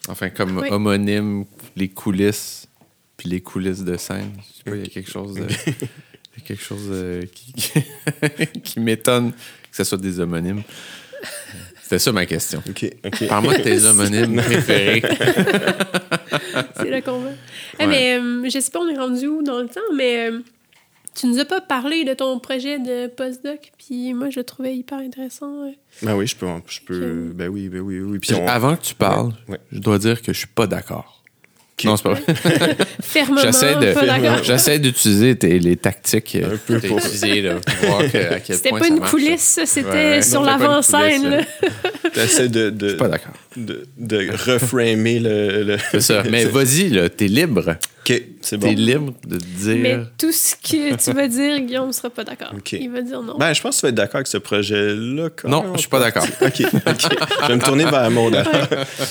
Enfin, 0.09 0.29
comme 0.29 0.57
Oui. 0.57 0.67
homonyme, 0.69 1.45
les 1.75 1.87
coulisses, 1.89 2.67
puis 3.15 3.29
les 3.29 3.41
coulisses 3.41 3.83
de 3.83 3.95
scène. 3.97 4.31
Je 4.37 4.57
sais 4.57 4.63
pas, 4.65 4.75
il 4.75 4.81
y 4.81 4.85
a 4.85 4.89
quelque 4.93 5.09
chose, 5.11 5.35
de- 5.35 5.41
il 5.47 6.39
y 6.39 6.43
a 6.43 6.45
quelque 6.45 6.63
chose 6.63 6.87
euh, 6.89 7.23
qui, 7.33 7.53
qui, 7.53 8.61
qui 8.61 8.79
m'étonne 8.79 9.31
que 9.31 9.77
ce 9.77 9.83
soit 9.83 9.97
des 9.97 10.19
homonymes. 10.19 10.63
C'était 11.83 11.99
ça 11.99 12.11
ma 12.11 12.25
question. 12.25 12.63
OK. 12.67 12.89
Parle-moi 13.27 13.57
de 13.57 13.61
tes 13.63 13.85
homonymes 13.85 14.37
préférés. 14.41 15.03
C'est 16.77 16.89
là 16.89 17.01
qu'on 17.01 17.19
va. 17.19 17.29
Eh, 17.79 17.83
Ouais. 17.83 17.87
mais 17.87 18.19
euh, 18.19 18.49
je 18.49 18.59
sais 18.59 18.71
pas, 18.71 18.79
on 18.79 18.87
est 18.89 18.97
rendu 18.97 19.27
où 19.27 19.43
dans 19.43 19.59
le 19.59 19.67
temps, 19.67 19.79
mais 19.95 20.29
euh, 20.29 20.39
tu 21.15 21.27
nous 21.27 21.39
as 21.39 21.45
pas 21.45 21.61
parlé 21.61 22.03
de 22.05 22.13
ton 22.13 22.39
projet 22.39 22.79
de 22.79 23.07
postdoc, 23.07 23.71
puis 23.77 24.13
moi, 24.13 24.29
je 24.29 24.39
le 24.39 24.43
trouvais 24.43 24.75
hyper 24.75 24.99
intéressant. 24.99 25.65
euh. 25.65 25.71
Ben 26.01 26.15
oui, 26.15 26.25
je 26.27 26.35
peux. 26.35 26.47
Je 26.67 26.79
peux 26.81 27.31
ben 27.35 27.49
oui, 27.49 27.69
ben 27.69 27.81
oui, 27.81 27.99
oui. 27.99 28.19
Puis 28.19 28.33
on- 28.35 28.47
Avant 28.47 28.75
que 28.75 28.81
tu 28.83 28.95
parles, 28.95 29.31
Ouais. 29.47 29.59
je 29.71 29.79
dois 29.79 29.99
dire 29.99 30.21
que 30.21 30.33
je 30.33 30.37
suis 30.39 30.47
pas 30.47 30.67
d'accord. 30.67 31.22
Non, 31.85 31.97
c'est 31.97 32.03
pas 32.03 32.13
vrai. 32.13 32.23
Fermement, 33.01 33.41
J'essaie 33.41 33.75
de- 33.75 33.93
pas 33.93 34.05
d'accord. 34.05 34.43
J'essaie 34.43 34.79
d'utiliser 34.79 35.35
tes- 35.35 35.59
les 35.59 35.75
tactiques 35.75 36.37
Un 36.43 36.57
peu 36.65 36.79
pour- 36.79 36.97
utilisées, 36.99 37.41
là, 37.41 37.55
pour 37.55 37.89
voir 37.89 38.11
que- 38.11 38.33
à 38.33 38.39
quel 38.39 38.55
C'était 38.55 38.69
point 38.69 38.79
pas 38.79 38.85
ça 38.85 38.91
une 38.93 38.99
marche, 38.99 39.11
coulisse, 39.11 39.41
ça, 39.41 39.65
c'était 39.65 39.89
Ouais, 39.89 40.21
sur 40.21 40.41
Non, 40.41 40.45
l'avant-scène. 40.47 41.29
là. 41.29 41.41
T'essaies 42.13 42.49
de, 42.49 42.69
de, 42.69 42.85
Je 42.85 42.89
suis 42.91 42.97
pas 42.97 43.07
d'accord. 43.07 43.33
de, 43.55 43.83
de 43.97 44.29
reframer 44.51 45.19
le. 45.19 45.63
le- 45.63 45.77
C'est 45.91 46.01
ça. 46.01 46.23
Mais 46.29 46.45
vas-y, 46.45 46.89
là, 46.89 47.09
t'es 47.09 47.27
libre. 47.27 47.75
OK, 48.09 48.21
c'est 48.41 48.57
bon. 48.57 48.67
T'es 48.67 48.73
libre 48.75 49.13
de 49.25 49.37
dire. 49.37 49.77
Mais 49.77 49.99
tout 50.17 50.31
ce 50.33 50.55
que 50.55 50.95
tu 50.95 51.11
vas 51.13 51.27
dire, 51.27 51.59
Guillaume 51.61 51.87
ne 51.87 51.91
sera 51.93 52.09
pas 52.09 52.23
d'accord. 52.25 52.51
Il 52.73 52.91
va 52.91 53.01
dire 53.01 53.21
non. 53.21 53.37
Ben, 53.37 53.53
je 53.53 53.61
pense 53.61 53.75
que 53.75 53.79
tu 53.79 53.85
vas 53.85 53.89
être 53.89 53.95
d'accord 53.95 54.15
avec 54.17 54.27
ce 54.27 54.37
projet-là. 54.37 55.29
Non, 55.45 55.73
je 55.75 55.79
suis 55.79 55.89
pas 55.89 55.99
d'accord. 55.99 56.23
OK, 56.41 56.61
OK. 56.61 56.61
Je 56.63 57.47
vais 57.47 57.55
me 57.55 57.61
tourner 57.61 57.85
vers 57.85 58.11
Maud. 58.11 58.35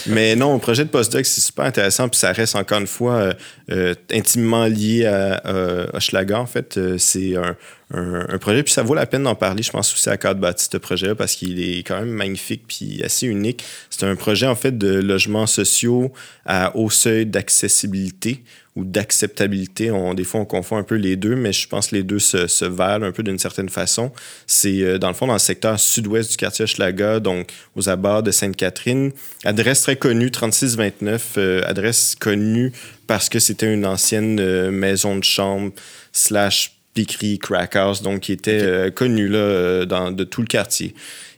Mais 0.07 0.37
non, 0.37 0.55
le 0.55 0.61
projet 0.61 0.85
de 0.85 0.91
postdoc, 0.91 1.25
c'est 1.25 1.41
super 1.41 1.65
intéressant. 1.65 2.09
Puis 2.09 2.19
ça 2.21 2.33
reste 2.33 2.55
encore 2.55 2.81
une 2.81 2.87
fois 2.87 3.15
euh, 3.15 3.33
euh, 3.71 3.95
intimement 4.13 4.67
lié 4.67 5.07
à 5.07 5.43
euh, 5.47 5.87
Hochelaga. 5.95 6.39
En 6.41 6.47
fait, 6.47 6.77
Euh, 6.77 6.97
c'est 6.99 7.37
un, 7.37 7.57
un- 7.95 8.27
un 8.29 8.39
projet. 8.39 8.63
Puis 8.63 8.73
ça 8.73 8.83
vaut 8.83 8.95
la 8.95 9.07
peine 9.07 9.23
d'en 9.23 9.35
parler, 9.35 9.63
je 9.63 9.71
pense, 9.71 9.93
aussi 9.93 10.09
à 10.11 10.17
Cadre 10.17 10.41
Bâti, 10.41 10.69
ce 10.71 10.77
projet-là, 10.77 11.15
parce 11.15 11.35
qu'il 11.35 11.61
est 11.63 11.83
quand 11.83 11.99
même 12.01 12.11
magnifique 12.11 12.63
puis 12.69 13.03
assez 13.05 13.27
unique. 13.27 13.65
C'est 13.91 14.05
un 14.07 14.17
projet, 14.17 14.47
en 14.47 14.55
fait, 14.55 14.77
de 14.77 14.95
logements 15.01 15.47
sociaux 15.47 16.13
à 16.45 16.77
haut 16.77 16.91
seuil 16.91 17.25
d'accessibilité 17.27 18.43
ou 18.75 18.85
d'acceptabilité. 18.85 19.91
On, 19.91 20.15
des 20.15 20.25
fois, 20.25 20.41
on 20.41 20.45
confond 20.45 20.77
un 20.77 20.83
peu 20.83 20.95
les 20.95 21.17
deux, 21.17 21.37
mais 21.37 21.53
je 21.53 21.69
pense 21.69 21.89
que 21.89 21.97
les 21.97 22.03
deux 22.03 22.19
se, 22.19 22.47
se 22.47 22.65
valent 22.65 23.07
un 23.07 23.13
peu 23.13 23.23
d'une 23.23 23.39
certaine 23.39 23.69
façon. 23.69 24.13
C'est, 24.47 24.83
euh, 24.83 24.99
dans 24.99 25.09
le 25.09 25.15
fond, 25.15 25.27
dans 25.27 25.35
le 25.35 25.39
secteur 25.39 25.79
sud-ouest 25.79 26.31
du 26.31 26.37
quartier 26.39 26.65
Hochelaga, 26.65 27.21
donc 27.21 27.53
aux 27.77 27.89
abords 27.91 28.23
de 28.23 28.31
Sainte-Catherine. 28.31 29.13
Adresse 29.45 29.83
très 29.83 29.97
connue, 29.97 30.31
3629, 30.31 31.35
euh, 31.37 31.63
adresse 31.67 32.15
connue 32.19 32.73
parce 33.07 33.29
que 33.29 33.39
c'était 33.39 33.73
une 33.73 33.85
ancienne 33.85 34.41
euh, 34.41 34.71
maison 34.71 35.17
de 35.17 35.25
chambre 35.25 35.73
slash 36.13 36.73
piquerie, 36.95 37.39
crack 37.39 37.77
house, 37.77 38.03
donc 38.03 38.21
qui 38.21 38.33
était 38.33 38.63
euh, 38.63 38.91
connue 38.91 39.29
là, 39.29 39.85
dans, 39.85 40.11
de 40.11 40.25
tout 40.25 40.41
le 40.41 40.47
quartier. 40.47 40.95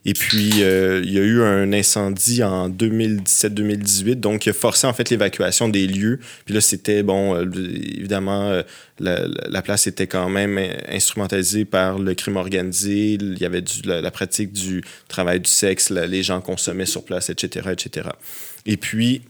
Et 0.07 0.13
puis, 0.13 0.63
euh, 0.63 1.01
il 1.03 1.13
y 1.13 1.19
a 1.19 1.23
eu 1.23 1.41
un 1.43 1.73
incendie 1.73 2.43
en 2.43 2.69
2017-2018, 2.69 4.17
donc 4.17 4.41
qui 4.43 4.51
a 4.51 4.53
forcé 4.53 4.87
en 4.87 4.93
fait 4.93 5.09
l'évacuation 5.11 5.69
des 5.69 5.87
lieux. 5.87 6.21
Puis 6.45 6.55
là, 6.55 6.61
c'était, 6.61 7.03
bon, 7.03 7.35
euh, 7.35 7.45
évidemment, 7.55 8.51
euh, 8.51 8.63
la, 9.01 9.27
la- 9.27 9.49
la 9.49 9.63
place 9.63 9.87
était 9.87 10.07
quand 10.07 10.29
même 10.29 10.61
instrumentalisée 10.89 11.65
par 11.65 11.99
le 11.99 12.15
crime 12.15 12.37
organisé. 12.37 13.15
Il 13.15 13.39
y 13.39 13.45
avait 13.47 13.65
la, 13.85 14.11
pratique 14.11 14.53
du 14.53 14.85
travail 15.09 15.41
du 15.41 15.51
sexe, 15.51 15.91
les 15.91 16.23
gens 16.23 16.41
consommaient 16.41 16.87
sur 16.87 17.05
place, 17.05 17.31
etc., 17.31 17.71
etc. 17.73 18.09
Et 18.67 18.77
puis, 18.77 19.23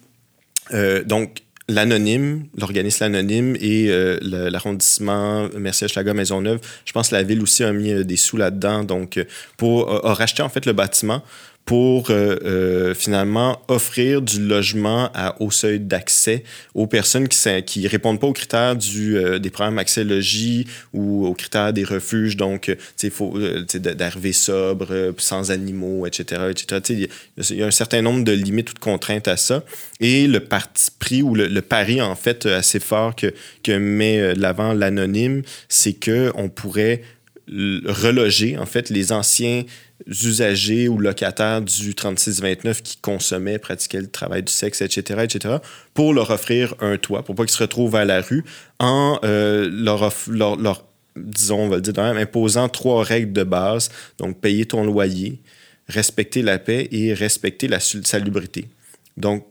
donc, 1.07 1.39
l'anonyme, 1.69 2.47
l'organisme 2.59 3.05
L'Anonyme 3.05 3.57
et 3.61 3.89
euh, 3.89 4.19
l'arrondissement 4.23 5.49
Merci 5.57 5.85
Hochelaga 5.85 6.15
Maisonneuve, 6.15 6.61
je 6.85 6.93
pense 6.93 7.09
que 7.09 7.15
la 7.15 7.23
ville 7.23 7.41
aussi 7.41 7.65
a 7.65 7.73
mis 7.73 7.93
euh, 7.93 8.05
des 8.05 8.17
sous 8.17 8.37
là-dedans, 8.37 8.85
donc 8.85 9.17
euh, 9.17 9.25
pour 9.57 9.91
a, 9.91 10.11
a 10.11 10.15
racheté 10.15 10.43
en 10.43 10.49
fait 10.49 10.67
le 10.67 10.73
bâtiment 10.73 11.23
pour 11.65 12.11
euh, 12.11 12.37
euh, 12.45 12.95
finalement 12.95 13.63
offrir 13.69 14.21
du 14.21 14.41
logement 14.41 15.11
à 15.15 15.41
haut 15.41 15.51
seuil 15.51 15.81
d'accès 15.81 16.45
aux 16.75 16.87
personnes 16.87 17.27
qui 17.27 17.81
ne 17.81 17.89
répondent 17.89 18.21
pas 18.21 18.27
aux 18.27 18.35
critères 18.35 18.77
du, 18.77 19.17
euh, 19.17 19.39
des 19.39 19.49
programmes 19.49 19.79
accès 19.79 20.05
logis 20.05 20.67
ou 20.93 21.27
aux 21.27 21.33
critères 21.33 21.73
des 21.73 21.85
refuges. 21.85 22.37
Donc, 22.37 22.69
euh, 22.69 22.75
il 23.03 23.11
faut 23.11 23.39
euh, 23.39 23.65
d'arriver 23.79 24.35
sobre, 24.35 25.15
sans 25.17 25.51
animaux, 25.51 26.05
etc. 26.07 26.43
etc. 26.51 26.83
Il 26.91 27.59
y 27.59 27.63
a- 27.63 27.67
un 27.67 27.71
certain 27.71 28.03
nombre 28.03 28.25
de 28.25 28.33
limites 28.33 28.71
ou 28.73 28.75
de 28.75 28.79
contraintes 28.79 29.29
à 29.29 29.39
ça. 29.39 29.65
Et 30.01 30.27
le 30.27 30.41
parti 30.41 30.91
pris 30.99 31.23
ou 31.23 31.35
le, 31.35 31.47
le 31.47 31.63
pari, 31.63 32.03
en 32.03 32.15
fait, 32.15 32.45
assez 32.45 32.79
fort 32.81 33.17
que, 33.17 33.33
que 33.63 33.73
met 33.73 34.35
l'avant 34.35 34.75
l'anonyme, 34.75 35.43
c'est 35.71 35.95
qu'on 35.95 36.49
pourrait 36.51 37.01
reloger, 37.49 38.57
en 38.59 38.67
fait, 38.67 38.91
les 38.91 39.13
anciens 39.13 39.65
usagers 40.09 40.89
ou 40.89 40.99
locataires 40.99 41.63
du 41.63 41.95
3629 41.95 42.83
qui 42.83 42.97
consommaient, 42.99 43.59
pratiquaient 43.59 44.01
le 44.01 44.11
travail 44.11 44.43
du 44.43 44.53
sexe, 44.53 44.81
etc., 44.83 45.21
etc., 45.23 45.57
pour 45.93 46.15
leur 46.15 46.31
offrir 46.31 46.75
un 46.81 46.97
toit, 46.97 47.23
pour 47.23 47.35
pas 47.35 47.45
qu'ils 47.45 47.53
se 47.53 47.63
retrouvent 47.63 47.97
à 47.97 48.05
la 48.05 48.21
rue, 48.21 48.45
en 48.79 49.19
euh, 49.25 49.69
leur, 49.71 50.13
leur, 50.29 50.87
disons, 51.17 51.61
on 51.61 51.69
va 51.69 51.77
le 51.77 51.83
dire 51.83 51.95
même, 52.03 52.17
imposant 52.17 52.69
trois 52.69 53.05
règles 53.05 53.33
de 53.33 53.45
base, 53.45 53.91
donc 54.19 54.41
payer 54.41 54.67
ton 54.67 54.85
loyer, 54.85 55.41
respecter 55.89 56.43
la 56.43 56.59
paix 56.59 56.89
et 56.91 57.15
respecter 57.15 57.69
la 57.69 57.81
salubrité. 57.81 58.69
Donc, 59.17 59.47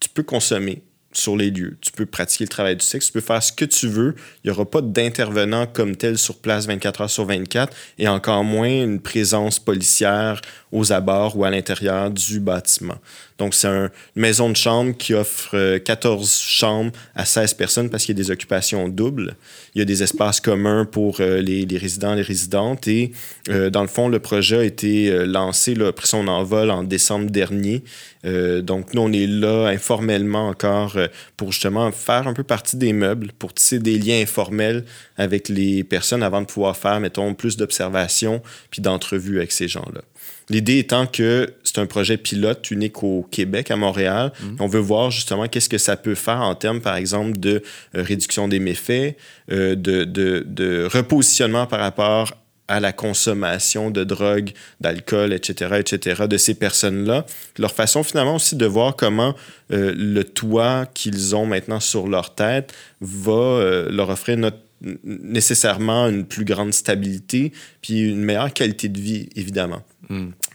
tu 0.00 0.08
peux 0.08 0.22
consommer 0.22 0.82
sur 1.12 1.36
les 1.36 1.50
lieux, 1.50 1.76
tu 1.80 1.92
peux 1.92 2.06
pratiquer 2.06 2.44
le 2.44 2.48
travail 2.48 2.76
du 2.76 2.84
sexe, 2.84 3.06
tu 3.06 3.12
peux 3.12 3.20
faire 3.20 3.42
ce 3.42 3.52
que 3.52 3.64
tu 3.64 3.88
veux. 3.88 4.14
Il 4.42 4.50
n'y 4.50 4.50
aura 4.50 4.68
pas 4.68 4.80
d'intervenant 4.80 5.66
comme 5.66 5.96
tel 5.96 6.18
sur 6.18 6.38
place 6.38 6.66
24 6.66 7.02
heures 7.02 7.10
sur 7.10 7.24
24 7.24 7.74
et 7.98 8.08
encore 8.08 8.44
moins 8.44 8.82
une 8.82 9.00
présence 9.00 9.58
policière 9.58 10.40
aux 10.70 10.92
abords 10.92 11.36
ou 11.36 11.44
à 11.44 11.50
l'intérieur 11.50 12.10
du 12.10 12.40
bâtiment. 12.40 12.98
Donc, 13.42 13.54
c'est 13.54 13.66
un- 13.66 13.90
une 14.14 14.22
maison 14.22 14.48
de 14.50 14.54
chambre 14.56 14.96
qui 14.96 15.14
offre 15.14 15.56
euh, 15.56 15.80
14 15.80 16.38
chambres 16.40 16.92
à 17.16 17.24
16 17.24 17.54
personnes 17.54 17.90
parce 17.90 18.04
qu'il 18.04 18.16
y 18.16 18.20
a 18.20 18.22
des 18.22 18.30
occupations 18.30 18.88
doubles. 18.88 19.34
Il 19.74 19.80
y 19.80 19.82
a 19.82 19.84
des 19.84 20.04
espaces 20.04 20.38
communs 20.40 20.84
pour 20.84 21.16
euh, 21.20 21.40
les, 21.40 21.66
résidents, 21.76 22.14
les 22.14 22.22
résidentes. 22.22 22.86
Et 22.86 23.10
euh, 23.48 23.68
dans 23.68 23.82
le 23.82 23.88
fond, 23.88 24.08
le 24.08 24.20
projet 24.20 24.58
a 24.58 24.64
été 24.64 25.10
euh, 25.10 25.24
lancé, 25.26 25.74
là, 25.74 25.92
pris 25.92 26.06
son 26.06 26.28
envol 26.28 26.70
en 26.70 26.84
décembre 26.84 27.30
dernier. 27.30 27.82
Euh, 28.24 28.62
donc, 28.62 28.94
nous, 28.94 29.02
on 29.02 29.12
est 29.12 29.26
là 29.26 29.66
informellement 29.66 30.46
encore 30.46 30.96
euh, 30.96 31.08
pour 31.36 31.50
justement 31.50 31.90
faire 31.90 32.28
un 32.28 32.34
peu 32.34 32.44
partie 32.44 32.76
des 32.76 32.92
meubles, 32.92 33.32
pour 33.40 33.52
tisser 33.52 33.80
des 33.80 33.98
liens 33.98 34.20
informels 34.22 34.84
avec 35.16 35.48
les 35.48 35.82
personnes 35.82 36.22
avant 36.22 36.42
de 36.42 36.46
pouvoir 36.46 36.76
faire, 36.76 37.00
mettons, 37.00 37.34
plus 37.34 37.56
d'observations 37.56 38.40
puis 38.70 38.80
d'entrevues 38.82 39.38
avec 39.38 39.50
ces 39.50 39.66
gens-là. 39.66 40.02
L'idée 40.48 40.78
étant 40.78 41.06
que 41.06 41.54
c'est 41.64 41.78
un 41.78 41.86
projet 41.86 42.16
pilote 42.16 42.70
unique 42.70 43.02
au 43.02 43.26
Québec, 43.30 43.70
à 43.70 43.76
Montréal. 43.76 44.32
On 44.58 44.66
veut 44.66 44.80
voir 44.80 45.10
justement 45.10 45.46
qu'est-ce 45.46 45.68
que 45.68 45.78
ça 45.78 45.96
peut 45.96 46.14
faire 46.14 46.40
en 46.40 46.54
termes, 46.54 46.80
par 46.80 46.96
exemple, 46.96 47.38
de 47.38 47.62
euh, 47.94 48.02
réduction 48.02 48.48
des 48.48 48.58
méfaits, 48.58 49.16
euh, 49.50 49.74
de, 49.74 50.04
de, 50.04 50.44
de 50.46 50.88
repositionnement 50.90 51.66
par 51.66 51.80
rapport 51.80 52.32
à 52.72 52.80
la 52.80 52.92
consommation 52.92 53.90
de 53.90 54.02
drogue, 54.02 54.52
d'alcool, 54.80 55.32
etc., 55.34 55.76
etc., 55.78 56.26
de 56.26 56.36
ces 56.38 56.54
personnes-là. 56.54 57.26
Leur 57.58 57.72
façon 57.72 58.02
finalement 58.02 58.36
aussi 58.36 58.56
de 58.56 58.64
voir 58.64 58.96
comment 58.96 59.34
euh, 59.72 59.92
le 59.94 60.24
toit 60.24 60.86
qu'ils 60.94 61.36
ont 61.36 61.44
maintenant 61.44 61.80
sur 61.80 62.08
leur 62.08 62.34
tête 62.34 62.72
va 63.00 63.32
euh, 63.32 63.90
leur 63.90 64.08
offrir 64.08 64.38
notre 64.38 64.61
nécessairement 65.04 66.08
une 66.08 66.24
plus 66.24 66.44
grande 66.44 66.72
stabilité 66.74 67.52
puis 67.80 68.00
une 68.00 68.22
meilleure 68.22 68.52
qualité 68.52 68.88
de 68.88 69.00
vie, 69.00 69.28
évidemment. 69.36 69.82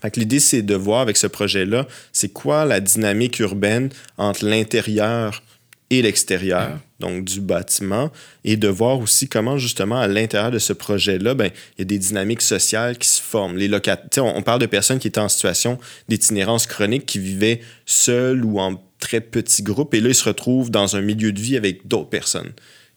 Fait 0.02 0.12
que 0.12 0.20
l'idée, 0.20 0.40
c'est 0.40 0.62
de 0.62 0.76
voir 0.76 1.02
avec 1.02 1.18
ce 1.18 1.26
projet-là, 1.26 1.88
c'est 2.12 2.30
quoi 2.30 2.66
la 2.66 2.80
dynamique 2.80 3.40
urbaine 3.40 3.90
entre 4.18 4.46
l'intérieur 4.46 5.42
et 5.90 6.02
l'extérieur, 6.02 6.78
donc 7.00 7.24
du 7.24 7.40
bâtiment, 7.40 8.12
et 8.44 8.58
de 8.58 8.68
voir 8.68 9.00
aussi 9.00 9.28
comment, 9.28 9.58
justement, 9.58 10.00
à 10.00 10.08
l'intérieur 10.08 10.52
de 10.52 10.60
ce 10.60 10.74
projet-là, 10.74 11.34
ben, 11.34 11.50
il 11.78 11.80
y 11.80 11.82
a 11.82 11.86
des 11.86 11.98
dynamiques 11.98 12.42
sociales 12.42 12.98
qui 12.98 13.08
se 13.08 13.22
forment. 13.22 13.58
Les 13.58 13.70
locataires, 13.70 14.26
on, 14.26 14.36
on 14.38 14.44
parle 14.44 14.60
de 14.60 14.66
personnes 14.66 15.00
qui 15.00 15.08
étaient 15.08 15.20
en 15.20 15.30
situation 15.30 15.80
d'itinérance 16.10 16.68
chronique, 16.68 17.06
qui 17.06 17.20
vivaient 17.20 17.62
seuls 17.86 18.44
ou 18.44 18.60
en 18.60 18.84
très 19.00 19.22
petits 19.22 19.64
groupes, 19.64 19.94
et 19.94 20.02
là, 20.02 20.10
ils 20.10 20.16
se 20.16 20.26
retrouvent 20.26 20.70
dans 20.70 20.96
un 20.96 21.02
milieu 21.02 21.32
de 21.32 21.40
vie 21.40 21.56
avec 21.56 21.88
d'autres 21.88 22.10
personnes 22.10 22.52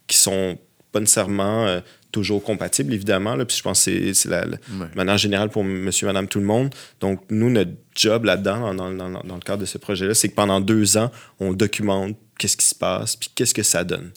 qui 0.06 0.16
sont 0.16 0.58
pas 0.92 1.00
nécessairement 1.00 1.66
euh, 1.66 1.80
toujours 2.12 2.42
compatibles, 2.42 2.92
évidemment. 2.92 3.36
Là, 3.36 3.44
puis 3.44 3.56
je 3.56 3.62
pense 3.62 3.84
que 3.84 4.12
c'est- 4.12 4.28
la, 4.28 4.44
la 4.44 4.56
Ouais. 4.78 4.86
manière 4.96 5.16
générale 5.18 5.48
pour 5.48 5.62
monsieur, 5.64 6.06
madame, 6.06 6.26
tout 6.26 6.40
le 6.40 6.44
monde. 6.46 6.74
Donc, 7.00 7.22
nous, 7.30 7.50
notre 7.50 7.70
job 7.94 8.24
là-dedans, 8.24 8.74
dans, 8.74 8.90
dans- 8.90 9.10
dans- 9.10 9.22
dans 9.22 9.34
le 9.36 9.40
cadre 9.40 9.60
de 9.60 9.66
ce 9.66 9.78
projet-là, 9.78 10.14
c'est 10.14 10.28
que 10.28 10.34
pendant 10.34 10.60
deux 10.60 10.96
ans, 10.96 11.10
on 11.38 11.52
documente 11.52 12.16
qu'est-ce 12.38 12.56
qui 12.56 12.66
se 12.66 12.74
passe, 12.74 13.16
puis 13.16 13.30
qu'est-ce 13.34 13.54
que 13.54 13.62
ça 13.62 13.84
donne. 13.84 14.10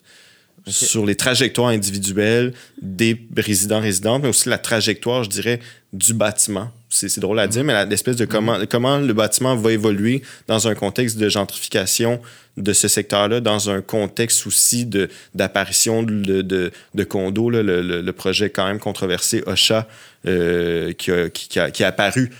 Sur 0.66 1.04
les 1.04 1.14
trajectoires 1.14 1.68
individuelles 1.68 2.54
des 2.80 3.20
résidents, 3.36 3.80
résidentes, 3.80 4.22
mais 4.22 4.30
aussi 4.30 4.48
la 4.48 4.56
trajectoire, 4.58 5.22
je 5.22 5.28
dirais, 5.28 5.60
du 5.92 6.14
bâtiment. 6.14 6.72
C'est 6.96 7.18
drôle 7.20 7.40
à 7.40 7.46
dire, 7.48 7.64
mais 7.64 7.72
la- 7.72 7.84
l'espèce 7.84 8.16
de 8.16 8.24
comment, 8.24 8.58
comment 8.70 8.98
le 8.98 9.12
bâtiment 9.12 9.56
va 9.56 9.72
évoluer 9.72 10.22
dans 10.46 10.68
un 10.68 10.74
contexte 10.74 11.16
de 11.18 11.28
gentrification 11.28 12.20
de 12.56 12.72
ce 12.72 12.86
secteur-là, 12.86 13.40
dans 13.40 13.68
un 13.68 13.80
contexte 13.82 14.46
aussi 14.46 14.86
d'apparition 15.34 16.02
de, 16.04 16.40
de, 16.42 16.70
de 16.94 17.04
condos, 17.04 17.50
là, 17.50 17.62
le, 17.62 17.82
le- 17.82 18.00
le 18.00 18.12
projet 18.12 18.48
quand 18.50 18.66
même 18.66 18.78
controversé 18.78 19.42
OSHA 19.46 19.88
euh, 20.26 20.92
qui, 20.92 21.10
a, 21.10 21.28
qui, 21.30 21.48
qui 21.48 21.58
a- 21.58 21.70
qui 21.72 21.82
a 21.82 21.88
apparu 21.88 22.30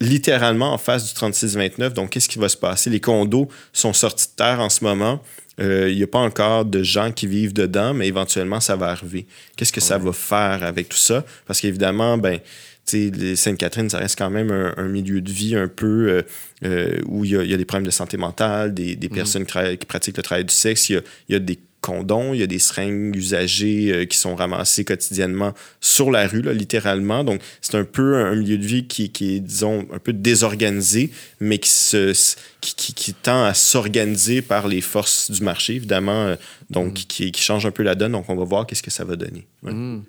littéralement 0.00 0.72
en 0.72 0.78
face 0.78 1.06
du 1.08 1.14
3629. 1.14 1.94
Donc, 1.94 2.10
qu'est-ce 2.10 2.28
qui 2.28 2.38
va 2.38 2.48
se 2.48 2.56
passer? 2.56 2.90
Les 2.90 3.00
condos 3.00 3.48
sont 3.72 3.92
sortis 3.92 4.26
de 4.26 4.32
terre 4.36 4.60
en 4.60 4.68
ce 4.68 4.82
moment. 4.84 5.22
Euh, 5.60 5.88
Il 5.90 5.96
n'y 5.96 6.02
a 6.02 6.06
pas 6.06 6.18
encore 6.18 6.64
de 6.64 6.82
gens 6.82 7.12
qui 7.12 7.26
vivent 7.26 7.52
dedans, 7.52 7.94
mais 7.94 8.08
éventuellement, 8.08 8.58
ça 8.60 8.74
va 8.74 8.88
arriver. 8.88 9.26
Qu'est-ce 9.56 9.72
que 9.72 9.80
ça 9.80 9.98
va 9.98 10.12
faire 10.12 10.64
avec 10.64 10.88
tout 10.88 10.96
ça? 10.98 11.24
Parce 11.46 11.60
qu'évidemment, 11.60 12.18
ben, 12.18 12.40
Sainte-Catherine, 12.84 13.88
ça 13.88 13.98
reste 13.98 14.18
quand 14.18 14.30
même 14.30 14.50
un, 14.50 14.74
un 14.76 14.88
milieu 14.88 15.20
de 15.20 15.30
vie 15.30 15.56
un 15.56 15.68
peu 15.68 16.08
euh, 16.08 16.22
euh, 16.64 17.00
où 17.06 17.24
il 17.24 17.32
y, 17.32 17.36
a, 17.36 17.42
il 17.42 17.50
y 17.50 17.54
a 17.54 17.56
des 17.56 17.64
problèmes 17.64 17.86
de 17.86 17.92
santé 17.92 18.16
mentale, 18.16 18.74
des, 18.74 18.96
des 18.96 19.08
personnes 19.08 19.46
qui, 19.46 19.86
pratiquent 19.86 20.16
le 20.16 20.22
travail 20.22 20.44
du 20.44 20.54
sexe, 20.54 20.90
il 20.90 20.94
y 20.94 20.96
a, 20.96 21.00
il 21.28 21.32
y 21.32 21.36
a 21.36 21.38
des 21.38 21.58
condoms, 21.80 22.32
il 22.32 22.40
y 22.40 22.42
a 22.44 22.46
des 22.46 22.60
seringues 22.60 23.16
usagées 23.16 23.92
euh, 23.92 24.04
qui 24.04 24.16
sont 24.16 24.36
ramassées 24.36 24.84
quotidiennement 24.84 25.52
sur 25.80 26.10
la 26.10 26.28
rue, 26.28 26.42
là, 26.42 26.52
littéralement. 26.52 27.24
Donc, 27.24 27.40
c'est 27.60 27.76
un 27.76 27.84
peu 27.84 28.16
un 28.16 28.36
milieu 28.36 28.58
de 28.58 28.64
vie 28.64 28.86
qui, 28.86 29.10
qui, 29.10 29.36
est, 29.36 29.40
disons, 29.40 29.86
un 29.92 29.98
peu 29.98 30.12
désorganisé, 30.12 31.10
mais 31.40 31.58
qui, 31.58 31.70
se, 31.70 32.12
qui, 32.60 32.74
qui, 32.74 32.94
qui 32.94 33.14
tend 33.14 33.44
à 33.44 33.54
s'organiser 33.54 34.42
par 34.42 34.68
les 34.68 34.80
forces 34.80 35.30
du 35.30 35.42
marché, 35.42 35.74
évidemment, 35.74 36.36
donc 36.70 36.92
mm. 36.92 36.94
qui, 36.94 37.32
qui, 37.32 37.42
change 37.42 37.66
un 37.66 37.72
peu 37.72 37.82
la 37.82 37.96
donne. 37.96 38.12
Donc, 38.12 38.28
on 38.28 38.36
va 38.36 38.44
voir 38.44 38.66
qu'est-ce 38.66 38.82
que 38.82 38.92
ça 38.92 39.04
va 39.04 39.16
donner. 39.16 39.44
Ouais. 39.64 39.72
Mm. 39.72 40.04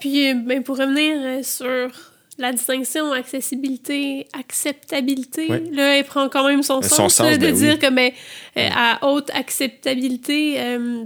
Puis, 0.00 0.30
euh, 0.30 0.34
ben, 0.34 0.62
pour 0.62 0.78
revenir 0.78 1.44
sur 1.44 1.90
la 2.38 2.52
distinction 2.52 3.12
accessibilité, 3.12 4.26
acceptabilité, 4.32 5.48
là, 5.48 5.98
elle 5.98 6.04
prend 6.04 6.28
quand 6.28 6.46
même 6.46 6.62
son, 6.62 6.82
son 6.82 6.88
sens, 6.88 7.14
sens 7.14 7.26
là, 7.26 7.36
de 7.36 7.46
ben 7.46 7.54
dire 7.54 7.72
oui. 7.74 7.78
que 7.78 7.90
ben, 7.90 8.10
euh, 8.56 8.68
à 8.74 9.06
haute 9.08 9.30
acceptabilité, 9.34 10.60
euh, 10.60 11.04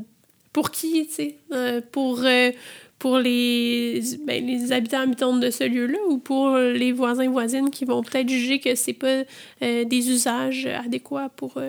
pour 0.53 0.70
qui, 0.70 1.07
tu 1.07 1.14
sais, 1.14 1.36
euh, 1.53 1.80
pour, 1.93 2.24
pour 2.99 3.18
les, 3.18 4.01
ben, 4.26 4.45
les 4.47 4.72
habitants 4.72 5.01
habitantes 5.01 5.41
de 5.41 5.51
ce 5.51 5.64
lieu-là 5.64 5.99
ou 6.09 6.18
pour 6.18 6.57
les 6.57 6.93
voisins 6.93 7.28
voisines 7.28 7.70
qui 7.70 7.84
vont 7.84 8.03
peut-être 8.03 8.28
juger 8.28 8.59
que 8.59 8.74
c'est 8.74 8.95
pas 8.95 9.24
des 9.61 10.11
usages 10.11 10.66
adéquats 10.66 11.30
pour 11.36 11.61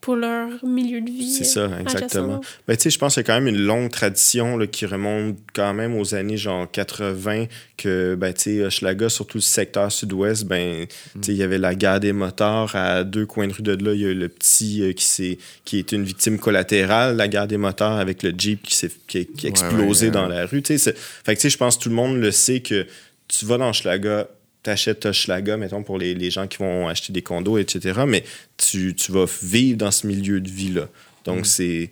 pour 0.00 0.16
leur 0.16 0.64
milieu 0.64 1.00
de 1.00 1.10
vie. 1.10 1.32
C'est 1.32 1.44
ça, 1.44 1.68
exactement. 1.80 2.40
Ben, 2.66 2.76
tu 2.76 2.84
sais, 2.84 2.90
je 2.90 2.98
pense 2.98 3.14
qu'il 3.14 3.22
y 3.22 3.24
a 3.24 3.26
quand 3.26 3.40
même 3.40 3.48
une 3.48 3.62
longue 3.62 3.90
tradition 3.90 4.56
là, 4.56 4.66
qui 4.66 4.86
remonte 4.86 5.38
quand 5.54 5.74
même 5.74 5.96
aux 5.96 6.14
années 6.14 6.36
genre 6.36 6.70
80, 6.70 7.46
que, 7.76 8.14
ben, 8.14 8.32
tu 8.32 8.42
sais, 8.42 8.64
Hochelaga, 8.64 9.08
surtout 9.08 9.38
le 9.38 9.42
secteur 9.42 9.90
sud-ouest, 9.90 10.44
ben, 10.44 10.82
mm. 10.82 10.86
tu 10.86 11.22
sais, 11.22 11.32
il 11.32 11.38
y 11.38 11.42
avait 11.42 11.58
la 11.58 11.74
gare 11.74 12.00
des 12.00 12.12
motards 12.12 12.74
à 12.74 13.04
deux 13.04 13.26
coins 13.26 13.48
de 13.48 13.52
rue 13.52 13.62
de 13.62 13.84
là. 13.84 13.94
Il 13.94 14.00
y 14.00 14.06
a 14.06 14.14
le 14.14 14.28
petit 14.28 14.82
euh, 14.82 14.92
qui, 14.92 15.24
est, 15.24 15.38
qui 15.64 15.78
est 15.78 15.92
une 15.92 16.04
victime 16.04 16.38
collatérale, 16.38 17.16
la 17.16 17.28
gare 17.28 17.48
des 17.48 17.56
motards, 17.56 17.98
avec 17.98 18.22
le 18.22 18.32
Jeep 18.36 18.62
qui, 18.62 18.74
s'est, 18.74 18.90
qui, 19.06 19.26
qui 19.26 19.46
a 19.46 19.50
explosé 19.50 20.06
ouais, 20.06 20.06
ouais, 20.06 20.10
dans 20.10 20.28
la 20.28 20.46
rue. 20.46 20.62
Tu 20.62 20.78
sais, 20.78 20.94
fait 21.24 21.34
que, 21.34 21.40
tu 21.40 21.42
sais, 21.42 21.50
je 21.50 21.58
pense 21.58 21.76
que 21.76 21.82
tout 21.84 21.88
le 21.88 21.94
monde 21.94 22.18
le 22.18 22.30
sait 22.30 22.60
que 22.60 22.86
tu 23.28 23.44
vas 23.44 23.58
dans 23.58 23.70
Hochelaga, 23.70 24.28
t'achètes 24.62 25.06
Hochelaga, 25.06 25.56
mettons, 25.56 25.82
pour 25.82 25.98
les, 25.98 26.14
les, 26.14 26.30
gens 26.30 26.46
qui 26.46 26.58
vont 26.58 26.88
acheter 26.88 27.12
des 27.12 27.22
condos, 27.22 27.58
etc. 27.58 28.00
Mais 28.06 28.24
tu, 28.56 28.94
tu 28.94 29.12
vas 29.12 29.26
vivre 29.42 29.78
dans 29.78 29.90
ce 29.90 30.06
milieu 30.06 30.40
de 30.40 30.50
vie-là. 30.50 30.88
Donc, 31.24 31.40
mm. 31.40 31.44
c'est 31.44 31.90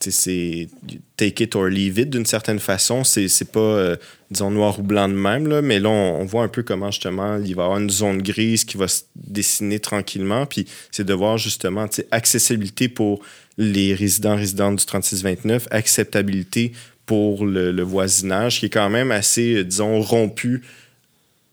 c'est 0.00 0.68
take 1.16 1.44
it 1.44 1.54
or 1.54 1.66
leave 1.66 1.98
it 1.98 2.10
d'une 2.10 2.26
certaine 2.26 2.58
façon. 2.58 3.04
C'est 3.04 3.52
pas, 3.52 3.60
euh, 3.60 3.96
disons, 4.30 4.50
noir 4.50 4.78
ou 4.78 4.82
blanc 4.82 5.08
de 5.08 5.14
même, 5.14 5.46
là, 5.46 5.62
mais 5.62 5.78
là, 5.78 5.90
on, 5.90 6.20
on, 6.20 6.24
voit 6.24 6.42
un 6.42 6.48
peu 6.48 6.62
comment, 6.62 6.90
justement, 6.90 7.36
il 7.36 7.54
va 7.54 7.62
y 7.62 7.64
avoir 7.64 7.78
une 7.78 7.90
zone 7.90 8.22
grise 8.22 8.64
qui 8.64 8.76
va 8.76 8.88
se 8.88 9.02
dessiner 9.14 9.78
tranquillement. 9.78 10.46
Puis 10.46 10.66
c'est 10.90 11.04
de 11.04 11.14
voir, 11.14 11.38
justement, 11.38 11.86
accessibilité 12.10 12.88
pour 12.88 13.20
les 13.58 13.94
résidents, 13.94 14.36
résidentes 14.36 14.76
du 14.76 14.86
3629, 14.86 15.68
acceptabilité 15.70 16.72
pour 17.06 17.44
le, 17.44 17.72
le, 17.72 17.82
voisinage, 17.82 18.60
qui 18.60 18.66
est 18.66 18.70
quand 18.70 18.90
même 18.90 19.10
assez, 19.10 19.64
disons, 19.64 20.00
rompu 20.00 20.62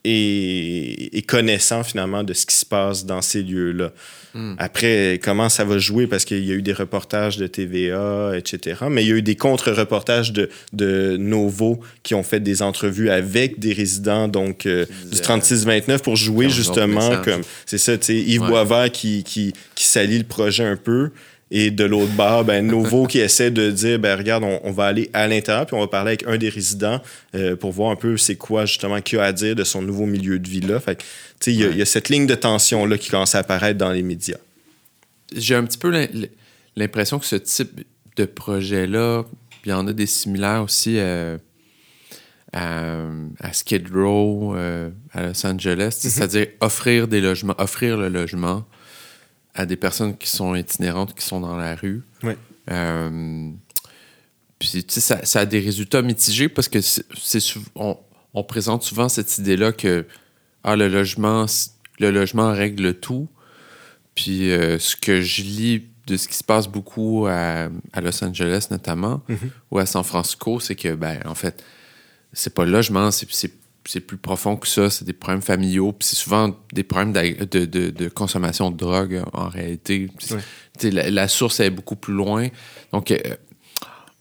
et, 0.04 1.18
et, 1.18 1.22
connaissant 1.24 1.84
finalement 1.84 2.24
de 2.24 2.34
ce 2.34 2.46
qui 2.46 2.56
se 2.56 2.66
passe 2.66 3.06
dans 3.06 3.22
ces 3.22 3.44
lieux-là. 3.44 3.92
Mm. 4.34 4.54
Après, 4.58 5.20
comment 5.22 5.50
ça 5.50 5.66
va 5.66 5.78
jouer, 5.78 6.08
parce 6.08 6.24
qu'il 6.24 6.46
y 6.46 6.52
a 6.52 6.56
eu 6.56 6.62
des 6.62 6.74
reportages 6.74 7.38
de 7.38 7.48
TVA, 7.48 8.32
etc. 8.38 8.86
Mais 8.90 9.04
il 9.04 9.10
y 9.10 9.12
a 9.12 9.16
eu 9.16 9.22
des 9.22 9.36
contre-reportages 9.36 10.32
de, 10.32 10.50
de 10.72 11.18
Novo 11.18 11.80
qui 12.04 12.16
ont 12.16 12.24
fait 12.24 12.40
des 12.40 12.62
entrevues 12.62 13.10
avec 13.10 13.60
des 13.60 13.74
résidents 13.74 14.28
donc 14.28 14.66
euh, 14.66 14.86
du 15.12 15.18
36-29 15.18 16.00
pour 16.00 16.16
jouer 16.16 16.50
justement 16.50 17.22
comme... 17.22 17.42
C'est 17.66 17.78
ça, 17.78 17.98
tu 17.98 18.06
sais, 18.06 18.16
Yves 18.16 18.42
ouais. 18.42 18.48
Boisvert 18.48 18.92
qui, 18.92 19.24
qui, 19.24 19.54
qui 19.76 19.86
salit 19.86 20.18
le 20.18 20.26
projet 20.26 20.64
un 20.64 20.78
peu. 20.78 21.12
Et 21.52 21.72
de 21.72 21.84
l'autre 21.84 22.12
bord, 22.14 22.46
ben, 22.46 22.66
Novo 22.66 23.08
qui 23.08 23.20
essaie 23.20 23.50
de 23.50 23.72
dire, 23.72 23.98
ben, 23.98 24.16
regarde, 24.16 24.44
on, 24.44 24.60
on, 24.64 24.72
va 24.72 24.86
aller 24.86 25.10
à 25.14 25.28
l'intérieur, 25.28 25.66
puis 25.66 25.76
on 25.76 25.80
va 25.80 25.88
parler 25.88 26.10
avec 26.10 26.28
un 26.28 26.38
des 26.38 26.50
résidents 26.50 27.02
euh, 27.34 27.56
pour 27.56 27.72
voir 27.72 27.90
un 27.90 27.96
peu 27.96 28.18
c'est 28.18 28.36
quoi 28.36 28.66
justement 28.66 29.02
qu'il 29.02 29.18
a 29.18 29.24
à 29.24 29.34
dire 29.34 29.56
de 29.56 29.64
son 29.64 29.82
nouveau 29.82 30.06
milieu 30.06 30.38
de 30.38 30.48
vie-là. 30.48 30.80
Fait 30.80 31.04
il 31.48 31.54
y, 31.54 31.66
ouais. 31.66 31.76
y, 31.76 31.82
a 31.82 31.86
cette 31.86 32.10
ligne 32.10 32.28
de 32.28 32.36
tension-là 32.36 32.98
qui 33.00 33.10
commence 33.10 33.34
à 33.34 33.40
apparaître 33.40 33.80
dans 33.80 33.92
les 33.92 34.04
médias. 34.04 34.38
J'ai 35.36 35.56
un 35.56 35.64
petit 35.64 35.80
peu 35.80 35.92
l'impression 36.76 37.18
que 37.18 37.26
ce 37.26 37.36
type 37.36 37.82
de 38.16 38.26
projet-là, 38.26 39.24
il 39.66 39.70
y 39.70 39.74
en 39.74 39.88
a 39.88 39.94
des 39.94 40.06
similaires 40.06 40.64
aussi 40.64 40.98
euh, 40.98 41.38
à, 42.54 43.06
à, 43.40 43.54
Skid 43.54 43.88
Row, 43.92 44.56
euh, 44.56 44.90
à 45.14 45.28
Los 45.28 45.46
Angeles, 45.48 46.00
mm 46.04 46.08
-hmm. 46.08 46.10
c'est-à-dire 46.10 46.48
offrir 46.62 47.08
des 47.08 47.22
logements, 47.22 47.56
offrir 47.58 47.98
le 47.98 48.10
logement 48.10 48.66
à 49.60 49.66
des 49.66 49.76
personnes 49.76 50.16
qui 50.18 50.30
sont 50.30 50.56
itinérantes, 50.56 51.14
qui 51.14 51.26
sont 51.26 51.42
dans 51.42 51.58
la 51.58 51.76
rue. 51.76 52.02
Oui. 52.24 52.34
Euh, 52.72 53.52
puis, 54.58 54.86
tu 54.86 54.94
sais, 54.94 55.02
ça, 55.02 55.26
ça, 55.26 55.42
a 55.42 55.46
des 55.46 55.60
résultats 55.60 56.02
mitigés 56.02 56.48
parce 56.48 56.70
que 56.70 56.80
c'est 56.80 57.44
on, 57.76 57.98
on, 58.34 58.44
présente 58.46 58.84
souvent 58.84 59.10
cette 59.10 59.38
idée-là 59.38 59.74
que 59.74 60.06
ah, 60.64 60.78
le, 60.78 60.88
logement, 60.88 61.46
le 62.00 62.10
logement 62.10 62.54
règle 62.54 62.94
tout. 62.94 63.28
Puis, 64.16 64.50
euh, 64.50 64.80
ce 64.80 64.96
que 64.96 65.20
je 65.20 65.42
lis 65.42 65.84
de 66.08 66.16
ce 66.16 66.30
qui 66.30 66.36
se 66.36 66.44
passe 66.44 66.68
beaucoup 66.68 67.28
à, 67.28 67.68
à 67.92 68.02
Los 68.02 68.24
Angeles, 68.24 68.68
notamment, 68.72 69.22
mm 69.28 69.36
-hmm. 69.36 69.50
ou 69.72 69.80
à 69.80 69.86
San 69.86 70.04
Francisco, 70.06 70.60
c'est 70.62 70.76
que, 70.76 70.96
ben, 70.96 71.20
en 71.26 71.36
fait, 71.36 71.64
c'est 72.32 72.54
pas 72.54 72.64
le 72.64 72.72
logement, 72.72 73.12
c'est 73.12 73.52
c'est 73.86 74.02
plus 74.02 74.18
profond 74.18 74.58
que 74.58 74.68
ça, 74.68 74.90
c'est 74.90 75.06
des 75.06 75.14
problèmes 75.14 75.42
familiaux, 75.42 75.92
puis 75.94 76.08
c'est 76.08 76.16
souvent 76.16 76.56
des 76.74 76.84
problèmes 76.84 77.14
de, 77.14 77.66
de, 77.66 77.90
de, 77.90 78.10
consommation 78.10 78.72
de 78.72 78.78
drogue 78.78 79.24
en 79.34 79.50
réalité. 79.50 80.10
La, 80.84 81.10
la, 81.10 81.28
source 81.28 81.60
est 81.60 81.70
beaucoup 81.70 81.96
plus 81.96 82.14
loin. 82.14 82.48
Donc, 82.94 83.12
euh, 83.12 83.18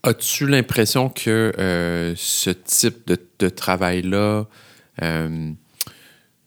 as-tu 0.02 0.46
l'impression 0.46 1.08
que 1.08 1.52
euh, 1.58 2.14
ce 2.16 2.50
type 2.50 3.06
de, 3.06 3.18
de 3.38 3.48
travail-là, 3.48 4.46
euh, 5.02 5.50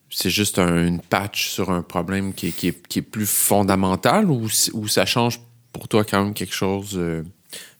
c'est 0.09 0.29
juste 0.29 0.59
un, 0.59 0.85
une 0.85 0.99
patch 0.99 1.49
sur 1.49 1.71
un 1.71 1.81
problème 1.81 2.33
qui 2.33 2.47
est, 2.47 2.51
qui 2.51 2.67
est, 2.69 2.87
qui 2.87 2.99
est 2.99 3.03
plus 3.03 3.29
fondamental 3.29 4.29
ou, 4.29 4.47
ou, 4.73 4.87
ça 4.87 5.05
change 5.05 5.39
pour 5.71 5.87
toi 5.87 6.03
quand 6.03 6.23
même 6.23 6.33
quelque 6.33 6.53
chose 6.53 6.99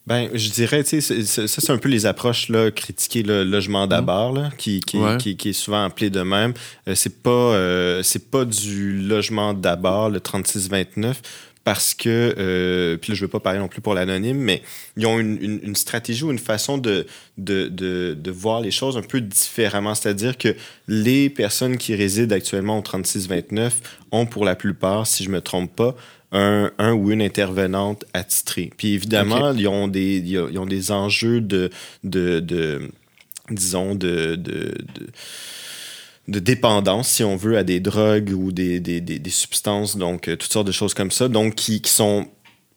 ben, 0.07 0.29
je 0.33 0.49
dirais, 0.49 0.83
tu 0.83 0.99
sais, 0.99 1.23
ça, 1.25 1.47
c'est 1.47 1.69
un 1.69 1.77
peu 1.77 1.89
les 1.89 2.07
approches 2.07 2.49
là, 2.49 2.71
critiquer 2.71 3.21
le 3.21 3.43
logement 3.43 3.85
d'abord, 3.85 4.33
là, 4.33 4.49
qui, 4.57 4.79
qui, 4.79 4.97
ouais. 4.97 5.17
qui, 5.17 5.37
qui, 5.37 5.49
est 5.49 5.53
souvent 5.53 5.85
appelé 5.85 6.09
de 6.09 6.21
même. 6.21 6.53
Euh, 6.87 6.95
c'est 6.95 7.21
pas, 7.21 7.29
euh, 7.29 8.01
c'est 8.01 8.31
pas 8.31 8.43
du 8.43 8.99
logement 8.99 9.53
d'abord, 9.53 10.09
le 10.09 10.19
3629, 10.19 11.21
parce 11.63 11.93
que, 11.93 12.33
euh, 12.35 12.97
puis 12.97 13.11
là, 13.11 13.15
je 13.15 13.21
veux 13.21 13.27
pas 13.27 13.39
parler 13.39 13.59
non 13.59 13.67
plus 13.67 13.81
pour 13.81 13.93
l'anonyme, 13.93 14.39
mais 14.39 14.63
ils 14.97 15.05
ont 15.05 15.19
une, 15.19 15.37
une, 15.39 15.59
une, 15.61 15.75
stratégie 15.75 16.23
ou 16.23 16.31
une 16.31 16.39
façon 16.39 16.79
de, 16.79 17.05
de, 17.37 17.67
de, 17.67 18.17
de 18.19 18.31
voir 18.31 18.61
les 18.61 18.71
choses 18.71 18.97
un 18.97 19.03
peu 19.03 19.21
différemment. 19.21 19.93
C'est-à-dire 19.93 20.39
que 20.39 20.55
les 20.87 21.29
personnes 21.29 21.77
qui 21.77 21.93
résident 21.93 22.35
actuellement 22.35 22.79
au 22.79 22.81
3629 22.81 23.99
ont 24.11 24.25
pour 24.25 24.45
la 24.45 24.55
plupart, 24.55 25.05
si 25.05 25.23
je 25.23 25.29
me 25.29 25.41
trompe 25.41 25.75
pas, 25.75 25.95
un, 26.31 26.71
un, 26.77 26.93
ou 26.93 27.11
une 27.11 27.21
intervenante 27.21 28.05
attitrée. 28.13 28.71
Puis 28.77 28.93
évidemment, 28.93 29.49
okay. 29.49 29.61
ils, 29.61 29.67
ont 29.67 29.87
des, 29.87 30.17
ils 30.17 30.59
ont 30.59 30.65
des 30.65 30.91
enjeux 30.91 31.41
de, 31.41 31.69
de, 32.03 32.39
de 32.39 32.89
disons, 33.49 33.95
de, 33.95 34.35
de, 34.35 34.73
de, 34.95 35.07
de, 36.27 36.39
dépendance, 36.39 37.09
si 37.09 37.23
on 37.23 37.35
veut, 37.35 37.57
à 37.57 37.63
des 37.63 37.79
drogues 37.79 38.31
ou 38.31 38.51
des, 38.51 38.79
des, 38.79 39.01
des, 39.01 39.19
des 39.19 39.29
substances, 39.29 39.97
donc 39.97 40.27
euh, 40.27 40.35
toutes 40.35 40.51
sortes 40.51 40.67
de 40.67 40.71
choses 40.71 40.93
comme 40.93 41.11
ça, 41.11 41.27
donc 41.27 41.55
qui, 41.55 41.81
qui 41.81 41.91
sont 41.91 42.27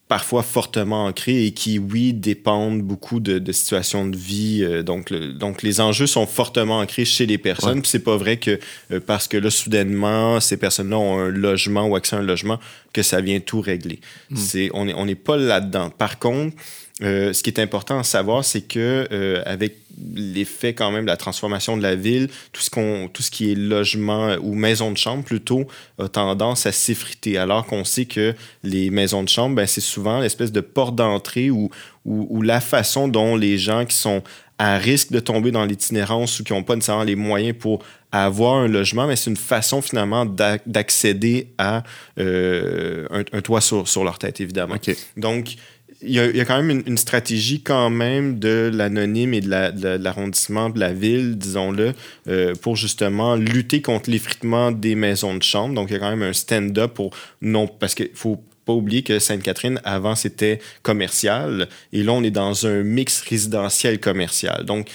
parfois 0.08 0.42
fortement 0.42 1.06
ancrés 1.06 1.46
et 1.46 1.52
qui, 1.52 1.78
oui, 1.78 2.12
dépendent 2.12 2.82
beaucoup 2.82 3.20
de, 3.20 3.38
de 3.38 3.52
situations 3.52 4.06
de 4.06 4.16
vie. 4.16 4.62
Euh, 4.62 4.82
donc, 4.82 5.10
le, 5.10 5.32
donc, 5.32 5.62
les 5.62 5.80
enjeux 5.80 6.06
sont 6.06 6.26
fortement 6.26 6.80
ancrés 6.80 7.04
chez 7.04 7.26
les 7.26 7.38
personnes. 7.38 7.76
Ouais. 7.76 7.80
Puis, 7.80 7.90
c'est 7.90 8.04
pas 8.04 8.16
vrai 8.16 8.36
que 8.36 8.58
euh, 8.92 9.00
parce 9.04 9.28
que 9.28 9.36
là, 9.36 9.50
soudainement, 9.50 10.40
ces 10.40 10.56
personnes-là 10.56 10.98
ont 10.98 11.18
un 11.18 11.28
logement 11.30 11.86
ou 11.86 11.96
accès 11.96 12.16
à 12.16 12.18
un 12.18 12.22
logement, 12.22 12.60
que 12.92 13.02
ça 13.02 13.20
vient 13.20 13.40
tout 13.40 13.60
régler. 13.60 14.00
Mm. 14.30 14.36
C'est, 14.36 14.70
on 14.74 14.84
n'est 14.84 14.94
on 14.94 15.08
est 15.08 15.14
pas 15.14 15.36
là-dedans. 15.36 15.90
Par 15.90 16.18
contre, 16.18 16.54
euh, 17.02 17.32
ce 17.32 17.42
qui 17.42 17.50
est 17.50 17.58
important 17.58 17.98
à 17.98 18.04
savoir, 18.04 18.44
c'est 18.44 18.60
que 18.60 19.08
euh, 19.10 19.42
avec 19.46 19.78
l'effet 20.14 20.74
quand 20.74 20.92
même 20.92 21.02
de 21.02 21.10
la 21.10 21.16
transformation 21.16 21.76
de 21.76 21.82
la 21.82 21.96
ville, 21.96 22.28
tout 22.52 22.62
ce 22.62 22.70
qu'on, 22.70 23.08
tout 23.12 23.22
ce 23.22 23.30
qui 23.30 23.50
est 23.50 23.54
logement 23.56 24.36
ou 24.40 24.54
maison 24.54 24.92
de 24.92 24.96
chambre 24.96 25.24
plutôt 25.24 25.66
a 25.98 26.08
tendance 26.08 26.66
à 26.66 26.72
s'effriter. 26.72 27.36
Alors 27.36 27.66
qu'on 27.66 27.84
sait 27.84 28.04
que 28.04 28.34
les 28.62 28.90
maisons 28.90 29.24
de 29.24 29.28
chambre, 29.28 29.56
ben, 29.56 29.66
c'est 29.66 29.80
souvent 29.80 30.20
l'espèce 30.20 30.52
de 30.52 30.60
porte 30.60 30.94
d'entrée 30.94 31.50
ou, 31.50 31.68
ou, 32.04 32.26
ou 32.30 32.42
la 32.42 32.60
façon 32.60 33.08
dont 33.08 33.34
les 33.34 33.58
gens 33.58 33.84
qui 33.86 33.96
sont 33.96 34.22
à 34.58 34.78
risque 34.78 35.10
de 35.10 35.18
tomber 35.18 35.50
dans 35.50 35.64
l'itinérance 35.64 36.38
ou 36.38 36.44
qui 36.44 36.52
n'ont 36.52 36.62
pas 36.62 36.76
nécessairement 36.76 37.02
les 37.02 37.16
moyens 37.16 37.56
pour 37.58 37.82
avoir 38.12 38.58
un 38.58 38.68
logement, 38.68 39.08
mais 39.08 39.16
c'est 39.16 39.30
une 39.30 39.36
façon 39.36 39.82
finalement 39.82 40.24
d'accéder 40.24 41.48
à 41.58 41.82
euh, 42.20 43.06
un, 43.10 43.24
un, 43.32 43.40
toit 43.40 43.60
sur, 43.60 43.88
sur 43.88 44.04
leur 44.04 44.18
tête, 44.18 44.40
évidemment. 44.40 44.76
Okay. 44.76 44.96
Donc, 45.16 45.56
il 46.04 46.12
y, 46.12 46.40
a, 46.40 46.44
quand 46.44 46.62
même 46.62 46.82
une, 46.86 46.98
stratégie 46.98 47.62
quand 47.62 47.90
même 47.90 48.38
de 48.38 48.70
l'anonyme 48.72 49.34
et 49.34 49.40
de 49.40 50.02
l'arrondissement 50.02 50.64
la, 50.64 50.68
de, 50.68 50.74
de, 50.74 50.80
la 50.80 50.92
ville, 50.92 51.38
disons-le, 51.38 51.92
euh, 52.28 52.54
pour 52.54 52.76
justement 52.76 53.36
lutter 53.36 53.82
contre 53.82 54.10
l'effritement 54.10 54.70
des 54.70 54.94
maisons 54.94 55.34
de 55.34 55.42
chambre. 55.42 55.74
Donc, 55.74 55.90
il 55.90 55.94
y 55.94 55.96
a 55.96 55.98
quand 55.98 56.10
même 56.10 56.22
un 56.22 56.32
stand-up 56.32 56.94
pour 56.94 57.10
non, 57.40 57.66
parce 57.66 57.94
qu'il 57.94 58.10
faut 58.14 58.42
pas 58.64 58.72
oublier 58.72 59.02
que 59.02 59.18
Sainte-Catherine, 59.18 59.80
avant, 59.84 60.14
c'était 60.14 60.58
commercial. 60.82 61.68
Et 61.92 62.02
là, 62.02 62.12
on 62.12 62.22
est 62.22 62.30
dans 62.30 62.66
un 62.66 62.82
mix 62.82 63.20
résidentiel 63.22 64.00
commercial. 64.00 64.64
Donc, 64.64 64.88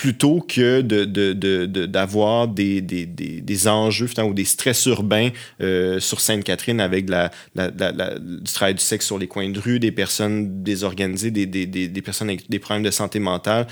plutôt 0.00 0.40
que 0.40 0.80
d'avoir 0.80 2.48
de, 2.48 2.54
de, 2.54 2.80
des, 2.80 3.04
des, 3.04 3.40
des, 3.42 3.68
enjeux 3.68 4.08
ou 4.24 4.32
des 4.32 4.46
stress 4.46 4.86
urbains 4.86 5.28
euh, 5.60 6.00
sur 6.00 6.22
Sainte-Catherine 6.22 6.80
avec 6.80 7.10
la, 7.10 7.30
la, 7.54 7.70
du 8.18 8.50
travail 8.50 8.76
du 8.76 8.82
sexe 8.82 9.04
sur 9.04 9.18
les 9.18 9.26
coins 9.26 9.50
de 9.50 9.60
rue, 9.60 9.78
des 9.78 9.92
personnes 9.92 10.62
désorganisées, 10.62 11.30
des, 11.30 11.44
des, 11.44 12.00
personnes 12.00 12.30
avec 12.30 12.48
des 12.48 12.58
problèmes 12.58 12.82
de 12.82 12.90
santé 12.90 13.18
mentale 13.18 13.66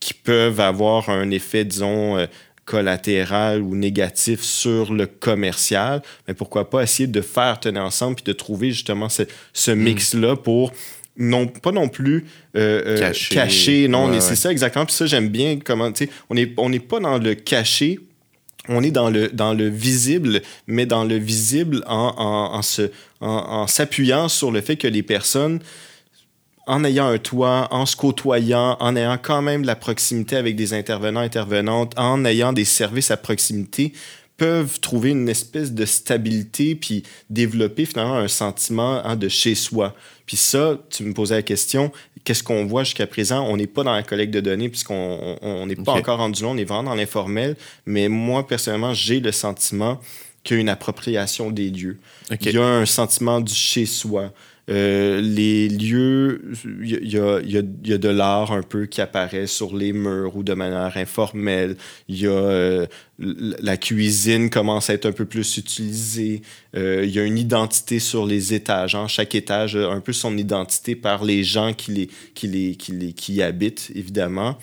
qui 0.00 0.14
peuvent 0.14 0.58
avoir 0.58 1.10
un 1.10 1.30
effet, 1.30 1.64
disons, 1.64 2.18
euh, 2.18 2.26
collatéral 2.64 3.62
ou 3.62 3.76
négatif 3.76 4.42
sur 4.42 4.92
le 4.92 5.06
commercial, 5.06 6.02
mais 6.26 6.34
pourquoi 6.34 6.68
pas 6.68 6.82
essayer 6.82 7.06
de 7.06 7.20
faire 7.20 7.60
tenir 7.60 7.84
ensemble 7.84 8.16
puis 8.16 8.24
de 8.24 8.32
trouver 8.32 8.72
justement 8.72 9.08
ce, 9.08 9.22
ce 9.52 9.70
hmm. 9.70 9.78
mix-là 9.78 10.34
pour 10.34 10.72
non 11.18 11.48
pas 11.48 11.72
non 11.72 11.88
plus 11.88 12.24
euh, 12.56 12.98
euh, 13.00 13.12
caché. 13.30 13.88
non 13.88 14.10
c'est 14.20 14.36
ça 14.36 14.50
exactement. 14.50 14.86
Puis 14.86 14.94
ça 14.94 15.06
j'aime 15.06 15.28
bien 15.28 15.58
comment 15.62 15.92
tu 15.92 16.04
sais 16.04 16.10
on 16.30 16.34
n'est 16.34 16.52
on 16.56 16.72
est 16.72 16.78
pas 16.78 17.00
dans 17.00 17.18
le 17.18 17.34
caché. 17.34 18.00
On 18.70 18.82
est 18.82 18.90
dans 18.90 19.08
le, 19.08 19.28
dans 19.28 19.54
le 19.54 19.66
visible, 19.66 20.42
mais 20.66 20.84
dans 20.84 21.04
le 21.04 21.16
visible 21.16 21.82
en, 21.86 22.12
en, 22.18 22.54
en, 22.54 22.60
se, 22.60 22.90
en, 23.22 23.66
s'appuyant 23.66 24.28
sur 24.28 24.50
le 24.50 24.60
fait 24.60 24.76
que 24.76 24.86
les 24.86 25.02
personnes, 25.02 25.60
en 26.66 26.84
ayant 26.84 27.06
un 27.06 27.16
toit, 27.16 27.68
en 27.70 27.86
se 27.86 27.96
côtoyant, 27.96 28.76
en 28.78 28.94
ayant 28.94 29.16
quand 29.16 29.40
même 29.40 29.64
la 29.64 29.74
proximité 29.74 30.36
avec 30.36 30.54
des 30.54 30.74
intervenants, 30.74 31.20
intervenantes, 31.20 31.94
en 31.96 32.26
ayant 32.26 32.52
des 32.52 32.66
services 32.66 33.10
à 33.10 33.16
proximité, 33.16 33.94
peuvent 34.38 34.80
trouver 34.80 35.10
une 35.10 35.28
espèce 35.28 35.72
de 35.72 35.84
stabilité 35.84 36.74
puis 36.74 37.02
développer 37.28 37.84
finalement 37.84 38.16
un 38.16 38.28
sentiment 38.28 39.04
hein, 39.04 39.16
de 39.16 39.28
chez 39.28 39.54
soi. 39.54 39.94
Puis 40.24 40.36
ça, 40.36 40.78
tu 40.90 41.02
me 41.02 41.12
posais 41.12 41.34
la 41.34 41.42
question, 41.42 41.92
qu'est-ce 42.24 42.42
qu'on 42.42 42.64
voit 42.64 42.84
jusqu'à 42.84 43.06
présent? 43.06 43.44
On 43.46 43.56
n'est 43.56 43.66
pas 43.66 43.82
dans 43.82 43.92
la 43.92 44.02
collecte 44.02 44.32
de 44.32 44.40
données 44.40 44.68
puisqu'on 44.68 45.66
n'est 45.66 45.76
pas 45.76 45.92
encore 45.92 46.18
rendu 46.18 46.42
là, 46.42 46.48
on 46.48 46.56
est 46.56 46.64
vraiment 46.64 46.90
dans 46.90 46.94
l'informel. 46.94 47.56
Mais 47.84 48.08
moi, 48.08 48.46
personnellement, 48.46 48.94
j'ai 48.94 49.20
le 49.20 49.32
sentiment 49.32 50.00
qu'il 50.44 50.56
y 50.56 50.58
a 50.58 50.60
une 50.60 50.68
appropriation 50.68 51.50
des 51.50 51.70
lieux. 51.70 51.98
Il 52.40 52.52
y 52.52 52.58
a 52.58 52.64
un 52.64 52.86
sentiment 52.86 53.40
du 53.40 53.52
chez 53.52 53.86
soi. 53.86 54.32
Euh, 54.68 55.20
les 55.20 55.68
lieux, 55.68 56.52
il 56.82 56.90
y, 56.90 57.16
y, 57.16 57.88
y 57.88 57.92
a, 57.92 57.98
de 57.98 58.08
l'art 58.08 58.52
un 58.52 58.62
peu 58.62 58.86
qui 58.86 59.00
apparaît 59.00 59.46
sur 59.46 59.74
les 59.76 59.92
murs 59.92 60.36
ou 60.36 60.42
de 60.42 60.54
manière 60.54 60.96
informelle. 60.96 61.76
Il 62.08 62.20
y 62.20 62.26
a 62.26 62.30
euh, 62.30 62.86
la 63.18 63.76
cuisine 63.76 64.50
commence 64.50 64.90
à 64.90 64.94
être 64.94 65.06
un 65.06 65.12
peu 65.12 65.24
plus 65.24 65.56
utilisée. 65.56 66.42
Euh, 66.76 67.02
il 67.04 67.10
y 67.10 67.18
a 67.18 67.24
une 67.24 67.38
identité 67.38 67.98
sur 67.98 68.26
les 68.26 68.54
étages. 68.54 68.94
Hein. 68.94 69.08
Chaque 69.08 69.34
étage 69.34 69.76
a 69.76 69.90
un 69.90 70.00
peu 70.00 70.12
son 70.12 70.36
identité 70.36 70.94
par 70.94 71.24
les 71.24 71.44
gens 71.44 71.72
qui, 71.72 71.92
les, 71.92 72.08
qui, 72.34 72.46
les, 72.46 72.74
qui, 72.76 72.92
les, 72.92 73.12
qui 73.12 73.34
y 73.34 73.42
habitent, 73.42 73.90
évidemment 73.94 74.58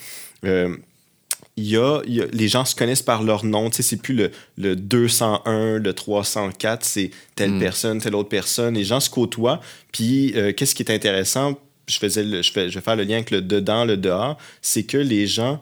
il 1.58 1.68
y, 1.68 1.78
a, 1.78 2.02
les 2.06 2.48
gens 2.50 2.66
se 2.66 2.76
connaissent 2.76 3.02
par 3.02 3.24
leur 3.24 3.46
nom. 3.46 3.70
Tu 3.70 3.78
sais, 3.78 3.84
c'est 3.84 4.02
plus 4.02 4.14
le, 4.14 4.32
le 4.58 4.76
201, 4.76 5.80
le 5.80 5.94
304, 5.94 6.84
c'est 6.84 7.12
telle 7.36 7.54
hmm. 7.54 7.60
personne, 7.60 8.02
telle 8.02 8.16
autre 8.16 8.30
personne. 8.30 8.74
Les 8.74 8.84
gens 8.84 9.00
se 9.00 9.10
côtoient. 9.10 9.62
Puis, 9.94 10.34
euh, 10.36 10.52
qu'est-ce 10.52 10.76
qui 10.76 10.84
est 10.84 10.92
intéressant, 10.92 11.58
je, 11.88 11.98
faisais 11.98 12.44
je, 12.44 12.52
fais, 12.52 12.70
je 12.70 12.76
vais 12.76 12.84
faire 12.84 12.98
le 12.98 13.04
lien 13.04 13.16
avec 13.16 13.32
le 13.32 13.42
dedans, 13.42 13.86
le 13.86 13.96
dehors, 13.96 14.38
c'est 14.62 14.84
que 14.84 14.98
les 14.98 15.28
gens 15.28 15.62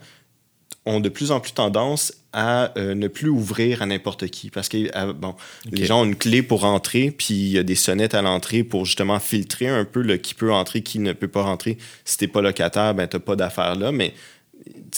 ont 0.86 1.00
de 1.00 1.10
plus 1.10 1.32
en 1.32 1.40
plus 1.40 1.54
tendance 1.54 2.14
à 2.34 2.78
euh, 2.78 2.96
ne 2.96 3.08
plus 3.08 3.30
ouvrir 3.30 3.84
à 3.84 3.86
n'importe 3.86 4.28
qui. 4.28 4.50
Parce 4.50 4.70
que 4.70 4.90
euh, 4.98 5.14
bon, 5.14 5.36
les 5.72 5.86
gens 5.86 6.02
ont 6.02 6.06
une 6.06 6.16
clé 6.16 6.42
pour 6.42 6.66
entrer, 6.66 7.12
puis 7.12 7.36
il 7.36 7.50
y 7.50 7.58
a 7.60 7.64
des 7.64 7.76
sonnettes 7.76 8.16
à 8.16 8.22
l'entrée 8.22 8.64
pour 8.64 8.86
justement 8.86 9.20
filtrer 9.20 9.68
un 9.68 9.86
peu 9.86 10.02
le 10.02 10.18
qui 10.18 10.34
peut 10.34 10.52
entrer, 10.52 10.82
qui 10.82 11.00
ne 11.00 11.14
peut 11.14 11.28
pas 11.28 11.44
rentrer. 11.44 11.78
Si 12.04 12.18
t'es 12.18 12.28
pas 12.28 12.42
locataire, 12.42 12.96
ben 12.96 13.08
t'as 13.08 13.20
pas 13.20 13.36
d'affaires 13.36 13.76
là. 13.76 13.92
Mais 13.92 14.14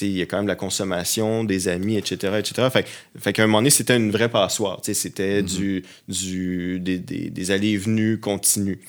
il 0.01 0.17
y 0.17 0.21
a 0.21 0.25
quand 0.25 0.37
même 0.37 0.47
la 0.47 0.55
consommation, 0.55 1.43
des 1.43 1.67
amis, 1.67 1.97
etc. 1.97 2.33
etc. 2.39 2.67
Fait, 2.71 2.87
fait 3.17 3.33
qu'à 3.33 3.43
un 3.43 3.47
moment 3.47 3.59
donné, 3.59 3.69
c'était 3.69 3.95
une 3.95 4.11
vraie 4.11 4.29
passoire. 4.29 4.79
C'était 4.83 5.41
mm-hmm. 5.41 5.57
du, 5.57 5.83
du, 6.07 6.79
des, 6.79 6.99
des, 6.99 7.29
des 7.29 7.51
allées 7.51 7.71
et 7.71 7.77
venues 7.77 8.19
continues. 8.19 8.79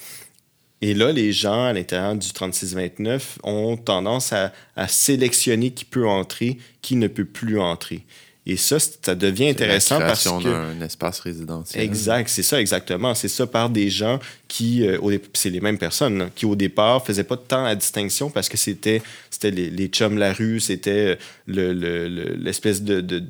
Et 0.83 0.95
là, 0.95 1.11
les 1.11 1.33
gens 1.33 1.65
à 1.65 1.73
l'intérieur 1.73 2.15
du 2.15 2.31
3629 2.33 3.39
ont 3.45 3.77
tendance 3.77 4.33
à, 4.33 4.53
à, 4.77 4.89
sélectionner 4.89 5.71
qui 5.71 5.85
peut 5.85 6.07
entrer, 6.07 6.59
qui 6.83 6.97
ne 6.97 7.09
peut 7.09 7.25
plus 7.25 7.59
entrer. 7.59 8.05
Et 8.49 8.57
ça, 8.57 8.79
ça 8.79 9.17
devient 9.17 9.49
intéressant 9.49 9.99
parce 9.99 10.23
que. 10.25 10.49
un 10.49 10.81
espace 10.81 11.19
résidentiel. 11.19 11.83
Exact, 11.83 12.29
c'est 12.29 12.45
ça, 12.45 12.61
exactement. 12.61 13.13
C'est 13.15 13.27
ça 13.29 13.45
par 13.45 13.71
des 13.71 13.91
gens 13.91 14.21
qui, 14.47 14.87
euh, 14.87 15.19
c'est 15.33 15.51
les 15.51 15.61
mêmes 15.61 15.79
personnes, 15.79 16.31
qui 16.37 16.47
au 16.47 16.55
départ 16.55 17.05
faisaient 17.05 17.25
pas 17.25 17.37
tant 17.37 17.65
la 17.65 17.75
distinction 17.75 18.31
parce 18.31 18.49
que 18.49 18.57
c'était 18.57 19.03
c'était 19.37 19.51
les, 19.51 19.71
les 19.71 19.89
chums 19.89 20.17
la 20.17 20.33
rue, 20.33 20.61
c'était 20.61 21.19
l'espèce 21.47 22.81
le, 22.81 22.87
de, 22.87 23.01
de, 23.01 23.25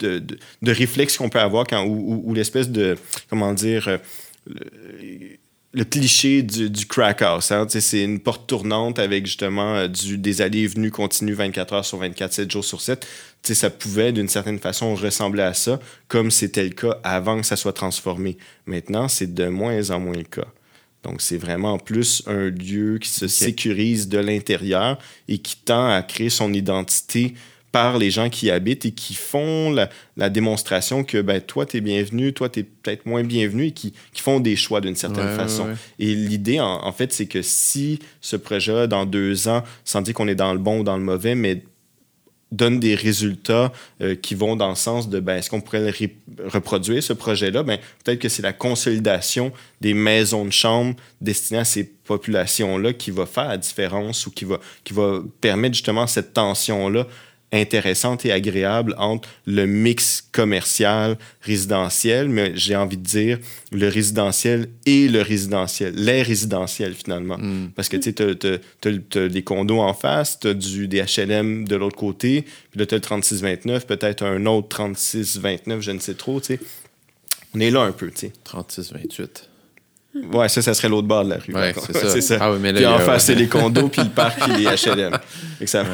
de, 0.00 0.38
de, 0.62 0.72
réflexe 0.72 1.16
qu'on 1.16 1.28
peut 1.28 1.40
avoir 1.40 1.66
quand, 1.66 1.84
ou, 1.86 2.34
l'espèce 2.34 2.68
de, 2.68 2.96
comment 3.28 3.52
dire, 3.52 3.86
euh, 3.88 3.98
le 5.72 5.84
cliché 5.84 6.42
du, 6.42 6.68
du 6.68 6.86
crack 6.86 7.22
house. 7.22 7.52
Hein? 7.52 7.66
C'est 7.68 8.02
une 8.02 8.18
porte 8.18 8.48
tournante 8.48 8.98
avec 8.98 9.26
justement 9.26 9.76
euh, 9.76 9.86
du, 9.88 10.18
des 10.18 10.42
allées 10.42 10.62
et 10.62 10.66
venues 10.66 10.90
continues 10.90 11.34
24 11.34 11.74
heures 11.74 11.84
sur 11.84 11.98
24, 11.98 12.32
7 12.32 12.50
jours 12.50 12.64
sur 12.64 12.80
7. 12.80 13.06
sais, 13.42 13.54
ça 13.54 13.70
pouvait 13.70 14.10
d'une 14.10 14.28
certaine 14.28 14.58
façon 14.58 14.96
ressembler 14.96 15.42
à 15.42 15.54
ça, 15.54 15.78
comme 16.08 16.32
c'était 16.32 16.64
le 16.64 16.70
cas 16.70 16.98
avant 17.04 17.40
que 17.40 17.46
ça 17.46 17.54
soit 17.54 17.72
transformé. 17.72 18.36
Maintenant, 18.66 19.06
c'est 19.06 19.32
de 19.32 19.46
moins 19.46 19.90
en 19.90 20.00
moins 20.00 20.16
le 20.16 20.24
cas. 20.24 20.48
Donc, 21.02 21.22
c'est 21.22 21.38
vraiment 21.38 21.78
plus 21.78 22.22
un 22.26 22.50
lieu 22.50 22.98
qui 22.98 23.08
se 23.08 23.26
sécurise 23.26 24.08
de 24.08 24.18
l'intérieur 24.18 24.98
et 25.28 25.38
qui 25.38 25.56
tend 25.56 25.88
à 25.88 26.02
créer 26.02 26.30
son 26.30 26.52
identité 26.52 27.34
par 27.72 27.98
les 27.98 28.10
gens 28.10 28.28
qui 28.28 28.46
y 28.46 28.50
habitent 28.50 28.84
et 28.84 28.90
qui 28.90 29.14
font 29.14 29.70
la, 30.16 30.30
démonstration 30.30 31.04
que 31.04 31.22
ben, 31.22 31.40
toi, 31.40 31.66
tu 31.66 31.76
es 31.76 31.80
bienvenu, 31.80 32.32
toi, 32.32 32.48
tu 32.48 32.60
es 32.60 32.62
peut-être 32.64 33.06
moins 33.06 33.22
bienvenu 33.22 33.66
et 33.66 33.70
qui, 33.70 33.94
font 34.14 34.40
des 34.40 34.56
choix 34.56 34.80
d'une 34.80 34.96
certaine 34.96 35.36
façon. 35.36 35.68
Et 35.98 36.14
l'idée, 36.14 36.60
en, 36.60 36.92
fait, 36.92 37.12
c'est 37.12 37.26
que 37.26 37.42
si 37.42 38.00
ce 38.20 38.36
projet 38.36 38.88
dans 38.88 39.06
deux 39.06 39.48
ans, 39.48 39.62
sans 39.84 40.02
dire 40.02 40.14
qu'on 40.14 40.28
est 40.28 40.34
dans 40.34 40.52
le 40.52 40.58
bon 40.58 40.80
ou 40.80 40.84
dans 40.84 40.96
le 40.96 41.02
mauvais, 41.02 41.34
mais 41.34 41.62
donne 42.52 42.80
des 42.80 42.94
résultats 42.94 43.72
euh, 44.00 44.14
qui 44.14 44.34
vont 44.34 44.56
dans 44.56 44.70
le 44.70 44.74
sens 44.74 45.08
de 45.08 45.20
ben, 45.20 45.36
est-ce 45.36 45.50
qu'on 45.50 45.60
pourrait 45.60 45.92
reproduire 46.46 47.02
ce 47.02 47.12
projet-là? 47.12 47.62
Ben, 47.62 47.78
peut-être 48.04 48.18
que 48.18 48.28
c'est 48.28 48.42
la 48.42 48.52
consolidation 48.52 49.52
des 49.80 49.94
maisons 49.94 50.44
de 50.44 50.50
chambre 50.50 50.94
destinées 51.20 51.60
à 51.60 51.64
ces 51.64 51.84
populations-là 51.84 52.92
qui 52.92 53.10
va 53.10 53.26
faire 53.26 53.48
la 53.48 53.56
différence 53.56 54.26
ou 54.26 54.30
qui 54.30 54.44
va, 54.44 54.58
qui 54.84 54.92
va 54.92 55.20
permettre 55.40 55.74
justement 55.74 56.06
cette 56.06 56.32
tension-là 56.32 57.06
intéressante 57.52 58.24
et 58.24 58.32
agréable 58.32 58.94
entre 58.98 59.28
le 59.46 59.66
mix 59.66 60.28
commercial, 60.32 61.18
résidentiel, 61.42 62.28
mais 62.28 62.52
j'ai 62.54 62.76
envie 62.76 62.96
de 62.96 63.02
dire 63.02 63.38
le 63.72 63.88
résidentiel 63.88 64.68
et 64.86 65.08
le 65.08 65.22
résidentiel, 65.22 65.94
les 65.94 66.22
résidentiels 66.22 66.94
finalement. 66.94 67.38
Mm. 67.38 67.70
Parce 67.74 67.88
que 67.88 67.96
tu 67.96 68.14
sais, 68.16 68.36
tu 68.36 69.18
as, 69.18 69.28
des 69.28 69.42
condos 69.42 69.80
en 69.80 69.94
face, 69.94 70.38
tu 70.38 70.48
as 70.48 70.54
du, 70.54 70.86
des 70.86 71.02
HLM 71.02 71.66
de 71.66 71.76
l'autre 71.76 71.96
côté, 71.96 72.42
puis 72.70 72.80
là 72.80 72.86
tu 72.86 72.94
as 72.94 72.98
le 72.98 73.02
3629, 73.02 73.86
peut-être 73.86 74.24
un 74.24 74.46
autre 74.46 74.68
3629, 74.68 75.80
je 75.80 75.90
ne 75.90 75.98
sais 75.98 76.14
trop, 76.14 76.40
tu 76.40 76.54
sais. 76.54 76.60
On 77.54 77.58
est 77.58 77.70
là 77.70 77.80
un 77.80 77.92
peu, 77.92 78.10
tu 78.10 78.18
sais. 78.18 78.32
3628. 78.44 79.49
Ouais, 80.14 80.48
ça, 80.48 80.60
ça 80.60 80.74
serait 80.74 80.88
l'autre 80.88 81.06
bord 81.06 81.24
de 81.24 81.30
la 81.30 81.36
rue. 81.36 81.54
Ouais, 81.54 81.72
c'est 81.92 82.20
ça. 82.20 82.38
Ah 82.40 82.52
oui, 82.52 82.58
mais 82.60 82.72
là, 82.72 82.78
puis 82.78 82.86
en 82.86 82.98
face, 82.98 83.26
c'est 83.26 83.34
les 83.36 83.46
condos, 83.46 83.88
puis 83.88 84.02
le 84.02 84.08
parc, 84.08 84.40
puis 84.40 84.52
les 84.56 84.64
HLM. 84.64 85.16
Et, 85.60 85.66
ça... 85.68 85.84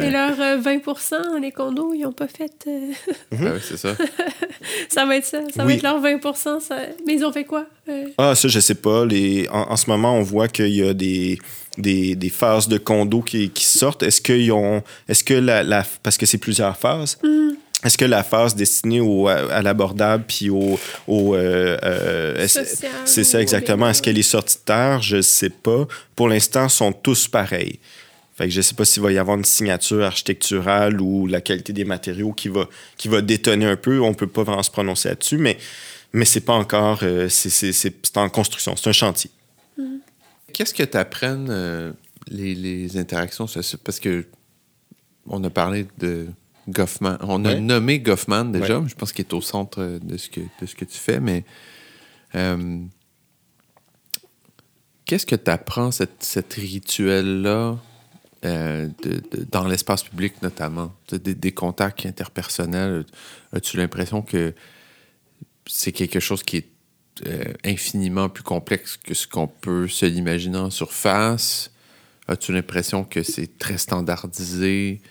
Et 0.00 0.10
leur 0.10 0.36
20 0.36 0.70
euh, 0.76 1.40
les 1.40 1.50
condos, 1.50 1.92
ils 1.92 2.02
n'ont 2.02 2.12
pas 2.12 2.28
fait. 2.28 2.52
Euh, 2.68 2.92
ah 3.32 3.36
oui, 3.40 3.60
c'est 3.60 3.76
ça. 3.76 3.96
ça 4.88 5.04
va 5.04 5.16
être 5.16 5.24
ça. 5.24 5.40
Ça 5.54 5.64
va 5.64 5.72
être 5.72 5.82
leur 5.82 6.00
20 6.00 6.20
ça... 6.36 6.58
Mais 7.04 7.14
ils 7.14 7.24
ont 7.24 7.32
fait 7.32 7.44
quoi? 7.44 7.66
Euh? 7.88 8.04
Ah, 8.16 8.36
ça, 8.36 8.46
je 8.46 8.60
sais 8.60 8.76
pas. 8.76 9.04
Les... 9.04 9.48
En, 9.50 9.76
ce 9.76 9.90
moment, 9.90 10.16
on 10.16 10.22
voit 10.22 10.48
qu'il 10.48 10.74
y 10.74 10.82
a 10.82 10.94
des. 10.94 11.38
Des, 11.76 12.14
des, 12.14 12.28
phases 12.28 12.68
de 12.68 12.78
condos 12.78 13.22
qui, 13.22 13.50
qui 13.50 13.64
sortent. 13.64 14.04
Est-ce 14.04 14.20
qu'ils 14.20 14.52
ont. 14.52 14.84
Est-ce 15.08 15.24
que 15.24 15.34
la, 15.34 15.64
la, 15.64 15.84
Parce 16.04 16.16
que 16.16 16.24
c'est 16.24 16.38
plusieurs 16.38 16.76
phases. 16.76 17.18
Mhm. 17.24 17.56
Est-ce 17.84 17.98
que 17.98 18.04
la 18.04 18.22
phase 18.22 18.54
destinée 18.54 19.00
au, 19.00 19.28
à, 19.28 19.60
l'abordable 19.62 20.24
puis 20.26 20.50
au, 20.50 20.78
au 21.06 21.34
euh, 21.34 21.76
euh 21.82 22.46
c'est 23.04 23.24
ça 23.24 23.40
exactement. 23.40 23.88
Est-ce 23.88 24.00
qu'elle 24.02 24.18
est 24.18 24.22
sortie 24.22 24.56
de 24.56 24.62
terre? 24.62 25.02
Je 25.02 25.20
sais 25.20 25.50
pas. 25.50 25.86
Pour 26.16 26.28
l'instant, 26.28 26.68
sont 26.68 26.92
tous 26.92 27.28
pareils. 27.28 27.78
Fait 28.36 28.46
que 28.46 28.50
je 28.50 28.62
sais 28.62 28.74
pas 28.74 28.84
s'il 28.84 29.02
va 29.02 29.12
y 29.12 29.18
avoir 29.18 29.36
une 29.36 29.44
signature 29.44 30.02
architecturale 30.02 31.00
ou 31.00 31.26
la 31.26 31.40
qualité 31.40 31.72
des 31.72 31.84
matériaux 31.84 32.32
qui 32.32 32.48
va 32.48 32.68
qui 32.96 33.08
va 33.08 33.20
détonner 33.20 33.66
un 33.66 33.76
peu. 33.76 34.00
On 34.00 34.12
peut 34.12 34.26
pas 34.26 34.42
vraiment 34.42 34.62
se 34.62 34.72
prononcer 34.72 35.10
là-dessus, 35.10 35.38
mais 35.38 35.56
mais 36.12 36.24
c'est 36.24 36.40
pas 36.40 36.54
encore. 36.54 37.00
Euh, 37.02 37.28
c'est 37.28 38.16
en 38.16 38.28
construction. 38.28 38.74
C'est 38.76 38.88
un 38.88 38.92
chantier. 38.92 39.30
Mm-hmm. 39.78 39.98
Qu'est-ce 40.52 40.74
que 40.74 40.82
tu 40.82 40.96
apprennes 40.96 41.48
euh, 41.50 41.92
les, 42.28 42.54
les 42.54 42.96
interactions 42.96 43.46
Parce 43.84 44.00
que 44.00 44.24
on 45.26 45.42
a 45.44 45.50
parlé 45.50 45.86
de 45.98 46.26
Goffman. 46.68 47.18
On 47.22 47.44
a 47.44 47.54
nommé 47.54 48.00
Goffman 48.00 48.46
déjà, 48.46 48.82
je 48.86 48.94
pense 48.94 49.12
qu'il 49.12 49.24
est 49.24 49.34
au 49.34 49.40
centre 49.40 49.98
de 50.02 50.16
ce 50.16 50.28
que, 50.28 50.40
de 50.40 50.66
ce 50.66 50.74
que 50.74 50.84
tu 50.84 50.98
fais, 50.98 51.20
mais 51.20 51.44
euh, 52.34 52.84
Qu'est-ce 55.06 55.26
que 55.26 55.36
tu 55.36 55.50
apprends, 55.50 55.90
cette, 55.90 56.22
cette 56.22 56.54
rituel-là, 56.54 57.76
euh, 58.44 58.88
de, 59.02 59.22
de, 59.30 59.46
dans 59.50 59.66
l'espace 59.66 60.02
public 60.02 60.40
notamment? 60.42 60.94
Des, 61.10 61.34
des, 61.34 61.52
contacts 61.52 62.06
interpersonnels, 62.06 63.04
as-tu 63.52 63.76
l'impression 63.76 64.22
que 64.22 64.54
c'est 65.66 65.92
quelque 65.92 66.20
chose 66.20 66.42
qui 66.42 66.58
est 66.58 66.68
euh, 67.26 67.44
infiniment 67.64 68.28
plus 68.30 68.42
complexe 68.42 68.96
que 68.96 69.12
ce 69.12 69.26
qu'on 69.28 69.46
peut 69.46 69.88
se 69.88 70.06
l'imaginer 70.06 70.58
en 70.58 70.70
surface? 70.70 71.70
As-tu 72.26 72.52
l'impression 72.52 73.04
que 73.04 73.22
c'est 73.22 73.58
très 73.58 73.76
standardisé? 73.76 75.02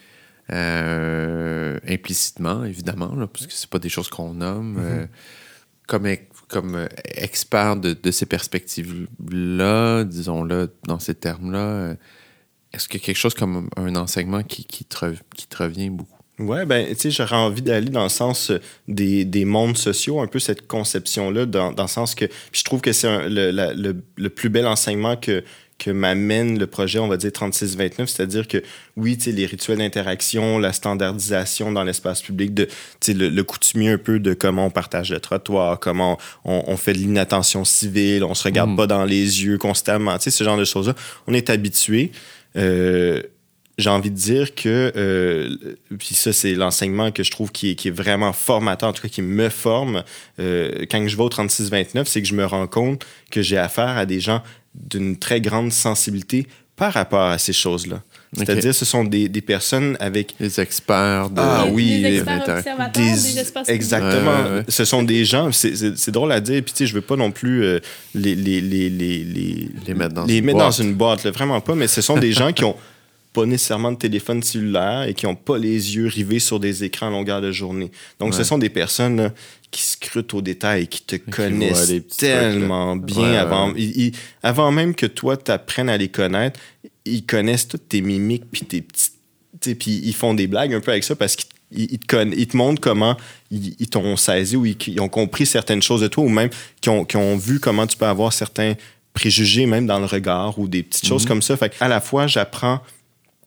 Euh, 0.51 1.79
implicitement, 1.87 2.65
évidemment, 2.65 3.15
là, 3.15 3.27
parce 3.27 3.47
que 3.47 3.53
c'est 3.53 3.69
pas 3.69 3.79
des 3.79 3.89
choses 3.89 4.09
qu'on 4.09 4.33
nomme. 4.33 4.77
Mm-hmm. 4.77 5.07
comme 5.87 6.07
comme 6.53 6.75
euh, 6.75 6.87
expert 7.05 7.75
de, 7.77 7.93
de 7.93 8.11
ces 8.11 8.25
perspectives-là, 8.25 10.03
disons-le 10.03 10.71
dans 10.87 10.99
ces 10.99 11.15
termes-là, 11.15 11.59
euh, 11.59 11.95
est-ce 12.71 12.87
qu'il 12.87 13.01
y 13.01 13.03
a 13.03 13.05
quelque 13.05 13.17
chose 13.17 13.33
comme 13.33 13.69
un 13.75 13.95
enseignement 13.95 14.43
qui, 14.43 14.65
qui, 14.65 14.85
te, 14.85 15.13
qui 15.35 15.47
te 15.47 15.63
revient 15.63 15.89
beaucoup? 15.89 16.17
Ouais, 16.39 16.65
ben, 16.65 16.87
tu 16.87 16.95
sais, 16.95 17.11
j'aurais 17.11 17.35
envie 17.35 17.61
d'aller 17.61 17.89
dans 17.89 18.03
le 18.03 18.09
sens 18.09 18.51
des, 18.87 19.23
des, 19.23 19.45
mondes 19.45 19.77
sociaux, 19.77 20.19
un 20.19 20.27
peu 20.27 20.39
cette 20.39 20.67
conception-là, 20.67 21.45
dans, 21.45 21.71
dans, 21.71 21.83
le 21.83 21.89
sens 21.89 22.15
que 22.15 22.25
je 22.51 22.63
trouve 22.63 22.81
que 22.81 22.91
c'est 22.91 23.29
le, 23.29 23.51
le, 23.51 24.03
le, 24.17 24.29
plus 24.29 24.49
bel 24.49 24.65
enseignement 24.65 25.15
que, 25.15 25.43
que 25.83 25.91
m'amène 25.91 26.57
le 26.59 26.67
projet, 26.67 26.99
on 26.99 27.07
va 27.07 27.17
dire 27.17 27.31
36-29, 27.31 28.07
c'est-à-dire 28.07 28.47
que 28.47 28.63
oui, 28.95 29.17
les 29.25 29.45
rituels 29.45 29.79
d'interaction, 29.79 30.59
la 30.59 30.73
standardisation 30.73 31.71
dans 31.71 31.83
l'espace 31.83 32.21
public, 32.21 32.53
de, 32.53 32.67
le, 33.07 33.29
le 33.29 33.43
coutumier 33.43 33.89
un 33.91 33.97
peu 33.97 34.19
de 34.19 34.33
comment 34.33 34.67
on 34.67 34.69
partage 34.69 35.11
le 35.11 35.19
trottoir, 35.19 35.79
comment 35.79 36.17
on, 36.45 36.77
fait 36.77 36.93
de 36.93 36.99
l'inattention 36.99 37.65
civile, 37.65 38.23
on 38.23 38.33
se 38.33 38.43
regarde 38.43 38.71
mm. 38.71 38.75
pas 38.75 38.87
dans 38.87 39.05
les 39.05 39.43
yeux 39.43 39.57
constamment, 39.57 40.17
ce 40.19 40.43
genre 40.43 40.57
de 40.57 40.65
choses-là, 40.65 40.95
on 41.27 41.33
est 41.33 41.49
habitué. 41.49 42.11
Euh, 42.55 43.21
j'ai 43.77 43.89
envie 43.89 44.11
de 44.11 44.15
dire 44.15 44.53
que, 44.53 44.91
euh, 44.95 45.75
puis 45.97 46.13
ça, 46.13 46.31
c'est 46.31 46.53
l'enseignement 46.53 47.11
que 47.11 47.23
je 47.23 47.31
trouve 47.31 47.51
qui 47.51 47.71
est, 47.71 47.75
qui 47.75 47.87
est, 47.87 47.91
vraiment 47.91 48.31
formateur, 48.31 48.89
en 48.89 48.93
tout 48.93 49.01
cas 49.01 49.07
qui 49.07 49.21
me 49.21 49.49
forme. 49.49 50.03
Euh, 50.39 50.85
quand 50.91 51.07
je 51.07 51.17
vais 51.17 51.23
au 51.23 51.29
36-29, 51.29 52.05
c'est 52.05 52.21
que 52.21 52.27
je 52.27 52.35
me 52.35 52.45
rends 52.45 52.67
compte 52.67 53.05
que 53.31 53.41
j'ai 53.41 53.57
affaire 53.57 53.97
à 53.97 54.05
des 54.05 54.19
gens 54.19 54.43
d'une 54.75 55.17
très 55.17 55.41
grande 55.41 55.71
sensibilité 55.71 56.47
par 56.75 56.93
rapport 56.93 57.27
à 57.27 57.37
ces 57.37 57.53
choses-là. 57.53 58.01
C'est-à-dire, 58.35 58.73
ce 58.73 58.83
sont 58.83 59.03
des, 59.03 59.29
des, 59.29 59.41
personnes 59.41 59.95
avec... 59.99 60.33
Des 60.39 60.59
experts. 60.59 61.29
De... 61.29 61.39
Ah 61.39 61.65
oui. 61.69 62.01
Des 62.01 62.15
experts 62.15 62.57
observateurs 62.57 62.91
des, 63.03 63.39
espaces 63.39 63.69
Exactement. 63.69 64.63
Ce 64.67 64.85
sont 64.85 65.03
des 65.03 65.23
gens, 65.23 65.51
c'est 65.51 66.09
drôle 66.11 66.31
à 66.31 66.39
dire, 66.41 66.63
puis 66.63 66.73
tu 66.73 66.79
sais, 66.79 66.87
je 66.87 66.95
veux 66.95 67.01
pas 67.01 67.15
non 67.15 67.29
plus 67.31 67.63
euh, 67.63 67.79
les, 68.15 68.33
les, 68.33 68.59
les, 68.59 68.89
les, 68.89 69.23
les, 69.23 69.93
mettre 69.93 70.15
dans 70.15 70.25
les 70.25 70.37
une 70.37 70.45
mettre 70.45 70.57
boîte. 70.57 70.65
dans 70.67 70.83
une 70.83 70.93
boîte, 70.95 71.23
là, 71.23 71.31
vraiment 71.31 71.61
pas, 71.61 71.75
mais 71.75 71.87
ce 71.87 72.01
sont 72.01 72.17
des 72.17 72.31
gens 72.31 72.51
qui 72.51 72.63
ont 72.63 72.75
pas 73.33 73.45
nécessairement 73.45 73.91
de 73.91 73.97
téléphone 73.97 74.41
cellulaire 74.41 75.03
et 75.03 75.13
qui 75.13 75.27
ont 75.27 75.35
pas 75.35 75.57
les 75.59 75.95
yeux 75.95 76.07
rivés 76.07 76.39
sur 76.39 76.59
des 76.59 76.83
écrans 76.83 77.07
à 77.07 77.11
longueur 77.11 77.41
de 77.41 77.51
journée. 77.51 77.91
Donc, 78.19 78.31
Ouais. 78.31 78.37
ce 78.37 78.43
sont 78.43 78.57
des 78.57 78.69
personnes 78.69 79.17
là, 79.17 79.33
qui 79.73 79.81
scrutent 79.83 80.33
au 80.35 80.41
détail 80.41 80.87
qui 80.87 81.01
te 81.01 81.15
connaissent 81.15 81.91
tellement 82.17 82.95
trucs, 82.97 83.05
bien 83.07 83.31
Ouais, 83.31 83.37
avant, 83.37 83.67
ouais. 83.71 83.75
ils- 83.81 84.01
ils- 84.07 84.11
avant 84.43 84.71
même 84.71 84.93
que 84.95 85.05
toi 85.05 85.35
t'apprennes 85.35 85.89
à 85.89 85.97
les 85.97 86.09
connaître. 86.09 86.59
Ils 87.05 87.25
connaissent 87.25 87.67
toutes 87.67 87.89
tes 87.89 88.01
mimiques 88.01 88.45
puis 88.51 88.61
tes 88.65 88.81
petites, 88.81 89.79
puis 89.79 90.01
ils 90.03 90.13
font 90.13 90.33
des 90.33 90.47
blagues 90.47 90.73
un 90.73 90.79
peu 90.79 90.91
avec 90.91 91.03
ça 91.03 91.15
parce 91.15 91.35
qu'ils 91.35 91.49
ils, 91.75 91.87
ils 91.93 91.99
te, 91.99 92.05
conna- 92.15 92.35
ils 92.37 92.47
te 92.47 92.55
montrent 92.55 92.79
comment 92.79 93.17
ils, 93.49 93.75
ils 93.79 93.89
t'ont 93.89 94.15
saisi 94.15 94.55
ou 94.55 94.63
ils, 94.65 94.77
ils 94.87 95.01
ont 95.01 95.09
compris 95.09 95.47
certaines 95.47 95.81
choses 95.81 96.01
de 96.01 96.07
toi 96.07 96.23
ou 96.23 96.29
même 96.29 96.49
qui 96.79 96.89
ont, 96.89 97.03
qui 97.03 97.17
ont 97.17 97.35
vu 97.35 97.59
comment 97.59 97.87
tu 97.87 97.97
peux 97.97 98.05
avoir 98.05 98.31
certains 98.31 98.75
préjugés 99.13 99.65
même 99.65 99.87
dans 99.87 99.97
le 99.99 100.05
regard 100.05 100.59
ou 100.59 100.67
des 100.67 100.83
petites 100.83 101.07
choses 101.07 101.25
comme 101.25 101.41
ça. 101.41 101.57
Fait 101.57 101.73
à 101.79 101.87
la 101.87 101.99
fois, 101.99 102.27
j'apprends 102.27 102.79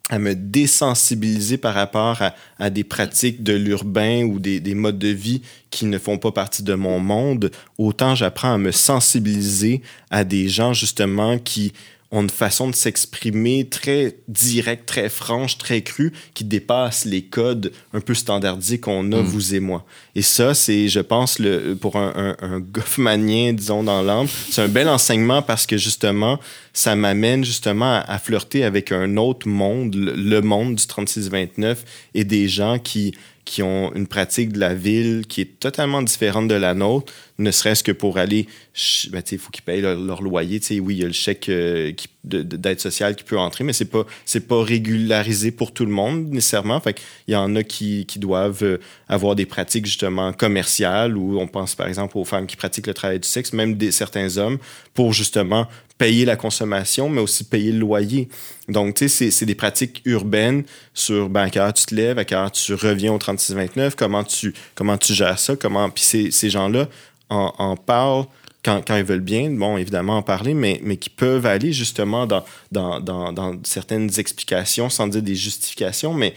à 0.08 0.18
me 0.18 0.34
désensibiliser 0.34 1.58
par 1.58 1.74
rapport 1.74 2.22
à, 2.58 2.70
des 2.70 2.84
pratiques 2.84 3.42
de 3.42 3.52
l'urbain 3.52 4.22
ou 4.24 4.38
des 4.38 4.74
modes 4.74 4.98
de 4.98 5.08
vie 5.08 5.42
qui 5.70 5.84
ne 5.84 5.98
font 5.98 6.16
pas 6.16 6.32
partie 6.32 6.62
de 6.62 6.74
mon 6.74 7.00
monde, 7.00 7.50
autant 7.76 8.14
j'apprends 8.14 8.54
à 8.54 8.58
me 8.58 8.70
sensibiliser 8.70 9.82
à 10.10 10.24
des 10.24 10.48
gens 10.48 10.72
justement 10.72 11.38
qui 11.38 11.72
ont 12.12 12.22
une 12.22 12.30
façon 12.30 12.70
de 12.70 12.74
s'exprimer 12.74 13.68
très 13.68 14.18
directe, 14.28 14.86
très 14.86 15.08
franche, 15.08 15.58
très 15.58 15.82
crue, 15.82 16.12
qui 16.34 16.44
dépasse 16.44 17.04
les 17.04 17.22
codes 17.22 17.72
un 17.92 18.00
peu 18.00 18.14
standardisés 18.14 18.78
qu'on 18.78 19.10
a, 19.12 19.20
vous 19.20 19.54
et 19.54 19.60
moi. 19.60 19.84
Et 20.14 20.22
ça, 20.22 20.54
c'est, 20.54 20.88
je 20.88 21.00
pense, 21.00 21.38
le, 21.38 21.74
pour 21.74 21.96
un, 21.96 22.36
un, 22.40 22.46
un 22.46 22.60
goffmanien, 22.60 23.52
disons, 23.52 23.82
dans 23.82 24.02
l'âme, 24.02 24.28
c'est 24.50 24.62
un 24.62 24.68
bel 24.68 24.88
enseignement 24.88 25.42
parce 25.42 25.66
que 25.66 25.76
justement, 25.76 26.38
ça 26.72 26.94
m'amène 26.94 27.44
justement 27.44 27.96
à, 27.96 28.04
à 28.06 28.18
flirter 28.18 28.64
avec 28.64 28.92
un 28.92 29.16
autre 29.16 29.48
monde, 29.48 29.94
le, 29.94 30.14
le 30.14 30.40
monde 30.42 30.76
du 30.76 30.84
36-29 30.84 31.78
et 32.14 32.24
des 32.24 32.48
gens 32.48 32.78
qui, 32.78 33.14
qui 33.46 33.62
ont 33.62 33.94
une 33.94 34.08
pratique 34.08 34.52
de 34.52 34.58
la 34.58 34.74
ville 34.74 35.24
qui 35.26 35.40
est 35.40 35.60
totalement 35.60 36.02
différente 36.02 36.48
de 36.48 36.54
la 36.54 36.74
nôtre, 36.74 37.12
ne 37.38 37.50
serait-ce 37.52 37.84
que 37.84 37.92
pour 37.92 38.18
aller, 38.18 38.48
ben, 39.10 39.22
il 39.30 39.38
faut 39.38 39.50
qu'ils 39.50 39.62
payent 39.62 39.82
leur, 39.82 39.98
leur 39.98 40.20
loyer. 40.20 40.58
Tu 40.58 40.66
sais, 40.66 40.80
oui, 40.80 40.96
il 40.96 41.00
y 41.00 41.04
a 41.04 41.06
le 41.06 41.12
chèque 41.12 41.48
euh, 41.48 41.92
d'aide 42.24 42.80
sociale 42.80 43.14
qui 43.14 43.22
peut 43.22 43.38
entrer, 43.38 43.62
mais 43.62 43.72
c'est 43.72 43.84
pas, 43.84 44.04
c'est 44.24 44.48
pas 44.48 44.62
régularisé 44.62 45.52
pour 45.52 45.72
tout 45.72 45.86
le 45.86 45.92
monde 45.92 46.28
nécessairement. 46.28 46.80
Fait 46.80 47.00
il 47.28 47.34
y 47.34 47.36
en 47.36 47.54
a 47.54 47.62
qui, 47.62 48.04
qui 48.06 48.18
doivent 48.18 48.64
euh, 48.64 48.78
avoir 49.08 49.36
des 49.36 49.46
pratiques 49.46 49.86
justement 49.86 50.32
commerciales 50.32 51.16
où 51.16 51.38
on 51.38 51.46
pense 51.46 51.76
par 51.76 51.86
exemple 51.86 52.18
aux 52.18 52.24
femmes 52.24 52.46
qui 52.46 52.56
pratiquent 52.56 52.88
le 52.88 52.94
travail 52.94 53.20
du 53.20 53.28
sexe, 53.28 53.52
même 53.52 53.76
des, 53.76 53.92
certains 53.92 54.38
hommes, 54.38 54.58
pour 54.92 55.12
justement 55.12 55.68
payer 55.98 56.24
la 56.24 56.36
consommation, 56.36 57.08
mais 57.08 57.20
aussi 57.20 57.44
payer 57.44 57.72
le 57.72 57.78
loyer. 57.78 58.28
Donc, 58.68 58.96
tu 58.96 59.08
sais, 59.08 59.30
c'est- 59.30 59.44
des 59.46 59.54
pratiques 59.54 60.02
urbaines 60.04 60.64
sur 60.92 61.28
ben, 61.28 61.42
à 61.42 61.50
quelle 61.50 61.62
heure 61.62 61.72
tu 61.72 61.86
te 61.86 61.94
lèves, 61.94 62.18
à 62.18 62.24
quelle 62.24 62.38
heure 62.38 62.50
tu 62.52 62.74
reviens 62.74 63.12
au 63.12 63.18
36-29, 63.18 63.94
comment 63.96 64.24
tu, 64.24 64.52
comment 64.74 64.98
tu 64.98 65.14
gères 65.14 65.38
ça, 65.38 65.56
comment. 65.56 65.88
Puis 65.90 66.04
ces, 66.04 66.30
ces 66.30 66.50
gens-là 66.50 66.88
en, 67.30 67.52
en 67.58 67.76
parlent 67.76 68.26
quand, 68.64 68.82
quand 68.84 68.96
ils 68.96 69.04
veulent 69.04 69.20
bien, 69.20 69.48
bon, 69.50 69.76
évidemment 69.76 70.16
en 70.18 70.22
parler, 70.22 70.52
mais, 70.52 70.80
mais 70.82 70.96
qui 70.96 71.08
peuvent 71.08 71.46
aller 71.46 71.72
justement 71.72 72.26
dans, 72.26 72.44
dans, 72.72 73.00
dans, 73.00 73.32
dans 73.32 73.54
certaines 73.62 74.10
explications, 74.18 74.90
sans 74.90 75.06
dire 75.06 75.22
des 75.22 75.36
justifications, 75.36 76.12
mais 76.12 76.34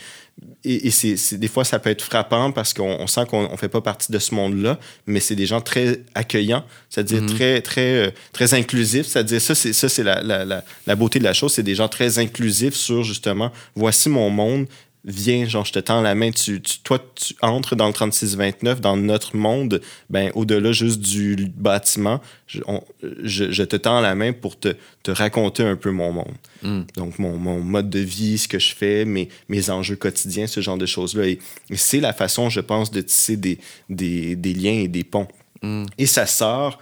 et, 0.63 0.87
et 0.87 0.91
c'est, 0.91 1.17
c'est- 1.17 1.37
des 1.37 1.47
fois, 1.47 1.63
ça 1.65 1.79
peut 1.79 1.89
être 1.89 2.01
frappant 2.01 2.51
parce 2.51 2.73
qu'on 2.73 2.97
on 2.99 3.07
sent 3.07 3.25
qu'on 3.29 3.51
ne 3.51 3.57
fait 3.57 3.69
pas 3.69 3.81
partie 3.81 4.11
de 4.11 4.19
ce 4.19 4.33
monde-là, 4.35 4.79
mais 5.07 5.19
c'est 5.19 5.35
des 5.35 5.45
gens 5.45 5.61
très 5.61 6.01
accueillants, 6.15 6.63
c'est-à-dire 6.89 7.21
très, 7.27 7.61
très, 7.61 8.07
euh, 8.07 8.11
très 8.33 8.53
inclusifs. 8.53 9.07
C'est-à-dire, 9.07 9.41
ça, 9.41 9.55
c'est, 9.55 9.73
ça, 9.73 9.89
c'est 9.89 10.03
la, 10.03 10.21
la, 10.21 10.45
la, 10.45 10.63
la 10.87 10.95
beauté 10.95 11.19
de 11.19 11.23
la 11.23 11.33
chose, 11.33 11.53
c'est 11.53 11.63
des 11.63 11.75
gens 11.75 11.87
très 11.87 12.19
inclusifs 12.19 12.75
sur 12.75 13.03
justement, 13.03 13.51
voici 13.75 14.09
mon 14.09 14.29
monde, 14.29 14.67
viens, 15.05 15.45
genre, 15.45 15.65
je 15.65 15.71
te 15.71 15.79
tends 15.79 16.01
la 16.01 16.13
main, 16.15 16.31
tu, 16.31 16.61
tu- 16.61 16.79
toi, 16.79 16.99
tu 17.15 17.33
entres 17.41 17.75
dans 17.75 17.87
le 17.87 17.93
36-29, 17.93 18.79
dans 18.81 18.97
notre 18.97 19.35
monde, 19.35 19.81
ben, 20.09 20.31
au-delà 20.35 20.71
juste 20.71 20.99
du 20.99 21.35
bâtiment, 21.55 22.19
je, 22.47 22.61
on- 22.67 22.83
je, 23.23 23.51
je 23.51 23.63
te 23.63 23.75
tends 23.75 24.01
la 24.01 24.13
main 24.15 24.33
pour 24.33 24.59
te, 24.59 24.75
te 25.03 25.11
raconter 25.11 25.63
un 25.63 25.75
peu 25.75 25.91
mon 25.91 26.11
monde. 26.11 26.33
Mm. 26.63 26.81
Donc, 26.95 27.17
mon, 27.19 27.37
mon 27.37 27.59
mode 27.61 27.89
de 27.89 27.99
vie, 27.99 28.37
ce 28.37 28.47
que 28.47 28.59
je 28.59 28.73
fais, 28.75 29.05
mes, 29.05 29.29
mes 29.47 29.69
enjeux 29.69 29.95
quotidiens, 29.95 30.47
ce 30.47 30.59
genre 30.61 30.77
de 30.77 30.85
choses-là. 30.85 31.27
Et, 31.27 31.39
et 31.69 31.77
c'est 31.77 32.01
la 32.01 32.13
façon, 32.13 32.49
je 32.49 32.59
pense, 32.59 32.91
de 32.91 33.01
tisser 33.01 33.37
des, 33.37 33.57
des, 33.89 34.35
des 34.35 34.53
liens 34.53 34.79
et 34.83 34.87
des 34.87 35.03
ponts. 35.03 35.27
Mm. 35.61 35.85
Et 35.97 36.05
ça 36.05 36.25
sort 36.25 36.79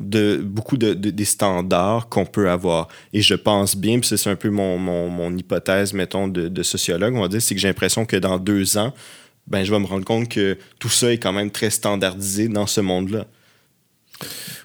de 0.00 0.36
beaucoup 0.44 0.76
de, 0.76 0.94
de- 0.94 1.10
des 1.10 1.24
standards 1.24 2.08
qu'on 2.08 2.24
peut 2.26 2.50
avoir. 2.50 2.88
Et 3.12 3.20
je 3.22 3.34
pense 3.34 3.76
bien, 3.76 3.98
puis 3.98 4.16
c'est 4.16 4.30
un 4.30 4.36
peu 4.36 4.50
mon, 4.50 4.78
mon, 4.78 5.08
mon 5.08 5.36
hypothèse, 5.36 5.92
mettons, 5.92 6.28
de, 6.28 6.48
de 6.48 6.62
sociologue, 6.62 7.14
on 7.16 7.20
va 7.22 7.28
dire, 7.28 7.42
c'est 7.42 7.54
que 7.54 7.60
j'ai 7.60 7.68
l'impression 7.68 8.04
que 8.06 8.16
dans 8.16 8.38
deux 8.38 8.78
ans, 8.78 8.92
ben, 9.46 9.64
je 9.64 9.72
vais 9.72 9.78
me 9.80 9.86
rendre 9.86 10.04
compte 10.04 10.28
que 10.28 10.58
tout 10.78 10.88
ça 10.90 11.12
est 11.12 11.18
quand 11.18 11.32
même 11.32 11.50
très 11.50 11.70
standardisé 11.70 12.48
dans 12.48 12.66
ce 12.66 12.80
monde-là. 12.80 13.26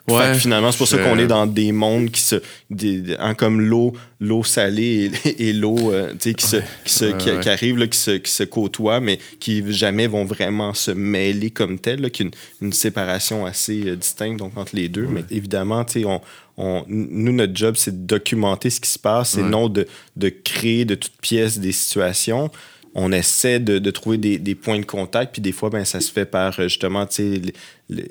Fait 0.06 0.34
que 0.34 0.40
finalement, 0.40 0.72
c'est 0.72 0.78
pour 0.78 0.88
ça 0.88 0.98
qu'on 0.98 1.18
est 1.18 1.28
dans 1.28 1.48
des 1.48 1.72
mondes 1.72 2.12
qui 2.12 2.22
se. 2.22 2.36
Des, 2.70 3.16
hein, 3.20 3.34
comme 3.36 3.62
l'eau 3.62 3.94
l'eau 4.20 4.44
salée 4.44 5.12
et, 5.26 5.50
et 5.50 5.54
l'eau 5.54 5.92
euh, 5.92 6.12
tu 6.14 6.30
sais, 6.30 6.34
qui, 6.34 6.46
se, 6.48 6.58
qui, 6.86 6.94
se, 6.94 7.06
qui, 7.40 7.50
arrivent, 7.50 7.78
là, 7.78 7.88
qui, 7.88 7.98
se, 7.98 8.12
qui 8.12 8.32
se 8.32 8.44
côtoient, 8.44 9.00
mais 9.02 9.20
qui 9.40 9.64
jamais 9.74 10.08
vont 10.08 10.24
vraiment 10.26 10.74
se 10.74 10.92
mêler 10.92 11.50
comme 11.52 11.78
tel, 11.80 12.02
là, 12.02 12.10
qu'il 12.10 12.26
y 12.26 12.30
a 12.30 12.32
une, 12.62 12.68
une 12.68 12.74
séparation 12.74 13.46
assez 13.46 13.84
euh, 13.88 13.96
distincte 13.96 14.40
donc, 14.40 14.58
entre 14.58 14.76
les 14.76 14.88
deux. 14.90 15.08
Mais 15.08 15.24
évidemment, 15.30 15.84
tu 15.84 16.02
sais, 16.02 16.06
on, 16.06 16.22
on, 16.58 16.84
nous, 16.88 17.34
notre 17.34 17.56
job, 17.56 17.76
c'est 17.78 17.92
de 18.04 18.08
documenter 18.08 18.70
ce 18.70 18.80
qui 18.80 18.90
se 18.90 19.00
passe 19.00 19.38
et 19.38 19.42
Ouais. 19.42 19.50
non 19.50 19.68
de, 19.70 19.88
de 20.16 20.30
créer 20.30 20.86
de 20.86 20.96
toutes 20.96 21.18
pièces 21.22 21.60
des 21.60 21.72
situations. 21.74 22.50
On 22.96 23.12
essaie 23.12 23.60
de, 23.60 23.80
de 23.80 23.92
trouver 23.92 24.18
des, 24.18 24.38
des 24.38 24.54
points 24.56 24.80
de 24.80 24.86
contact, 24.86 25.34
puis 25.34 25.42
des 25.42 25.52
fois, 25.52 25.70
ben, 25.72 25.84
ça 25.84 26.00
se 26.00 26.12
fait 26.12 26.26
par 26.26 26.60
euh, 26.60 26.64
justement, 26.68 27.08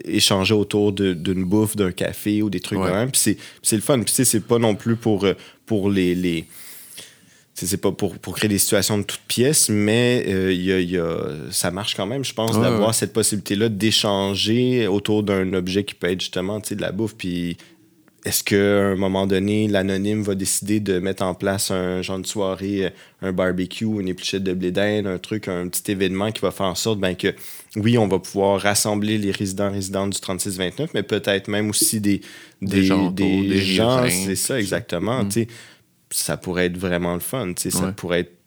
échanger 0.04 0.54
autour 0.54 0.92
d'une 0.92 1.44
bouffe, 1.44 1.76
d'un 1.76 1.92
café 1.92 2.42
ou 2.42 2.50
des 2.50 2.60
trucs 2.60 2.78
Ouais. 2.78 2.88
de 2.88 2.92
même. 2.94 3.10
Puis 3.10 3.36
c'est- 3.62 3.76
le 3.76 3.82
fun. 3.82 4.00
Puis 4.00 4.12
c'est 4.24 4.40
pas 4.44 4.58
non 4.58 4.74
plus 4.74 4.96
pour, 4.96 5.24
euh, 5.24 5.34
pour 5.66 5.90
les. 5.90 6.14
les 6.14 6.46
c'est 7.54 7.76
pas 7.76 7.92
pour, 7.92 8.18
pour 8.18 8.34
créer 8.34 8.48
des 8.48 8.58
situations 8.58 8.98
de 8.98 9.04
toutes 9.04 9.20
pièces, 9.28 9.68
mais 9.68 10.24
euh, 10.26 10.52
il 10.52 10.62
y 10.64 10.72
a, 10.72 10.80
il 10.80 10.90
y 10.90 10.98
a- 10.98 11.26
ça 11.50 11.70
marche 11.70 11.94
quand 11.94 12.06
même, 12.06 12.24
je 12.24 12.32
pense, 12.34 12.56
Ouais, 12.56 12.62
d'avoir 12.62 12.88
ouais. 12.88 12.92
cette 12.94 13.12
possibilité-là 13.12 13.68
d'échanger 13.68 14.88
autour 14.88 15.22
d'un 15.22 15.52
objet 15.52 15.84
qui 15.84 15.94
peut 15.94 16.08
être 16.10 16.20
justement 16.20 16.58
de 16.58 16.80
la 16.80 16.90
bouffe. 16.90 17.14
Puis 17.14 17.56
est-ce 18.24 18.44
qu'à 18.44 18.56
un 18.56 18.94
moment 18.94 19.26
donné, 19.26 19.66
l'anonyme 19.66 20.22
va 20.22 20.36
décider 20.36 20.78
de 20.78 21.00
mettre 21.00 21.24
en 21.24 21.34
place 21.34 21.72
un 21.72 22.02
genre 22.02 22.20
de 22.20 22.26
soirée, 22.26 22.86
euh, 22.86 22.90
un 23.20 23.32
barbecue, 23.32 23.84
une 23.84 24.06
épluchette 24.06 24.44
de 24.44 24.52
blé 24.52 24.70
d'Inde, 24.70 25.08
un 25.08 25.18
truc, 25.18 25.48
un 25.48 25.66
petit 25.66 25.90
événement 25.90 26.30
qui 26.30 26.40
va 26.40 26.52
faire 26.52 26.66
en 26.66 26.76
sorte 26.76 27.00
ben, 27.00 27.16
que, 27.16 27.34
oui, 27.74 27.98
on 27.98 28.06
va 28.06 28.20
pouvoir 28.20 28.60
rassembler 28.60 29.18
les 29.18 29.32
résidents 29.32 29.72
résidentes 29.72 30.10
du 30.10 30.18
36-29, 30.18 30.90
mais 30.94 31.02
peut-être 31.02 31.48
même 31.48 31.68
aussi 31.70 32.00
des, 32.00 32.20
des, 32.60 32.84
gens, 32.84 33.10
des, 33.10 33.60
gens 33.60 34.06
c'est 34.08 34.36
ça 34.36 34.58
exactement. 34.58 35.24
Mm. 35.24 35.46
Ça 36.10 36.36
pourrait 36.36 36.66
être 36.66 36.78
vraiment 36.78 37.14
le 37.14 37.20
fun. 37.20 37.54
Ça 37.56 37.92
pourrait 37.92 38.20
être 38.20 38.41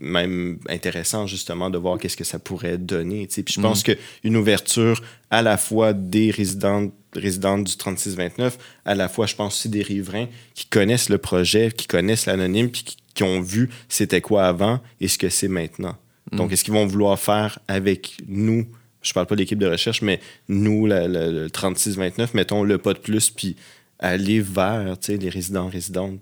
même 0.00 0.58
intéressant 0.68 1.26
justement 1.26 1.70
de 1.70 1.78
voir 1.78 1.98
qu'est-ce 1.98 2.16
que 2.16 2.24
ça 2.24 2.38
pourrait 2.38 2.78
donner. 2.78 3.26
Puis 3.26 3.54
je 3.54 3.60
pense 3.60 3.86
mm. 3.86 3.94
qu'une 4.22 4.36
ouverture 4.36 5.02
à 5.30 5.42
la 5.42 5.56
fois 5.56 5.92
des 5.92 6.30
résidents 6.30 6.90
résidentes 7.14 7.64
du 7.64 7.74
36-29, 7.74 8.52
à 8.84 8.94
la 8.94 9.08
fois, 9.08 9.26
je 9.26 9.34
pense 9.34 9.54
aussi 9.54 9.68
des 9.68 9.82
riverains 9.82 10.28
qui 10.54 10.66
connaissent 10.66 11.08
le 11.08 11.18
projet, 11.18 11.70
qui 11.72 11.86
connaissent 11.86 12.26
l'anonyme, 12.26 12.70
puis 12.70 12.84
qui, 12.84 13.22
ont 13.22 13.42
vu 13.42 13.68
c'était 13.90 14.22
quoi 14.22 14.46
avant 14.46 14.80
et 15.00 15.08
ce 15.08 15.18
que 15.18 15.28
c'est 15.28 15.48
maintenant. 15.48 15.96
Mm. 16.32 16.36
Donc, 16.36 16.52
est-ce 16.52 16.64
qu'ils 16.64 16.72
vont 16.72 16.86
vouloir 16.86 17.18
faire 17.18 17.58
avec 17.68 18.16
nous, 18.26 18.66
je 19.02 19.12
parle 19.12 19.26
pas 19.26 19.34
de 19.34 19.40
l'équipe 19.40 19.58
de 19.58 19.66
recherche, 19.66 20.00
mais 20.00 20.20
nous, 20.48 20.86
le 20.86 21.48
36-29, 21.48 22.28
mettons 22.32 22.62
le 22.62 22.78
pas 22.78 22.94
de 22.94 22.98
plus, 22.98 23.28
puis 23.28 23.56
aller 23.98 24.40
vers 24.40 24.96
les 25.08 25.28
résidents 25.28 25.68
résidentes 25.68 26.18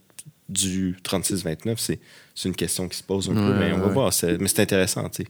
du 0.49 0.97
36-29, 1.05 1.75
c'est 1.77 2.01
une 2.45 2.55
question 2.55 2.89
qui 2.89 2.97
se 2.97 3.03
pose 3.03 3.29
un 3.31 3.35
peu, 3.35 3.59
mais 3.59 3.73
on 3.73 3.81
va 3.81 3.89
voir. 3.89 4.13
Mais 4.39 4.49
c'est 4.49 4.61
intéressant, 4.61 5.09
tu 5.09 5.23
sais. 5.23 5.29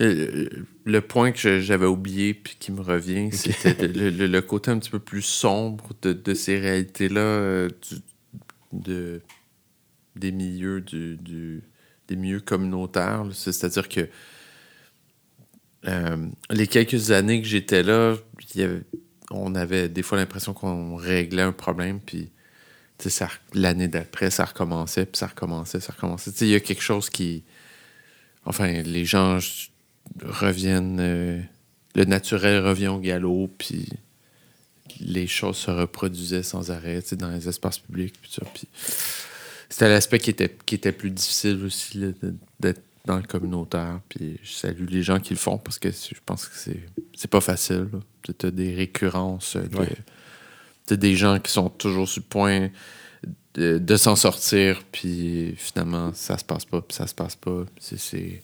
Euh, 0.00 0.48
le 0.84 1.00
point 1.00 1.30
que 1.30 1.60
j'avais 1.60 1.86
oublié 1.86 2.34
puis 2.34 2.56
qui 2.58 2.72
me 2.72 2.80
revient, 2.80 3.30
c'était 3.32 3.86
le, 3.86 4.40
côté 4.40 4.70
un 4.70 4.78
petit 4.78 4.90
peu 4.90 4.98
plus 4.98 5.22
sombre 5.22 5.90
de, 6.02 6.34
ces 6.34 6.58
réalités-là, 6.58 7.20
euh, 7.20 7.68
de, 8.72 9.22
des 10.16 10.32
milieux 10.32 10.80
du, 10.80 11.62
des 12.08 12.16
milieux 12.16 12.40
communautaires. 12.40 13.24
C'est-à-dire 13.32 13.88
que 13.88 14.08
euh, 15.86 16.16
les 16.50 16.66
quelques 16.66 17.12
années 17.12 17.40
que 17.40 17.46
j'étais 17.46 17.82
là, 17.82 18.16
on 19.30 19.54
avait 19.54 19.88
des 19.88 20.02
fois 20.02 20.18
l'impression 20.18 20.54
qu'on 20.54 20.96
réglait 20.96 21.42
un 21.42 21.52
problème, 21.52 22.00
puis 22.00 22.32
l'année 23.54 23.88
d'après, 23.88 24.30
ça 24.30 24.44
recommençait, 24.44 25.06
puis 25.06 25.18
ça 25.18 25.26
recommençait, 25.26 25.80
ça 25.80 25.92
recommençait. 25.92 26.30
Il 26.40 26.48
y 26.48 26.54
a 26.54 26.60
quelque 26.60 26.82
chose 26.82 27.10
qui. 27.10 27.44
Enfin, 28.44 28.82
les 28.82 29.04
gens 29.04 29.38
reviennent. 30.22 30.98
Euh, 31.00 31.40
le 31.94 32.04
naturel 32.04 32.64
revient 32.64 32.88
au 32.88 32.98
galop, 32.98 33.50
puis 33.56 33.88
les 35.00 35.26
choses 35.26 35.56
se 35.56 35.70
reproduisaient 35.70 36.42
sans 36.42 36.70
arrêt 36.70 37.02
dans 37.12 37.30
les 37.30 37.48
espaces 37.48 37.78
publics. 37.78 38.14
C'était 39.68 39.88
l'aspect 39.88 40.18
qui 40.18 40.30
était, 40.30 40.56
qui 40.66 40.74
était 40.74 40.92
plus 40.92 41.10
difficile 41.10 41.64
aussi 41.64 42.14
d'être 42.60 42.82
dans 43.04 43.16
le 43.16 43.22
communautaire. 43.22 44.00
Puis 44.08 44.38
je 44.42 44.52
salue 44.52 44.86
les 44.88 45.02
gens 45.02 45.20
qui 45.20 45.34
le 45.34 45.38
font 45.38 45.58
parce 45.58 45.78
que 45.78 45.90
je 45.90 46.20
pense 46.24 46.46
que 46.46 46.56
c'est, 46.56 47.28
pas 47.28 47.40
facile. 47.40 47.88
Tu 48.22 48.46
as 48.46 48.50
des 48.50 48.74
récurrences, 48.74 49.56
de, 49.56 49.86
des 50.90 51.16
gens 51.16 51.38
qui 51.38 51.50
sont 51.50 51.68
toujours 51.68 52.08
sur 52.08 52.22
le 52.22 52.28
point 52.28 52.70
de, 53.54 53.96
s'en 53.96 54.16
sortir, 54.16 54.82
puis 54.90 55.54
finalement, 55.56 56.12
ça 56.12 56.36
se 56.36 56.44
passe 56.44 56.64
pas, 56.64 56.80
puis 56.82 56.94
ça 56.94 57.06
se 57.06 57.14
passe 57.14 57.36
pas. 57.36 57.64
c'est 57.78 58.42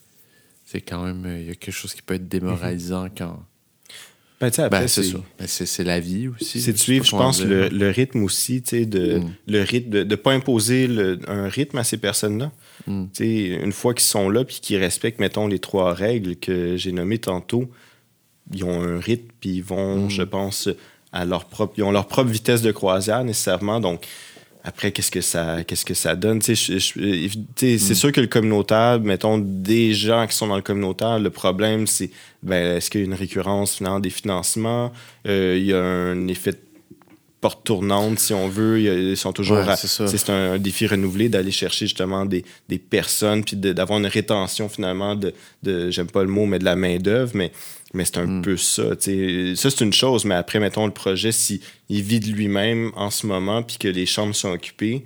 c'est 0.70 0.80
quand 0.82 1.02
même. 1.02 1.26
Il 1.40 1.48
y 1.48 1.50
a 1.50 1.54
quelque 1.56 1.74
chose 1.74 1.94
qui 1.94 2.02
peut 2.02 2.14
être 2.14 2.28
démoralisant 2.28 3.04
mhm. 3.04 3.10
quand. 3.18 3.42
Ben, 4.40 4.50
ben 4.70 4.88
c'est 4.88 5.02
ça. 5.02 5.18
Ben, 5.38 5.46
c'est 5.46 5.84
la 5.84 6.00
vie 6.00 6.28
aussi. 6.28 6.62
C'est 6.62 6.72
de 6.72 6.78
suivre, 6.78 7.04
je 7.04 7.10
pense, 7.10 7.44
le, 7.44 7.90
rythme 7.90 8.22
aussi, 8.22 8.62
tu 8.62 8.70
sais, 8.70 8.86
de, 8.86 9.18
mm. 9.18 9.30
le 9.48 9.62
rythme, 9.62 9.90
de 9.90 10.02
ne 10.02 10.14
pas 10.14 10.32
imposer 10.32 10.88
un 11.26 11.46
rythme 11.46 11.76
à 11.76 11.84
ces 11.84 11.98
personnes-là. 11.98 12.50
Mm. 12.86 13.04
Tu 13.12 13.24
sais, 13.24 13.46
une 13.62 13.72
fois 13.72 13.92
qu'ils 13.92 14.06
sont 14.06 14.30
là, 14.30 14.42
puis 14.44 14.60
qu'ils 14.62 14.78
respectent, 14.78 15.20
mettons, 15.20 15.46
les 15.46 15.58
trois 15.58 15.92
règles 15.92 16.36
que 16.36 16.78
j'ai 16.78 16.92
nommées 16.92 17.18
tantôt, 17.18 17.70
ils 18.54 18.64
ont 18.64 18.82
un 18.82 18.98
rythme, 18.98 19.28
puis 19.40 19.56
ils 19.56 19.62
vont, 19.62 20.06
mm. 20.06 20.10
je 20.10 20.22
pense, 20.22 20.70
à 21.12 21.24
leur 21.24 21.45
propre, 21.45 21.74
ils 21.77 21.82
ont 21.82 21.93
leur 21.93 22.07
propre 22.07 22.31
vitesse 22.31 22.62
de 22.62 22.73
croisière 22.73 23.24
nécessairement. 23.24 23.81
Donc, 23.81 24.07
après, 24.62 24.93
qu'est-ce 24.93 25.11
que 25.11 25.23
ça, 25.23 25.65
qu'est-ce 25.65 25.85
que 25.85 25.95
ça 25.95 26.15
donne? 26.15 26.43
C'est 26.43 26.53
mm. 26.53 27.78
sûr 27.78 28.12
que 28.12 28.20
le 28.20 28.27
communautaire, 28.27 29.01
mettons, 29.01 29.39
des 29.39 29.95
gens 29.95 30.27
qui 30.27 30.37
sont 30.37 30.49
dans 30.49 30.57
le 30.57 30.62
communautaire, 30.62 31.19
le 31.19 31.31
problème, 31.31 31.87
c'est 31.87 32.11
ben, 32.43 32.77
est-ce 32.77 32.91
qu'il 32.91 33.01
y 33.01 33.05
a 33.05 33.07
une 33.07 33.15
récurrence 33.15 33.77
finalement 33.77 34.01
des 34.01 34.11
financements? 34.11 34.93
Euh, 35.27 35.57
il 35.59 35.65
y 35.65 35.73
a 35.73 35.82
un 35.82 36.28
effet 36.28 36.53
de 36.53 36.59
porte 37.41 37.65
tournante, 37.65 38.19
si 38.19 38.35
on 38.35 38.49
veut. 38.49 38.81
Ils 38.81 39.16
sont 39.16 39.32
toujours. 39.32 39.65
c'est 39.77 40.31
un, 40.31 40.59
défi 40.59 40.87
renouvelé 40.87 41.31
d'aller 41.31 41.51
chercher 41.51 41.87
justement 41.87 42.27
des, 42.27 42.45
des 42.69 42.78
personnes, 42.78 43.45
puis 43.45 43.57
d'avoir 43.57 43.99
une 43.99 44.07
rétention 44.07 44.69
finalement 44.69 45.15
de, 45.15 45.32
de 45.62 45.91
j'aime 45.91 46.09
pas 46.09 46.23
le 46.23 46.28
mot, 46.28 46.45
mais 46.45 46.59
de 46.59 46.65
la 46.65 46.77
main-d'œuvre. 46.77 47.32
Mais 47.35 47.51
mais 47.92 48.04
c'est 48.04 48.18
un 48.18 48.26
hmm. 48.26 48.42
peu 48.42 48.56
ça. 48.56 48.90
Ça, 48.90 49.70
c'est 49.70 49.80
une 49.80 49.92
chose, 49.92 50.24
mais 50.24 50.34
après, 50.34 50.60
mettons, 50.60 50.86
le 50.86 50.92
projet, 50.92 51.32
s'il 51.32 51.60
vit 51.88 52.20
de 52.20 52.30
lui-même 52.30 52.92
en 52.94 53.10
ce 53.10 53.26
moment, 53.26 53.62
puis 53.62 53.78
que 53.78 53.88
les 53.88 54.06
chambres 54.06 54.34
sont 54.34 54.50
occupées, 54.50 55.04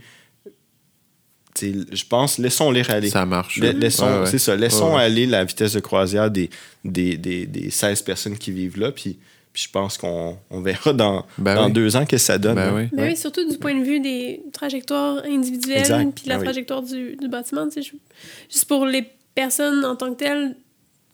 je 1.63 2.05
pense, 2.05 2.39
laissons-les 2.39 2.91
aller. 2.91 3.11
Ça 3.11 3.25
marche. 3.27 3.59
laissons, 3.59 4.27
C'est 4.27 4.39
ça, 4.39 4.57
laissons 4.57 4.97
aller 4.97 5.27
la 5.27 5.45
vitesse 5.45 5.73
de 5.73 5.81
croisière 5.81 6.31
des, 6.31 6.51
des, 6.85 7.17
des, 7.17 7.47
des 7.47 7.71
16 7.71 8.03
personnes 8.03 8.37
qui 8.37 8.51
vivent 8.51 8.79
là, 8.79 8.93
puis, 8.93 9.19
je 9.55 9.69
pense 9.73 9.97
qu'on 9.97 10.37
on 10.51 10.61
verra 10.61 10.93
dans, 10.93 11.25
ben 11.39 11.55
dans 11.55 11.71
deux 11.71 11.95
ans 11.95 12.03
ce 12.03 12.11
que 12.11 12.19
ça 12.19 12.39
donne. 12.39 12.57
Ben 12.57 12.75
oui. 12.75 12.89
Ben 12.93 13.11
oui. 13.11 13.17
surtout 13.17 13.49
du 13.49 13.57
point 13.57 13.79
de 13.79 13.85
vue 13.85 14.01
des 14.01 14.43
trajectoires 14.53 15.23
individuelles, 15.25 16.11
puis 16.13 16.25
la 16.27 16.39
trajectoire 16.39 16.83
du, 16.83 17.17
du 17.17 17.29
bâtiment. 17.29 17.69
Juste 17.73 18.65
pour 18.67 18.85
les 18.85 19.09
personnes 19.37 19.85
en 19.85 19.95
tant 19.95 20.13
que 20.13 20.19
telles, 20.19 20.57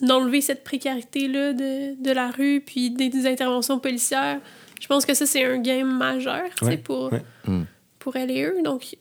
d'enlever 0.03 0.41
cette 0.41 0.65
précarité-là 0.65 1.53
de, 1.53 2.01
de, 2.01 2.11
la 2.11 2.31
rue, 2.31 2.61
puis 2.61 2.91
des, 2.91 3.27
interventions 3.27 3.79
policières. 3.79 4.41
Je 4.81 4.87
pense 4.87 5.05
que 5.05 5.15
ça, 5.15 5.27
c'est 5.27 5.45
un 5.45 5.59
game 5.59 5.97
majeur 5.97 6.49
pour, 6.85 7.13
mm. 7.47 7.63
pour 7.99 8.17
elle 8.17 8.31
et 8.31 8.45
eux. 8.45 8.57
Donc, 8.65 8.97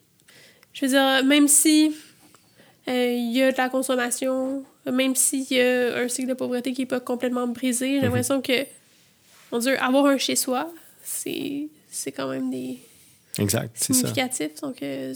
je 0.74 0.86
veux 0.86 0.92
dire, 0.92 1.24
même 1.24 1.48
si 1.48 1.96
euh, 2.88 3.14
il 3.14 3.32
y 3.32 3.42
a 3.42 3.52
de 3.52 3.58
la 3.58 3.70
consommation, 3.70 4.64
même 4.86 5.16
s'il 5.16 5.52
y 5.52 5.62
a 5.62 5.98
un 5.98 6.08
cycle 6.08 6.30
de 6.30 6.34
pauvreté 6.34 6.74
qui 6.74 6.82
n'est 6.82 6.88
pas 6.88 7.00
complètement 7.00 7.48
brisé, 7.48 7.88
j'ai 7.88 8.00
mm-hmm. 8.00 8.04
l'impression 8.04 8.42
que, 8.42 8.66
mon 9.52 9.60
Dieu, 9.60 9.82
avoir 9.82 10.06
un 10.06 10.18
chez-soi, 10.18 10.72
c'est 11.04 11.70
quand 12.16 12.30
même 12.30 12.50
des... 12.50 12.78
Exact, 13.38 13.72
c'est 13.74 13.94
ça. 13.94 14.00
Significatif. 14.00 14.62
Donc, 14.62 14.82
euh, 14.84 15.14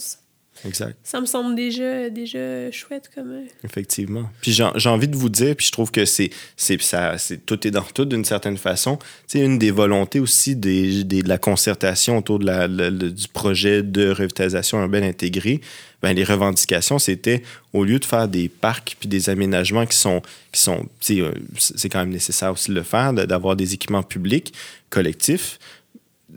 Exact. 0.65 0.95
Ça 1.03 1.19
me 1.19 1.25
semble 1.25 1.55
déjà, 1.55 2.09
déjà 2.09 2.71
chouette 2.71 3.09
comme. 3.13 3.31
Euh, 3.31 3.45
Effectivement. 3.63 4.29
Puis 4.41 4.51
j'ai 4.51 4.89
envie 4.89 5.07
de 5.07 5.15
vous 5.15 5.29
dire, 5.29 5.55
puis 5.55 5.65
je 5.65 5.71
trouve 5.71 5.91
que 5.91 6.05
c'est 6.05 6.31
ça 6.55 7.17
c'est 7.17 7.45
tout 7.45 7.67
est 7.67 7.71
dans 7.71 7.81
tout 7.81 8.05
d'une 8.05 8.25
certaine 8.25 8.57
façon. 8.57 8.97
C'est 9.27 9.39
une 9.39 9.59
des 9.59 9.71
volontés 9.71 10.19
aussi 10.19 10.55
des, 10.55 11.03
des, 11.03 11.23
de 11.23 11.29
la 11.29 11.37
concertation 11.37 12.17
autour 12.17 12.39
de 12.39 12.45
la, 12.45 12.67
du 12.67 13.27
projet 13.27 13.83
de 13.83 14.09
revitalisation 14.09 14.81
urbaine 14.81 15.03
intégrée. 15.03 15.61
Ben, 16.01 16.13
les 16.13 16.25
revendications, 16.25 16.99
c'était 16.99 17.43
au 17.71 17.85
lieu 17.85 17.97
de 17.97 18.05
faire 18.05 18.27
des 18.27 18.49
parcs 18.49 18.97
puis 18.99 19.07
des 19.07 19.29
aménagements 19.29 19.85
qui 19.85 19.97
sont, 19.97 20.21
qui 20.51 20.61
sont 20.61 20.85
euh, 21.11 21.31
c'est 21.57 21.89
quand 21.89 21.99
même 21.99 22.09
nécessaire 22.09 22.51
aussi 22.51 22.71
de 22.71 22.75
le 22.75 22.83
faire, 22.83 23.13
d'avoir 23.13 23.55
des 23.55 23.73
équipements 23.73 24.03
publics 24.03 24.53
collectifs, 24.89 25.59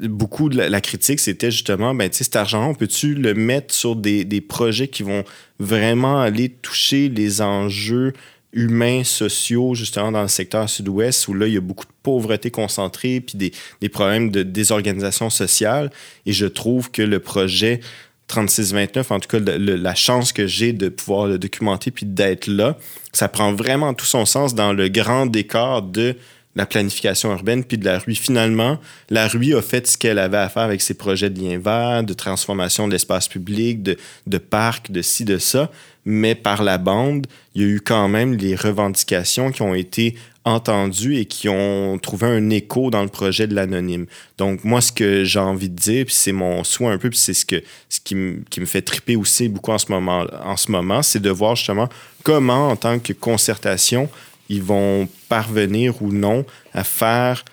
beaucoup 0.02 0.48
de 0.48 0.56
la, 0.56 0.80
critique, 0.80 1.20
c'était 1.20 1.50
justement, 1.50 1.94
ben, 1.94 2.10
tu 2.10 2.18
sais, 2.18 2.24
cet 2.24 2.36
argent, 2.36 2.70
on 2.70 2.74
peut-tu 2.74 3.14
le 3.14 3.34
mettre 3.34 3.74
sur 3.74 3.96
des, 3.96 4.24
des, 4.24 4.40
projets 4.40 4.88
qui 4.88 5.02
vont 5.02 5.24
vraiment 5.58 6.20
aller 6.20 6.50
toucher 6.50 7.08
les 7.08 7.40
enjeux 7.40 8.12
humains, 8.52 9.04
sociaux, 9.04 9.74
justement, 9.74 10.12
dans 10.12 10.22
le 10.22 10.28
secteur 10.28 10.68
sud-ouest, 10.68 11.28
où 11.28 11.34
là, 11.34 11.46
il 11.46 11.54
y 11.54 11.56
a 11.56 11.60
beaucoup 11.60 11.84
de 11.84 11.92
pauvreté 12.02 12.50
concentrée, 12.50 13.20
puis 13.20 13.36
des, 13.36 13.52
des 13.80 13.88
problèmes 13.88 14.30
de 14.30 14.42
désorganisation 14.42 15.30
sociale? 15.30 15.90
Et 16.24 16.32
je 16.32 16.46
trouve 16.46 16.90
que 16.90 17.02
le 17.02 17.20
projet 17.20 17.80
3629, 18.28 19.10
en 19.10 19.20
tout 19.20 19.28
cas, 19.28 19.38
la 19.38 19.94
chance 19.94 20.32
que 20.32 20.46
j'ai 20.46 20.72
de 20.72 20.88
pouvoir 20.88 21.26
le 21.26 21.38
documenter 21.38 21.90
puis 21.90 22.06
d'être 22.06 22.48
là, 22.48 22.76
ça 23.12 23.28
prend 23.28 23.52
vraiment 23.52 23.94
tout 23.94 24.06
son 24.06 24.26
sens 24.26 24.54
dans 24.54 24.72
le 24.72 24.88
grand 24.88 25.26
décor 25.26 25.82
de 25.82 26.16
la 26.56 26.66
planification 26.66 27.30
urbaine 27.30 27.62
puis 27.62 27.78
de 27.78 27.84
la 27.84 27.98
rue. 27.98 28.14
Finalement, 28.14 28.80
la 29.10 29.28
rue 29.28 29.54
a 29.54 29.62
fait 29.62 29.86
ce 29.86 29.96
qu'elle 29.96 30.18
avait 30.18 30.38
à 30.38 30.48
faire 30.48 30.62
avec 30.62 30.80
ses 30.80 30.94
projets 30.94 31.30
de 31.30 31.40
liens 31.40 31.58
verts, 31.58 32.02
de 32.02 32.14
transformation 32.14 32.88
de 32.88 32.92
l'espace 32.92 33.28
public, 33.28 33.82
de, 33.82 33.96
de 34.26 34.38
parcs, 34.38 34.90
de 34.90 35.02
ci, 35.02 35.24
de 35.24 35.38
ça. 35.38 35.70
Mais 36.06 36.34
par 36.34 36.62
la 36.62 36.78
bande, 36.78 37.26
il 37.54 37.62
y 37.62 37.64
a 37.64 37.68
eu 37.68 37.80
quand 37.80 38.08
même 38.08 38.34
les 38.34 38.56
revendications 38.56 39.50
qui 39.52 39.62
ont 39.62 39.74
été 39.74 40.16
entendues 40.46 41.16
et 41.16 41.24
qui 41.26 41.48
ont 41.48 41.98
trouvé 41.98 42.28
un 42.28 42.50
écho 42.50 42.90
dans 42.90 43.02
le 43.02 43.08
projet 43.08 43.48
de 43.48 43.54
l'anonyme. 43.54 44.06
Donc, 44.38 44.62
moi, 44.62 44.80
ce 44.80 44.92
que 44.92 45.24
j'ai 45.24 45.40
envie 45.40 45.68
de 45.68 45.74
dire, 45.74 46.06
puis 46.06 46.14
c'est 46.14 46.30
mon 46.30 46.62
souhait 46.62 46.92
un 46.92 46.98
peu, 46.98 47.10
puis 47.10 47.18
c'est 47.18 47.34
ce, 47.34 47.44
que, 47.44 47.62
ce 47.88 47.98
qui, 47.98 48.14
me, 48.14 48.42
qui 48.48 48.60
me 48.60 48.66
fait 48.66 48.80
triper 48.80 49.16
aussi 49.16 49.48
beaucoup 49.48 49.72
en 49.72 49.78
ce 49.78 49.90
moment, 49.90 50.24
en 50.44 50.56
ce 50.56 50.70
moment 50.70 51.02
c'est 51.02 51.18
de 51.18 51.30
voir 51.30 51.56
justement 51.56 51.88
comment, 52.22 52.70
en 52.70 52.76
tant 52.76 53.00
que 53.00 53.12
concertation, 53.12 54.08
ils 54.48 54.62
vont 54.62 55.08
parvenir 55.28 56.00
ou 56.02 56.12
non 56.12 56.44
à 56.72 56.84
faire 56.84 57.44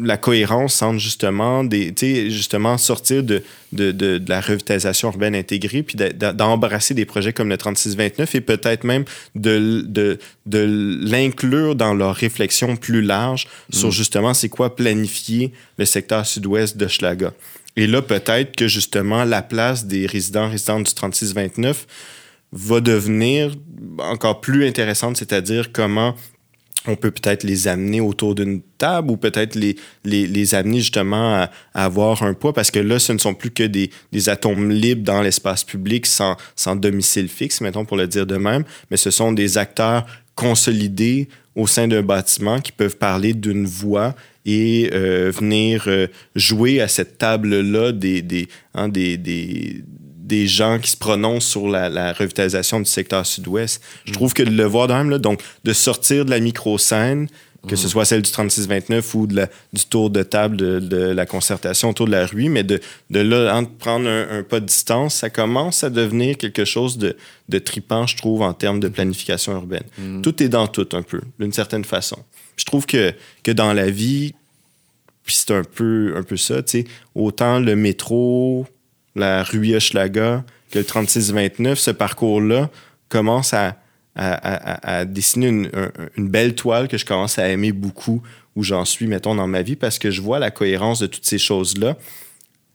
la 0.00 0.16
cohérence 0.16 0.82
entre 0.82 0.98
justement 0.98 1.62
des 1.62 1.92
justement 2.30 2.78
sortir 2.78 3.22
de, 3.22 3.42
de, 3.72 3.92
de, 3.92 4.20
la 4.28 4.40
revitalisation 4.40 5.08
urbaine 5.08 5.34
intégrée 5.34 5.82
puis 5.82 5.96
d'embrasser 5.96 6.94
des 6.94 7.04
projets 7.04 7.32
comme 7.32 7.48
le 7.48 7.56
3629 7.56 8.34
et 8.34 8.40
peut-être 8.40 8.84
même 8.84 9.04
de, 9.34 9.84
de, 9.86 10.18
de 10.46 10.98
l'inclure 11.02 11.74
dans 11.74 11.94
leur 11.94 12.14
réflexion 12.14 12.76
plus 12.76 13.02
large 13.02 13.46
sur 13.70 13.88
mm. 13.88 13.92
justement 13.92 14.34
c'est 14.34 14.48
quoi 14.48 14.74
planifier 14.74 15.52
le 15.78 15.84
secteur 15.84 16.26
sud-ouest 16.26 16.76
de 16.76 16.88
Schlaga. 16.88 17.32
Et 17.76 17.86
là, 17.86 18.02
peut-être 18.02 18.54
que 18.54 18.68
justement 18.68 19.24
la 19.24 19.42
place 19.42 19.86
des 19.86 20.06
résidents 20.06 20.48
résidentes 20.48 20.86
du 20.86 20.94
3629 20.94 21.86
va 22.54 22.80
devenir 22.80 23.52
encore 23.98 24.40
plus 24.40 24.66
intéressante, 24.66 25.16
c'est-à-dire 25.16 25.72
comment 25.72 26.14
on 26.86 26.96
peut 26.96 27.10
peut-être 27.10 27.42
les 27.44 27.66
amener 27.66 28.00
autour 28.00 28.34
d'une 28.34 28.60
table 28.78 29.10
ou 29.10 29.16
peut-être 29.16 29.54
les, 29.54 29.76
les, 30.04 30.26
les, 30.26 30.54
amener 30.54 30.78
justement 30.78 31.34
à, 31.34 31.50
avoir 31.72 32.22
un 32.22 32.34
poids 32.34 32.52
parce 32.52 32.70
que 32.70 32.78
là, 32.78 32.98
ce 32.98 33.12
ne 33.12 33.18
sont 33.18 33.34
plus 33.34 33.50
que 33.50 33.64
des, 33.64 33.90
des 34.12 34.28
atomes 34.28 34.70
libres 34.70 35.02
dans 35.02 35.22
l'espace 35.22 35.64
public 35.64 36.06
sans, 36.06 36.36
sans 36.54 36.76
domicile 36.76 37.28
fixe, 37.28 37.60
mettons 37.60 37.84
pour 37.84 37.96
le 37.96 38.06
dire 38.06 38.26
de 38.26 38.36
même, 38.36 38.64
mais 38.90 38.96
ce 38.96 39.10
sont 39.10 39.32
des 39.32 39.58
acteurs 39.58 40.06
consolidés 40.34 41.28
au 41.56 41.66
sein 41.66 41.88
d'un 41.88 42.02
bâtiment 42.02 42.60
qui 42.60 42.72
peuvent 42.72 42.96
parler 42.96 43.32
d'une 43.32 43.66
voix 43.66 44.14
et 44.44 44.90
euh, 44.92 45.32
venir 45.34 45.84
euh, 45.86 46.08
jouer 46.34 46.80
à 46.80 46.88
cette 46.88 47.16
table-là 47.16 47.92
des, 47.92 48.20
des, 48.20 48.48
hein, 48.74 48.88
des, 48.88 49.16
des 49.16 49.82
des 50.24 50.46
gens 50.46 50.78
qui 50.78 50.90
se 50.90 50.96
prononcent 50.96 51.46
sur 51.46 51.68
la, 51.68 52.12
revitalisation 52.14 52.80
du 52.80 52.86
secteur 52.86 53.26
sud-ouest. 53.26 53.82
Je 54.06 54.12
trouve 54.12 54.32
que 54.32 54.42
de 54.42 54.50
le 54.50 54.64
voir 54.64 54.88
de 54.88 54.94
même, 54.94 55.10
là, 55.10 55.18
donc 55.18 55.42
de 55.64 55.72
sortir 55.72 56.24
de 56.24 56.30
la 56.30 56.40
micro-scène, 56.40 57.28
que 57.68 57.76
ce 57.76 57.88
soit 57.88 58.04
celle 58.04 58.20
du 58.20 58.30
36-29 58.30 59.16
ou 59.16 59.26
de 59.26 59.46
du 59.72 59.86
tour 59.86 60.10
de 60.10 60.22
table 60.22 60.56
de, 60.56 60.96
la 60.96 61.26
concertation 61.26 61.90
autour 61.90 62.06
de 62.06 62.12
la 62.12 62.26
rue, 62.26 62.48
mais 62.48 62.62
de, 62.62 62.80
de 63.10 63.20
là, 63.20 63.56
hein, 63.56 63.64
prendre 63.64 64.08
un, 64.08 64.42
pas 64.42 64.60
de 64.60 64.66
distance, 64.66 65.14
ça 65.14 65.30
commence 65.30 65.82
à 65.82 65.90
devenir 65.90 66.36
quelque 66.36 66.64
chose 66.64 66.98
de, 66.98 67.16
de 67.48 67.58
tripant, 67.58 68.06
je 68.06 68.16
trouve, 68.16 68.42
en 68.42 68.52
termes 68.52 68.80
de 68.80 68.88
planification 68.88 69.52
urbaine. 69.52 69.84
Mm. 69.98 70.20
Tout 70.20 70.42
est 70.42 70.48
dans 70.48 70.66
tout, 70.66 70.88
un 70.92 71.02
peu, 71.02 71.20
d'une 71.38 71.52
certaine 71.52 71.84
façon. 71.84 72.18
Je 72.56 72.64
trouve 72.64 72.84
que, 72.84 73.14
que 73.42 73.50
dans 73.50 73.72
la 73.72 73.90
vie, 73.90 74.34
puis 75.24 75.34
c'est 75.34 75.52
un 75.52 75.64
peu, 75.64 76.14
un 76.16 76.22
peu 76.22 76.36
ça, 76.36 76.62
tu 76.62 76.82
sais, 76.82 76.84
autant 77.14 77.60
le 77.60 77.76
métro, 77.76 78.66
la 79.14 79.42
rue 79.42 79.74
Hochelaga, 79.74 80.44
que 80.70 80.78
le 80.78 80.84
36-29, 80.84 81.76
ce 81.76 81.90
parcours-là 81.90 82.70
commence 83.08 83.54
à, 83.54 83.76
dessiner 85.06 85.48
une, 85.48 85.70
belle 86.18 86.54
toile 86.54 86.86
que 86.88 86.96
je 86.96 87.04
commence 87.04 87.38
à 87.38 87.48
aimer 87.48 87.72
beaucoup, 87.72 88.22
où 88.54 88.62
j'en 88.62 88.84
suis, 88.84 89.06
mettons, 89.06 89.34
dans 89.34 89.48
ma 89.48 89.62
vie, 89.62 89.76
parce 89.76 89.98
que 89.98 90.10
je 90.10 90.20
vois 90.20 90.38
la 90.38 90.50
cohérence 90.50 91.00
de 91.00 91.06
toutes 91.06 91.26
ces 91.26 91.38
choses-là. 91.38 91.96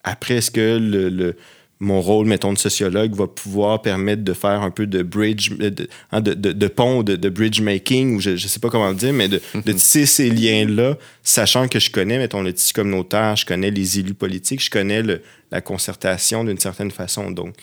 Après, 0.03 0.35
est-ce 0.35 0.51
que 0.51 0.77
le 0.77 1.35
mon 1.79 2.01
rôle, 2.01 2.27
mettons, 2.27 2.51
de 2.51 2.57
sociologue 2.57 3.13
va 3.13 3.27
pouvoir 3.27 3.81
permettre 3.81 4.23
de 4.23 4.33
faire 4.33 4.61
un 4.61 4.71
peu 4.71 4.85
de 4.85 5.01
bridge, 5.01 5.51
de, 5.51 5.87
hein, 6.11 6.19
de, 6.19 6.33
de, 6.33 6.51
de 6.51 6.67
pont, 6.67 7.03
de, 7.03 7.15
de, 7.15 7.29
bridge 7.29 7.61
making, 7.61 8.17
ou 8.17 8.19
je 8.19 8.31
ne 8.31 8.37
sais 8.37 8.59
pas 8.59 8.69
comment 8.69 8.89
le 8.89 8.95
dire, 8.95 9.13
mais 9.13 9.29
de, 9.29 9.41
de 9.53 9.71
tisser 9.71 10.05
ces 10.05 10.29
liens-là, 10.29 10.97
sachant 11.23 11.69
que 11.69 11.79
je 11.79 11.89
connais, 11.89 12.17
mettons, 12.17 12.41
le 12.41 12.51
tissu 12.51 12.73
communautaire, 12.73 13.37
je 13.37 13.45
connais 13.45 13.71
les 13.71 13.99
élus 13.99 14.13
politiques, 14.13 14.61
je 14.61 14.69
connais 14.69 15.01
le, 15.01 15.21
la 15.51 15.61
concertation 15.61 16.43
d'une 16.43 16.59
certaine 16.59 16.91
façon. 16.91 17.31
Donc, 17.31 17.55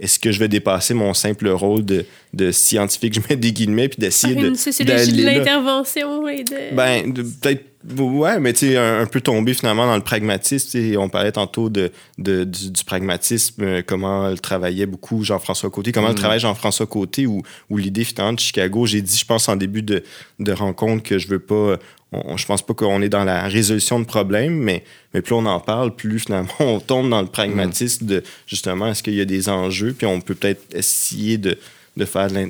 est-ce 0.00 0.18
que 0.18 0.32
je 0.32 0.38
vais 0.38 0.48
dépasser 0.48 0.94
mon 0.94 1.12
simple 1.12 1.48
rôle 1.48 1.84
de, 1.84 2.06
de 2.32 2.52
scientifique, 2.52 3.14
je 3.20 3.20
mets 3.28 3.36
des 3.36 3.52
guillemets, 3.52 3.88
puis 3.88 4.00
d'essayer 4.00 4.34
de. 4.34 4.48
Une 4.48 4.56
sociologie 4.56 5.12
de 5.12 5.24
l'intervention 5.24 6.26
et 6.26 6.42
de. 6.42 6.74
Ben, 6.74 7.12
peut-être 7.12 7.64
Ouais, 7.86 8.40
mais 8.40 8.52
tu 8.52 8.70
sais, 8.70 8.76
un, 8.76 9.06
peu 9.06 9.20
tombé 9.20 9.54
finalement 9.54 9.86
dans 9.86 9.94
le 9.94 10.02
pragmatisme. 10.02 10.96
On 10.98 11.08
parlait 11.08 11.30
tantôt 11.30 11.70
de, 11.70 11.92
de 12.18 12.42
du, 12.42 12.84
pragmatisme, 12.84 13.62
euh, 13.62 13.82
comment 13.86 14.28
il 14.30 14.40
travaillait 14.40 14.86
beaucoup 14.86 15.22
Jean-François 15.22 15.70
Côté, 15.70 15.92
comment 15.92 16.10
mm. 16.10 16.16
travaille 16.16 16.40
Jean-François 16.40 16.86
Côté, 16.86 17.26
ou, 17.26 17.42
ou 17.70 17.76
l'idée 17.76 18.02
finalement 18.02 18.32
de 18.32 18.40
Chicago. 18.40 18.84
J'ai 18.84 19.00
dit, 19.00 19.16
je 19.16 19.24
pense, 19.24 19.48
en 19.48 19.54
début 19.54 19.82
de, 19.82 20.02
de 20.40 20.52
rencontre 20.52 21.04
que 21.04 21.18
je 21.18 21.28
veux 21.28 21.38
pas. 21.38 21.76
je 22.12 22.46
pense 22.46 22.62
pas 22.62 22.74
qu'on 22.74 23.00
est 23.00 23.08
dans 23.08 23.24
la 23.24 23.46
résolution 23.46 24.00
de 24.00 24.06
problèmes, 24.06 24.56
mais, 24.56 24.82
mais 25.14 25.22
plus 25.22 25.34
on 25.34 25.46
en 25.46 25.60
parle, 25.60 25.94
plus 25.94 26.18
finalement 26.18 26.50
on 26.58 26.80
tombe 26.80 27.08
dans 27.08 27.22
le 27.22 27.28
pragmatisme 27.28 28.06
de 28.06 28.24
justement, 28.48 28.88
est-ce 28.88 29.04
qu'il 29.04 29.14
y 29.14 29.20
a 29.20 29.24
des 29.24 29.48
enjeux, 29.48 29.94
puis 29.96 30.06
on 30.06 30.20
peut 30.20 30.34
peut-être 30.34 30.74
essayer 30.74 31.38
de, 31.38 31.56
de 31.96 32.04
faire 32.04 32.28
de 32.28 32.48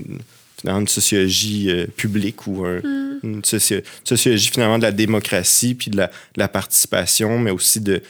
une 0.65 0.89
sociologie 0.89 1.71
euh, 1.71 1.87
publique 1.87 2.47
ou 2.47 2.65
mm. 2.65 3.21
une 3.23 3.45
sociologie 3.45 4.49
finalement 4.49 4.79
de 4.79 4.83
la 4.83 4.93
démocratie 4.93 5.75
puis 5.75 5.91
de 5.91 6.03
la, 6.37 6.49
participation, 6.49 7.39
mais 7.39 7.51
aussi 7.51 7.81
de, 7.81 8.03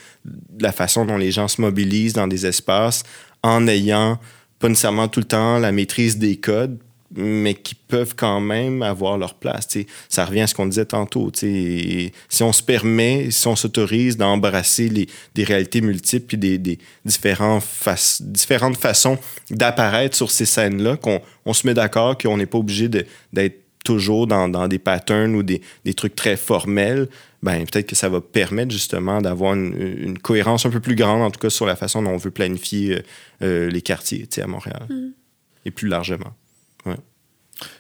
la 0.61 0.73
façon 0.73 1.05
dont 1.05 1.17
les 1.17 1.31
gens 1.31 1.49
se 1.49 1.61
mobilisent 1.61 2.15
dans 2.15 2.29
des 2.29 2.47
espaces 2.47 3.03
en 3.43 3.67
ayant 3.67 4.19
pas 4.59 4.69
nécessairement 4.69 5.09
tout 5.09 5.21
le 5.21 5.27
temps 5.27 5.59
la 5.59 5.73
maîtrise 5.73 6.19
des 6.19 6.37
codes, 6.37 6.79
mais 7.15 7.55
qui 7.55 7.75
peuvent 7.75 8.15
quand 8.15 8.41
même 8.41 8.83
avoir 8.83 9.17
leur 9.17 9.35
place. 9.35 9.67
Ça 10.09 10.25
revient 10.25 10.43
à 10.43 10.47
ce 10.47 10.55
qu'on 10.55 10.67
disait 10.67 10.85
tantôt. 10.85 11.31
Si 11.35 12.13
on 12.41 12.53
se 12.53 12.63
permet, 12.63 13.31
si 13.31 13.47
on 13.47 13.57
s'autorise 13.57 14.17
d'embrasser 14.17 14.89
les, 14.89 15.09
des 15.35 15.45
réalités 15.45 15.81
multiples 15.81 16.35
et 16.35 16.39
des, 16.39 16.59
des 16.59 16.79
différentes 17.05 17.63
façons 18.77 19.19
d'apparaître 19.51 20.17
sur 20.17 20.31
ces 20.31 20.47
scènes-là, 20.47 20.97
qu'on 20.97 21.21
on 21.47 21.53
se 21.53 21.67
met 21.67 21.75
d'accord 21.75 22.19
qu'on 22.19 22.37
n'est 22.37 22.47
pas 22.47 22.59
obligé 22.59 22.89
d'être 22.89 23.57
toujours 23.85 24.27
dans, 24.27 24.49
dans, 24.49 24.69
des 24.69 24.79
patterns 24.79 25.35
ou 25.35 25.43
des, 25.43 25.63
des, 25.85 25.95
trucs 25.95 26.15
très 26.15 26.37
formels, 26.37 27.09
ben 27.43 27.65
peut-être 27.65 27.87
que 27.87 27.97
ça 27.97 28.09
va 28.09 28.21
permettre 28.21 28.71
justement 28.71 29.23
d'avoir 29.23 29.55
une, 29.55 30.19
cohérence 30.19 30.67
un 30.67 30.71
peu 30.71 30.81
plus 30.81 30.95
grande, 30.95 31.23
en 31.23 31.31
tout 31.31 31.41
cas 31.41 31.49
sur 31.49 31.65
la 31.65 31.77
façon 31.77 32.03
dont 32.03 32.11
on 32.11 32.17
veut 32.17 32.31
planifier 32.31 32.97
euh, 32.97 33.01
euh, 33.43 33.71
les 33.71 33.81
quartiers 33.81 34.27
à 34.43 34.47
Montréal. 34.47 34.87
Mm. 34.91 35.13
Et 35.65 35.71
plus 35.71 35.89
largement. 35.89 36.35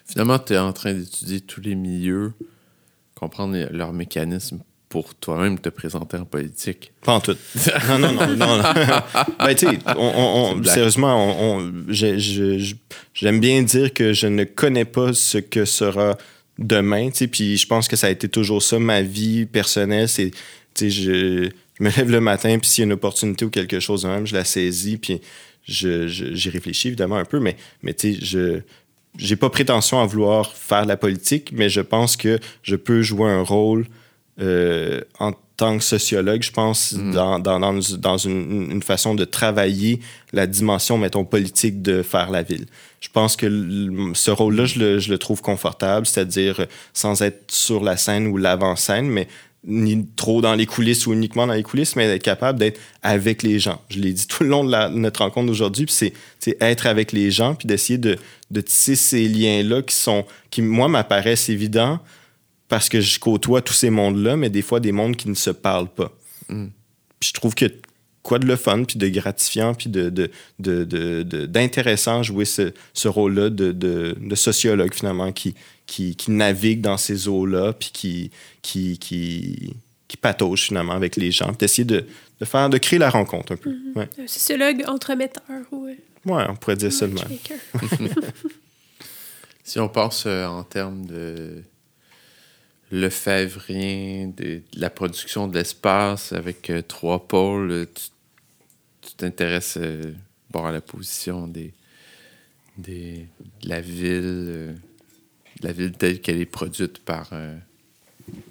Finalement, 0.07 0.39
tu 0.39 0.55
es 0.55 0.59
en 0.59 0.73
train 0.73 0.93
d'étudier 0.95 1.41
tous 1.41 1.61
les 1.61 1.75
milieux, 1.75 2.33
comprendre 3.15 3.57
leurs 3.71 3.93
mécanismes 3.93 4.61
pour 4.89 5.15
toi-même 5.15 5.59
te 5.59 5.69
présenter 5.69 6.17
en 6.17 6.25
politique. 6.25 6.93
Pas 7.03 7.13
en 7.13 7.21
tout. 7.21 7.37
non, 7.89 7.99
non, 7.99 8.13
non. 8.13 8.37
non, 8.37 8.63
ben, 9.39 9.55
tu 9.55 9.67
sais, 9.67 9.79
on, 9.97 10.63
sérieusement, 10.65 11.61
j'aime 11.89 13.41
bien 13.41 13.63
dire 13.63 13.93
que 13.93 14.13
je 14.13 14.27
ne 14.27 14.45
connais 14.45 14.87
pas 14.87 15.13
ce 15.13 15.39
que 15.39 15.65
sera 15.65 16.17
demain, 16.59 17.11
tu 17.11 17.19
sais, 17.19 17.29
puis 17.29 17.57
je 17.57 17.67
pense 17.67 17.87
que 17.87 17.97
ça 17.97 18.09
a 18.09 18.11
été 18.11 18.29
toujours 18.29 18.63
ça, 18.63 18.79
ma 18.79 19.03
vie 19.03 19.47
personnelle, 19.47 20.09
c'est, 20.09 20.31
tu 20.75 20.91
sais, 20.91 20.91
je, 20.91 21.51
me 21.81 21.91
lève 21.97 22.11
le 22.11 22.21
matin, 22.21 22.59
puis 22.59 22.69
s'il 22.69 22.83
y 22.83 22.85
a 22.85 22.87
une 22.87 22.93
opportunité 22.95 23.45
ou 23.45 23.51
quelque 23.51 23.79
chose 23.79 24.05
même, 24.05 24.27
je 24.27 24.35
la 24.35 24.45
saisis, 24.45 24.97
puis 24.97 25.21
j'y 25.65 26.09
je, 26.09 26.51
réfléchis 26.51 26.89
évidemment 26.89 27.19
un 27.19 27.25
peu, 27.25 27.39
mais, 27.39 27.57
mais 27.83 27.95
tu 27.95 28.15
sais, 28.15 28.25
je 28.25 28.61
j'ai 29.19 29.37
pas 29.37 29.51
prétention 29.51 30.01
à 30.01 30.07
vouloir 30.07 30.53
faire 30.53 30.87
la 30.87 30.97
politique, 30.97 31.51
mais 31.53 31.69
je 31.69 31.81
pense 31.81 32.17
que 32.17 32.39
je 32.63 32.77
peux 32.77 33.03
jouer 33.03 33.31
un 33.31 33.43
rôle 33.43 33.87
euh, 34.41 35.01
en 35.19 35.33
tant 35.57 35.77
que 35.77 35.83
sociologue, 35.83 36.43
je 36.45 36.53
pense, 36.53 36.93
mm. 36.93 37.13
dans, 37.13 37.39
dans, 37.41 37.59
dans, 37.59 38.17
une, 38.17 38.71
une, 38.71 38.83
façon 38.83 39.17
de 39.17 39.25
travailler 39.25 39.99
la 40.33 40.47
dimension, 40.47 40.97
mettons, 40.97 41.25
politique 41.25 41.83
de 41.83 42.03
faire 42.03 42.31
la 42.31 42.45
ville. 42.45 42.67
Je 43.01 43.09
pense 43.09 43.35
que 43.35 43.47
ce 44.15 44.31
rôle-là, 44.31 44.67
je 44.67 44.79
le, 44.79 44.99
je 45.01 45.11
le, 45.11 45.19
trouve 45.19 45.43
confortable, 45.43 46.07
c'est-à-dire 46.07 46.67
sans 46.95 47.23
être 47.23 47.51
sur 47.51 47.83
la 47.83 47.97
scène 47.97 48.29
ou 48.29 48.37
l'avant-scène, 48.37 49.09
mais 49.09 49.27
ni 49.65 50.07
trop 50.17 50.41
dans 50.41 50.55
les 50.55 50.67
coulisses 50.67 51.07
ou 51.07 51.13
uniquement 51.13 51.47
dans 51.47 51.55
les 51.55 51.63
coulisses, 51.63 51.97
mais 51.97 52.05
être 52.05 52.23
capable 52.23 52.59
d'être 52.59 52.81
avec 53.03 53.43
les 53.43 53.59
gens. 53.59 53.81
Je 53.89 53.99
l'ai 53.99 54.13
dit 54.13 54.27
tout 54.27 54.45
le 54.45 54.49
long 54.49 54.65
de 54.65 54.89
notre 54.97 55.23
rencontre 55.23 55.47
d'aujourd'hui, 55.47 55.87
c'est 55.89 56.13
être 56.61 56.87
avec 56.87 57.13
les 57.13 57.31
gens, 57.31 57.55
puis 57.55 57.67
d'essayer 57.67 57.99
de, 57.99 58.17
de, 58.51 58.61
tisser 58.61 58.97
ces 58.97 59.29
liens-là 59.29 59.83
qui 59.83 59.95
sont, 59.95 60.25
qui 60.51 60.63
moi 60.63 60.89
m'apparaissent 60.89 61.49
évidents 61.49 62.01
parce 62.69 62.89
que 62.89 63.01
je 63.01 63.19
côtoie 63.19 63.63
tous 63.63 63.75
ces 63.75 63.91
mondes-là, 63.91 64.37
mais 64.37 64.51
des 64.51 64.63
fois 64.63 64.79
des 64.79 64.93
mondes 64.93 65.17
qui 65.17 65.29
ne 65.29 65.35
se 65.35 65.51
parlent 65.51 65.93
pas. 65.93 66.13
Mm. 66.49 66.67
Puis 67.19 67.31
je 67.31 67.35
trouve 67.35 67.55
que 67.55 67.67
quoi 68.29 68.39
de 68.39 68.47
le 68.47 68.57
fun, 68.57 68.85
puis 68.85 68.99
de 68.99 69.09
gratifiant, 69.09 69.73
puis 69.73 69.89
de, 69.89 70.11
d'intéressant 71.47 72.17
de, 72.17 72.19
de, 72.19 72.25
jouer 72.25 72.45
ce, 72.45 72.73
ce 72.93 73.09
rôle-là 73.09 73.49
de, 73.49 73.73
de, 73.73 74.35
sociologue 74.35 74.93
finalement 74.93 75.33
qui, 75.33 75.55
qui, 75.87 76.15
qui 76.15 76.31
navigue 76.31 76.83
dans 76.83 76.99
ces 76.99 77.27
eaux-là, 77.27 77.73
puis 77.73 77.89
qui, 77.91 78.31
qui, 78.61 78.99
qui, 78.99 79.75
qui 80.07 80.17
patauge 80.19 80.65
finalement 80.65 80.93
avec 80.93 81.17
les 81.17 81.31
gens, 81.31 81.53
d'essayer 81.59 81.87
de, 81.87 82.05
de, 82.39 82.45
faire, 82.45 82.69
de 82.69 82.77
créer 82.77 82.99
la 82.99 83.09
rencontre 83.09 83.53
un 83.53 83.57
peu. 83.57 83.71
Mm 83.71 83.93
-hmm. 83.95 83.99
ouais. 83.99 84.09
Un 84.25 84.27
sociologue 84.27 84.85
entremetteur. 84.87 85.43
Ouais. 85.73 85.97
ouais, 86.27 86.45
on 86.51 86.57
pourrait 86.57 86.77
dire 86.77 86.91
de 86.91 87.07
même. 87.07 87.39
si 89.65 89.81
on 89.81 89.89
pense 89.89 90.25
euh, 90.27 90.45
en 90.59 90.65
termes 90.65 91.07
de 91.07 91.63
lefèvrien, 92.91 94.33
de, 94.37 94.61
de 94.75 94.81
la 94.81 94.91
production 94.91 95.49
de 95.49 95.55
l'espace 95.59 96.33
avec 96.33 96.69
euh, 96.69 96.83
trois 96.83 97.21
pôles, 97.27 97.71
euh, 97.71 97.87
tu 99.09 99.15
t'intéresses 99.15 99.79
euh, 99.81 100.13
bon, 100.51 100.65
à 100.65 100.73
la 100.73 100.81
position 100.81 101.47
des, 101.49 101.73
des, 102.77 103.27
de 103.63 103.69
la 103.69 103.81
ville, 103.81 104.23
euh, 104.25 104.75
la 105.63 105.73
ville 105.73 105.93
telle 105.93 106.21
qu'elle 106.21 106.41
est 106.41 106.45
produite 106.47 106.99
par, 106.99 107.31
euh, 107.33 107.57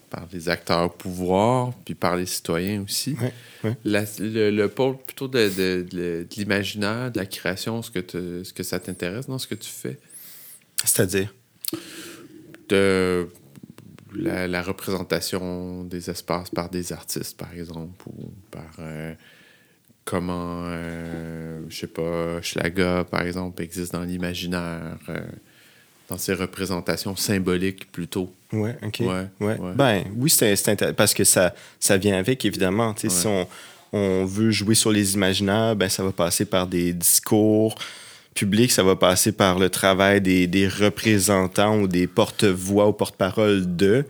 par 0.09 0.27
les 0.33 0.49
acteurs 0.49 0.85
au 0.85 0.89
pouvoir, 0.89 1.73
puis 1.85 1.93
par 1.93 2.15
les 2.17 2.25
citoyens 2.25 2.81
aussi. 2.81 3.15
Ouais, 3.21 3.33
ouais. 3.63 3.77
La- 3.85 4.05
le, 4.19 4.49
le 4.49 4.67
pôle 4.67 4.97
plutôt 4.97 5.27
de, 5.27 5.47
de- 5.49 5.85
de- 5.89 6.27
de 6.29 6.35
l'imaginaire, 6.37 7.11
de 7.11 7.19
la 7.19 7.25
création, 7.25 7.81
ce 7.81 7.91
que, 7.91 7.99
te- 7.99 8.43
ce 8.43 8.51
que 8.53 8.63
ça 8.63 8.79
t'intéresse 8.79 9.27
dans 9.27 9.37
ce 9.39 9.47
que 9.47 9.55
tu 9.55 9.69
fais? 9.69 9.99
C'est-à-dire? 10.83 11.33
De 12.69 13.29
la, 14.15 14.47
la 14.47 14.61
représentation 14.63 15.83
des 15.83 16.09
espaces 16.09 16.49
par 16.49 16.69
des 16.69 16.91
artistes, 16.91 17.37
par 17.37 17.53
exemple, 17.53 18.03
ou 18.07 18.31
par 18.51 18.75
euh, 18.79 19.13
comment, 20.07 20.61
euh, 20.67 21.59
je 21.69 21.75
sais 21.79 21.87
pas, 21.87 22.41
Schlager, 22.41 23.01
par 23.11 23.21
exemple, 23.23 23.61
existe 23.61 23.91
dans 23.91 24.03
l'imaginaire, 24.03 24.97
euh, 25.09 25.19
dans 26.09 26.17
ses 26.17 26.33
représentations 26.33 27.15
symboliques 27.17 27.91
plutôt. 27.91 28.31
Ouais, 28.53 28.77
OK. 28.81 29.01
Ouais, 29.01 29.07
Ouais. 29.41 29.57
ouais. 29.59 29.73
Ben, 29.75 30.03
oui, 30.15 30.29
c'est 30.29 30.55
c'est 30.55 30.71
intér- 30.73 30.93
parce 30.93 31.13
que 31.13 31.25
ça, 31.25 31.53
ça 31.79 31.97
vient 31.97 32.17
avec, 32.17 32.45
évidemment. 32.45 32.95
Si 32.97 33.09
on, 33.27 33.45
on 33.91 34.23
veut 34.25 34.51
jouer 34.51 34.75
sur 34.75 34.91
les 34.93 35.13
imaginaires, 35.15 35.75
ben, 35.75 35.89
ça 35.89 36.03
va 36.03 36.13
passer 36.13 36.45
par 36.45 36.67
des 36.67 36.93
discours 36.93 37.75
publics, 38.33 38.71
ça 38.71 38.83
va 38.83 38.95
passer 38.95 39.33
par 39.33 39.59
le 39.59 39.69
travail 39.69 40.21
des, 40.21 40.47
des 40.47 40.69
représentants 40.69 41.79
ou 41.81 41.87
des 41.89 42.07
porte-voix 42.07 42.87
ou 42.87 42.93
porte-parole 42.93 43.75
de. 43.75 44.05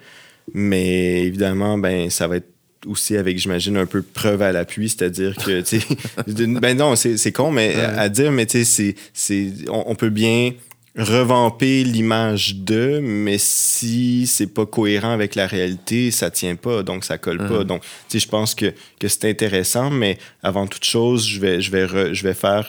Mais 0.54 1.24
évidemment, 1.24 1.80
ben, 1.80 2.10
ça 2.12 2.28
va 2.28 2.38
être 2.38 2.50
aussi 2.88 3.16
avec, 3.18 3.38
j'imagine, 3.38 3.78
un 3.78 3.86
peu 3.86 4.02
preuve 4.02 4.42
à 4.42 4.52
l'appui, 4.52 4.90
c'est-à-dire 4.90 5.36
que, 5.36 5.62
tu 5.62 5.80
ben 6.62 6.78
non, 6.78 6.96
c'est 6.96 7.32
con, 7.32 7.52
mais 7.52 7.76
à, 7.76 8.02
à 8.02 8.10
dire, 8.10 8.32
mais 8.32 8.46
tu 8.46 8.64
sais, 8.66 8.96
c'est- 9.14 9.70
on, 9.70 9.92
on 9.92 9.96
peut 9.96 10.10
bien 10.10 10.52
revamper 10.98 11.84
l'image 11.84 12.56
de, 12.56 13.00
mais 13.02 13.38
si 13.38 14.26
c'est 14.28 14.48
pas 14.54 14.66
cohérent 14.66 15.12
avec 15.12 15.36
la 15.36 15.46
réalité, 15.48 16.10
ça 16.12 16.32
tient 16.32 16.56
pas, 16.56 16.84
donc 16.84 17.06
ça 17.06 17.18
colle 17.18 17.38
pas. 17.38 17.60
Mhm. 17.60 17.64
Donc, 17.66 17.82
tu 17.82 17.88
sais, 18.10 18.20
je 18.20 18.28
pense 18.28 18.56
que, 18.56 18.74
que 19.00 19.08
c'est 19.08 19.30
intéressant, 19.30 19.90
mais 19.92 20.18
avant 20.42 20.66
toute 20.68 20.86
chose, 20.86 21.28
je 21.28 21.40
vais, 21.40 21.62
je 21.62 21.72
vais, 21.72 21.86
re- 21.86 22.14
je 22.14 22.24
vais 22.24 22.34
faire. 22.34 22.68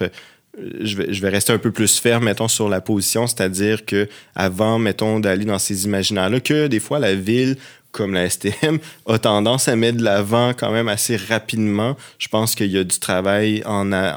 Je 0.80 0.96
vais, 0.96 1.12
je 1.14 1.22
vais 1.22 1.28
rester 1.28 1.52
un 1.52 1.58
peu 1.58 1.70
plus 1.70 2.00
ferme, 2.00 2.24
mettons, 2.24 2.48
sur 2.48 2.68
la 2.68 2.80
position, 2.80 3.28
c'est-à-dire 3.28 3.84
que 3.86 4.08
avant, 4.34 4.80
mettons, 4.80 5.20
d'aller 5.20 5.44
dans 5.44 5.58
ces 5.60 5.84
imaginaires-là, 5.84 6.40
que 6.40 6.66
des 6.66 6.80
fois, 6.80 6.98
la 6.98 7.14
ville, 7.14 7.56
comme 7.92 8.12
la 8.14 8.28
STM, 8.28 8.78
a 9.06 9.18
tendance 9.18 9.66
à 9.68 9.74
mettre 9.76 9.98
de 9.98 10.04
l'avant 10.04 10.50
quand 10.54 10.70
même 10.70 10.88
assez 10.88 11.16
rapidement. 11.16 11.96
Je 12.18 12.28
pense 12.28 12.54
qu'il 12.54 12.70
y 12.70 12.78
a 12.78 12.84
du 12.84 12.98
travail 12.98 13.62
en, 13.66 13.92
a- 13.92 14.14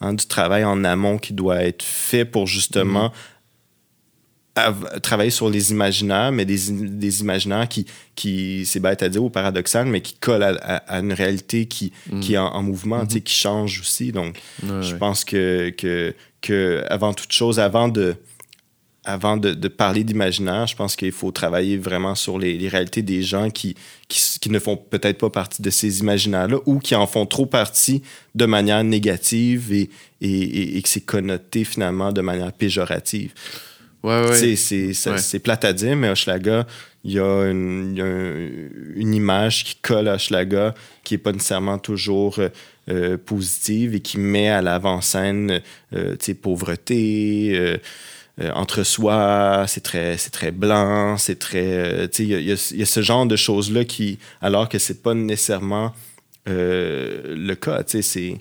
en- 0.00 0.06
en- 0.08 0.12
du 0.14 0.26
travail 0.26 0.64
en 0.64 0.84
amont 0.84 1.18
qui 1.18 1.32
doit 1.32 1.62
être 1.64 1.82
fait 1.82 2.24
pour 2.24 2.46
justement 2.46 3.12
av- 4.54 5.00
travailler 5.02 5.30
sur 5.30 5.50
les 5.50 5.70
imaginaires, 5.70 6.32
mais 6.32 6.44
des, 6.44 6.58
des 6.70 7.20
imaginaires 7.20 7.68
qui, 7.68 7.86
qui 8.14 8.64
c'est 8.66 8.80
bête 8.80 9.02
à 9.02 9.08
dire 9.08 9.22
ou 9.22 9.30
paradoxal, 9.30 9.86
mais 9.86 10.00
qui 10.00 10.14
collent 10.14 10.42
à, 10.42 10.56
à- 10.60 10.76
à 10.96 10.98
une 11.00 11.12
réalité 11.12 11.66
qui, 11.66 11.92
qui 12.20 12.34
est 12.34 12.38
en, 12.38 12.46
en 12.48 12.62
mouvement, 12.62 13.08
sais, 13.08 13.20
qui 13.20 13.34
change 13.34 13.80
aussi. 13.80 14.12
Donc, 14.12 14.38
Ouais, 14.62 14.82
je 14.82 14.92
ouais. 14.92 14.98
pense 14.98 15.24
que, 15.24 15.70
que, 15.70 16.14
que 16.40 16.84
avant 16.88 17.12
toute 17.14 17.32
chose, 17.32 17.58
avant 17.60 17.88
de, 17.88 18.16
avant 19.08 19.36
de, 19.38 19.52
de 19.54 19.68
parler 19.68 20.04
d'imaginaire, 20.04 20.66
je 20.66 20.76
pense 20.76 20.94
qu'il 20.94 21.12
faut 21.12 21.32
travailler 21.32 21.78
vraiment 21.78 22.14
sur 22.14 22.38
les, 22.38 22.58
les 22.58 22.68
réalités 22.68 23.00
des 23.02 23.22
gens 23.22 23.48
qui, 23.50 23.74
qui, 24.06 24.50
ne 24.50 24.58
font 24.58 24.76
peut-être 24.76 25.18
pas 25.18 25.30
partie 25.30 25.62
de 25.62 25.70
ces 25.70 26.00
imaginaires-là 26.00 26.58
ou 26.66 26.78
qui 26.78 26.94
en 26.94 27.06
font 27.06 27.24
trop 27.26 27.46
partie 27.46 28.02
de 28.34 28.44
manière 28.46 28.84
négative 28.84 29.72
et, 29.72 29.88
et, 30.20 30.30
et- 30.30 30.76
et 30.76 30.82
que 30.82 30.88
c'est 30.88 31.00
connoté 31.04 31.64
finalement 31.64 32.12
de 32.12 32.20
manière 32.20 32.52
péjorative. 32.52 33.32
Ouais, 34.02 34.28
ouais. 34.28 34.56
C'est 34.56 35.10
Ouais. 35.10 35.38
plate 35.40 35.64
à 35.64 35.72
dire, 35.72 35.96
mais 35.96 36.10
Hochelaga, 36.10 36.66
il 37.04 37.12
y 37.12 37.18
a, 37.18 37.50
une, 37.50 37.92
il 37.94 37.98
y 37.98 38.02
a 38.02 38.04
un- 38.04 38.48
une 38.94 39.14
image 39.14 39.64
qui 39.64 39.76
colle 39.82 40.08
à 40.08 40.14
Hochelaga 40.14 40.74
qui 41.02 41.14
n'est 41.14 41.18
pas 41.18 41.32
nécessairement 41.32 41.78
toujours 41.78 42.38
euh, 42.38 42.48
euh, 42.90 43.16
positive 43.18 43.94
et 43.94 44.00
qui 44.00 44.18
met 44.18 44.48
à 44.48 44.62
l'avant-scène 44.62 45.60
euh, 45.94 46.16
pauvreté, 46.42 47.52
euh, 47.54 47.76
euh, 48.40 48.50
entre 48.54 48.82
soi, 48.82 49.64
c'est 49.66 49.82
très, 49.82 50.16
c'est 50.16 50.30
très 50.30 50.50
blanc, 50.52 51.16
c'est 51.16 51.38
très. 51.38 51.64
euh, 51.64 52.06
tu 52.08 52.16
sais, 52.18 52.22
il 52.24 52.30
y 52.30 52.52
a, 52.52 52.54
y 52.54 52.80
y 52.82 52.86
ce 52.86 53.02
genre 53.02 53.26
de 53.26 53.36
choses-là 53.36 53.84
qui, 53.84 54.18
alors 54.40 54.68
que 54.68 54.78
c'est 54.78 55.02
pas 55.02 55.14
nécessairement 55.14 55.92
euh, 56.48 57.34
le 57.36 57.54
cas, 57.54 57.82
tu 57.82 58.02
sais, 58.02 58.02
c'est 58.02 58.36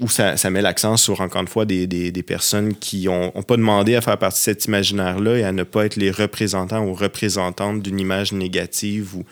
où 0.00 0.08
ça, 0.08 0.36
ça 0.36 0.50
met 0.50 0.62
l'accent 0.62 0.96
sur, 0.96 1.20
encore 1.20 1.40
une 1.40 1.48
fois, 1.48 1.64
des, 1.64 1.86
des, 1.88 2.12
des 2.12 2.22
personnes 2.22 2.74
qui 2.74 3.06
n'ont 3.06 3.32
ont 3.34 3.42
pas 3.42 3.56
demandé 3.56 3.96
à 3.96 4.00
faire 4.00 4.18
partie 4.18 4.38
de 4.38 4.44
cet 4.44 4.66
imaginaire-là 4.66 5.38
et 5.38 5.44
à 5.44 5.50
ne 5.52 5.64
pas 5.64 5.86
être 5.86 5.96
les 5.96 6.10
représentants 6.12 6.84
ou 6.84 6.94
représentantes 6.94 7.82
d'une 7.82 7.98
image 7.98 8.32
négative. 8.32 9.16
Ou... 9.16 9.24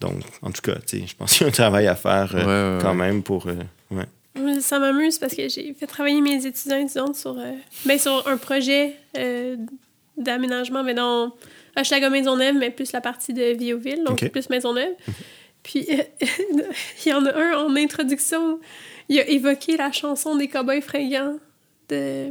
Donc, 0.00 0.20
en 0.42 0.50
tout 0.50 0.62
cas, 0.62 0.76
tu 0.86 1.00
sais, 1.00 1.04
je 1.06 1.16
pense 1.16 1.32
qu'il 1.32 1.42
y 1.42 1.44
a 1.44 1.48
un 1.48 1.52
travail 1.52 1.86
à 1.88 1.96
faire 1.96 2.30
Ouais, 2.32 2.44
ouais, 2.44 2.78
quand 2.80 2.90
ouais. 2.90 2.94
même 2.94 3.22
pour... 3.22 3.46
ouais. 3.46 4.04
Ça 4.60 4.78
m'amuse 4.80 5.18
parce 5.18 5.34
que 5.34 5.48
j'ai 5.48 5.72
fait 5.74 5.86
travailler 5.86 6.20
mes 6.20 6.44
étudiants 6.44 6.78
et 6.78 6.82
étudiantes 6.82 7.14
sur, 7.16 7.38
euh, 7.38 7.52
ben, 7.84 7.98
sur 7.98 8.26
un 8.26 8.36
projet 8.36 8.96
euh, 9.16 9.56
d'aménagement, 10.16 10.82
mais 10.82 10.94
dans 10.94 11.32
Hochelaga 11.76 12.10
Maisonneuve, 12.10 12.56
mais 12.56 12.70
plus 12.70 12.90
la 12.92 13.00
partie 13.00 13.32
de 13.32 13.52
Viauville, 13.56 14.02
donc 14.04 14.22
Ok. 14.22 14.30
plus 14.32 14.50
Maisonneuve. 14.50 14.92
Puis 15.62 15.86
euh, 15.90 16.02
il 17.06 17.08
y 17.10 17.12
en 17.14 17.24
a 17.26 17.32
un 17.32 17.52
en 17.64 17.76
introduction, 17.76 18.58
il 19.08 19.20
a 19.20 19.28
évoqué 19.28 19.76
la 19.76 19.92
chanson 19.92 20.34
des 20.36 20.48
Cowboys 20.48 20.80
fringants 20.82 21.38
de. 21.88 22.30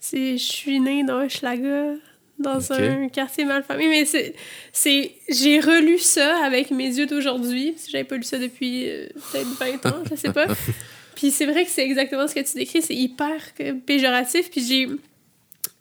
C'est 0.00 0.36
Je 0.38 0.44
suis 0.44 0.80
née 0.80 1.02
dans 1.02 1.22
Hochelaga, 1.24 1.94
dans 2.40 2.72
un 2.72 3.08
quartier 3.08 3.44
malfamé. 3.44 3.86
Mais 3.88 4.04
c'est. 4.04 4.34
c'est 4.72 5.12
J'ai 5.28 5.60
relu 5.60 5.98
ça 5.98 6.44
avec 6.44 6.70
mes 6.70 6.86
yeux 6.86 7.06
d'aujourd'hui, 7.06 7.72
parce 7.72 7.84
que 7.84 7.90
j'avais 7.92 8.04
pas 8.04 8.16
lu 8.16 8.22
ça 8.22 8.38
depuis 8.38 8.88
euh, 8.88 9.06
peut-être 9.32 9.82
20 9.82 9.86
ans, 9.86 10.02
je 10.10 10.16
sais 10.16 10.32
pas. 10.32 10.46
Puis 11.14 11.30
c'est 11.30 11.46
vrai 11.46 11.64
que 11.64 11.70
c'est 11.70 11.84
exactement 11.84 12.26
ce 12.26 12.34
que 12.34 12.40
tu 12.40 12.54
décris, 12.54 12.82
c'est 12.82 12.94
hyper 12.94 13.36
euh, 13.60 13.74
péjoratif. 13.84 14.50
Puis 14.50 14.64
j'ai, 14.66 14.88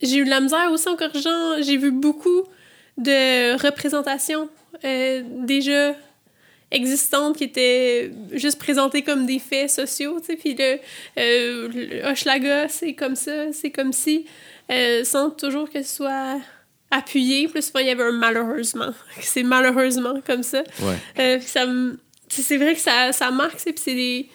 j'ai 0.01 0.17
eu 0.17 0.25
de 0.25 0.29
la 0.29 0.41
misère 0.41 0.69
aussi 0.71 0.89
en 0.89 0.97
corrigeant. 0.97 1.61
J'ai 1.61 1.77
vu 1.77 1.91
beaucoup 1.91 2.43
de 2.97 3.53
représentations 3.65 4.49
euh, 4.83 5.23
déjà 5.45 5.95
existantes 6.71 7.37
qui 7.37 7.45
étaient 7.45 8.11
juste 8.33 8.59
présentées 8.59 9.01
comme 9.01 9.25
des 9.25 9.39
faits 9.39 9.69
sociaux, 9.69 10.19
tu 10.19 10.27
sais. 10.27 10.35
Puis 10.35 10.55
le, 10.55 10.77
euh, 11.17 11.69
le 11.73 12.05
Hochelaga, 12.05 12.67
c'est 12.67 12.93
comme 12.93 13.15
ça, 13.15 13.51
c'est 13.53 13.71
comme 13.71 13.93
si, 13.93 14.25
euh, 14.71 15.03
sans 15.03 15.29
toujours 15.31 15.69
que 15.69 15.81
ce 15.83 15.95
soit 15.95 16.39
appuyé. 16.91 17.47
Plus 17.47 17.61
souvent, 17.67 17.79
il 17.79 17.87
y 17.87 17.89
avait 17.91 18.03
un 18.03 18.11
malheureusement. 18.11 18.93
C'est 19.21 19.43
malheureusement 19.43 20.15
comme 20.25 20.43
ça. 20.43 20.63
Ouais. 20.81 20.95
Euh, 21.19 21.39
ça 21.41 21.65
c'est 22.31 22.57
vrai 22.57 22.75
que 22.75 22.79
ça, 22.79 23.11
ça 23.11 23.31
marque, 23.31 23.59
c'est 23.59 23.73
des. 23.95 24.29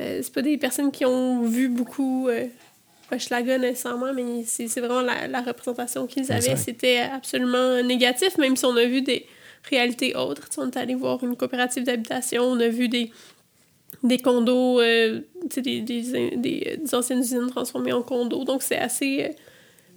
euh, 0.00 0.18
c'est 0.20 0.32
pas 0.32 0.42
des 0.42 0.56
personnes 0.58 0.90
qui 0.90 1.04
ont 1.04 1.42
vu 1.42 1.68
beaucoup 1.68 2.26
euh, 2.28 2.46
Hochelaga 3.12 3.56
nécessairement, 3.58 4.12
mais 4.12 4.42
c'est 4.44 4.66
vraiment 4.80 5.00
la, 5.00 5.28
la 5.28 5.40
représentation 5.40 6.08
qu'ils 6.08 6.30
avaient. 6.32 6.56
C'était 6.56 6.98
absolument 6.98 7.82
négatif, 7.84 8.36
même 8.38 8.56
si 8.56 8.64
on 8.64 8.76
a 8.76 8.84
vu 8.84 9.02
des 9.02 9.26
réalités 9.70 10.16
autres. 10.16 10.48
On 10.58 10.68
est 10.70 10.76
allé 10.76 10.96
voir 10.96 11.22
une 11.22 11.36
coopérative 11.36 11.84
d'habitation, 11.84 12.42
on 12.44 12.58
a 12.58 12.68
vu 12.68 12.88
des, 12.88 13.12
des 14.02 14.18
condos, 14.18 14.80
euh, 14.80 15.20
des, 15.56 15.80
des, 15.82 15.82
des, 15.82 16.36
des 16.36 16.94
anciennes 16.94 17.20
usines 17.20 17.48
transformées 17.48 17.92
en 17.92 18.02
condos. 18.02 18.44
Donc 18.44 18.62
c'est 18.64 18.78
assez 18.78 19.24
euh, 19.24 19.32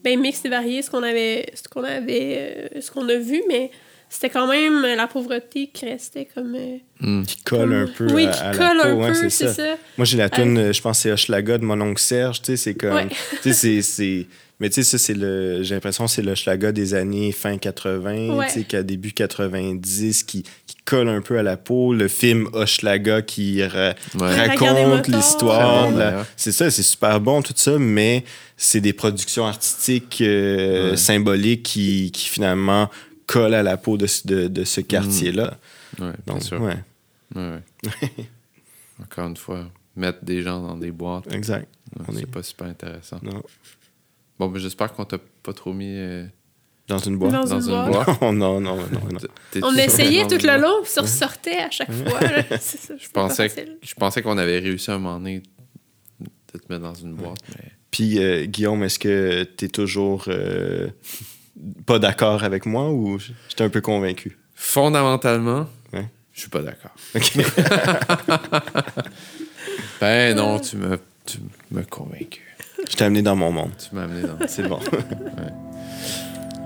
ben, 0.04 0.20
mixte 0.20 0.46
et 0.46 0.50
varié 0.50 0.82
ce 0.82 0.90
qu'on 0.92 1.04
avait, 1.04 1.46
ce 1.56 1.68
qu'on 1.70 1.84
avait, 1.84 2.70
euh, 2.76 2.82
ce 2.82 2.92
qu'on 2.92 3.08
a 3.10 3.16
vu, 3.16 3.42
mais 3.48 3.72
c'était 4.10 4.30
quand 4.30 4.48
même 4.48 4.84
euh, 4.86 4.96
la 4.96 5.08
pauvreté 5.08 5.70
qui 5.74 5.86
restait 5.86 6.28
comme. 6.34 6.56
euh, 6.56 6.78
Hmm. 7.00 7.24
Qui 7.24 7.42
colle 7.44 7.74
un 7.74 7.88
peu 7.88 8.08
oui, 8.14 8.28
à, 8.28 8.32
qui 8.32 8.40
à 8.42 8.52
la 8.54 8.58
colle 8.58 8.78
peau, 8.82 8.88
un 8.88 8.96
ouais, 8.96 9.08
peu, 9.10 9.30
c'est 9.30 9.48
ça. 9.48 9.54
ça. 9.54 9.78
Moi, 9.98 10.06
j'ai 10.06 10.18
la 10.18 10.30
tune, 10.30 10.72
je 10.72 10.82
pense, 10.82 11.00
c'est 11.00 11.12
Hochelaga 11.12 11.58
de 11.58 11.66
mon 11.66 11.80
oncle 11.82 12.02
Serge, 12.02 12.42
tu 12.42 12.46
sais, 12.46 12.56
c'est 12.58 12.76
comme... 12.76 12.94
Ouais. 12.96 13.08
Tu 13.42 13.52
sais, 13.54 13.82
c'est-. 13.82 14.26
Mais 14.62 14.70
tu 14.70 14.76
sais, 14.76 14.84
ça, 14.84 14.98
c'est 14.98 15.16
le... 15.16 15.64
J'ai 15.64 15.74
l'impression 15.76 16.06
que 16.06 16.12
c'est 16.12 16.22
le 16.22 16.32
Hochelaga 16.32 16.72
des 16.72 16.94
années 16.94 17.34
fin 17.34 17.58
80, 17.58 18.36
Ouais. 18.38 18.46
tu 18.48 18.54
sais, 18.54 18.64
qu'à 18.64 18.84
début 18.84 19.12
90, 19.12 20.24
qui, 20.24 20.44
qui 20.44 20.63
colle 20.86 21.08
un 21.10 21.22
peu 21.22 21.38
à 21.40 21.44
la 21.44 21.58
peau. 21.58 21.94
Le 21.94 22.08
film 22.08 22.50
Hochelaga 22.54 23.22
qui 23.22 23.64
ra- 23.64 23.94
Ouais. 24.16 24.42
Regardez 24.52 24.84
raconte 24.84 25.08
l'histoire. 25.08 26.26
C'est 26.36 26.52
ça, 26.52 26.70
c'est 26.72 26.84
super 26.84 27.20
bon, 27.22 27.42
tout 27.42 27.54
ça, 27.56 27.78
mais 27.80 28.24
c'est 28.58 28.82
des 28.82 28.94
productions 28.94 29.46
artistiques 29.46 30.20
euh, 30.22 30.92
Ouais. 30.92 30.98
symboliques 30.98 31.64
qui, 31.64 32.12
qui, 32.12 32.28
finalement, 32.28 32.90
collent 33.28 33.54
à 33.54 33.64
la 33.64 33.78
peau 33.78 33.98
de, 33.98 34.06
ce- 34.08 34.28
de, 34.28 34.48
de 34.48 34.64
ce 34.64 34.82
quartier-là. 34.82 35.58
Ouais, 36.00 36.12
bien 36.26 36.34
Donc, 36.36 36.44
sûr. 36.44 36.62
ouais, 36.62 36.78
Ouais, 37.36 37.42
ouais. 37.84 38.26
Encore 39.02 39.28
une 39.28 39.38
fois, 39.38 39.66
mettre 39.96 40.24
des 40.24 40.42
gens 40.44 40.62
dans 40.62 40.76
des 40.78 40.92
boîtes, 40.92 41.32
exact. 41.34 41.68
c'est 42.14 42.22
est- 42.22 42.26
pas 42.26 42.44
super 42.44 42.68
intéressant. 42.68 43.20
Non. 43.24 43.42
Bon, 44.40 44.48
ben, 44.48 44.60
j'espère 44.60 44.92
qu'on 44.94 45.06
t'a 45.06 45.18
pas 45.44 45.54
trop 45.54 45.74
mis 45.74 45.96
euh, 45.98 46.26
Dans 46.88 46.98
une 46.98 47.18
boîte. 47.18 47.32
Dans 47.32 47.44
dans 47.46 47.62
une 47.62 47.74
une 47.74 47.90
boîte. 47.92 48.06
boîte. 48.08 48.22
non, 48.22 48.34
non, 48.34 48.60
non, 48.60 48.76
non, 48.76 49.00
non. 49.12 49.20
T'es- 49.52 49.64
On 49.64 49.74
essayait 49.76 50.28
tout 50.28 50.36
le 50.46 50.62
long, 50.62 50.82
puis 50.84 50.92
ça 50.92 51.02
ressortait 51.02 51.58
à 51.60 51.70
chaque 51.72 51.92
fois. 51.92 52.20
là. 52.20 52.44
C'est 52.60 52.80
ça, 52.80 52.94
Je 53.00 53.10
pensais, 53.10 53.50
je 53.82 53.94
pensais 53.94 54.22
qu'on 54.22 54.38
avait 54.38 54.60
réussi 54.60 54.92
à 54.92 54.96
un 54.96 55.00
moment 55.00 55.18
donné 55.18 55.42
de 56.20 56.60
te 56.60 56.66
mettre 56.72 56.84
dans 56.84 56.94
une 56.94 57.14
boîte, 57.16 57.40
mais 57.58 57.72
Puis, 57.90 58.20
euh, 58.20 58.46
Guillaume, 58.46 58.84
est-ce 58.84 59.00
que 59.00 59.44
tu 59.58 59.66
es 59.66 59.68
toujours 59.70 60.26
euh, 60.28 60.90
pas 61.86 62.00
d'accord 62.00 62.44
avec 62.44 62.66
moi 62.66 62.90
ou 62.92 63.18
j'étais 63.50 63.64
un 63.64 63.70
peu 63.70 63.82
convaincu? 63.82 64.38
Fondamentalement, 64.54 65.68
Ouais. 65.94 66.06
je 66.34 66.42
suis 66.42 66.50
pas 66.50 66.62
d'accord. 66.62 66.92
OK. 67.16 67.34
Ben 70.02 70.36
non, 70.36 70.60
tu 70.60 70.76
m'as 70.78 70.98
tu 71.26 71.38
m'as 71.72 71.84
convaincu. 71.84 72.42
Je 72.90 72.96
t'ai 72.98 73.06
amené 73.06 73.22
dans 73.22 73.36
mon 73.38 73.52
monde. 73.52 73.72
Tu 73.78 73.96
m'as 73.96 74.04
amené 74.04 74.28
dans. 74.28 74.38
C'est 74.48 74.68
bon. 74.68 74.80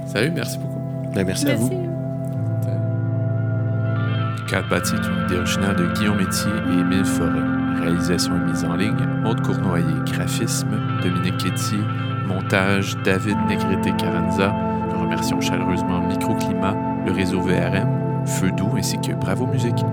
Salut, 0.07 0.31
merci 0.31 0.57
beaucoup. 0.57 0.79
Ben, 1.13 1.25
merci, 1.25 1.49
à 1.49 1.55
vous. 1.55 1.69
Cadre 4.47 4.69
bâti 4.69 4.95
est 4.95 5.33
une 5.33 5.37
originale 5.37 5.75
de 5.75 5.87
Guillaume 5.93 6.17
Métier 6.17 6.49
et 6.69 6.79
Émile 6.79 7.03
Forêt. 7.03 7.81
Réalisation 7.81 8.33
et 8.35 8.49
mise 8.49 8.63
en 8.63 8.75
ligne, 8.75 8.95
Maude 9.21 9.41
Cournoyer. 9.41 9.85
Graphisme, 10.05 10.69
Dominique 11.03 11.37
Quétier. 11.37 11.79
Montage, 12.25 12.95
David 13.03 13.37
Negrete-Caranza. 13.49 14.53
Nous 14.93 15.01
remercions 15.01 15.41
chaleureusement 15.41 15.99
Microclimat, 16.07 16.75
le 17.05 17.11
réseau 17.11 17.41
VRM, 17.41 18.25
Feu 18.25 18.51
Doux 18.51 18.71
ainsi 18.77 18.97
que 18.99 19.11
Bravo 19.13 19.45
Musique. 19.47 19.83